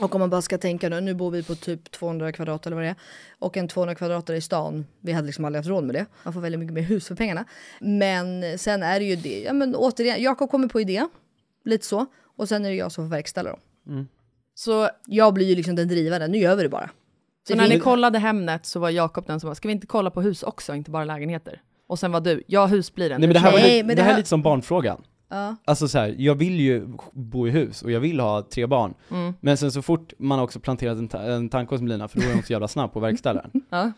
Och 0.00 0.14
om 0.14 0.20
man 0.20 0.30
bara 0.30 0.42
ska 0.42 0.58
tänka 0.58 0.88
nu, 0.88 1.00
nu 1.00 1.14
bor 1.14 1.30
vi 1.30 1.42
på 1.42 1.54
typ 1.54 1.90
200 1.90 2.32
kvadrat 2.32 2.66
eller 2.66 2.76
vad 2.76 2.84
det 2.84 2.88
är. 2.88 2.96
Och 3.38 3.56
en 3.56 3.68
200 3.68 3.94
kvadrat 3.94 4.30
i 4.30 4.40
stan, 4.40 4.86
vi 5.00 5.12
hade 5.12 5.26
liksom 5.26 5.44
aldrig 5.44 5.58
haft 5.58 5.68
råd 5.68 5.84
med 5.84 5.94
det. 5.94 6.06
Man 6.22 6.32
får 6.34 6.40
väldigt 6.40 6.58
mycket 6.58 6.74
mer 6.74 6.82
hus 6.82 7.08
för 7.08 7.14
pengarna. 7.14 7.44
Men 7.80 8.58
sen 8.58 8.82
är 8.82 9.00
det 9.00 9.06
ju 9.06 9.16
det, 9.16 9.42
ja 9.42 9.52
men 9.52 9.74
återigen, 9.76 10.22
Jakob 10.22 10.50
kommer 10.50 10.68
på 10.68 10.80
idé, 10.80 11.06
lite 11.64 11.86
så. 11.86 12.06
Och 12.36 12.48
sen 12.48 12.64
är 12.64 12.70
det 12.70 12.76
jag 12.76 12.92
som 12.92 13.04
får 13.04 13.10
verkställa 13.16 13.50
dem. 13.50 13.60
Mm. 13.88 14.08
Så, 14.54 14.88
Jag 15.06 15.34
blir 15.34 15.46
ju 15.46 15.54
liksom 15.54 15.76
den 15.76 15.88
drivande, 15.88 16.28
nu 16.28 16.38
gör 16.38 16.56
vi 16.56 16.62
det 16.62 16.68
bara. 16.68 16.90
så 17.48 17.52
Det 17.52 17.60
när 17.60 17.68
ni 17.68 17.80
kollade 17.80 18.18
Hemnet 18.18 18.66
så 18.66 18.80
var 18.80 18.90
Jakob 18.90 19.26
den 19.26 19.40
som 19.40 19.48
var, 19.48 19.54
ska 19.54 19.68
vi 19.68 19.72
inte 19.72 19.86
kolla 19.86 20.10
på 20.10 20.22
hus 20.22 20.42
också, 20.42 20.74
inte 20.74 20.90
bara 20.90 21.04
lägenheter? 21.04 21.62
Och 21.88 21.98
sen 21.98 22.12
var 22.12 22.20
du, 22.20 22.42
ja 22.46 22.66
hus 22.66 22.94
blir 22.94 23.08
det. 23.08 23.18
Nej 23.18 23.28
men 23.28 23.34
det 23.34 23.40
här, 23.40 23.52
var 23.52 23.58
Nej, 23.58 23.74
lite, 23.74 23.86
men 23.86 23.96
det 23.96 24.02
det 24.02 24.06
här 24.06 24.12
är 24.12 24.16
lite 24.16 24.28
som 24.28 24.42
barnfrågan. 24.42 25.02
Ja. 25.28 25.56
Alltså 25.64 25.88
så 25.88 25.98
här, 25.98 26.14
jag 26.18 26.34
vill 26.34 26.60
ju 26.60 26.88
bo 27.12 27.46
i 27.48 27.50
hus 27.50 27.82
och 27.82 27.90
jag 27.90 28.00
vill 28.00 28.20
ha 28.20 28.42
tre 28.42 28.66
barn. 28.66 28.94
Mm. 29.10 29.34
Men 29.40 29.56
sen 29.56 29.72
så 29.72 29.82
fort 29.82 30.12
man 30.18 30.38
har 30.38 30.44
också 30.44 30.60
planterat 30.60 30.98
en, 30.98 31.08
ta- 31.08 31.22
en 31.22 31.48
tanke 31.48 31.74
hos 31.74 31.82
Melina, 31.82 32.08
för 32.08 32.20
då 32.20 32.26
är 32.26 32.34
hon 32.34 32.42
så 32.42 32.52
jävla 32.52 32.68
snabb 32.68 32.92
på 32.92 32.98
att 32.98 33.02
verkställa 33.02 33.46
den. 33.52 33.62
Ja. 33.70 33.92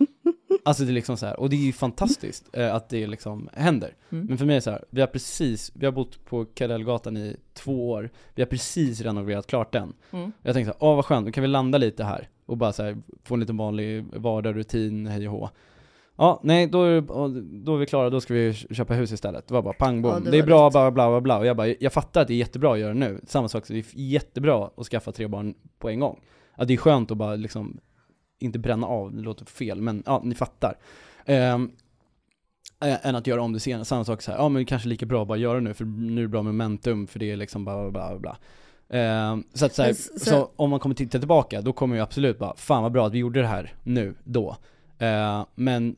Alltså 0.65 0.85
det 0.85 0.91
är 0.91 0.95
liksom 0.95 1.17
så 1.17 1.27
här, 1.27 1.41
och 1.41 1.51
det 1.51 1.57
är 1.57 1.67
ju 1.67 1.73
fantastiskt 1.73 2.49
eh, 2.53 2.75
att 2.75 2.89
det 2.89 3.07
liksom 3.07 3.49
händer. 3.53 3.95
Mm. 4.11 4.27
Men 4.27 4.39
för 4.39 4.47
mig 4.47 4.53
är 4.55 4.57
det 4.57 4.63
så 4.63 4.71
här, 4.71 4.85
vi 4.91 5.01
har 5.01 5.09
precis, 5.09 5.73
vi 5.75 5.85
har 5.87 5.93
bott 5.93 6.25
på 6.25 6.45
Karellgatan 6.45 7.17
i 7.17 7.37
två 7.55 7.91
år, 7.91 8.11
vi 8.35 8.43
har 8.43 8.47
precis 8.47 9.01
renoverat 9.01 9.47
klart 9.47 9.73
den. 9.73 9.93
Mm. 10.11 10.33
Jag 10.43 10.55
tänkte 10.55 10.73
så 10.73 10.85
här, 10.85 10.91
åh 10.91 10.97
vad 10.97 11.05
skönt, 11.05 11.27
då 11.27 11.33
kan 11.33 11.43
vi 11.43 11.49
landa 11.49 11.79
lite 11.79 12.05
här 12.05 12.29
och 12.47 12.57
bara 12.57 12.73
så 12.73 12.83
här, 12.83 12.99
få 13.25 13.35
en 13.35 13.41
liten 13.41 13.57
vanlig 13.57 14.05
vardag, 14.17 14.57
rutin, 14.57 15.07
hej 15.07 15.29
och 15.29 15.35
hå. 15.35 15.51
Ja, 16.21 16.41
nej, 16.43 16.67
då 16.67 16.83
är, 16.83 17.01
då 17.65 17.75
är 17.75 17.79
vi 17.79 17.87
klara, 17.87 18.11
då 18.11 18.21
ska 18.21 18.35
vi 18.35 18.55
köpa 18.55 18.95
hus 18.95 19.13
istället. 19.13 19.47
Det 19.49 19.55
var 19.55 19.63
bara 19.63 19.75
pang 19.75 20.03
bom. 20.03 20.13
Ja, 20.13 20.21
det 20.21 20.31
det, 20.31 20.39
är 20.39 20.43
bra, 20.43 20.71
bla 20.71 20.91
bla 20.91 21.09
bla 21.11 21.21
bla. 21.21 21.39
Och 21.39 21.47
jag 21.47 21.57
bara, 21.57 21.67
jag 21.81 21.93
fattar 21.93 22.23
att 22.23 22.29
det 22.29 22.35
är 22.35 22.39
jättebra 22.39 22.73
att 22.73 22.79
göra 22.79 22.95
nu. 22.95 23.21
Samma 23.27 23.49
sak, 23.49 23.65
det 23.69 23.79
är 23.79 23.85
jättebra 23.95 24.71
att 24.77 24.87
skaffa 24.87 25.13
tre 25.13 25.27
barn 25.27 25.55
på 25.79 25.89
en 25.89 26.01
gång. 26.01 26.21
Ja, 26.57 26.65
det 26.65 26.73
är 26.75 26.77
skönt 26.77 27.11
att 27.11 27.17
bara 27.17 27.37
liksom, 27.37 27.81
inte 28.39 28.59
bränna 28.59 28.87
av, 28.87 29.15
det 29.15 29.23
låter 29.23 29.45
fel, 29.45 29.81
men 29.81 30.03
ja, 30.07 30.21
ni 30.25 30.35
fattar. 30.35 30.75
Äh, 31.25 31.59
än 32.81 33.17
att 33.17 33.27
göra 33.27 33.43
om 33.43 33.53
det 33.53 33.61
senare. 33.61 33.85
Samma 33.85 34.05
sak 34.05 34.23
så 34.23 34.31
här, 34.31 34.39
ja 34.39 34.49
men 34.49 34.65
kanske 34.65 34.89
lika 34.89 35.07
bra 35.07 35.23
att 35.23 35.29
bara 35.29 35.39
göra 35.39 35.55
det 35.55 35.61
nu, 35.61 35.75
för 35.75 35.85
nu 35.85 36.21
är 36.21 36.23
det 36.23 36.29
bra 36.29 36.43
momentum, 36.43 37.07
för 37.07 37.19
det 37.19 37.31
är 37.31 37.37
liksom 37.37 37.65
bla 37.65 37.91
bla 37.91 37.91
bla 37.91 38.19
bla. 38.19 38.37
Ehm, 38.99 39.45
så 39.55 39.67
att 39.67 39.75
så, 39.75 39.83
här, 39.83 39.93
så, 39.93 40.19
så- 40.19 40.51
om 40.57 40.71
man 40.71 40.81
kommer 40.81 40.95
titta 40.95 41.19
tillbaka, 41.19 41.61
då 41.61 41.73
kommer 41.73 41.97
jag 41.97 42.03
absolut 42.03 42.39
bara, 42.39 42.57
fan 42.57 42.83
vad 42.83 42.93
bra 42.93 43.07
att 43.07 43.13
vi 43.13 43.19
gjorde 43.19 43.41
det 43.41 43.47
här 43.47 43.75
nu, 43.83 44.15
då. 44.25 44.57
Ehm, 44.99 45.45
men 45.55 45.97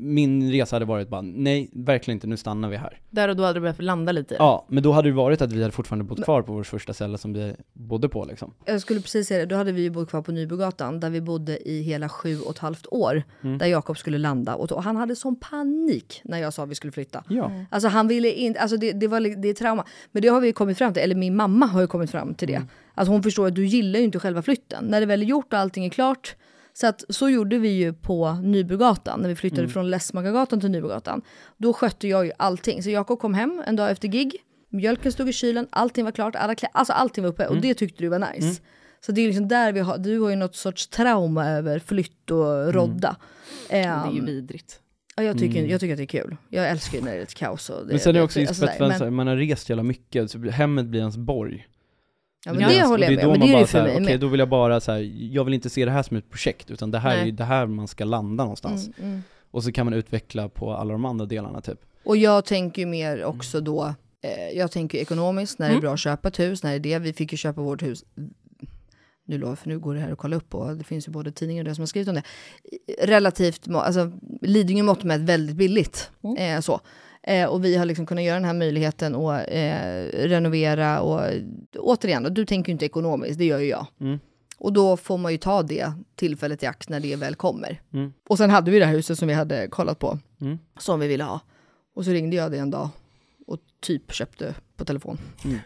min 0.00 0.52
resa 0.52 0.76
hade 0.76 0.84
varit 0.84 1.08
bara, 1.08 1.20
nej, 1.20 1.70
verkligen 1.72 2.16
inte, 2.16 2.26
nu 2.26 2.36
stannar 2.36 2.68
vi 2.68 2.76
här. 2.76 3.00
Där 3.10 3.28
och 3.28 3.36
då 3.36 3.42
hade 3.42 3.54
du 3.54 3.60
behövt 3.60 3.82
landa 3.82 4.12
lite. 4.12 4.36
Ja, 4.38 4.66
men 4.68 4.82
då 4.82 4.92
hade 4.92 5.08
det 5.08 5.14
varit 5.14 5.42
att 5.42 5.52
vi 5.52 5.62
hade 5.62 5.72
fortfarande 5.72 6.04
bott 6.04 6.24
kvar 6.24 6.42
på 6.42 6.52
vår 6.52 6.62
första 6.62 6.92
ställe 6.92 7.18
som 7.18 7.32
vi 7.32 7.54
bodde 7.72 8.08
på 8.08 8.24
liksom. 8.24 8.54
Jag 8.64 8.80
skulle 8.80 9.00
precis 9.00 9.28
säga 9.28 9.40
det, 9.40 9.46
då 9.46 9.56
hade 9.56 9.72
vi 9.72 9.82
ju 9.82 9.90
bott 9.90 10.08
kvar 10.08 10.22
på 10.22 10.32
Nybogatan 10.32 11.00
där 11.00 11.10
vi 11.10 11.20
bodde 11.20 11.68
i 11.68 11.82
hela 11.82 12.08
sju 12.08 12.40
och 12.40 12.50
ett 12.50 12.58
halvt 12.58 12.86
år. 12.90 13.22
Mm. 13.42 13.58
Där 13.58 13.66
Jakob 13.66 13.98
skulle 13.98 14.18
landa 14.18 14.54
och, 14.54 14.72
och 14.72 14.82
han 14.82 14.96
hade 14.96 15.16
sån 15.16 15.36
panik 15.36 16.20
när 16.24 16.38
jag 16.38 16.52
sa 16.52 16.62
att 16.62 16.70
vi 16.70 16.74
skulle 16.74 16.92
flytta. 16.92 17.24
Ja. 17.28 17.44
Mm. 17.44 17.64
Alltså 17.70 17.88
han 17.88 18.08
ville 18.08 18.32
inte, 18.32 18.60
alltså 18.60 18.76
det, 18.76 18.92
det 18.92 19.08
var 19.08 19.20
det 19.42 19.48
är 19.48 19.54
trauma. 19.54 19.84
Men 20.12 20.22
det 20.22 20.28
har 20.28 20.40
vi 20.40 20.46
ju 20.46 20.52
kommit 20.52 20.78
fram 20.78 20.92
till, 20.92 21.02
eller 21.02 21.14
min 21.14 21.36
mamma 21.36 21.66
har 21.66 21.80
ju 21.80 21.86
kommit 21.86 22.10
fram 22.10 22.34
till 22.34 22.48
det. 22.48 22.54
Mm. 22.54 22.68
Att 22.94 23.08
hon 23.08 23.22
förstår 23.22 23.46
att 23.46 23.54
du 23.54 23.66
gillar 23.66 23.98
ju 23.98 24.04
inte 24.04 24.18
själva 24.18 24.42
flytten. 24.42 24.84
När 24.84 25.00
det 25.00 25.06
väl 25.06 25.22
är 25.22 25.26
gjort 25.26 25.52
och 25.52 25.58
allting 25.58 25.84
är 25.84 25.90
klart. 25.90 26.36
Så 26.74 26.86
att 26.86 27.04
så 27.08 27.28
gjorde 27.28 27.58
vi 27.58 27.68
ju 27.68 27.92
på 27.92 28.32
Nybrogatan, 28.32 29.20
när 29.20 29.28
vi 29.28 29.34
flyttade 29.36 29.62
Mm. 29.62 29.70
från 29.72 29.90
Läsmakargatan 29.90 30.60
till 30.60 30.70
Nybrogatan. 30.70 31.22
Då 31.56 31.72
skötte 31.72 32.08
jag 32.08 32.26
ju 32.26 32.32
allting. 32.36 32.82
Så 32.82 32.90
Jakob 32.90 33.18
kom 33.18 33.34
hem 33.34 33.62
en 33.66 33.76
dag 33.76 33.90
efter 33.90 34.08
gig, 34.08 34.36
mjölken 34.68 35.12
stod 35.12 35.28
i 35.28 35.32
kylen, 35.32 35.66
allting 35.70 36.04
var 36.04 36.12
klart, 36.12 36.36
alla 36.36 36.54
klä- 36.54 36.68
alltså 36.72 36.92
allting 36.92 37.24
var 37.24 37.30
uppe 37.30 37.44
och 37.46 37.52
Mm. 37.52 37.62
det 37.62 37.74
tyckte 37.74 38.02
du 38.04 38.08
var 38.08 38.32
nice. 38.34 38.60
Så 39.06 39.12
det 39.12 39.20
är 39.20 39.26
liksom 39.26 39.48
där 39.48 39.72
vi 39.72 39.80
har, 39.80 39.98
du 39.98 40.18
har 40.18 40.30
ju 40.30 40.36
något 40.36 40.56
sorts 40.56 40.86
trauma 40.88 41.48
över 41.50 41.78
flytt 41.78 42.30
och 42.30 42.74
rodda. 42.74 43.16
Det 43.68 43.76
är 43.78 44.10
ju 44.12 44.18
Ehm, 44.18 44.26
vidrigt. 44.26 44.80
ja, 45.16 45.22
jag, 45.22 45.38
tycker, 45.38 45.58
Mm. 45.58 45.70
jag 45.70 45.80
tycker 45.80 45.92
att 45.92 45.96
det 45.98 46.02
är 46.04 46.22
kul. 46.22 46.36
Jag 46.48 46.68
älskar 46.70 46.98
ju 46.98 47.04
när 47.04 47.12
det 47.12 47.18
är 47.18 47.22
ett 47.22 47.34
kaos. 47.34 47.70
Och 47.70 47.80
det, 47.86 47.92
Men 47.92 47.98
sen 48.00 48.10
är 48.10 48.18
det 48.18 48.24
också 48.24 48.40
just 48.40 48.50
alltså 48.50 48.66
för 48.78 48.90
att 48.90 49.00
man, 49.00 49.14
man 49.14 49.26
har 49.26 49.36
rest 49.36 49.68
jävla 49.68 49.82
mycket, 49.82 50.30
så 50.30 50.38
hemmet 50.38 50.86
blir 50.86 51.00
ens 51.00 51.16
borg. 51.16 51.66
Ja, 52.44 52.52
men 52.52 52.66
blir 52.66 52.78
det 52.78 52.84
håller 52.86 53.06
jag 53.06 53.14
med 53.16 53.24
då 53.24 53.30
om, 53.30 53.38
men 53.38 53.40
det 53.40 53.46
är 53.46 53.52
bara 53.52 53.60
ju 53.60 53.66
så 53.66 53.70
för 53.70 53.78
här, 53.78 53.86
mig 53.86 53.94
Okej, 53.94 54.04
med. 54.06 54.20
då 54.20 54.26
vill 54.26 54.38
jag 54.40 54.48
bara 54.48 54.80
så 54.80 54.92
här, 54.92 54.98
jag 55.32 55.44
vill 55.44 55.54
inte 55.54 55.70
se 55.70 55.84
det 55.84 55.90
här 55.90 56.02
som 56.02 56.16
ett 56.16 56.30
projekt, 56.30 56.70
utan 56.70 56.90
det 56.90 56.98
här 56.98 57.12
är 57.12 57.16
Nej. 57.16 57.26
ju 57.26 57.32
det 57.32 57.44
här 57.44 57.66
man 57.66 57.88
ska 57.88 58.04
landa 58.04 58.44
någonstans. 58.44 58.90
Mm, 58.98 59.10
mm. 59.10 59.22
Och 59.50 59.64
så 59.64 59.72
kan 59.72 59.86
man 59.86 59.94
utveckla 59.94 60.48
på 60.48 60.72
alla 60.74 60.92
de 60.92 61.04
andra 61.04 61.26
delarna 61.26 61.60
typ. 61.60 61.80
Och 62.04 62.16
jag 62.16 62.44
tänker 62.44 62.82
ju 62.82 62.86
mer 62.86 63.24
också 63.24 63.60
då, 63.60 63.94
eh, 64.22 64.58
jag 64.58 64.70
tänker 64.70 64.98
ekonomiskt, 64.98 65.58
när 65.58 65.66
det 65.66 65.70
är 65.70 65.74
Mm. 65.74 65.80
bra 65.80 65.92
att 65.92 66.00
köpa 66.00 66.28
ett 66.28 66.38
hus, 66.38 66.62
när 66.62 66.70
det 66.70 66.76
är 66.76 66.98
det, 67.00 67.04
vi 67.04 67.12
fick 67.12 67.32
ju 67.32 67.36
köpa 67.38 67.60
vårt 67.60 67.82
hus, 67.82 68.04
nu 69.24 69.38
lovar 69.38 69.56
för 69.56 69.68
nu 69.68 69.78
går 69.78 69.94
det 69.94 70.00
här 70.00 70.12
att 70.12 70.18
kolla 70.18 70.36
upp 70.36 70.54
och 70.54 70.76
det 70.76 70.84
finns 70.84 71.08
ju 71.08 71.12
både 71.12 71.32
tidningar 71.32 71.62
och 71.64 71.68
det 71.68 71.74
som 71.74 71.82
har 71.82 71.86
skrivit 71.86 72.08
om 72.08 72.14
det, 72.14 72.22
relativt, 73.06 73.68
alltså 73.68 74.12
Lidingö 74.40 74.82
mått 74.82 75.04
med 75.04 75.26
väldigt 75.26 75.56
billigt. 75.56 76.10
Eh, 76.38 76.60
så. 76.60 76.80
Eh, 77.22 77.46
och 77.48 77.64
vi 77.64 77.76
har 77.76 77.84
liksom 77.84 78.06
kunnat 78.06 78.24
göra 78.24 78.34
den 78.34 78.44
här 78.44 78.54
möjligheten 78.54 79.14
att 79.14 79.44
eh, 79.48 80.04
renovera 80.28 81.00
och 81.00 81.20
återigen, 81.78 82.24
och 82.26 82.32
du 82.32 82.44
tänker 82.46 82.68
ju 82.68 82.72
inte 82.72 82.84
ekonomiskt, 82.86 83.38
det 83.38 83.44
gör 83.44 83.58
ju 83.58 83.66
jag. 83.68 83.86
Mm. 84.00 84.18
Och 84.58 84.72
då 84.72 84.96
får 84.96 85.18
man 85.18 85.32
ju 85.32 85.38
ta 85.38 85.62
det 85.62 85.92
tillfället 86.14 86.62
i 86.62 86.66
akt 86.66 86.88
när 86.88 87.00
det 87.00 87.16
väl 87.16 87.34
kommer. 87.34 87.80
Mm. 87.92 88.12
Och 88.28 88.38
sen 88.38 88.50
hade 88.50 88.70
vi 88.70 88.78
det 88.78 88.84
här 88.86 88.92
huset 88.92 89.18
som 89.18 89.28
vi 89.28 89.34
hade 89.34 89.66
kollat 89.68 89.98
på, 89.98 90.18
Mm. 90.40 90.58
som 90.78 91.00
vi 91.00 91.08
ville 91.08 91.24
ha. 91.24 91.40
Och 91.94 92.04
så 92.04 92.10
ringde 92.10 92.36
jag 92.36 92.50
dig 92.50 92.60
en 92.60 92.70
dag 92.70 92.88
och 93.46 93.58
typ 93.80 94.12
köpte 94.12 94.54
på 94.76 94.84
telefon. 94.84 95.18
Mm. 95.44 95.58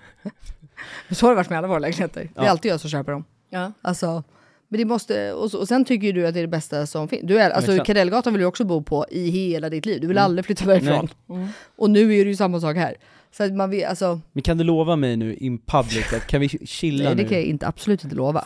så 1.11 1.27
har 1.27 1.31
det 1.31 1.37
varit 1.37 1.51
med 1.51 1.59
alla 1.59 1.69
våra 1.69 1.79
lägenheter. 1.79 2.29
Det 2.35 2.41
är 2.41 2.45
Ja. 2.45 2.51
alltid 2.51 2.73
jag 2.73 2.81
som 2.81 2.91
köper 2.91 3.13
dem. 3.13 3.25
Ja. 3.51 3.73
Alltså, 3.83 4.23
men 4.69 4.79
det 4.79 4.85
måste, 4.85 5.33
och, 5.33 5.51
så, 5.51 5.59
och 5.59 5.69
sen 5.69 5.85
tycker 5.85 6.07
ju 6.07 6.13
du 6.13 6.27
att 6.27 6.35
det 6.35 6.41
är 6.41 6.43
det 6.43 6.49
bästa 6.49 6.87
som 6.87 7.09
finns. 7.09 7.23
Du 7.25 7.39
är, 7.39 7.51
alltså. 7.51 7.85
Karellgatan 7.85 8.33
vill 8.33 8.41
du 8.41 8.47
också 8.47 8.65
bo 8.65 8.83
på 8.83 9.07
i 9.11 9.31
hela 9.31 9.69
ditt 9.69 9.87
liv. 9.87 10.01
Du 10.01 10.07
vill 10.07 10.17
Mm. 10.17 10.25
aldrig 10.25 10.45
flytta 10.45 10.65
därifrån. 10.65 11.09
Mm. 11.31 11.49
Och 11.77 11.91
nu 11.91 12.15
är 12.15 12.25
det 12.25 12.31
ju 12.31 12.37
samma 12.37 12.61
sak 12.61 12.77
här. 12.77 12.95
Så 13.31 13.43
att 13.45 13.53
man 13.53 13.71
vill, 13.71 13.85
alltså, 13.85 14.21
Men 14.33 14.43
kan 14.43 14.59
du 14.59 14.65
lova 14.65 14.97
mig 14.97 15.17
nu 15.17 15.35
in 15.35 15.59
public 15.59 16.13
att 16.13 16.27
kan 16.27 16.41
vi 16.41 16.49
chilla 16.49 17.05
nej, 17.05 17.15
det 17.17 17.23
nu? 17.23 17.29
kan 17.29 17.39
jag 17.39 17.47
inte, 17.47 17.67
absolut 17.67 18.05
inte 18.05 18.17
lova. 18.17 18.45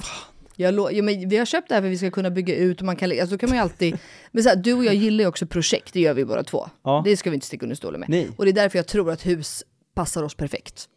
Jag 0.57 0.75
lo, 0.75 0.91
ja, 0.91 1.03
men 1.03 1.29
vi 1.29 1.37
har 1.37 1.45
köpt 1.47 1.69
det 1.69 1.75
här 1.75 1.83
för 1.83 1.89
att 1.89 1.93
vi 1.93 1.99
ska 1.99 2.11
kunna 2.11 2.31
bygga 2.31 2.57
ut 2.57 2.81
och 2.81 2.87
man 2.87 2.97
kan, 2.97 3.11
alltså, 3.11 3.27
då 3.27 3.39
kan 3.39 3.49
man 3.49 3.57
ju 3.59 3.63
alltid, 3.63 3.99
men 4.33 4.43
så 4.43 4.49
här, 4.49 4.57
du 4.57 4.73
och 4.73 4.85
jag 4.85 4.95
gillar 4.95 5.25
ju 5.25 5.29
också 5.29 5.47
projekt, 5.47 5.93
det 5.93 6.01
gör 6.01 6.15
vi 6.15 6.25
båda 6.25 6.43
två. 6.43 6.69
Ja. 6.85 7.03
Det 7.05 7.17
ska 7.17 7.31
vi 7.31 7.35
inte 7.35 7.47
sticka 7.47 7.65
under 7.65 7.77
stolen 7.77 8.01
med. 8.01 8.09
Nej. 8.09 8.29
Och 8.37 8.45
det 8.45 8.51
är 8.51 8.53
därför 8.53 8.79
jag 8.79 8.87
tror 8.87 9.11
att 9.11 9.27
hus 9.27 9.65
passar 9.95 10.23
oss 10.23 10.35
perfekt. 10.35 10.89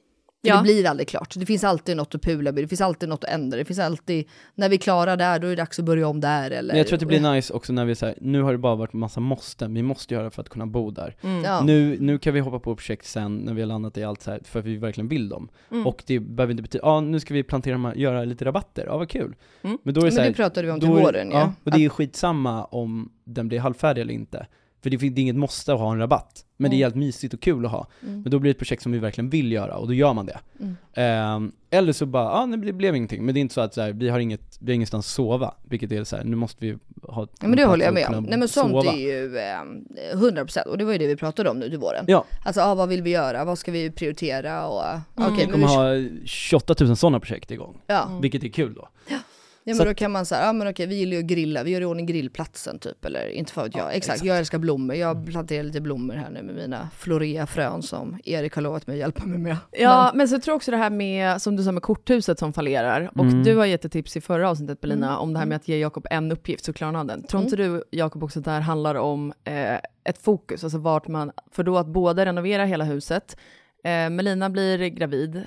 För 0.43 0.49
Ja. 0.49 0.57
Det 0.57 0.63
blir 0.63 0.85
aldrig 0.85 1.07
klart. 1.07 1.33
Det 1.37 1.45
finns 1.45 1.63
alltid 1.63 1.97
något 1.97 2.15
att 2.15 2.21
pula 2.21 2.51
med, 2.51 2.63
det 2.63 2.67
finns 2.67 2.81
alltid 2.81 3.09
något 3.09 3.23
att 3.23 3.29
ändra. 3.29 3.57
Det 3.57 3.65
finns 3.65 3.79
alltid, 3.79 4.27
när 4.55 4.69
vi 4.69 4.75
är 4.75 4.79
klara 4.79 5.15
där, 5.15 5.39
då 5.39 5.47
är 5.47 5.49
det 5.49 5.55
dags 5.55 5.79
att 5.79 5.85
börja 5.85 6.07
om 6.07 6.19
där. 6.19 6.51
Eller, 6.51 6.73
Men 6.73 6.77
jag 6.77 6.87
tror 6.87 6.95
att 6.95 6.99
det 6.99 7.05
blir 7.05 7.33
nice 7.33 7.53
också 7.53 7.73
när 7.73 7.85
vi 7.85 7.95
säger 7.95 8.17
nu 8.21 8.41
har 8.41 8.51
det 8.51 8.57
bara 8.57 8.75
varit 8.75 8.93
massa 8.93 9.19
måsten, 9.19 9.73
vi 9.73 9.83
måste 9.83 10.13
göra 10.13 10.31
för 10.31 10.41
att 10.41 10.49
kunna 10.49 10.65
bo 10.65 10.91
där. 10.91 11.15
Mm. 11.21 11.43
Ja. 11.43 11.61
Nu, 11.63 11.97
nu 11.99 12.19
kan 12.19 12.33
vi 12.33 12.39
hoppa 12.39 12.59
på 12.59 12.75
projekt 12.75 13.05
sen 13.05 13.37
när 13.37 13.53
vi 13.53 13.61
har 13.61 13.67
landat 13.67 13.97
i 13.97 14.03
allt 14.03 14.21
så 14.21 14.31
här 14.31 14.41
för 14.43 14.59
att 14.59 14.65
vi 14.65 14.77
verkligen 14.77 15.07
vill 15.07 15.29
dem. 15.29 15.49
Mm. 15.71 15.87
Och 15.87 16.03
det 16.07 16.19
behöver 16.19 16.51
inte 16.51 16.63
betyda, 16.63 16.85
ja 16.85 17.01
nu 17.01 17.19
ska 17.19 17.33
vi 17.33 17.43
plantera 17.43 17.95
göra 17.95 18.25
lite 18.25 18.45
rabatter, 18.45 18.85
ja 18.85 18.97
vad 18.97 19.09
kul. 19.09 19.35
Mm. 19.61 19.77
Men 19.83 19.93
då 19.93 20.01
är 20.01 20.03
det 20.03 20.05
Men 20.05 20.11
så 20.11 20.21
här, 20.21 20.27
det 20.27 20.35
pratade 20.35 20.67
vi 20.67 20.73
om 20.73 20.79
till 20.79 20.89
våren, 20.89 21.31
ja. 21.31 21.53
och 21.63 21.71
det 21.71 21.85
är 21.85 21.89
skitsamma 21.89 22.65
om 22.65 23.11
den 23.23 23.47
blir 23.47 23.59
halvfärdig 23.59 24.01
eller 24.01 24.13
inte. 24.13 24.47
För 24.83 24.89
det, 24.89 24.95
är 25.05 25.19
inget 25.19 25.35
måste 25.35 25.73
att 25.73 25.79
ha 25.79 25.91
en 25.91 25.99
rabatt, 25.99 26.45
men 26.57 26.71
det 26.71 26.75
är 26.75 26.77
Mm. 26.77 26.81
jävligt 26.81 27.05
mysigt 27.07 27.33
och 27.33 27.39
kul 27.41 27.65
att 27.65 27.71
ha. 27.71 27.87
Mm. 28.03 28.21
Men 28.21 28.31
då 28.31 28.39
blir 28.39 28.49
det 28.49 28.55
ett 28.55 28.57
projekt 28.59 28.83
som 28.83 28.91
vi 28.91 28.99
verkligen 28.99 29.29
vill 29.29 29.51
göra, 29.51 29.75
och 29.77 29.87
då 29.87 29.93
gör 29.93 30.13
man 30.13 30.25
det. 30.25 30.39
Mm. 30.59 30.75
Ehm, 30.93 31.51
eller 31.69 31.93
så 31.93 32.05
bara, 32.05 32.23
ja 32.23 32.45
nej, 32.45 32.59
det 32.59 32.73
blev 32.73 32.95
ingenting, 32.95 33.25
men 33.25 33.33
det 33.33 33.39
är 33.39 33.41
inte 33.41 33.53
så 33.53 33.61
att 33.61 33.73
så 33.73 33.81
här, 33.81 33.91
vi 33.93 34.09
har 34.09 34.19
inget, 34.19 34.57
vi 34.59 34.71
har 34.71 34.75
ingenstans 34.75 35.05
att 35.05 35.11
sova, 35.11 35.53
vilket 35.63 35.91
är 35.91 36.03
så 36.03 36.15
här, 36.15 36.23
nu 36.23 36.35
måste 36.35 36.65
vi 36.65 36.77
ha 37.03 37.27
Ja, 37.41 37.47
men 37.47 37.57
det 37.57 37.65
håller 37.65 37.85
jag 37.85 37.93
med 37.93 38.07
om. 38.15 38.23
Nej 38.23 38.37
men 38.39 38.47
sånt 38.47 38.71
sova. 38.71 38.91
är 38.93 38.97
ju 38.97 39.37
eh, 39.37 40.15
100% 40.15 40.61
och 40.67 40.77
det 40.77 40.85
var 40.85 40.91
ju 40.91 40.97
det 40.97 41.07
vi 41.07 41.15
pratade 41.15 41.49
om 41.49 41.59
nu 41.59 41.69
till 41.69 41.79
våren. 41.79 42.05
Ja. 42.07 42.25
Alltså 42.45 42.61
ah, 42.61 42.75
vad 42.75 42.89
vill 42.89 43.01
vi 43.01 43.09
göra, 43.09 43.45
vad 43.45 43.57
ska 43.57 43.71
vi 43.71 43.91
prioritera 43.91 44.67
och 44.67 44.79
ah, 44.83 45.01
okej 45.15 45.45
vi 45.45 45.51
kommer 45.51 45.67
vi- 45.97 46.09
ha 46.13 46.17
28 46.25 46.75
000 46.79 46.95
sådana 46.97 47.19
projekt 47.19 47.51
igång, 47.51 47.77
Ja. 47.87 48.19
vilket 48.21 48.43
är 48.43 48.49
kul 48.49 48.73
då. 48.73 48.87
Ja 49.09 49.17
Så 49.65 49.69
men 49.77 49.85
då 49.85 49.91
att- 49.91 49.97
kan 49.97 50.11
man 50.11 50.25
säga, 50.25 50.45
ja 50.45 50.53
men 50.53 50.67
okej 50.67 50.87
vi 50.87 50.95
gillar 50.95 51.11
ju 51.13 51.19
att 51.19 51.25
grilla, 51.25 51.63
vi 51.63 51.71
gör 51.71 51.81
i 51.81 51.85
ordning 51.85 52.05
grillplatsen 52.05 52.79
typ 52.79 53.05
eller 53.05 53.27
inte 53.27 53.53
för 53.53 53.61
att 53.65 53.75
jag, 53.75 53.85
exakt, 53.85 53.97
exakt. 53.97 54.21
Mm. 54.21 54.27
jag 54.27 54.37
älskar 54.37 54.57
blommor, 54.59 54.95
jag 54.95 55.25
planterar 55.27 55.63
lite 55.63 55.81
blommor 55.81 56.13
här 56.13 56.29
nu 56.29 56.41
med 56.43 56.55
mina 56.55 56.89
florea-frön 56.97 57.81
som 57.81 58.19
Erik 58.25 58.55
har 58.55 58.61
lovat 58.61 58.87
mig 58.87 58.93
att 58.93 58.99
hjälpa 58.99 59.25
mig 59.25 59.37
med. 59.39 59.57
Ja, 59.71 60.11
men 60.15 60.27
så 60.27 60.35
jag 60.35 60.41
tror 60.43 60.55
också 60.55 60.71
det 60.71 60.77
här 60.77 60.89
med, 60.89 61.41
som 61.41 61.55
du 61.55 61.63
sa 61.63 61.71
med 61.71 61.83
korthuset 61.83 62.39
som 62.39 62.53
fallerar, 62.53 63.11
och 63.15 63.25
Mm. 63.25 63.43
du 63.43 63.55
har 63.57 63.65
gett 63.65 63.85
ett 63.85 63.91
tips 63.91 64.17
i 64.17 64.21
förra 64.21 64.49
avsnittet 64.49 64.81
Belina, 64.81 65.07
Mm. 65.07 65.19
om 65.19 65.33
det 65.33 65.39
här 65.39 65.45
med 65.45 65.55
att 65.55 65.67
ge 65.67 65.77
Jakob 65.79 66.07
en 66.09 66.31
uppgift, 66.31 66.65
så 66.65 66.73
klarar 66.73 66.93
han 66.93 67.07
den. 67.07 67.23
Tror 67.23 67.39
Mm. 67.41 67.45
inte 67.45 67.55
du 67.55 67.83
Jakob 67.91 68.23
också 68.23 68.39
att 68.39 68.45
det 68.45 68.51
här 68.51 68.61
handlar 68.61 68.95
om 68.95 69.33
eh, 69.43 69.73
ett 70.03 70.17
fokus, 70.17 70.63
alltså 70.63 70.77
vart 70.79 71.07
man, 71.07 71.31
för 71.51 71.63
då 71.63 71.77
att 71.77 71.87
både 71.87 72.25
renovera 72.25 72.65
hela 72.65 72.83
huset, 72.83 73.37
eh, 73.83 74.09
Melina 74.09 74.49
blir 74.49 74.87
gravid, 74.87 75.43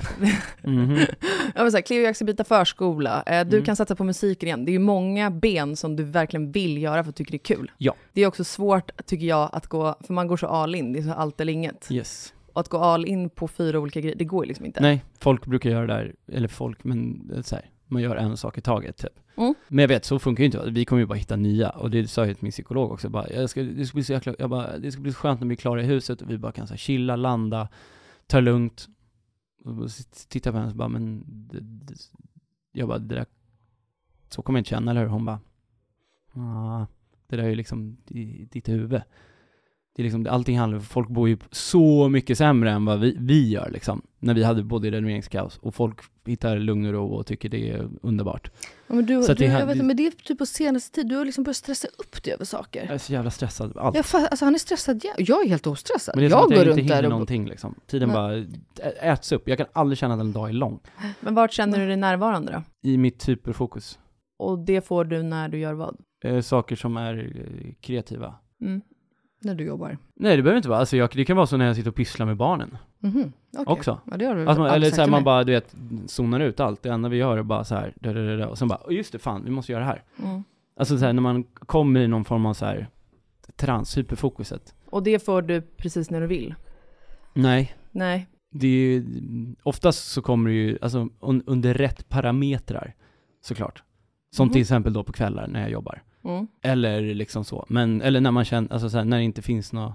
Mhm. 0.62 0.96
ja, 1.54 1.62
men 1.62 1.70
så 1.70 1.76
här, 1.76 1.82
Cleo 1.82 2.02
Jack 2.02 2.16
ska 2.16 2.24
byta 2.24 2.44
förskola, 2.44 3.22
eh, 3.26 3.46
du 3.46 3.56
Mm. 3.56 3.64
kan 3.64 3.76
satsa 3.76 3.94
på 3.96 4.04
musiken 4.04 4.46
igen. 4.46 4.64
Det 4.64 4.70
är 4.70 4.72
ju 4.72 4.78
många 4.78 5.30
ben 5.30 5.76
som 5.76 5.96
du 5.96 6.04
verkligen 6.04 6.52
vill 6.52 6.82
göra 6.82 7.04
för 7.04 7.10
att 7.10 7.16
du 7.16 7.24
tycker 7.24 7.32
det 7.32 7.36
är 7.52 7.56
kul. 7.56 7.70
Ja. 7.78 7.94
Det 8.12 8.20
är 8.22 8.26
också 8.26 8.44
svårt, 8.44 8.90
tycker 9.06 9.26
jag, 9.26 9.50
att 9.52 9.66
gå, 9.66 9.94
för 10.06 10.14
man 10.14 10.26
går 10.28 10.36
så 10.36 10.46
all 10.46 10.74
in, 10.74 10.92
det 10.92 10.98
är 10.98 11.02
så 11.02 11.12
allt 11.12 11.40
eller 11.40 11.52
inget. 11.52 11.88
Yes. 11.90 12.32
Och 12.52 12.60
att 12.60 12.68
gå 12.68 12.78
all 12.78 13.04
in 13.04 13.30
på 13.30 13.48
fyra 13.48 13.78
olika 13.80 14.00
grejer, 14.00 14.16
det 14.16 14.24
går 14.24 14.44
ju 14.44 14.48
liksom 14.48 14.66
inte. 14.66 14.80
Nej, 14.80 15.04
folk 15.20 15.46
brukar 15.46 15.70
göra 15.70 15.86
det 15.86 15.92
där, 15.94 16.14
eller 16.32 16.48
folk, 16.48 16.84
men 16.84 17.30
är 17.36 17.42
så 17.42 17.54
här, 17.56 17.64
man 17.86 18.02
gör 18.02 18.16
en 18.16 18.36
sak 18.36 18.58
i 18.58 18.60
taget 18.60 18.96
typ. 18.96 19.10
Mm. 19.36 19.54
Men 19.68 19.78
jag 19.82 19.88
vet, 19.88 20.04
så 20.04 20.18
funkar 20.18 20.42
ju 20.42 20.46
inte 20.46 20.62
Vi 20.70 20.84
kommer 20.84 21.00
ju 21.00 21.06
bara 21.06 21.14
hitta 21.18 21.36
nya, 21.36 21.70
och 21.70 21.90
det 21.90 22.08
sa 22.08 22.26
jag 22.26 22.36
till 22.36 22.44
min 22.44 22.52
psykolog 22.52 22.92
också, 22.92 23.08
bara, 23.08 23.30
jag 23.30 23.50
ska, 23.50 23.62
det 23.62 23.86
ska 23.86 23.94
bli 23.94 24.04
så 24.04 24.12
jäkla, 24.12 24.34
jag 24.38 24.50
bara, 24.50 24.78
det 24.78 24.92
ska 24.92 25.00
bli 25.00 25.12
så 25.12 25.18
skönt 25.18 25.40
när 25.40 25.48
vi 25.48 25.54
är 25.54 25.56
klara 25.56 25.82
i 25.82 25.84
huset 25.84 26.22
och 26.22 26.30
vi 26.30 26.38
bara 26.38 26.52
kan 26.52 26.66
så 26.66 26.72
här, 26.72 26.78
chilla, 26.78 27.16
landa, 27.16 27.68
ta 28.26 28.40
lugnt. 28.40 28.88
Och 29.64 29.88
tittar 30.28 30.52
på 30.52 30.58
henne 30.58 30.70
och 30.70 30.76
bara, 30.76 30.88
men, 30.88 31.24
det, 31.26 31.60
det, 31.60 31.94
jag 32.72 32.88
bara, 32.88 32.98
det 32.98 33.14
där, 33.14 33.26
så 34.28 34.42
kommer 34.42 34.58
jag 34.58 34.60
inte 34.60 34.70
känna, 34.70 34.90
eller 34.90 35.00
hur? 35.00 35.08
Hon 35.08 35.24
bara, 35.24 35.40
ah, 36.32 36.86
det 37.26 37.36
där 37.36 37.44
är 37.44 37.48
ju 37.48 37.54
liksom 37.54 37.96
i 38.06 38.44
ditt 38.44 38.68
huvud. 38.68 39.02
Det 39.96 40.02
är 40.02 40.04
liksom, 40.04 40.26
allting 40.30 40.58
handlar, 40.58 40.80
folk 40.80 41.08
bor 41.08 41.28
ju 41.28 41.38
så 41.50 42.08
mycket 42.08 42.38
sämre 42.38 42.70
än 42.70 42.84
vad 42.84 43.00
vi, 43.00 43.16
vi 43.20 43.50
gör 43.50 43.70
liksom. 43.70 44.02
När 44.18 44.34
vi 44.34 44.42
hade 44.42 44.62
både 44.62 44.90
renoveringskaos 44.90 45.58
och 45.58 45.74
folk 45.74 46.00
hittar 46.26 46.58
lugn 46.58 46.86
och 46.86 46.92
ro 46.92 47.06
och 47.06 47.26
tycker 47.26 47.48
det 47.48 47.70
är 47.70 47.88
underbart. 48.02 48.50
Ja, 48.86 48.94
men 48.94 49.06
du, 49.06 49.22
Så 49.22 49.32
att 49.32 49.38
du, 49.38 49.46
det 49.46 49.52
jag 49.52 49.66
vet 49.66 49.74
inte, 49.74 49.86
men 49.86 49.96
det 49.96 50.06
är 50.06 50.10
typ 50.10 50.38
på 50.38 50.46
senaste 50.46 50.94
tid, 50.94 51.08
du 51.08 51.16
har 51.16 51.24
liksom 51.24 51.44
börjat 51.44 51.56
stressa 51.56 51.88
upp 51.98 52.22
dig 52.22 52.32
över 52.32 52.44
saker. 52.44 52.84
Jag 52.84 52.94
är 52.94 52.98
så 52.98 53.12
jävla 53.12 53.30
stressad 53.30 53.76
allt. 53.76 53.96
Jag, 53.96 54.04
alltså 54.22 54.44
han 54.44 54.54
är 54.54 54.58
stressad, 54.58 55.04
jag, 55.04 55.28
jag 55.28 55.44
är 55.44 55.48
helt 55.48 55.66
ostressad. 55.66 56.16
Men 56.16 56.22
det 56.22 56.26
är 56.26 56.30
som 56.30 56.38
jag 56.38 56.44
att 56.44 56.48
går 56.48 56.58
jag 56.58 56.66
runt 56.66 56.78
inte 56.78 56.82
hinner 56.82 57.02
där 57.02 57.08
och... 57.08 57.10
någonting 57.10 57.48
liksom. 57.48 57.74
Tiden 57.86 58.08
Nej. 58.08 58.14
bara 58.14 59.12
äts 59.12 59.32
upp. 59.32 59.48
Jag 59.48 59.58
kan 59.58 59.66
aldrig 59.72 59.98
känna 59.98 60.14
att 60.14 60.20
en 60.20 60.32
dag 60.32 60.48
är 60.48 60.52
lång. 60.52 60.80
Men 61.20 61.34
vart 61.34 61.52
känner 61.52 61.78
du 61.78 61.86
dig 61.86 61.96
närvarande 61.96 62.52
då? 62.52 62.88
I 62.88 62.98
mitt 62.98 63.28
hyperfokus. 63.28 63.98
Och 64.38 64.58
det 64.58 64.86
får 64.86 65.04
du 65.04 65.22
när 65.22 65.48
du 65.48 65.58
gör 65.58 65.74
vad? 65.74 65.96
Eh, 66.24 66.40
saker 66.40 66.76
som 66.76 66.96
är 66.96 67.18
eh, 67.18 67.72
kreativa. 67.80 68.34
Mm. 68.60 68.82
När 69.40 69.54
du 69.54 69.64
jobbar. 69.64 69.98
Nej 70.14 70.36
det 70.36 70.42
behöver 70.42 70.56
inte 70.56 70.68
vara, 70.68 70.78
alltså 70.78 70.96
jag, 70.96 71.10
det 71.14 71.24
kan 71.24 71.36
vara 71.36 71.46
så 71.46 71.56
när 71.56 71.66
jag 71.66 71.76
sitter 71.76 71.90
och 71.90 71.96
pysslar 71.96 72.26
med 72.26 72.36
barnen. 72.36 72.76
Mhm, 72.98 73.32
okej. 73.52 73.64
Också. 73.72 74.00
Ja, 74.10 74.16
det 74.16 74.24
har 74.24 74.34
du 74.34 74.48
Att 74.48 74.58
man, 74.58 74.66
eller 74.70 74.90
så 74.90 75.00
här, 75.00 75.08
man 75.08 75.24
bara, 75.24 75.44
du 75.44 75.52
vet, 75.52 75.74
zonar 76.06 76.40
ut 76.40 76.60
allt. 76.60 76.82
Det 76.82 76.88
enda 76.88 77.08
vi 77.08 77.16
gör 77.16 77.38
är 77.38 77.42
bara 77.42 77.64
så 77.64 77.74
här, 77.74 77.94
da, 78.00 78.12
da, 78.12 78.20
da, 78.22 78.36
da, 78.36 78.48
och 78.48 78.58
sen 78.58 78.68
bara, 78.68 78.80
"Åh, 78.84 78.94
just 78.94 79.12
det, 79.12 79.18
fan, 79.18 79.44
vi 79.44 79.50
måste 79.50 79.72
göra 79.72 79.80
det 79.84 79.88
här. 79.90 80.02
Mm. 80.24 80.44
Alltså 80.76 80.98
så 80.98 81.04
här, 81.04 81.12
när 81.12 81.22
man 81.22 81.42
kommer 81.44 82.00
i 82.00 82.08
någon 82.08 82.24
form 82.24 82.46
av 82.46 82.54
så 82.54 82.64
här 82.66 82.88
trans, 83.56 83.98
hyperfokuset. 83.98 84.74
Och 84.90 85.02
det 85.02 85.24
får 85.24 85.42
du 85.42 85.60
precis 85.62 86.10
när 86.10 86.20
du 86.20 86.26
vill? 86.26 86.54
Nej. 87.34 87.74
Nej. 87.92 88.26
Det 88.50 88.66
är 88.66 88.70
ju, 88.70 89.04
oftast 89.62 90.12
så 90.12 90.22
kommer 90.22 90.50
det 90.50 90.56
ju, 90.56 90.78
alltså 90.82 91.08
un, 91.20 91.42
under 91.46 91.74
rätt 91.74 92.08
parametrar, 92.08 92.94
såklart. 93.40 93.82
Som 94.36 94.46
Mhm. 94.46 94.52
till 94.52 94.60
exempel 94.62 94.92
då 94.92 95.04
på 95.04 95.12
kvällar 95.12 95.46
när 95.48 95.60
jag 95.60 95.70
jobbar. 95.70 96.02
Mm. 96.26 96.46
Eller 96.62 97.14
liksom 97.14 97.44
så. 97.44 97.66
Men, 97.68 98.02
eller 98.02 98.20
när 98.20 98.30
man 98.30 98.44
känner, 98.44 98.72
alltså 98.72 98.90
så 98.90 98.96
här, 98.98 99.04
när 99.04 99.16
det 99.16 99.24
inte 99.24 99.42
finns 99.42 99.72
något, 99.72 99.94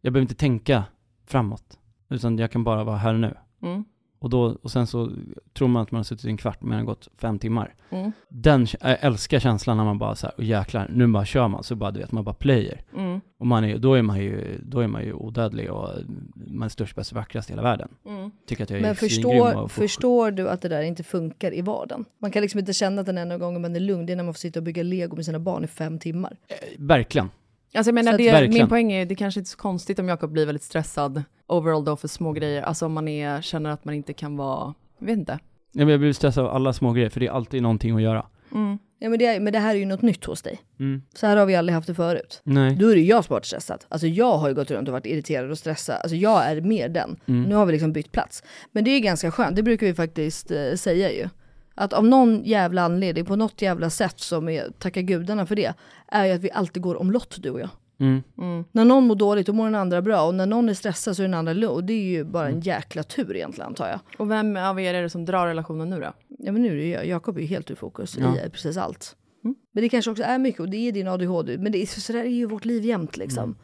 jag 0.00 0.12
behöver 0.12 0.24
inte 0.24 0.34
tänka 0.34 0.84
framåt. 1.26 1.78
Utan 2.08 2.38
jag 2.38 2.50
kan 2.50 2.64
bara 2.64 2.84
vara 2.84 2.96
här 2.96 3.14
och 3.14 3.20
nu. 3.20 3.34
Mm. 3.62 3.84
Och, 4.24 4.30
då, 4.30 4.56
och 4.62 4.70
sen 4.70 4.86
så 4.86 5.10
tror 5.52 5.68
man 5.68 5.82
att 5.82 5.90
man 5.90 5.98
har 5.98 6.04
suttit 6.04 6.24
i 6.24 6.28
en 6.28 6.36
kvart 6.36 6.62
men 6.62 6.70
det 6.70 6.76
har 6.76 6.84
gått 6.84 7.08
fem 7.16 7.38
timmar. 7.38 7.74
Mm. 7.90 8.12
Den, 8.28 8.66
jag 8.80 8.96
älskar 9.00 9.38
känslan 9.38 9.76
när 9.76 9.84
man 9.84 9.98
bara 9.98 10.14
så 10.14 10.26
här, 10.26 10.34
och 10.36 10.44
jäklar, 10.44 10.90
nu 10.92 11.06
bara 11.06 11.24
kör 11.24 11.48
man, 11.48 11.64
så 11.64 11.74
bara 11.74 11.90
du 11.90 12.00
vet, 12.00 12.12
man 12.12 12.24
bara 12.24 12.34
player. 12.34 12.80
Mm. 12.96 13.20
Och 13.38 13.46
man 13.46 13.64
är, 13.64 13.78
då 13.78 13.94
är 13.94 14.02
man 14.02 14.20
ju, 14.20 14.60
då 14.62 14.80
är 14.80 14.86
man 14.86 15.04
ju 15.04 15.12
odödlig 15.12 15.72
och 15.72 15.88
man 16.34 16.66
är 16.66 16.68
störst, 16.68 16.96
bäst, 16.96 17.12
vackrast 17.12 17.50
i 17.50 17.52
hela 17.52 17.62
världen. 17.62 17.88
Mm. 18.06 18.30
Tycker 18.46 18.64
att 18.64 18.70
jag 18.70 18.78
är 18.78 18.82
Men 18.82 18.96
förstår, 18.96 19.62
och 19.62 19.70
förstår 19.70 20.30
du 20.30 20.48
att 20.48 20.62
det 20.62 20.68
där 20.68 20.82
inte 20.82 21.02
funkar 21.02 21.54
i 21.54 21.60
vardagen? 21.60 22.04
Man 22.18 22.30
kan 22.30 22.42
liksom 22.42 22.60
inte 22.60 22.72
känna 22.72 23.00
att 23.00 23.06
den 23.06 23.18
enda 23.18 23.38
gången 23.38 23.62
man 23.62 23.76
är 23.76 23.80
lugn, 23.80 24.06
det 24.06 24.12
är 24.12 24.16
när 24.16 24.24
man 24.24 24.34
får 24.34 24.38
sitta 24.38 24.60
och 24.60 24.64
bygga 24.64 24.82
lego 24.82 25.16
med 25.16 25.24
sina 25.24 25.38
barn 25.38 25.64
i 25.64 25.66
fem 25.66 25.98
timmar. 25.98 26.36
Verkligen. 26.78 27.30
Alltså 27.74 27.88
jag 27.88 27.94
menar, 27.94 28.18
det, 28.18 28.48
min 28.48 28.68
poäng 28.68 28.92
är, 28.92 29.06
det 29.06 29.14
kanske 29.14 29.40
inte 29.40 29.48
är 29.48 29.50
så 29.50 29.56
konstigt 29.56 29.98
om 29.98 30.08
Jakob 30.08 30.30
blir 30.30 30.46
väldigt 30.46 30.62
stressad 30.62 31.22
overall 31.46 31.84
då 31.84 31.96
för 31.96 32.08
små 32.08 32.32
grejer. 32.32 32.62
Alltså 32.62 32.86
om 32.86 32.92
man 32.92 33.08
är, 33.08 33.42
känner 33.42 33.70
att 33.70 33.84
man 33.84 33.94
inte 33.94 34.12
kan 34.12 34.36
vara, 34.36 34.74
jag 34.98 35.06
vet 35.06 35.18
inte. 35.18 35.38
Jag 35.72 36.00
blir 36.00 36.12
stressad 36.12 36.44
av 36.44 36.54
alla 36.54 36.72
små 36.72 36.92
grejer, 36.92 37.10
för 37.10 37.20
det 37.20 37.26
är 37.26 37.30
alltid 37.30 37.62
någonting 37.62 37.96
att 37.96 38.02
göra. 38.02 38.26
Mm. 38.52 38.78
Ja, 38.98 39.08
men, 39.08 39.18
det 39.18 39.40
men 39.40 39.52
det 39.52 39.58
här 39.58 39.74
är 39.74 39.78
ju 39.78 39.86
något 39.86 40.02
nytt 40.02 40.24
hos 40.24 40.42
dig. 40.42 40.60
Mm. 40.80 41.02
Så 41.14 41.26
här 41.26 41.36
har 41.36 41.46
vi 41.46 41.56
aldrig 41.56 41.74
haft 41.74 41.86
det 41.86 41.94
förut. 41.94 42.40
Nej. 42.44 42.76
Då 42.76 42.88
är 42.88 42.94
det 42.94 43.00
jag 43.00 43.24
som 43.24 43.32
har 43.32 43.36
varit 43.36 43.46
stressad. 43.46 43.84
Alltså 43.88 44.06
jag 44.06 44.38
har 44.38 44.48
ju 44.48 44.54
gått 44.54 44.70
runt 44.70 44.88
och 44.88 44.92
varit 44.92 45.06
irriterad 45.06 45.50
och 45.50 45.58
stressad. 45.58 45.96
Alltså 46.02 46.16
jag 46.16 46.46
är 46.46 46.60
mer 46.60 46.88
den. 46.88 47.16
Mm. 47.26 47.42
Nu 47.42 47.54
har 47.54 47.66
vi 47.66 47.72
liksom 47.72 47.92
bytt 47.92 48.12
plats. 48.12 48.42
Men 48.72 48.84
det 48.84 48.90
är 48.90 49.00
ganska 49.00 49.30
skönt, 49.30 49.56
det 49.56 49.62
brukar 49.62 49.86
vi 49.86 49.94
faktiskt 49.94 50.50
eh, 50.50 50.74
säga 50.74 51.12
ju. 51.12 51.28
Att 51.74 51.92
av 51.92 52.04
någon 52.06 52.44
jävla 52.44 52.82
anledning, 52.82 53.24
på 53.24 53.36
något 53.36 53.62
jävla 53.62 53.90
sätt 53.90 54.20
som 54.20 54.48
är, 54.48 54.70
tacka 54.78 55.02
gudarna 55.02 55.46
för 55.46 55.56
det, 55.56 55.74
är 56.08 56.24
ju 56.26 56.32
att 56.32 56.40
vi 56.40 56.50
alltid 56.50 56.82
går 56.82 57.00
omlott 57.00 57.36
du 57.42 57.50
och 57.50 57.60
jag. 57.60 57.68
Mm. 58.00 58.22
Mm. 58.38 58.64
När 58.72 58.84
någon 58.84 59.06
mår 59.06 59.14
dåligt 59.14 59.46
då 59.46 59.52
mår 59.52 59.64
den 59.64 59.74
andra 59.74 60.02
bra 60.02 60.22
och 60.26 60.34
när 60.34 60.46
någon 60.46 60.68
är 60.68 60.74
stressad 60.74 61.16
så 61.16 61.22
är 61.22 61.24
den 61.24 61.34
andra 61.34 61.52
lugn. 61.52 61.74
Och 61.74 61.84
det 61.84 61.92
är 61.92 62.02
ju 62.04 62.24
bara 62.24 62.44
en 62.46 62.50
Mm. 62.52 62.60
jäkla 62.62 63.02
tur 63.02 63.36
egentligen 63.36 63.68
antar 63.68 63.88
jag. 63.88 64.00
Och 64.18 64.30
vem 64.30 64.56
av 64.56 64.80
er 64.80 64.94
är 64.94 65.02
det 65.02 65.10
som 65.10 65.24
drar 65.24 65.46
relationen 65.46 65.90
nu 65.90 66.00
då? 66.00 66.12
Ja 66.38 66.52
men 66.52 66.62
nu 66.62 66.68
är 66.72 66.76
det 66.76 66.88
jag, 66.88 67.06
Jakob 67.06 67.36
är 67.36 67.40
ju 67.40 67.46
helt 67.46 67.70
ur 67.70 67.74
fokus 67.74 68.16
Ja. 68.18 68.36
i 68.46 68.50
precis 68.50 68.76
allt. 68.76 69.16
Men 69.42 69.82
det 69.82 69.88
kanske 69.88 70.10
också 70.10 70.22
är 70.22 70.38
mycket 70.38 70.60
och 70.60 70.68
det 70.68 70.76
är 70.88 70.92
din 70.92 71.08
ADHD. 71.08 71.58
Men 71.58 71.72
det 71.72 71.82
är, 71.82 71.86
så 71.86 72.12
där 72.12 72.20
är 72.20 72.28
ju 72.28 72.46
vårt 72.46 72.64
liv 72.64 72.84
jämt 72.84 73.16
liksom. 73.16 73.56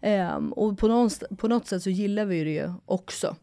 Ehm, 0.00 0.52
och 0.52 0.78
på, 0.78 0.88
någonst- 0.88 1.36
på 1.38 1.48
något 1.48 1.66
sätt 1.66 1.82
så 1.82 1.90
gillar 1.90 2.24
vi 2.24 2.36
ju 2.36 2.44
det 2.44 2.74
också. 2.86 3.36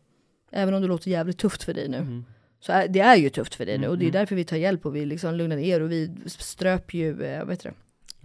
Även 0.52 0.74
om 0.74 0.82
det 0.82 0.88
låter 0.88 1.12
jävligt 1.12 1.38
tufft 1.38 1.64
för 1.64 1.74
dig 1.74 1.90
nu. 1.90 2.24
Mm. 2.62 2.66
Så 2.66 2.72
är, 2.72 2.88
det 2.88 3.00
är 3.00 3.16
ju 3.16 3.30
tufft 3.30 3.56
för 3.56 3.66
dig 3.66 3.78
nu 3.78 3.88
och 3.88 3.98
det 3.98 4.08
är 4.08 4.12
därför 4.12 4.36
vi 4.36 4.44
tar 4.44 4.58
hjälp 4.58 4.86
och 4.86 4.96
vi 4.96 5.06
liksom 5.06 5.36
lugnar 5.36 5.56
ner 5.56 5.82
och 5.82 5.92
vi 5.92 6.12
ströp 6.26 6.94
ju, 6.94 7.24
eh, 7.24 7.40
vad 7.40 7.50
heter 7.50 7.70
det? 7.70 7.76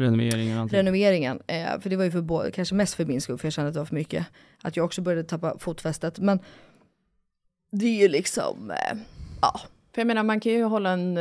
Renoveringen 0.05 0.59
allting. 0.59 0.79
renoveringen. 0.79 1.43
Eh, 1.47 1.81
för 1.81 1.91
det 1.91 1.97
var 1.97 2.05
ju 2.05 2.11
för 2.11 2.21
både, 2.21 2.51
kanske 2.51 2.75
mest 2.75 2.95
för 2.95 3.05
min 3.05 3.21
skull, 3.21 3.39
för 3.39 3.47
jag 3.47 3.53
kände 3.53 3.69
att 3.69 3.75
det 3.75 3.81
var 3.81 3.87
för 3.87 3.95
mycket. 3.95 4.27
Att 4.63 4.77
jag 4.77 4.85
också 4.85 5.03
började 5.03 5.25
tappa 5.25 5.59
fotfästet. 5.59 6.19
Men 6.19 6.39
det 7.73 7.87
är 7.87 8.03
ju 8.03 8.09
liksom, 8.09 8.71
eh, 8.71 8.99
ja. 9.43 9.61
För 9.95 10.01
jag 10.01 10.07
menar, 10.07 10.23
man 10.23 10.41
kan 10.41 10.53
ju 10.53 10.65
hålla 10.65 10.91
en, 10.91 11.17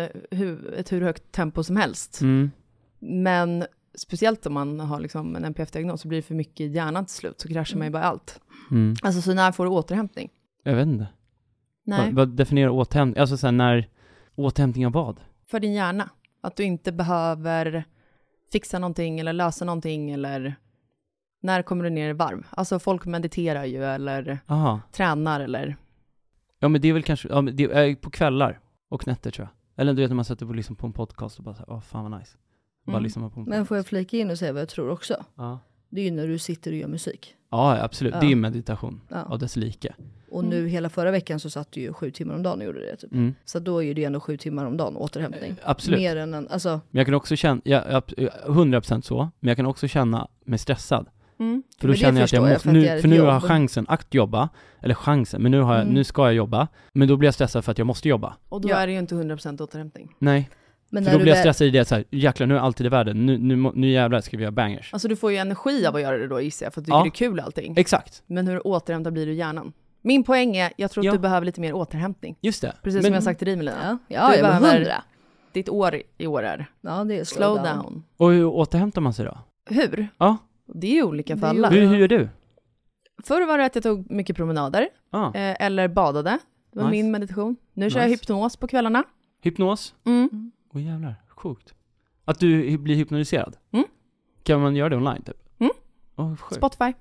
ett 0.78 0.91
hur 0.91 1.01
högt 1.01 1.32
tempo 1.32 1.63
som 1.63 1.76
helst. 1.76 2.22
Mm. 2.22 2.51
Men 2.99 3.66
speciellt 3.97 4.45
om 4.45 4.53
man 4.53 4.80
har 4.80 4.99
liksom 4.99 5.36
en 5.36 5.45
NPF-diagnos 5.45 6.01
så 6.01 6.07
blir 6.07 6.18
det 6.18 6.28
för 6.28 6.36
mycket 6.36 6.59
i 6.59 6.68
hjärnan 6.68 7.05
till 7.05 7.16
slut, 7.16 7.41
så 7.41 7.47
kraschar 7.47 7.78
man 7.78 7.88
ju 7.88 7.91
bara 7.91 8.03
i 8.03 8.05
allt. 8.05 8.39
Mm. 8.72 8.95
Alltså 9.01 9.22
så 9.22 9.34
när 9.34 9.51
får 9.51 9.66
du 9.66 9.72
återhämtning? 9.72 10.30
Jag 10.63 10.76
vet 10.76 10.88
inte. 10.88 11.07
Nej, 11.88 12.05
Vad, 12.05 12.15
vad 12.15 12.29
definierar 12.29 12.69
återhämtning? 12.69 13.21
Alltså 13.21 13.38
sen 13.38 13.57
när, 13.57 13.89
återhämtning 14.36 14.86
av 14.86 14.91
vad? 14.91 15.19
för 15.47 15.59
din 15.59 15.73
hjärna. 15.73 16.09
Att 16.41 16.55
du 16.55 16.63
inte 16.63 16.91
behöver 16.91 17.83
fixa 18.51 18.79
någonting 18.79 19.19
eller 19.19 19.33
lösa 19.33 19.65
någonting 19.65 20.11
eller 20.11 20.55
när 21.41 21.61
kommer 21.61 21.83
du 21.83 21.89
ner 21.89 22.09
i 22.09 22.13
varv? 22.13 22.47
Alltså 22.49 22.79
folk 22.79 23.05
mediterar 23.05 23.65
ju 23.65 23.83
eller 23.83 24.39
Aha. 24.47 24.81
tränar 24.91 25.39
eller... 25.39 25.75
Ja 26.59 26.67
men 26.67 26.81
det 26.81 26.88
är 26.88 26.93
väl 26.93 27.03
kanske, 27.03 27.27
ja, 27.29 27.41
men 27.41 27.55
det 27.55 27.63
är 27.63 27.95
på 27.95 28.09
kvällar 28.09 28.59
och 28.89 29.07
nätter 29.07 29.31
tror 29.31 29.47
jag. 29.47 29.81
Eller 29.81 29.93
du 29.93 30.01
vet 30.01 30.09
när 30.09 30.15
man 30.15 30.25
sätter 30.25 30.45
på, 30.45 30.53
liksom 30.53 30.75
på 30.75 30.88
en 30.88 30.93
podcast 30.93 31.38
och 31.38 31.43
bara 31.45 31.55
såhär, 31.55 31.69
åh 31.71 31.81
fan 31.81 32.11
vad 32.11 32.19
nice. 32.19 32.38
Bara 32.86 32.91
Mm. 32.91 33.03
lyssna 33.03 33.29
på 33.29 33.39
en 33.39 33.45
Men 33.45 33.65
får 33.65 33.77
jag 33.77 33.86
flika 33.86 34.17
in 34.17 34.31
och 34.31 34.38
säga 34.38 34.53
vad 34.53 34.61
jag 34.61 34.69
tror 34.69 34.89
också? 34.89 35.25
Ja. 35.36 35.59
Det 35.89 36.01
är 36.01 36.05
ju 36.05 36.11
när 36.11 36.27
du 36.27 36.39
sitter 36.39 36.71
och 36.71 36.77
gör 36.77 36.88
musik. 36.88 37.36
Ja 37.51 37.79
absolut, 37.83 38.13
Ja. 38.13 38.19
det 38.19 38.31
är 38.31 38.36
meditation 38.36 39.01
Ja. 39.09 39.23
av 39.23 39.39
dess 39.39 39.55
like. 39.55 39.93
Och 40.36 40.43
nu 40.45 40.67
hela 40.67 40.89
förra 40.89 41.11
veckan 41.11 41.39
så 41.39 41.49
satt 41.49 41.71
du 41.71 41.81
ju 41.81 41.93
sju 41.93 42.11
timmar 42.11 42.36
om 42.36 42.43
dagen 42.43 42.59
och 42.59 42.65
gjorde 42.65 42.79
det 42.79 42.95
typ. 42.95 43.11
Mm. 43.13 43.36
Så 43.45 43.59
då 43.59 43.83
är 43.83 43.93
det 43.93 44.01
ju 44.01 44.05
ändå 44.05 44.19
sju 44.19 44.38
timmar 44.38 44.65
om 44.65 44.77
dagen 44.77 44.95
återhämtning. 44.97 45.55
Absolut. 45.63 45.99
Mer 45.99 46.15
än 46.15 46.33
en, 46.33 46.47
alltså, 46.47 46.69
Men 46.69 46.99
jag 46.99 47.05
kan 47.05 47.13
också 47.15 47.36
känna, 47.36 47.61
ja, 47.63 47.83
ja, 47.89 48.01
100% 48.45 49.01
så, 49.01 49.17
men 49.39 49.47
jag 49.47 49.57
kan 49.57 49.65
också 49.65 49.88
känna 49.88 50.27
mig 50.45 50.59
stressad. 50.59 51.07
Mm. 51.39 51.63
För 51.79 51.88
då 51.88 51.91
Men 51.91 51.97
känner 51.97 52.19
jag 52.21 52.25
att 52.25 52.31
jag 52.33 52.41
förstår 52.43 52.47
jag, 52.47 52.53
måste, 52.53 52.67
för 52.69 52.95
nu, 52.95 53.01
för 53.01 53.07
nu 53.07 53.21
har 53.21 53.33
jag 53.33 53.43
chansen 53.43 53.86
att 53.89 54.13
jobba, 54.13 54.49
eller 54.81 54.93
chansen, 54.95 55.41
men 55.41 55.51
nu 55.51 55.59
har 55.61 55.73
jag, 55.73 55.81
Mm. 55.81 55.93
nu 55.93 56.03
ska 56.03 56.25
jag 56.25 56.33
jobba, 56.33 56.67
men 56.93 57.07
då 57.07 57.17
blir 57.17 57.27
jag 57.27 57.33
stressad 57.33 57.65
för 57.65 57.71
att 57.71 57.77
jag 57.77 57.88
måste 57.88 58.09
jobba. 58.09 58.36
Och 58.49 58.61
då 58.61 58.69
Ja. 58.69 58.75
är 58.75 58.88
det 58.88 58.93
ju 58.93 58.99
inte 58.99 59.15
100% 59.15 59.61
återhämtning. 59.61 60.15
Nej. 60.19 60.49
men 60.89 61.03
för 61.03 61.11
när 61.11 61.13
då 61.13 61.17
du 61.19 61.23
blir 61.23 61.33
jag 61.33 61.39
stressad 61.39 61.67
i 61.67 61.69
det 61.69 61.86
så 61.86 61.95
här, 61.95 62.03
jäklar 62.11 62.47
nu 62.47 62.55
är 62.55 62.59
allt 62.59 62.81
i 62.81 62.89
världen, 62.89 63.25
nu, 63.25 63.38
nu, 63.38 63.71
nu 63.75 63.88
jävlar 63.89 64.21
ska 64.21 64.38
vi 64.38 64.43
göra 64.43 64.51
bangers. 64.51 64.93
Alltså 64.93 65.07
du 65.07 65.15
får 65.15 65.31
ju 65.31 65.38
energi 65.38 65.86
av 65.86 65.95
att 65.95 66.01
göra 66.01 66.17
det 66.17 66.27
då 66.27 66.41
gissar 66.41 66.65
jag, 66.65 66.73
för 66.73 66.81
att 66.81 66.86
du 66.86 66.89
tycker 66.89 66.97
Ja. 66.97 67.03
det 67.03 67.07
är 67.09 67.29
kul 67.29 67.39
allting. 67.39 67.73
Exakt, 67.77 68.23
Men 68.27 68.47
hur 68.47 68.67
återhämtad 68.67 69.13
blir 69.13 69.25
du 69.25 69.33
hjärnan? 69.33 69.73
Min 70.08 70.24
poäng 70.24 70.56
är, 70.58 70.74
jag 70.78 70.91
tror 70.91 71.01
att 71.01 71.06
Ja. 71.06 71.12
du 71.12 71.20
behöver 71.20 71.45
lite 71.45 71.62
mer 71.62 71.74
återhämtning. 71.74 72.38
just 72.41 72.62
det. 72.62 72.76
Precis 72.84 72.95
Men- 72.95 73.03
som 73.03 73.14
jag 73.14 73.24
sagt 73.24 73.39
till 73.39 73.45
dig 73.47 73.56
Melina. 73.56 73.78
Ja, 73.84 73.97
Du 74.08 74.16
ja, 74.16 74.36
ja 74.36 74.41
men 74.51 74.62
behöver- 74.62 74.78
hundra. 74.78 75.03
Ditt 75.51 75.70
år 75.70 76.01
i 76.18 76.28
år 76.28 76.43
är 76.43 76.66
Ja, 76.82 77.03
det 77.03 77.20
är 77.20 77.24
slow 77.24 77.64
down. 77.64 78.03
Och 78.18 78.32
hur 78.32 78.45
återhämtar 78.45 79.01
man 79.01 79.14
sig 79.14 79.26
då? 79.26 79.38
Hur? 79.70 80.08
Ja, 80.18 80.38
Det 80.74 80.88
är 80.88 80.91
ju 80.91 81.03
olika 81.03 81.38
för 81.38 81.47
alla. 81.47 81.70
hur, 81.70 81.86
hur 81.88 81.97
gör 81.97 82.08
du? 82.08 82.30
Förr 83.24 83.47
var 83.47 83.58
det 83.58 83.66
att 83.66 83.76
jag 83.76 83.84
tog 83.84 84.12
mycket 84.12 84.36
promenader, 84.36 84.89
Ja, 85.12 85.26
eh, 85.36 85.66
eller 85.66 85.88
badade. 85.88 86.39
Det 86.72 86.80
var 86.80 86.84
Nice. 86.89 86.91
min 87.03 87.12
meditation. 87.12 87.56
Nu 87.74 87.89
kör 87.89 87.99
jag 87.99 88.10
Nice. 88.10 88.22
hypnos 88.24 88.58
på 88.58 88.68
kvällarna. 88.68 89.03
hypnos? 89.41 89.95
Mm. 90.06 90.51
Åh 90.74 90.84
jävlar, 90.84 91.16
sjukt. 91.28 91.74
Att 92.26 92.39
du 92.39 92.78
blir 92.78 92.95
hypnotiserad? 92.95 93.58
Mm. 93.72 93.86
Kan 94.43 94.62
man 94.62 94.76
göra 94.76 94.89
det 94.89 94.95
online 94.97 95.22
typ? 95.22 95.38
Mm. 95.60 95.72
Åh, 96.16 96.36
sjukt. 96.36 96.56
Spotify. 96.56 96.93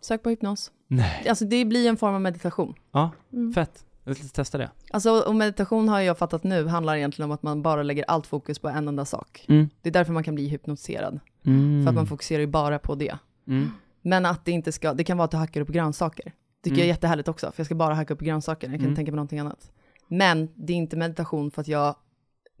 Sök 0.00 0.22
på 0.22 0.30
hypnos. 0.30 0.70
Nej. 0.88 1.28
Alltså 1.28 1.44
det 1.44 1.64
blir 1.64 1.88
en 1.88 1.96
form 1.96 2.14
av 2.14 2.20
meditation. 2.20 2.74
Ja, 2.92 3.10
Mm. 3.32 3.52
fett. 3.52 3.84
Jag 4.04 4.16
ska 4.16 4.26
testa 4.28 4.58
det. 4.58 4.70
Alltså 4.90 5.10
och 5.20 5.34
meditation 5.34 5.88
har 5.88 6.00
jag 6.00 6.18
fattat 6.18 6.44
nu 6.44 6.66
handlar 6.66 6.96
egentligen 6.96 7.30
om 7.30 7.34
att 7.34 7.42
man 7.42 7.62
bara 7.62 7.82
lägger 7.82 8.04
allt 8.08 8.26
fokus 8.26 8.58
på 8.58 8.68
en 8.68 8.88
enda 8.88 9.04
sak. 9.04 9.44
Mm. 9.48 9.68
Det 9.82 9.88
är 9.88 9.92
därför 9.92 10.12
man 10.12 10.24
kan 10.24 10.34
bli 10.34 10.48
hypnotiserad. 10.48 11.20
Mm. 11.46 11.82
För 11.84 11.88
att 11.90 11.94
man 11.94 12.06
fokuserar 12.06 12.40
ju 12.40 12.46
bara 12.46 12.78
på 12.78 12.94
det. 12.94 13.16
Mm. 13.46 13.70
Men 14.02 14.26
att 14.26 14.44
det 14.44 14.52
inte 14.52 14.72
ska, 14.72 14.94
det 14.94 15.04
kan 15.04 15.16
vara 15.16 15.24
att 15.24 15.30
du 15.30 15.36
hackar 15.36 15.60
upp 15.60 15.68
grönsaker. 15.68 16.24
Tycker 16.62 16.74
Mm. 16.76 16.78
jag 16.78 16.84
är 16.84 16.88
jättehärligt 16.88 17.28
också, 17.28 17.46
för 17.46 17.60
jag 17.60 17.66
ska 17.66 17.74
bara 17.74 17.94
hacka 17.94 18.14
upp 18.14 18.20
grönsaker, 18.20 18.66
jag 18.66 18.72
kan 18.74 18.80
Mm. 18.80 18.90
inte 18.90 18.98
tänka 18.98 19.12
på 19.12 19.16
någonting 19.16 19.38
annat. 19.38 19.70
Men 20.08 20.48
det 20.54 20.72
är 20.72 20.76
inte 20.76 20.96
meditation 20.96 21.50
för 21.50 21.60
att 21.60 21.68
jag 21.68 21.94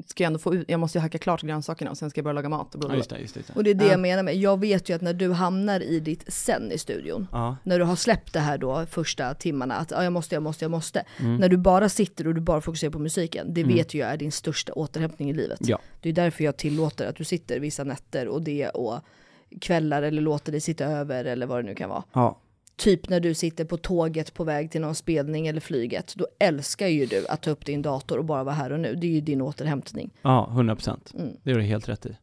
ska 0.06 0.24
ändå 0.24 0.38
få 0.38 0.54
ut, 0.54 0.64
jag 0.70 0.80
måste 0.80 0.98
ju 0.98 1.02
hacka 1.02 1.18
klart 1.18 1.42
grönsakerna 1.42 1.90
och 1.90 1.98
sen 1.98 2.10
ska 2.10 2.18
jag 2.18 2.24
börja 2.24 2.34
laga 2.34 2.48
mat 2.48 2.74
och 2.74 2.84
Ja, 2.90 2.96
just 2.96 3.10
det, 3.10 3.18
just 3.18 3.34
det. 3.34 3.38
Just 3.40 3.48
det. 3.48 3.54
Och 3.54 3.64
det 3.64 3.70
är 3.70 3.74
det 3.74 3.84
Ja. 3.84 3.90
jag 3.90 4.00
menar 4.00 4.22
med, 4.22 4.36
jag 4.36 4.60
vet 4.60 4.88
ju 4.88 4.94
att 4.94 5.02
när 5.02 5.14
du 5.14 5.32
hamnar 5.32 5.80
i 5.80 6.00
ditt 6.00 6.24
sen 6.32 6.72
i 6.72 6.78
studion, 6.78 7.26
Ja. 7.32 7.56
när 7.62 7.78
du 7.78 7.84
har 7.84 7.96
släppt 7.96 8.32
det 8.32 8.40
här 8.40 8.58
då 8.58 8.86
första 8.86 9.34
timmarna, 9.34 9.74
att 9.74 9.90
ja, 9.90 10.04
jag 10.04 10.12
måste, 10.12 10.34
jag 10.34 10.42
måste, 10.42 10.64
jag 10.64 10.70
måste. 10.70 11.04
Mm. 11.20 11.36
När 11.36 11.48
du 11.48 11.56
bara 11.56 11.88
sitter 11.88 12.26
och 12.26 12.34
du 12.34 12.40
bara 12.40 12.60
fokuserar 12.60 12.90
på 12.90 12.98
musiken, 12.98 13.54
det 13.54 13.60
Mm. 13.60 13.74
vet 13.76 13.94
ju 13.94 13.98
jag 13.98 14.08
är 14.10 14.16
din 14.16 14.32
största 14.32 14.72
återhämtning 14.72 15.30
i 15.30 15.32
livet. 15.32 15.58
Ja. 15.62 15.78
Det 16.00 16.08
är 16.08 16.12
därför 16.12 16.44
jag 16.44 16.56
tillåter 16.56 17.06
att 17.06 17.16
du 17.16 17.24
sitter 17.24 17.60
vissa 17.60 17.84
nätter 17.84 18.28
och 18.28 18.42
det 18.42 18.68
och 18.68 19.00
kvällar 19.60 20.02
eller 20.02 20.22
låter 20.22 20.52
dig 20.52 20.60
sitta 20.60 20.84
över 20.84 21.24
eller 21.24 21.46
vad 21.46 21.58
det 21.58 21.62
nu 21.62 21.74
kan 21.74 21.88
vara. 21.90 22.02
Ja. 22.12 22.38
Typ 22.76 23.08
när 23.08 23.20
du 23.20 23.34
sitter 23.34 23.64
på 23.64 23.76
tåget 23.76 24.34
på 24.34 24.44
väg 24.44 24.70
till 24.70 24.80
någon 24.80 24.94
spelning 24.94 25.46
eller 25.46 25.60
flyget, 25.60 26.14
då 26.16 26.26
älskar 26.38 26.86
ju 26.86 27.06
du 27.06 27.26
att 27.28 27.42
ta 27.42 27.50
upp 27.50 27.66
din 27.66 27.82
dator 27.82 28.18
och 28.18 28.24
bara 28.24 28.44
vara 28.44 28.54
här 28.54 28.72
och 28.72 28.80
nu. 28.80 28.94
Det 28.94 29.06
är 29.06 29.10
ju 29.10 29.20
din 29.20 29.40
återhämtning. 29.42 30.10
Ja, 30.22 30.48
100 30.50 30.74
procent. 30.76 31.12
Mm. 31.18 31.36
Det 31.42 31.50
är 31.50 31.54
du 31.54 31.62
helt 31.62 31.88
rätt 31.88 32.06
i. 32.06 32.16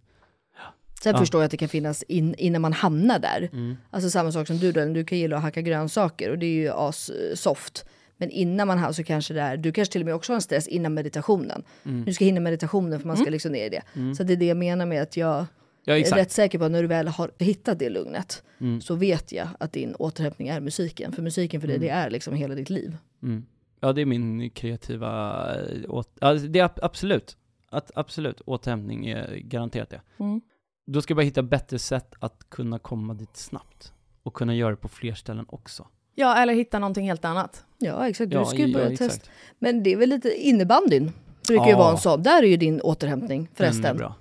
Sen 1.03 1.13
Ja. 1.13 1.19
förstår 1.19 1.41
jag 1.41 1.45
att 1.45 1.51
det 1.51 1.57
kan 1.57 1.69
finnas 1.69 2.03
in, 2.03 2.35
innan 2.37 2.61
man 2.61 2.73
hamnar 2.73 3.19
där. 3.19 3.49
Mm. 3.53 3.77
Alltså 3.89 4.09
samma 4.09 4.31
sak 4.31 4.47
som 4.47 4.57
du 4.57 4.71
då, 4.71 4.85
du 4.85 5.05
kan 5.05 5.17
gilla 5.17 5.37
att 5.37 5.41
hacka 5.41 5.61
grönsaker 5.61 6.29
och 6.31 6.39
det 6.39 6.45
är 6.45 6.53
ju 6.53 6.69
as 6.71 7.11
soft. 7.35 7.85
Men 8.17 8.29
innan 8.29 8.67
man 8.67 8.77
har 8.79 8.91
så 8.91 9.03
kanske 9.03 9.33
det 9.33 9.41
är, 9.41 9.57
du 9.57 9.71
kanske 9.71 9.91
till 9.91 10.01
och 10.01 10.05
med 10.05 10.15
också 10.15 10.31
har 10.31 10.35
en 10.35 10.41
stress 10.41 10.67
innan 10.67 10.93
meditationen. 10.93 11.63
Mm. 11.85 12.01
Nu 12.01 12.13
ska 12.13 12.25
hinna 12.25 12.39
meditationen 12.39 12.99
för 12.99 13.07
man 13.07 13.17
ska 13.17 13.29
liksom 13.29 13.51
ner 13.51 13.65
i 13.65 13.69
det. 13.69 13.81
Mm. 13.95 14.15
Så 14.15 14.23
det 14.23 14.33
är 14.33 14.37
det 14.37 14.45
jag 14.45 14.57
menar 14.57 14.85
med 14.85 15.01
att 15.01 15.17
jag 15.17 15.45
Ja, 15.83 15.93
är 15.93 15.99
exakt. 15.99 16.21
rätt 16.21 16.31
säker 16.31 16.59
på 16.59 16.65
att 16.65 16.71
när 16.71 16.81
du 16.81 16.87
väl 16.87 17.07
har 17.07 17.31
hittat 17.39 17.79
det 17.79 17.89
lugnet 17.89 18.43
Mm. 18.61 18.81
så 18.81 18.95
vet 18.95 19.31
jag 19.31 19.47
att 19.59 19.73
din 19.73 19.95
återhämtning 19.95 20.47
är 20.47 20.59
musiken. 20.59 21.11
För 21.11 21.21
musiken 21.21 21.61
för 21.61 21.67
dig, 21.67 21.75
Mm. 21.77 21.87
det 21.87 21.93
är 21.93 22.09
liksom 22.09 22.33
hela 22.33 22.55
ditt 22.55 22.69
liv. 22.69 22.97
Mm. 23.23 23.45
Ja, 23.79 23.93
det 23.93 24.01
är 24.01 24.05
min 24.05 24.49
kreativa 24.49 25.45
eh. 25.55 25.99
Alltså, 26.21 26.47
det 26.47 26.59
är 26.59 26.63
ab- 26.63 26.79
absolut. 26.81 27.37
Att, 27.69 27.91
absolut, 27.95 28.41
återhämtning 28.45 29.07
är 29.07 29.35
garanterat 29.35 29.89
det. 29.89 30.01
Mm. 30.19 30.41
Då 30.87 31.01
ska 31.01 31.11
jag 31.11 31.15
bara 31.15 31.21
hitta 31.23 31.43
bättre 31.43 31.79
sätt 31.79 32.13
att 32.19 32.49
kunna 32.49 32.79
komma 32.79 33.13
dit 33.13 33.37
snabbt. 33.37 33.93
Och 34.23 34.33
kunna 34.33 34.55
göra 34.55 34.69
det 34.71 34.75
på 34.77 34.87
fler 34.87 35.13
ställen 35.13 35.45
också. 35.49 35.87
Ja, 36.15 36.37
eller 36.37 36.53
hitta 36.53 36.79
någonting 36.79 37.05
helt 37.07 37.25
annat. 37.25 37.65
Ja 37.77 38.07
exakt, 38.09 38.31
du 38.31 38.37
Ja, 38.37 38.45
ska 38.45 38.57
ju 38.57 38.67
ja, 38.67 38.73
börja 38.77 38.91
exakt. 38.91 39.13
testa. 39.13 39.29
Men 39.59 39.83
det 39.83 39.93
är 39.93 39.97
väl 39.97 40.09
lite 40.09 40.29
innebandyn. 40.47 41.11
Brukar 41.47 41.65
ju 41.65 41.71
Ja. 41.71 41.77
vara 41.77 41.91
en 41.91 41.97
sån. 41.97 42.23
Där 42.23 42.43
är 42.43 42.47
ju 42.47 42.57
din 42.57 42.81
återhämtning 42.81 43.41
Den 43.55 43.67
är 43.67 43.71
förresten. 43.71 43.97
bra. 43.97 44.15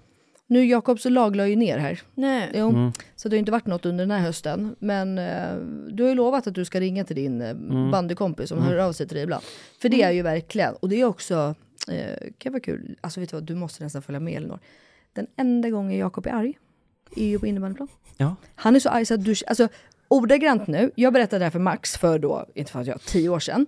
Nu 0.50 0.64
Jakobs 0.66 1.04
lag 1.04 1.36
la 1.36 1.46
ju 1.48 1.56
ner 1.56 1.78
här. 1.78 2.00
Nej. 2.14 2.50
Jo, 2.54 2.68
Mm. 2.68 2.92
så 3.16 3.28
det 3.28 3.36
har 3.36 3.38
inte 3.38 3.52
varit 3.52 3.66
något 3.66 3.86
under 3.86 4.06
den 4.06 4.10
här 4.10 4.20
hösten. 4.26 4.76
Men 4.78 5.18
eh, 5.18 5.56
du 5.90 6.02
har 6.02 6.08
ju 6.10 6.14
lovat 6.14 6.46
att 6.46 6.54
du 6.54 6.64
ska 6.64 6.80
ringa 6.80 7.04
till 7.04 7.16
din 7.16 7.40
eh, 7.42 7.50
Mm. 7.50 7.90
bandykompis 7.90 8.48
som 8.48 8.58
Mm. 8.58 8.70
hör 8.70 8.76
av 8.78 8.92
sig 8.92 9.06
till 9.08 9.14
dig 9.14 9.24
ibland. 9.24 9.42
För 9.82 9.88
det 9.88 10.02
är 10.02 10.10
ju 10.10 10.22
verkligen, 10.22 10.74
och 10.74 10.88
det 10.88 11.00
är 11.00 11.04
också, 11.04 11.54
eh, 11.88 12.28
kan 12.38 12.52
vara 12.52 12.60
kul, 12.60 12.96
alltså 13.00 13.20
vet 13.20 13.30
du 13.30 13.36
vad, 13.36 13.44
du 13.44 13.54
måste 13.54 13.84
nästan 13.84 14.02
följa 14.02 14.20
med 14.20 14.34
Elinor. 14.36 14.58
Den 15.12 15.26
enda 15.36 15.70
gången 15.70 15.98
Jakob 15.98 16.26
är 16.26 16.30
arg 16.30 16.58
är 17.16 17.24
ju 17.26 17.38
på 17.38 17.46
innebandyplan. 17.46 17.88
Ja. 18.16 18.36
Han 18.54 18.76
är 18.76 18.80
så 18.80 18.88
arg 18.88 19.06
så 19.06 19.14
att 19.14 19.24
du, 19.24 19.34
alltså 19.46 19.68
ordagrant 20.08 20.66
nu, 20.66 20.90
jag 20.94 21.12
berättade 21.12 21.38
det 21.38 21.44
här 21.44 21.50
för 21.50 21.58
Max 21.58 21.96
för 21.96 22.18
då, 22.18 22.46
inte 22.54 22.72
för 22.72 22.80
att 22.80 22.86
jag, 22.86 23.00
tio 23.00 23.28
år 23.28 23.40
sedan. 23.40 23.66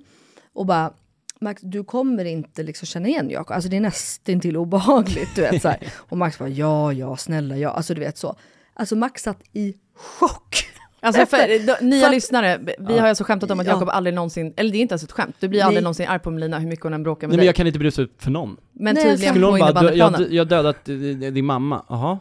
Och 0.52 0.66
bara, 0.66 0.92
Max 1.40 1.62
du 1.62 1.84
kommer 1.84 2.24
inte 2.24 2.62
liksom 2.62 2.86
känna 2.86 3.08
igen 3.08 3.30
Jakob, 3.30 3.54
alltså 3.54 3.70
det 3.70 3.76
är 3.76 3.80
nästan 3.80 4.40
till 4.40 4.56
obehagligt 4.56 5.34
du 5.36 5.42
vet 5.42 5.62
så 5.62 5.68
här. 5.68 5.78
Och 5.98 6.18
Max 6.18 6.38
bara, 6.38 6.48
ja, 6.48 6.92
ja, 6.92 7.16
snälla, 7.16 7.56
ja, 7.56 7.70
alltså 7.70 7.94
du 7.94 8.00
vet 8.00 8.18
så. 8.18 8.36
Alltså 8.74 8.96
Max 8.96 9.22
satt 9.22 9.38
i 9.52 9.74
chock. 9.96 10.66
Alltså 11.02 11.26
för, 11.26 11.36
Efter- 11.36 11.66
då, 11.66 11.86
nya 11.86 12.00
för 12.00 12.06
att- 12.08 12.14
lyssnare, 12.14 12.58
vi 12.62 12.74
Ja. 12.94 13.00
har 13.00 13.08
alltså 13.08 13.24
skämtat 13.24 13.50
om 13.50 13.60
att 13.60 13.66
Ja. 13.66 13.72
Jakob 13.72 13.88
aldrig 13.88 14.14
någonsin, 14.14 14.54
eller 14.56 14.70
det 14.72 14.78
är 14.78 14.80
inte 14.80 14.92
ens 14.92 15.02
ett 15.04 15.12
skämt, 15.12 15.36
du 15.40 15.48
blir 15.48 15.62
aldrig 15.62 15.76
Nej. 15.76 15.82
någonsin 15.82 16.08
arg 16.08 16.18
på 16.18 16.30
Melina 16.30 16.58
hur 16.58 16.68
mycket 16.68 16.82
hon 16.82 16.94
än 16.94 17.02
bråkar 17.02 17.26
med 17.26 17.30
Nej 17.32 17.36
men 17.36 17.38
dig. 17.42 17.46
jag 17.46 17.54
kan 17.54 17.66
inte 17.66 17.78
brusa 17.78 18.02
ut 18.02 18.12
för 18.18 18.30
någon. 18.30 18.56
Men 18.72 18.94
Nej, 18.94 19.04
tydligen 19.04 19.34
Skulle 19.34 19.46
på 19.46 19.52
"Du- 19.52 19.58
jag, 19.58 19.66
innebandyplanen. 19.70 20.26
jag 20.30 20.48
dödat 20.48 20.84
din 20.84 21.44
mamma, 21.44 21.84
jaha? 21.88 22.18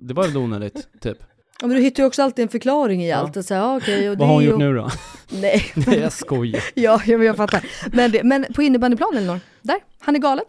Det 0.00 0.14
var 0.14 0.26
väl 0.26 0.36
onödigt, 0.36 0.88
typ. 1.00 1.18
Ja, 1.60 1.66
men 1.66 1.76
du 1.76 1.82
hittar 1.82 2.02
ju 2.02 2.06
också 2.06 2.22
alltid 2.22 2.42
en 2.42 2.48
förklaring 2.48 3.02
i 3.04 3.10
Ja. 3.10 3.16
allt. 3.16 3.36
Och 3.36 3.44
så 3.44 3.54
här, 3.54 3.60
ja, 3.60 3.76
okej, 3.76 4.10
och 4.10 4.18
Vad 4.18 4.28
har 4.28 4.34
hon 4.34 4.44
gjort 4.44 4.60
ju- 4.60 4.64
nu 4.66 4.74
då? 4.74 4.90
Nej. 5.40 5.72
Nej 5.74 5.98
jag 5.98 6.12
skojar. 6.12 6.62
ja, 6.74 7.00
ja, 7.06 7.18
men 7.18 7.26
jag 7.26 7.36
fattar. 7.36 7.64
Men, 7.92 8.10
det, 8.10 8.22
men 8.22 8.46
på 8.54 8.62
innebandyplanen 8.62 9.16
Elinor, 9.18 9.40
där, 9.62 9.76
han 10.00 10.14
är 10.16 10.20
galen. 10.20 10.44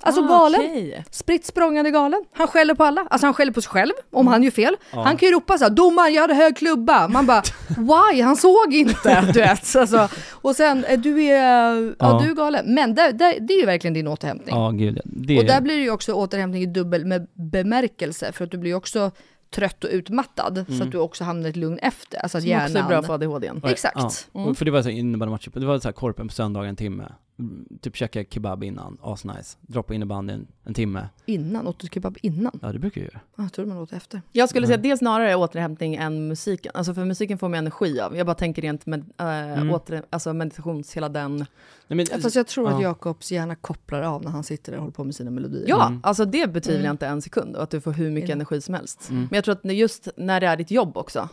Alltså 0.00 0.20
Ah, 0.24 0.28
galen. 0.28 0.60
okej. 0.60 1.04
Spritt 1.10 1.44
språngande 1.46 1.90
galen. 1.90 2.24
Han 2.32 2.48
skäller 2.48 2.74
på 2.74 2.84
alla. 2.84 3.06
Alltså 3.10 3.26
han 3.26 3.34
skäller 3.34 3.52
på 3.52 3.62
sig 3.62 3.70
själv 3.70 3.92
om 4.12 4.26
han 4.26 4.42
gör 4.42 4.50
fel. 4.50 4.76
Ja. 4.92 5.02
Han 5.02 5.16
kan 5.16 5.28
ju 5.28 5.34
ropa 5.34 5.58
så 5.58 5.64
här, 5.64 5.70
domaren 5.70 6.14
jag 6.14 6.22
hade 6.22 6.34
hög 6.34 6.56
klubba. 6.56 7.08
Man 7.08 7.26
bara, 7.26 7.42
why? 8.12 8.22
Han 8.22 8.36
såg 8.36 8.74
inte. 8.74 9.20
Du 9.34 9.40
vet. 9.40 9.76
Alltså, 9.76 10.08
och 10.30 10.56
sen, 10.56 10.84
eh, 10.84 10.98
du 10.98 11.22
är, 11.24 11.74
ja, 11.84 11.94
Ja. 11.98 12.20
du 12.24 12.30
är 12.30 12.34
galen. 12.34 12.74
Men 12.74 12.94
det, 12.94 13.12
det, 13.12 13.36
det 13.40 13.54
är 13.54 13.60
ju 13.60 13.66
verkligen 13.66 13.94
din 13.94 14.08
återhämtning. 14.08 14.54
Ja 14.56 14.70
gud, 14.70 15.00
det 15.04 15.38
Och 15.38 15.44
där 15.44 15.60
blir 15.60 15.76
det 15.76 15.82
ju 15.82 15.90
också 15.90 16.12
återhämtning 16.12 16.62
i 16.62 16.66
dubbel 16.66 17.04
med 17.04 17.26
bemärkelse. 17.34 18.32
För 18.32 18.44
att 18.44 18.50
du 18.50 18.58
blir 18.58 18.70
ju 18.70 18.76
också 18.76 19.10
trött 19.50 19.84
och 19.84 19.90
utmattad. 19.92 20.64
Så 20.68 20.82
att 20.82 20.90
du 20.90 20.98
också 20.98 21.24
hamnar 21.24 21.46
i 21.46 21.50
ett 21.50 21.56
lugn 21.56 21.78
efter. 21.78 22.18
Alltså 22.18 22.38
att 22.38 22.44
Som 22.44 22.52
också 22.52 22.78
är 22.78 22.88
bra 22.88 23.02
för 23.02 23.14
ADHD. 23.14 23.52
Exakt. 23.64 24.28
Ja. 24.32 24.40
Och 24.44 24.58
För 24.58 24.64
det 24.64 24.70
var 24.70 24.82
så 24.82 24.88
här 24.88 24.96
innebandymatch, 24.96 25.48
det 25.52 25.66
var 25.66 25.78
så 25.78 25.88
här 25.88 25.92
korpen 25.92 26.28
på 26.28 26.34
söndagar 26.34 26.68
en 26.68 26.76
timme. 26.76 27.12
Mm, 27.38 27.66
Typ 27.80 27.96
käka 27.96 28.24
kebab 28.24 28.64
innan, 28.64 28.98
asnice. 29.02 29.56
Droppa 29.60 29.94
innebandyn 29.94 30.46
en 30.64 30.74
timme. 30.74 31.08
Innan, 31.26 31.66
åt 31.66 31.78
du 31.80 31.88
kebab 31.88 32.18
innan? 32.22 32.58
Ja 32.62 32.72
det 32.72 32.78
brukar 32.78 33.00
jag 33.00 33.10
göra. 33.12 33.20
Jag 33.36 33.52
tror 33.52 33.66
man 33.66 33.78
åt 33.78 33.92
efter. 33.92 34.22
Jag 34.32 34.48
skulle 34.48 34.66
säga 34.66 34.76
att 34.76 34.82
det 34.82 34.90
är 34.90 34.96
snarare 34.96 35.34
återhämtning 35.36 35.94
än 35.94 36.28
musiken. 36.28 36.72
Alltså 36.74 36.94
för 36.94 37.04
musiken 37.04 37.38
får 37.38 37.48
man 37.48 37.58
energi 37.58 38.00
av. 38.00 38.16
Jag 38.16 38.26
bara 38.26 38.34
tänker 38.34 38.62
rent 38.62 38.86
med, 38.86 39.00
äh, 39.18 39.26
Mm. 39.26 39.70
åter, 39.70 40.02
alltså 40.10 40.32
meditations, 40.32 40.96
hela 40.96 41.08
den. 41.08 41.36
Nej, 41.36 41.96
men, 41.96 42.06
Fast 42.22 42.36
jag 42.36 42.46
tror 42.46 42.68
att 42.68 42.74
ja. 42.74 42.82
Jakobs 42.82 43.32
hjärna 43.32 43.54
kopplar 43.54 44.02
av 44.02 44.22
när 44.24 44.30
han 44.30 44.44
sitter 44.44 44.72
där 44.72 44.78
och 44.78 44.82
håller 44.82 44.92
på 44.94 45.04
med 45.04 45.14
sina 45.14 45.30
melodier. 45.30 45.64
Ja, 45.68 45.86
Mm. 45.86 46.00
alltså 46.02 46.24
det 46.24 46.38
jag 46.38 46.52
Mm. 46.80 46.90
inte 46.90 47.06
en 47.06 47.22
sekund. 47.22 47.56
Och 47.56 47.62
att 47.62 47.70
du 47.70 47.80
får 47.80 47.92
hur 47.92 48.10
mycket 48.10 48.30
Mm. 48.30 48.36
energi 48.38 48.60
som 48.60 48.74
helst. 48.74 49.10
Mm. 49.10 49.22
Men 49.22 49.34
jag 49.36 49.44
tror 49.44 49.54
att 49.54 49.74
just 49.76 50.08
när 50.16 50.40
det 50.40 50.46
är 50.46 50.56
ditt 50.56 50.70
jobb 50.70 50.96
också, 50.96 51.28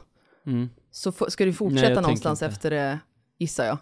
Mm. 0.45 0.69
så 0.91 1.11
ska 1.11 1.43
du 1.43 1.49
Nej, 1.49 1.53
fortsätta 1.53 1.85
tänker 1.87 2.01
någonstans 2.01 2.41
inte. 2.41 2.53
efter 2.53 2.69
det, 2.71 2.99
gissar 3.39 3.65
jag. 3.65 3.77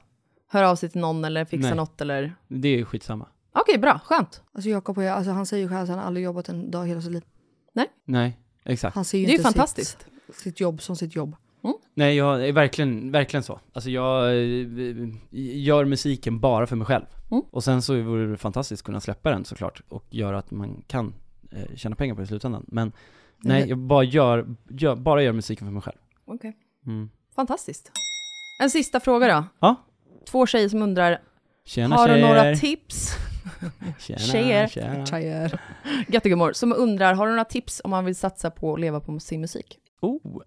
Höra 0.52 0.70
av 0.70 0.76
sig 0.76 0.90
till 0.90 1.02
någon 1.02 1.26
eller 1.26 1.46
fixa 1.46 1.68
Nej. 1.68 1.78
något 1.78 2.02
eller... 2.02 2.36
Det 2.48 2.80
är 2.80 2.86
skitsamma. 2.86 3.28
Okej, 3.52 3.78
bra, 3.78 4.00
skönt. 4.06 4.42
Alltså 4.54 4.70
Jakob 4.70 4.98
och 4.98 5.04
jag, 5.04 5.18
alltså 5.18 5.32
han 5.32 5.46
säger 5.46 5.64
ju 5.64 5.70
själv 5.70 5.84
att 5.84 5.90
han 5.90 6.00
aldrig 6.00 6.24
jobbat 6.24 6.50
en 6.50 6.72
dag 6.72 6.86
i 6.86 6.90
hela 6.90 7.02
sitt 7.02 7.12
liv. 7.12 7.24
Nej, 8.06 8.40
exakt. 8.64 8.96
Han 8.96 9.06
ser 9.06 9.18
ju 9.18 9.26
Det 9.26 9.30
är 9.30 9.32
ju 9.32 9.38
inte 9.38 9.44
fantastiskt. 9.44 10.08
Sitt, 10.28 10.36
sitt 10.36 10.60
jobb 10.60 10.82
som 10.82 10.96
sitt 10.96 11.16
jobb. 11.16 11.36
Nej 11.94 12.16
jag 12.16 12.48
är 12.48 12.54
verkligen, 12.54 13.12
verkligen 13.12 13.44
så. 13.44 13.60
Alltså 13.74 13.90
jag 13.90 14.28
eh, 14.28 15.10
gör 15.32 15.86
musiken 15.86 16.40
bara 16.40 16.68
för 16.68 16.76
mig 16.76 16.88
själv. 16.88 17.06
Mm. 17.32 17.44
Och 17.52 17.64
sen 17.64 17.82
så 17.82 18.02
vore 18.02 18.28
det 18.28 18.38
fantastiskt 18.38 18.82
att 18.82 18.86
kunna 18.86 19.00
släppa 19.00 19.32
den 19.32 19.46
såklart 19.46 19.82
och 19.90 20.06
göra 20.10 20.38
att 20.38 20.52
man 20.52 20.84
kan 20.88 21.14
eh, 21.52 21.76
tjäna 21.76 21.96
pengar 21.96 22.16
på 22.16 22.22
det 22.22 22.26
i 22.26 22.28
slutändan. 22.28 22.66
Men 22.68 22.92
nej, 23.38 23.70
jag 23.70 23.78
bara 23.78 24.04
gör, 24.04 24.56
gör, 24.70 24.96
bara 24.96 25.24
gör 25.24 25.32
musiken 25.34 25.68
för 25.68 25.72
mig 25.72 25.82
själv. 25.82 25.98
Okej. 26.26 26.58
Mm. 26.86 27.10
Fantastiskt. 27.36 27.92
En 28.62 28.70
sista 28.70 29.00
fråga 29.00 29.28
då. 29.28 29.44
Ja. 29.60 29.76
Två 30.26 30.46
tjejer 30.46 30.70
som 30.70 30.82
undrar, 30.82 31.20
Tjena 31.66 31.96
har 31.96 32.08
du 32.08 32.14
tjejer. 32.14 32.28
några 32.28 32.56
tips? 32.56 33.16
Tjena, 34.00 34.20
tjejer. 34.20 34.68
tjena. 34.68 35.06
Tjejer. 35.06 35.60
Göttegummor, 36.08 36.54
som 36.54 36.74
undrar, 36.78 37.14
har 37.14 37.26
du 37.26 37.32
några 37.32 37.46
tips 37.46 37.82
om 37.84 37.92
man 37.92 38.06
vill 38.06 38.16
satsa 38.16 38.52
på 38.52 38.74
att 38.74 38.80
leva 38.80 39.00
på 39.00 39.20
sin 39.20 39.42
musik? 39.42 39.78
Oh, 40.02 40.42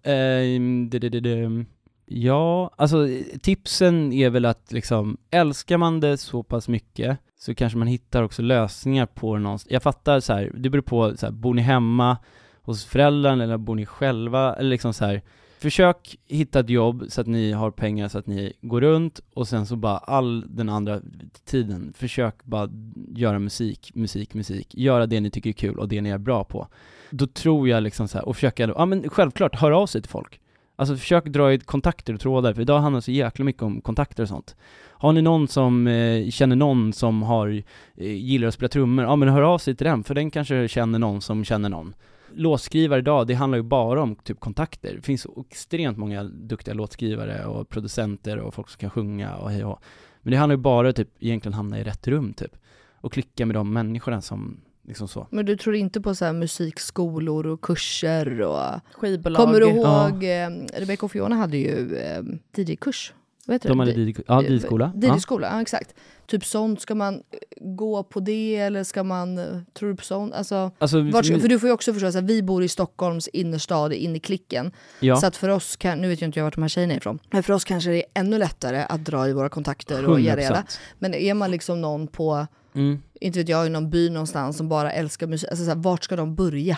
det, 0.89 0.99
det, 0.99 1.09
det, 1.09 1.19
det. 1.19 1.65
Ja, 2.05 2.71
alltså 2.77 3.07
tipsen 3.41 4.13
är 4.13 4.29
väl 4.29 4.45
att 4.45 4.71
liksom, 4.71 5.17
älskar 5.31 5.77
man 5.77 5.99
det 5.99 6.17
så 6.17 6.43
pass 6.43 6.67
mycket 6.67 7.17
så 7.37 7.55
kanske 7.55 7.77
man 7.77 7.87
hittar 7.87 8.23
också 8.23 8.41
lösningar 8.41 9.05
på 9.05 9.35
det 9.35 9.41
någonstans. 9.41 9.71
Jag 9.71 9.83
fattar 9.83 10.19
så 10.19 10.33
här, 10.33 10.51
det 10.55 10.69
beror 10.69 10.81
på, 10.81 11.17
så 11.17 11.25
här, 11.25 11.33
bor 11.33 11.53
ni 11.53 11.61
hemma 11.61 12.17
hos 12.61 12.85
föräldrarna 12.85 13.43
eller 13.43 13.57
bor 13.57 13.75
ni 13.75 13.85
själva? 13.85 14.55
Eller 14.55 14.69
liksom 14.69 14.93
så 14.93 15.05
här, 15.05 15.21
försök 15.59 16.17
hitta 16.27 16.59
ett 16.59 16.69
jobb 16.69 17.05
så 17.09 17.21
att 17.21 17.27
ni 17.27 17.51
har 17.51 17.71
pengar 17.71 18.07
så 18.07 18.17
att 18.17 18.27
ni 18.27 18.53
går 18.61 18.81
runt 18.81 19.19
och 19.33 19.47
sen 19.47 19.65
så 19.65 19.75
bara 19.75 19.97
all 19.97 20.45
den 20.55 20.69
andra 20.69 21.01
tiden, 21.45 21.93
försök 21.97 22.43
bara 22.43 22.69
göra 23.15 23.39
musik, 23.39 23.91
musik, 23.95 24.33
musik, 24.33 24.75
göra 24.75 25.05
det 25.05 25.19
ni 25.19 25.29
tycker 25.29 25.49
är 25.49 25.53
kul 25.53 25.79
och 25.79 25.87
det 25.87 26.01
ni 26.01 26.09
är 26.09 26.17
bra 26.17 26.43
på. 26.43 26.67
Då 27.09 27.27
tror 27.27 27.69
jag 27.69 27.83
liksom 27.83 28.07
så 28.07 28.17
här, 28.17 28.27
och 28.27 28.35
försöka, 28.35 28.67
ja 28.67 28.85
men 28.85 29.09
självklart, 29.09 29.55
höra 29.55 29.77
av 29.77 29.87
sig 29.87 30.01
till 30.01 30.11
folk. 30.11 30.39
Alltså 30.75 30.97
försök 30.97 31.25
dra 31.25 31.53
i 31.53 31.59
kontakter 31.59 32.13
och 32.13 32.19
trådar, 32.19 32.53
för 32.53 32.61
idag 32.61 32.79
handlar 32.79 32.97
det 32.97 33.05
så 33.05 33.11
jäkla 33.11 33.45
mycket 33.45 33.63
om 33.63 33.81
kontakter 33.81 34.23
och 34.23 34.29
sånt. 34.29 34.55
Har 34.97 35.13
ni 35.13 35.21
någon 35.21 35.47
som 35.47 35.87
eh, 35.87 36.29
känner 36.29 36.55
någon 36.55 36.93
som 36.93 37.23
har, 37.23 37.63
eh, 37.97 38.11
gillar 38.11 38.47
att 38.47 38.53
spela 38.53 38.69
trummor, 38.69 39.05
ja 39.05 39.15
men 39.15 39.29
hör 39.29 39.41
av 39.41 39.57
sig 39.57 39.75
till 39.75 39.87
den, 39.87 40.03
för 40.03 40.15
den 40.15 40.31
kanske 40.31 40.67
känner 40.67 40.99
någon 40.99 41.21
som 41.21 41.45
känner 41.45 41.69
någon. 41.69 41.93
Låtskrivare 42.35 42.99
idag, 42.99 43.27
det 43.27 43.33
handlar 43.33 43.57
ju 43.57 43.63
bara 43.63 44.01
om 44.03 44.15
typ 44.15 44.39
kontakter. 44.39 44.93
Det 44.95 45.01
finns 45.01 45.27
extremt 45.51 45.97
många 45.97 46.23
duktiga 46.23 46.73
låtskrivare 46.73 47.45
och 47.45 47.69
producenter 47.69 48.37
och 48.37 48.53
folk 48.53 48.69
som 48.69 48.77
kan 48.79 48.89
sjunga 48.89 49.35
och 49.35 49.51
hej 49.51 49.65
och. 49.65 49.79
Men 50.21 50.31
det 50.31 50.37
handlar 50.37 50.55
ju 50.55 50.61
bara 50.61 50.93
typ 50.93 51.09
egentligen 51.19 51.53
hamna 51.53 51.79
i 51.79 51.83
rätt 51.83 52.07
rum 52.07 52.33
typ. 52.33 52.57
Och 53.01 53.13
klicka 53.13 53.45
med 53.45 53.55
de 53.55 53.73
människorna 53.73 54.21
som, 54.21 54.61
liksom 54.87 55.07
så. 55.07 55.27
Men 55.31 55.45
du 55.45 55.57
tror 55.57 55.75
inte 55.75 56.01
på 56.01 56.15
så 56.15 56.25
här 56.25 56.33
musikskolor 56.33 57.47
och 57.47 57.61
kurser 57.61 58.41
och... 58.41 58.79
Skivbolag. 58.93 59.41
Kommer 59.45 59.59
du 59.59 59.67
Ja. 59.69 60.09
ihåg, 60.09 60.23
eh, 60.23 60.79
Rebecca 60.79 61.05
och 61.05 61.11
Fiona 61.11 61.35
hade 61.35 61.57
ju 61.57 61.95
eh, 61.97 62.23
DJ-kurs. 62.57 63.13
Vad 63.47 63.55
heter 63.55 63.69
De 63.69 63.77
det? 63.77 63.83
hade 63.85 64.01
DJ 64.01 64.15
ja, 64.27 64.43
DJ-skola. 64.43 64.91
Ja. 65.01 65.15
DJ-skola, 65.15 65.47
ja. 65.51 65.61
exakt. 65.61 65.95
Typ 66.27 66.45
sånt, 66.45 66.81
ska 66.81 66.95
man 66.95 67.13
eh, 67.15 67.19
gå 67.59 68.03
på 68.03 68.19
det 68.19 68.55
eller 68.55 68.83
ska 68.83 69.03
man, 69.03 69.37
eh, 69.37 69.45
tror 69.73 69.89
du 69.89 69.95
på 69.95 70.03
sånt? 70.03 70.33
Alltså, 70.33 70.71
Alltså, 70.77 71.01
vart, 71.01 71.25
för 71.25 71.47
du 71.47 71.59
får 71.59 71.69
ju 71.69 71.73
också 71.73 71.93
förstå, 71.93 72.11
så 72.11 72.17
här, 72.17 72.25
vi 72.25 72.43
bor 72.43 72.63
i 72.63 72.67
Stockholms 72.67 73.27
innerstad, 73.27 73.93
in 73.93 74.15
i 74.15 74.19
klicken. 74.19 74.71
Ja. 74.99 75.15
Så 75.15 75.25
att 75.27 75.35
för 75.37 75.49
oss, 75.49 75.75
kan, 75.75 76.01
nu 76.01 76.07
vet 76.07 76.21
jag 76.21 76.27
inte 76.27 76.39
jag 76.39 76.43
vart 76.43 76.55
de 76.55 76.61
här 76.61 76.69
tjejerna 76.69 76.93
är 76.93 76.97
ifrån, 76.97 77.19
men 77.31 77.43
för 77.43 77.53
oss 77.53 77.63
kanske 77.63 77.89
det 77.89 77.97
är 77.97 78.05
ännu 78.13 78.37
lättare 78.37 78.85
att 78.89 79.05
dra 79.05 79.27
i 79.29 79.33
våra 79.33 79.49
kontakter 79.49 80.05
och 80.09 80.19
göra 80.21 80.39
100%. 80.41 80.49
det. 80.53 80.63
Men 80.99 81.13
är 81.13 81.33
man 81.33 81.51
liksom 81.51 81.81
någon 81.81 82.07
på, 82.07 82.47
Mm. 82.75 83.01
inte 83.21 83.39
vet 83.39 83.49
jag, 83.49 83.65
i 83.67 83.69
någon 83.69 83.89
by 83.89 84.09
någonstans 84.09 84.57
som 84.57 84.69
bara 84.69 84.91
älskar 84.91 85.27
musik, 85.27 85.49
alltså 85.49 85.65
så 85.65 85.69
här, 85.71 85.77
vart 85.77 86.03
ska 86.03 86.15
de 86.15 86.35
börja? 86.35 86.77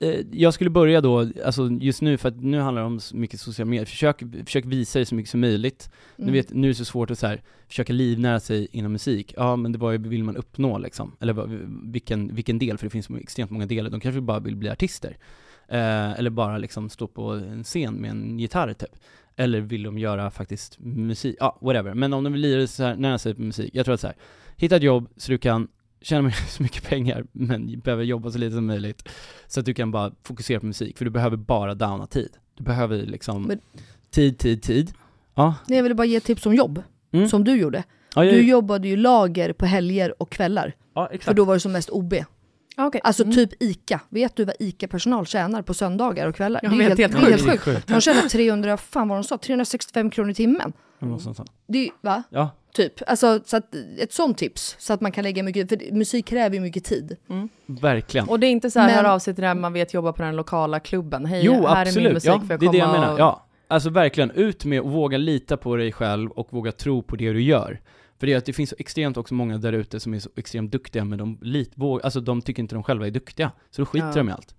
Eh, 0.00 0.20
Jag 0.32 0.54
skulle 0.54 0.70
börja 0.70 1.00
då, 1.00 1.30
alltså 1.44 1.68
just 1.70 2.02
nu, 2.02 2.16
för 2.16 2.28
att 2.28 2.40
nu 2.42 2.58
handlar 2.58 2.82
det 2.82 2.86
om 2.86 3.00
så 3.00 3.16
mycket 3.16 3.40
sociala 3.40 3.70
medier, 3.70 3.86
försök, 3.86 4.22
försök 4.44 4.64
visa 4.64 4.98
det 4.98 5.06
så 5.06 5.14
mycket 5.14 5.30
som 5.30 5.40
möjligt. 5.40 5.90
Mm. 6.16 6.26
Nu, 6.26 6.32
vet, 6.32 6.52
nu 6.52 6.66
är 6.66 6.68
det 6.68 6.74
så 6.74 6.84
svårt 6.84 7.10
att 7.10 7.18
så 7.18 7.26
här, 7.26 7.42
försöka 7.68 7.92
livnära 7.92 8.40
sig 8.40 8.68
inom 8.72 8.92
musik, 8.92 9.34
ja 9.36 9.56
men 9.56 9.72
det 9.72 9.78
var 9.78 9.92
ju, 9.92 9.98
vill 9.98 10.24
man 10.24 10.36
uppnå 10.36 10.78
liksom? 10.78 11.16
Eller 11.20 11.66
vilken, 11.92 12.34
vilken 12.34 12.58
del, 12.58 12.78
för 12.78 12.86
det 12.86 12.90
finns 12.90 13.10
extremt 13.10 13.50
många 13.50 13.66
delar, 13.66 13.90
de 13.90 14.00
kanske 14.00 14.20
bara 14.20 14.40
vill 14.40 14.56
bli 14.56 14.70
artister. 14.70 15.16
Eh, 15.68 16.12
eller 16.12 16.30
bara 16.30 16.58
liksom 16.58 16.90
stå 16.90 17.06
på 17.06 17.30
en 17.32 17.64
scen 17.64 17.94
med 17.94 18.10
en 18.10 18.38
gitarr 18.38 18.72
typ. 18.72 18.96
Eller 19.36 19.60
vill 19.60 19.82
de 19.82 19.98
göra 19.98 20.30
faktiskt 20.30 20.78
musik, 20.80 21.36
ja 21.40 21.58
whatever. 21.60 21.94
Men 21.94 22.12
om 22.12 22.24
de 22.24 22.32
vill 22.32 22.42
lira 22.42 22.66
här, 22.78 22.96
nära 22.96 23.18
sig 23.18 23.34
på 23.34 23.42
musik, 23.42 23.70
jag 23.74 23.84
tror 23.84 23.94
att 23.94 24.00
så 24.00 24.06
här, 24.06 24.16
hitta 24.56 24.76
ett 24.76 24.82
jobb 24.82 25.08
så 25.16 25.32
du 25.32 25.38
kan 25.38 25.68
tjäna 26.00 26.30
så 26.48 26.62
mycket 26.62 26.84
pengar, 26.88 27.24
men 27.32 27.80
behöver 27.80 28.04
jobba 28.04 28.30
så 28.30 28.38
lite 28.38 28.54
som 28.54 28.66
möjligt. 28.66 29.08
Så 29.46 29.60
att 29.60 29.66
du 29.66 29.74
kan 29.74 29.90
bara 29.90 30.12
fokusera 30.24 30.60
på 30.60 30.66
musik, 30.66 30.98
för 30.98 31.04
du 31.04 31.10
behöver 31.10 31.36
bara 31.36 31.74
downa 31.74 32.06
tid. 32.06 32.30
Du 32.56 32.64
behöver 32.64 32.96
liksom 32.98 33.42
Men- 33.42 33.60
tid, 34.10 34.38
tid, 34.38 34.62
tid. 34.62 34.92
Ja. 35.34 35.54
Nej, 35.68 35.76
jag 35.78 35.82
ville 35.82 35.94
bara 35.94 36.04
ge 36.06 36.20
tips 36.20 36.46
om 36.46 36.54
jobb, 36.54 36.82
Mm. 37.12 37.28
som 37.28 37.44
du 37.44 37.56
gjorde. 37.56 37.82
Ja, 38.14 38.24
jag- 38.24 38.34
Du 38.34 38.42
jobbade 38.48 38.88
ju 38.88 38.96
lager 38.96 39.52
på 39.52 39.66
helger 39.66 40.22
och 40.22 40.30
kvällar. 40.30 40.72
Ja, 40.94 41.06
exakt. 41.06 41.24
För 41.24 41.34
då 41.34 41.44
var 41.44 41.54
det 41.54 41.60
som 41.60 41.72
mest 41.72 41.90
OB. 41.90 42.24
Okay. 42.78 43.00
Alltså 43.04 43.22
Mm. 43.22 43.34
typ 43.34 43.62
ICA. 43.62 44.00
Vet 44.08 44.36
du 44.36 44.44
vad 44.44 44.54
ICA-personal 44.60 45.26
tjänar 45.26 45.62
på 45.62 45.74
söndagar 45.74 46.26
och 46.26 46.36
kvällar? 46.36 46.60
Jag 46.62 46.72
det 46.72 46.84
är 46.84 46.88
vet, 46.88 46.98
helt, 46.98 47.28
helt. 47.44 47.60
Sjukt. 47.60 47.86
De 47.86 48.00
tjänar 48.00 48.28
300, 48.28 48.76
fan 48.76 49.08
vad 49.08 49.18
de 49.18 49.24
sa, 49.24 49.38
365 49.38 50.10
kronor 50.10 50.30
i 50.30 50.34
timmen. 50.34 50.72
Eller 51.00 51.10
något 51.12 51.22
sånt. 51.22 51.52
Det 51.66 51.90
va? 52.00 52.22
Ja. 52.30 52.50
Typ. 52.74 52.92
Alltså, 53.06 53.40
så 53.44 53.56
att, 53.56 53.74
ett 53.98 54.12
sånt 54.12 54.38
tips. 54.38 54.76
Så 54.78 54.92
att 54.92 55.00
man 55.00 55.12
kan 55.12 55.24
lägga 55.24 55.42
mycket, 55.42 55.68
för 55.68 55.92
musik 55.94 56.26
kräver 56.26 56.54
ju 56.54 56.60
mycket 56.60 56.84
tid. 56.84 57.16
Verkligen. 57.66 58.28
Och 58.28 58.40
det 58.40 58.46
är 58.46 58.50
inte 58.50 58.70
så 58.70 58.80
här, 58.80 58.86
Men- 58.86 58.96
hör 59.04 59.14
av 59.14 59.18
sig 59.18 59.34
till 59.34 59.42
den 59.44 59.60
man 59.60 59.72
vet 59.72 59.94
jobbar 59.94 60.12
på 60.12 60.22
den 60.22 60.36
lokala 60.36 60.80
klubben. 60.80 61.26
Hej, 61.26 61.42
Jo, 61.44 61.52
här 61.52 61.60
är 61.60 61.64
min 61.76 61.78
absolut. 61.88 62.12
musik, 62.12 62.30
Ja, 62.30 62.40
får 62.40 62.50
jag 62.50 62.60
det 62.60 62.66
är 62.66 62.72
det 62.72 62.78
jag 62.78 62.86
komma 62.86 63.00
menar. 63.00 63.12
och- 63.12 63.20
Ja. 63.20 63.42
Alltså 63.68 63.90
verkligen, 63.90 64.30
ut 64.30 64.64
med 64.64 64.80
och 64.80 64.90
våga 64.90 65.18
lita 65.18 65.56
på 65.56 65.76
dig 65.76 65.92
själv 65.92 66.30
och 66.30 66.48
våga 66.52 66.72
tro 66.72 67.02
på 67.02 67.16
det 67.16 67.32
du 67.32 67.42
gör. 67.42 67.80
För 68.20 68.26
det 68.26 68.32
är 68.32 68.36
att 68.36 68.44
det 68.44 68.52
finns 68.52 68.70
så 68.70 68.76
extremt 68.78 69.16
också 69.16 69.34
många 69.34 69.58
där 69.58 69.72
ute 69.72 70.00
som 70.00 70.14
är 70.14 70.18
så 70.18 70.30
extremt 70.36 70.72
duktiga, 70.72 71.04
men 71.04 71.18
de, 71.18 71.38
lit, 71.42 71.72
våg, 71.74 72.00
alltså 72.02 72.20
de 72.20 72.42
tycker 72.42 72.62
inte 72.62 72.74
de 72.74 72.82
själva 72.82 73.06
är 73.06 73.10
duktiga. 73.10 73.52
Så 73.70 73.82
då 73.82 73.86
skiter 73.86 74.06
Ja. 74.06 74.12
de 74.14 74.28
i 74.28 74.32
allt. 74.32 74.54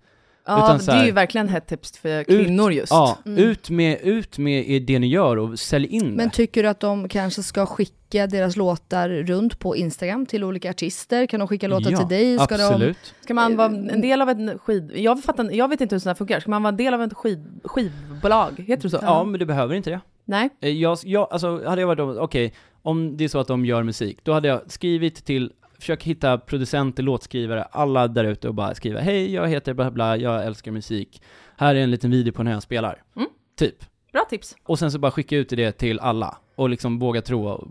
Ja, 0.48 0.64
Utan 0.64 0.80
så 0.80 0.90
det 0.90 0.96
är 0.96 0.98
här- 1.00 1.06
ju 1.06 1.12
verkligen 1.12 1.48
ett 1.48 1.66
tips 1.66 1.98
för 1.98 2.24
kvinnor 2.24 2.72
just. 2.72 2.90
Ja, 2.92 3.18
Mm. 3.26 3.38
ut, 3.44 3.70
med, 3.70 4.00
ut 4.02 4.38
med 4.38 4.82
det 4.82 4.98
ni 4.98 5.06
gör 5.06 5.36
och 5.36 5.58
sälj 5.58 5.86
in 5.86 6.10
Men 6.14 6.28
det. 6.28 6.34
tycker 6.34 6.62
du 6.62 6.68
att 6.68 6.80
de 6.80 7.08
kanske 7.08 7.42
ska 7.42 7.66
skicka 7.66 8.26
deras 8.26 8.56
låtar 8.56 9.08
runt 9.08 9.58
på 9.58 9.76
Instagram 9.76 10.26
till 10.26 10.44
olika 10.44 10.70
artister? 10.70 11.26
Kan 11.26 11.40
de 11.40 11.48
skicka 11.48 11.68
låtar 11.68 11.90
Ja, 11.90 11.98
till 11.98 12.08
dig? 12.08 12.38
Ska 12.38 12.56
De, 12.56 12.62
absolut. 12.64 13.14
Ska 13.20 13.34
man 13.34 13.56
vara 13.56 13.66
en 13.68 14.00
del 14.00 14.22
av 14.22 14.28
en 14.30 14.58
skid... 14.58 14.92
Jag, 14.94 15.22
fattar, 15.24 15.50
jag 15.52 15.68
vet 15.68 15.80
inte 15.80 15.94
hur 15.94 16.00
sådana 16.00 16.12
här 16.12 16.16
funkar. 16.18 16.40
Ska 16.40 16.50
man 16.50 16.62
vara 16.62 16.68
en 16.70 16.76
del 16.76 16.94
av 16.94 17.02
ett 17.02 17.14
skid, 17.14 17.60
skivbolag? 17.64 18.64
Heter 18.66 18.82
det 18.82 18.90
så? 18.90 18.98
Ja, 19.02 19.24
men 19.24 19.40
du 19.40 19.46
behöver 19.46 19.74
inte 19.74 19.90
det. 19.90 20.00
Nej. 20.24 20.48
Eh, 20.60 20.70
Jag, 20.70 20.98
jag, 21.04 21.28
alltså 21.30 21.64
hade 21.68 21.80
jag 21.82 21.86
varit 21.88 21.98
de- 21.98 22.18
okej, 22.18 22.52
om 22.82 23.16
det 23.16 23.24
är 23.24 23.28
så 23.28 23.38
att 23.38 23.46
de 23.48 23.64
gör 23.66 23.82
musik, 23.82 24.18
då 24.22 24.32
hade 24.32 24.48
jag 24.48 24.60
skrivit 24.70 25.24
till, 25.24 25.52
försök 25.78 26.02
hitta 26.02 26.38
producenter, 26.38 27.02
låtskrivare, 27.02 27.62
alla 27.62 28.08
där 28.08 28.24
ute 28.24 28.48
och 28.48 28.54
bara 28.54 28.74
skriva 28.74 29.00
Hej, 29.00 29.34
jag 29.34 29.48
heter 29.48 29.74
bla 29.74 29.90
bla, 29.90 30.16
jag 30.16 30.46
älskar 30.46 30.72
musik. 30.72 31.22
Här 31.56 31.74
är 31.74 31.80
en 31.80 31.90
liten 31.90 32.10
video 32.10 32.32
på 32.32 32.42
när 32.42 32.52
jag 32.52 32.62
spelar. 32.62 33.02
Mm. 33.16 33.28
Typ. 33.56 33.84
Bra 34.12 34.24
tips. 34.30 34.56
Och 34.62 34.78
sen 34.78 34.92
så 34.92 34.98
bara 34.98 35.10
skicka 35.10 35.36
ut 35.36 35.48
det 35.48 35.72
till 35.72 36.00
alla. 36.00 36.38
Och 36.54 36.68
liksom 36.68 36.98
våga 36.98 37.22
tro 37.22 37.70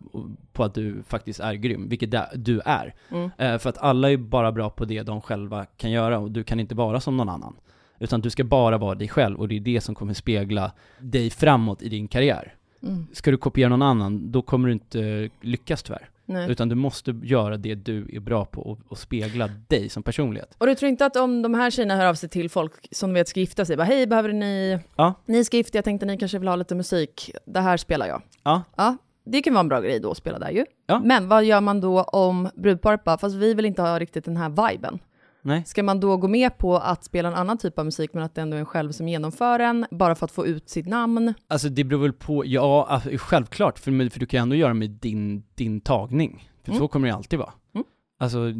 på 0.54 0.64
att 0.64 0.74
du 0.74 1.04
faktiskt 1.04 1.40
är 1.40 1.54
grym, 1.54 1.90
vilket 1.90 2.16
du 2.36 2.62
är. 2.66 2.96
Mm. 3.12 3.30
Eh, 3.38 3.58
För 3.58 3.70
att 3.70 3.78
alla 3.78 4.12
är 4.12 4.18
bara 4.18 4.52
bra 4.52 4.70
på 4.70 4.86
det 4.86 5.04
de 5.04 5.22
själva 5.22 5.66
kan 5.66 5.92
göra 5.92 6.20
och 6.20 6.32
du 6.32 6.44
kan 6.44 6.60
inte 6.60 6.76
vara 6.76 7.00
som 7.00 7.18
någon 7.18 7.30
annan. 7.30 7.56
Utan 8.00 8.22
du 8.22 8.30
ska 8.30 8.44
bara 8.44 8.78
vara 8.78 8.96
dig 8.96 9.08
själv 9.08 9.40
och 9.40 9.48
det 9.48 9.56
är 9.56 9.60
det 9.60 9.82
som 9.82 9.96
kommer 9.96 10.14
spegla 10.14 10.72
dig 11.00 11.30
framåt 11.30 11.82
i 11.82 11.90
din 11.90 12.08
karriär. 12.08 12.56
Mm. 12.84 13.08
Ska 13.14 13.32
du 13.32 13.38
kopiera 13.38 13.70
någon 13.70 13.82
annan, 13.82 14.32
då 14.32 14.42
kommer 14.42 14.68
du 14.68 14.74
inte 14.74 15.30
lyckas 15.42 15.84
tyvärr. 15.84 16.10
Nej. 16.30 16.52
Utan 16.52 16.70
du 16.70 16.76
måste 16.76 17.12
göra 17.24 17.58
det 17.58 17.76
du 17.76 18.10
är 18.14 18.20
bra 18.20 18.45
på 18.45 18.62
och, 18.62 18.80
och 18.88 18.98
spegla 18.98 19.49
dig 19.68 19.90
som 19.90 20.04
personlighet. 20.04 20.56
Och 20.58 20.68
du 20.68 20.76
tror 20.76 20.90
inte 20.90 21.06
att 21.06 21.16
om 21.16 21.41
de 21.41 21.54
här 21.54 21.72
tjejerna 21.72 21.95
hör 21.95 22.06
av 22.06 22.14
sig 22.14 22.30
till 22.30 22.49
folk 22.49 22.74
som 22.91 23.14
vet 23.14 23.28
ska 23.28 23.40
gifta 23.40 23.66
sig, 23.66 23.78
bara 23.78 23.84
hej, 23.84 24.08
behöver 24.08 24.34
ni... 24.34 24.80
Ja. 24.95 25.14
Ni 25.26 25.45
ska 25.45 25.58
gifta, 25.58 25.78
jag 25.78 25.86
tänkte 25.86 26.06
ni 26.06 26.18
kanske 26.18 26.40
vill 26.40 26.48
ha 26.48 26.56
lite 26.56 26.76
musik, 26.76 27.32
det 27.45 27.60
här 27.60 27.78
spelar 27.78 28.08
jag. 28.08 28.22
Ja. 28.44 28.64
Ja, 28.76 28.98
det 29.26 29.41
kan 29.41 29.54
vara 29.54 29.62
en 29.62 29.68
bra 29.68 29.82
grej 29.82 29.99
då 29.99 30.12
att 30.12 30.18
spela 30.18 30.40
där 30.40 30.49
ju. 30.49 30.66
Ja. 30.88 30.99
Men 30.99 31.28
vad 31.28 31.44
gör 31.44 31.62
man 31.62 31.82
då 31.82 32.02
om 32.02 32.49
brudparet 32.56 33.04
bara, 33.04 33.18
fast 33.18 33.36
vi 33.36 33.54
vill 33.54 33.66
inte 33.66 33.82
ha 33.82 33.99
riktigt 33.99 34.26
den 34.26 34.38
här 34.38 34.70
viben. 34.70 34.99
Nej. 35.48 35.64
Ska 35.65 35.84
man 35.84 35.99
då 35.99 36.18
gå 36.18 36.28
med 36.28 36.57
på 36.57 36.78
att 36.78 37.03
spela 37.03 37.28
en 37.28 37.36
annan 37.36 37.57
typ 37.57 37.80
av 37.80 37.86
musik, 37.86 38.14
men 38.14 38.24
att 38.24 38.36
det 38.36 38.41
ändå 38.41 38.56
är 38.56 38.60
en 38.60 38.65
själv 38.65 38.91
som 38.91 39.07
genomför 39.07 39.60
den, 39.60 39.86
bara 39.91 40.15
för 40.15 40.26
att 40.26 40.32
få 40.32 40.48
ut 40.48 40.69
sitt 40.69 40.88
namn? 40.88 41.34
Alltså 41.48 41.69
det 41.69 41.84
beror 41.84 42.02
väl 42.02 42.14
på, 42.14 42.45
ja 42.45 42.88
alltså, 42.90 43.10
självklart, 43.18 43.80
för, 43.80 44.10
för 44.10 44.19
du 44.19 44.26
kan 44.26 44.41
ändå 44.41 44.56
göra 44.56 44.74
med 44.74 44.90
din, 44.90 45.44
din 45.56 45.82
tagning. 45.82 46.49
För 46.64 46.72
Mm. 46.72 46.80
så 46.80 46.88
kommer 46.88 47.07
det 47.07 47.14
alltid 47.14 47.40
vara. 47.40 47.53
Mm. 47.76 47.86
Alltså, 48.19 48.52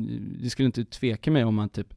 det 0.44 0.50
skulle 0.50 0.66
inte 0.66 0.86
tveka 0.86 1.32
mig 1.32 1.44
om 1.44 1.56
man 1.56 1.70
typ 1.70 1.94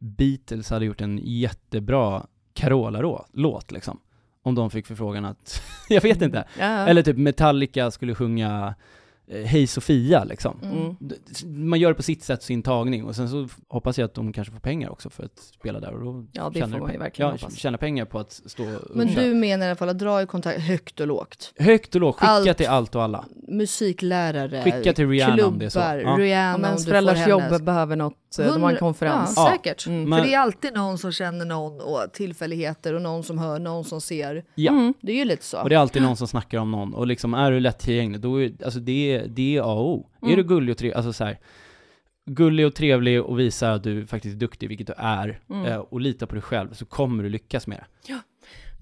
Beatles 0.00 0.70
hade 0.70 0.84
gjort 0.84 1.00
en 1.00 1.20
jättebra 1.22 2.26
Carola-låt 2.52 3.72
liksom. 3.72 3.98
Om 4.42 4.54
de 4.54 4.70
fick 4.70 4.86
förfrågan 4.86 5.24
att, 5.24 5.62
jag 5.88 6.02
vet 6.02 6.22
inte. 6.22 6.44
Ja, 6.58 6.64
ja. 6.64 6.86
Eller 6.86 7.02
typ 7.02 7.16
Metallica 7.16 7.90
skulle 7.90 8.14
sjunga 8.14 8.74
Hej 9.46 9.66
Sofia 9.66 10.24
liksom. 10.24 10.58
Mm. 10.62 10.96
D- 11.00 11.14
Man 11.46 11.80
gör 11.80 11.88
det 11.88 11.94
på 11.94 12.02
sitt 12.02 12.22
sätt, 12.24 12.42
sin 12.42 12.62
tagning, 12.62 13.04
och 13.04 13.16
sen 13.16 13.28
så 13.28 13.48
hoppas 13.68 13.98
jag 13.98 14.04
att 14.06 14.14
de 14.14 14.32
kanske 14.32 14.52
får 14.52 14.60
pengar 14.60 14.90
också 14.90 15.10
för 15.10 15.24
att 15.24 15.38
spela 15.38 15.80
där 15.80 15.92
och 15.94 16.04
då 16.04 16.26
Ja, 16.32 16.50
det 16.50 16.58
tjänar 16.58 16.72
får 16.78 16.84
man 16.84 16.92
ju 16.92 16.98
verkligen 16.98 17.28
ja, 17.30 17.36
hoppas. 17.36 17.56
tjäna 17.56 17.78
pengar 17.78 18.04
på 18.04 18.18
att 18.18 18.32
stå 18.32 18.62
och 18.64 18.96
Men 18.96 19.08
köra. 19.14 19.24
du 19.24 19.34
menar 19.34 19.66
i 19.66 19.68
alla 19.68 19.76
fall 19.76 19.88
att 19.88 19.98
dra 19.98 20.22
i 20.22 20.26
kontakt 20.26 20.60
högt 20.60 21.00
och 21.00 21.06
lågt? 21.06 21.52
Högt 21.58 21.94
och 21.94 22.00
lågt, 22.00 22.16
skicka 22.16 22.30
Allt. 22.30 22.56
till 22.56 22.68
allt 22.68 22.94
och 22.94 23.02
alla. 23.02 23.24
musiklärare, 23.48 24.62
Skicka 24.64 24.92
till 24.92 25.08
Rihanna 25.08 25.46
om 25.46 25.58
det 25.58 25.64
är 25.64 25.68
så. 25.68 25.78
klubbar, 25.80 25.96
Ja. 25.96 26.16
Rihanna 26.18 26.68
Om 26.68 26.74
om 26.76 26.82
du 26.84 26.92
får 26.92 27.28
jobb 27.28 27.40
hennes. 27.42 27.62
behöver 27.62 27.96
något, 27.96 28.14
eh, 28.38 28.52
de 28.52 28.62
har 28.62 28.70
en 28.72 28.76
konferens. 28.78 29.32
Ja, 29.36 29.44
Ja. 29.50 29.52
säkert. 29.56 29.86
Mm. 29.86 30.02
För 30.04 30.10
Men- 30.10 30.22
det 30.22 30.34
är 30.34 30.38
alltid 30.38 30.74
någon 30.74 30.98
som 30.98 31.12
känner 31.12 31.44
någon 31.44 31.80
och 31.80 32.12
tillfälligheter 32.12 32.94
och 32.94 33.02
någon 33.02 33.22
som 33.24 33.38
hör, 33.38 33.58
någon 33.58 33.84
som 33.84 34.00
ser. 34.00 34.44
Ja. 34.54 34.72
Mm. 34.72 34.94
Det 35.00 35.12
är 35.12 35.16
ju 35.16 35.24
lite 35.24 35.44
så. 35.44 35.62
Och 35.62 35.68
det 35.68 35.74
är 35.74 35.78
alltid 35.78 36.02
någon 36.02 36.16
som 36.16 36.28
snackar 36.28 36.58
om 36.58 36.70
någon, 36.70 36.94
och 36.94 37.06
liksom 37.06 37.34
är 37.34 37.50
du 37.50 37.60
lättillgänglig, 37.60 38.20
då 38.20 38.42
är, 38.42 38.52
alltså 38.64 38.80
det, 38.80 39.14
är- 39.14 39.26
det 39.28 39.56
är 39.56 39.60
A 39.60 39.64
och 39.74 39.88
O. 39.90 40.08
Mm. 40.22 40.32
Är 40.32 40.36
du 40.36 40.44
gullig 40.44 40.72
och 40.72 40.78
trevlig, 40.78 40.96
alltså 40.96 41.12
så 41.12 41.24
här, 41.24 41.38
gullig 42.26 42.66
och 42.66 42.74
trevlig 42.74 43.22
och 43.22 43.38
visar 43.38 43.70
att 43.70 43.82
du 43.82 44.06
faktiskt 44.06 44.34
är 44.34 44.38
duktig, 44.38 44.68
vilket 44.68 44.86
du 44.86 44.92
är, 44.96 45.40
Mm. 45.50 45.66
eh, 45.66 45.76
och 45.78 46.00
litar 46.00 46.26
på 46.26 46.34
dig 46.34 46.42
själv, 46.42 46.72
så 46.72 46.84
kommer 46.84 47.22
du 47.22 47.28
lyckas 47.28 47.66
med 47.66 47.78
det. 47.78 48.14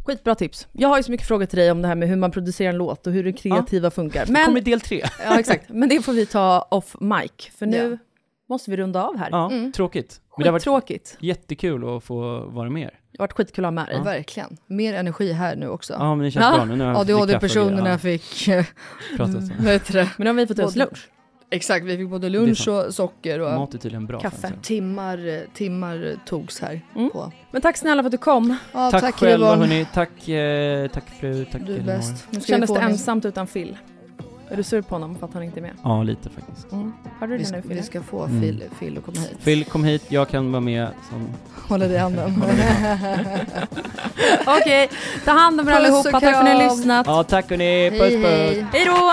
Skitbra 0.07 0.35
tips. 0.35 0.69
Jag 0.73 0.89
har 0.89 0.97
ju 0.97 1.03
så 1.03 1.11
mycket 1.11 1.27
frågor 1.27 1.47
till 1.47 1.59
dig 1.59 1.71
om 1.71 1.83
det 1.83 1.89
här 1.89 1.95
med 1.95 2.09
hur 2.09 2.17
man 2.17 2.31
producerar 2.31 2.69
en 2.71 2.77
låt 2.79 3.07
och 3.07 3.13
hur 3.13 3.25
det 3.25 3.33
kreativa 3.33 3.91
funkar. 3.91 4.21
Det 4.27 4.33
kommer 4.35 4.51
Men, 4.53 4.65
del 4.65 4.81
tre. 4.81 5.03
ja, 5.25 5.39
exakt. 5.39 5.69
Men 5.69 5.89
det 5.89 6.03
får 6.03 6.13
vi 6.13 6.27
ta 6.27 6.67
off 6.71 6.97
mic, 7.01 7.31
för 7.59 7.67
nu 7.67 7.77
Ja. 8.03 8.10
Måste 8.51 8.71
vi 8.71 8.77
runda 8.77 9.05
av 9.05 9.17
här. 9.17 9.29
Ja, 9.31 9.51
Mm. 9.51 9.73
tråkigt. 9.73 10.21
Men 10.37 10.43
det 10.43 10.49
har 10.49 10.53
varit 10.53 10.63
Skittråkigt. 10.63 11.17
jättekul 11.21 11.97
att 11.97 12.05
få 12.05 12.41
vara 12.47 12.71
med 12.71 12.83
er. 12.83 12.91
Det 13.13 13.19
har 13.19 13.23
varit 13.23 13.33
skitkul 13.33 13.65
att 13.65 13.67
ha 13.67 13.71
med 13.73 13.87
dig. 13.87 14.01
Verkligen. 14.05 14.57
Mer 14.67 14.95
energi 14.95 15.33
här 15.33 15.57
nu 15.57 15.69
också. 15.69 15.93
Ja, 15.99 16.15
men 16.15 16.25
det 16.25 16.31
känns 16.31 16.47
Ja. 16.59 16.65
bra 16.67 16.77
nu 16.77 16.85
och 16.91 16.97
ADHD-personerna 17.01 17.99
fick, 17.99 18.49
eh, 18.49 18.55
Ja, 19.11 19.17
pratat 19.17 19.47
så. 19.87 19.93
det? 19.93 20.09
Men 20.17 20.25
nu 20.25 20.27
har 20.27 20.35
vi 20.35 20.47
fått 20.47 20.59
oss 20.59 20.77
lunch. 20.77 21.09
Exakt, 21.53 21.85
vi 21.85 21.97
fick 21.97 22.09
både 22.09 22.29
lunch 22.29 22.69
och 22.69 22.95
socker 22.95 23.41
och 23.41 23.53
Mat 23.55 23.75
är 23.75 23.79
tydligen 23.79 24.07
bra. 24.07 24.21
Kaffe. 24.21 24.47
alltså. 24.47 24.61
timmar, 24.63 25.29
eh, 25.29 25.41
timmar 25.55 26.15
togs 26.27 26.61
här 26.61 26.81
Mm. 26.97 27.11
på. 27.11 27.33
Men 27.51 27.63
tack 27.63 27.77
snälla 27.77 28.03
för 28.03 28.07
att 28.07 28.13
du 28.13 28.19
kom. 28.19 28.57
Ja, 28.73 28.91
Tack, 28.91 29.01
tack, 29.03 29.15
själva 29.15 29.57
hörni, 29.57 29.87
tack, 29.95 30.29
eh, 30.29 30.89
tack 30.89 31.09
fru, 31.21 31.45
tack 31.45 31.63
Du 31.67 31.77
är 31.77 31.81
bäst. 31.83 32.27
Nu 32.31 32.41
Kändes 32.41 32.71
det 32.75 32.81
ensamt 32.81 33.25
utan 33.25 33.47
Phil? 33.47 33.77
Är 34.51 34.57
du 34.57 34.63
sur 34.63 34.83
på 34.83 34.95
honom 34.95 35.17
för 35.19 35.27
att 35.27 35.35
han 35.35 35.43
inte 35.43 35.61
är 35.61 35.63
med? 35.63 35.71
Ja, 35.83 36.03
lite 36.03 36.31
faktiskt. 36.31 36.73
Mm. 36.73 36.93
Har 37.21 37.27
du 37.27 37.33
Vi 37.33 37.39
det 37.39 37.45
ska, 37.45 37.57
nu 37.57 37.63
vi 37.67 37.69
Phil? 37.75 37.85
ska 37.85 38.03
få 38.03 38.25
Mm. 38.25 38.41
Phil, 38.41 38.65
Phil 38.79 38.99
att 38.99 39.05
komma 39.05 39.21
hit. 39.21 39.45
Phil, 39.45 39.65
kom 39.65 39.85
hit, 39.85 40.05
jag 40.09 40.29
kan 40.29 40.53
vara 40.53 40.61
med 40.61 40.89
som... 41.11 41.29
Hålla 41.69 41.87
dig 41.87 41.95
i 41.95 41.99
handen. 41.99 42.43
Okej, 44.47 44.89
ta 45.25 45.31
hand 45.31 45.61
om 45.61 45.69
er 45.69 45.73
allihopa. 45.73 46.11
Tack 46.11 46.21
för 46.23 46.33
att 46.33 46.45
ni 46.45 46.51
har 46.51 46.63
lyssnat. 46.77 47.07
Ja, 47.07 47.23
tack 47.25 47.51
hörni, 47.51 47.91
puss 47.91 47.99
puss! 48.01 48.25
hej. 48.25 48.67
Hej 48.73 48.85
då! 48.85 49.13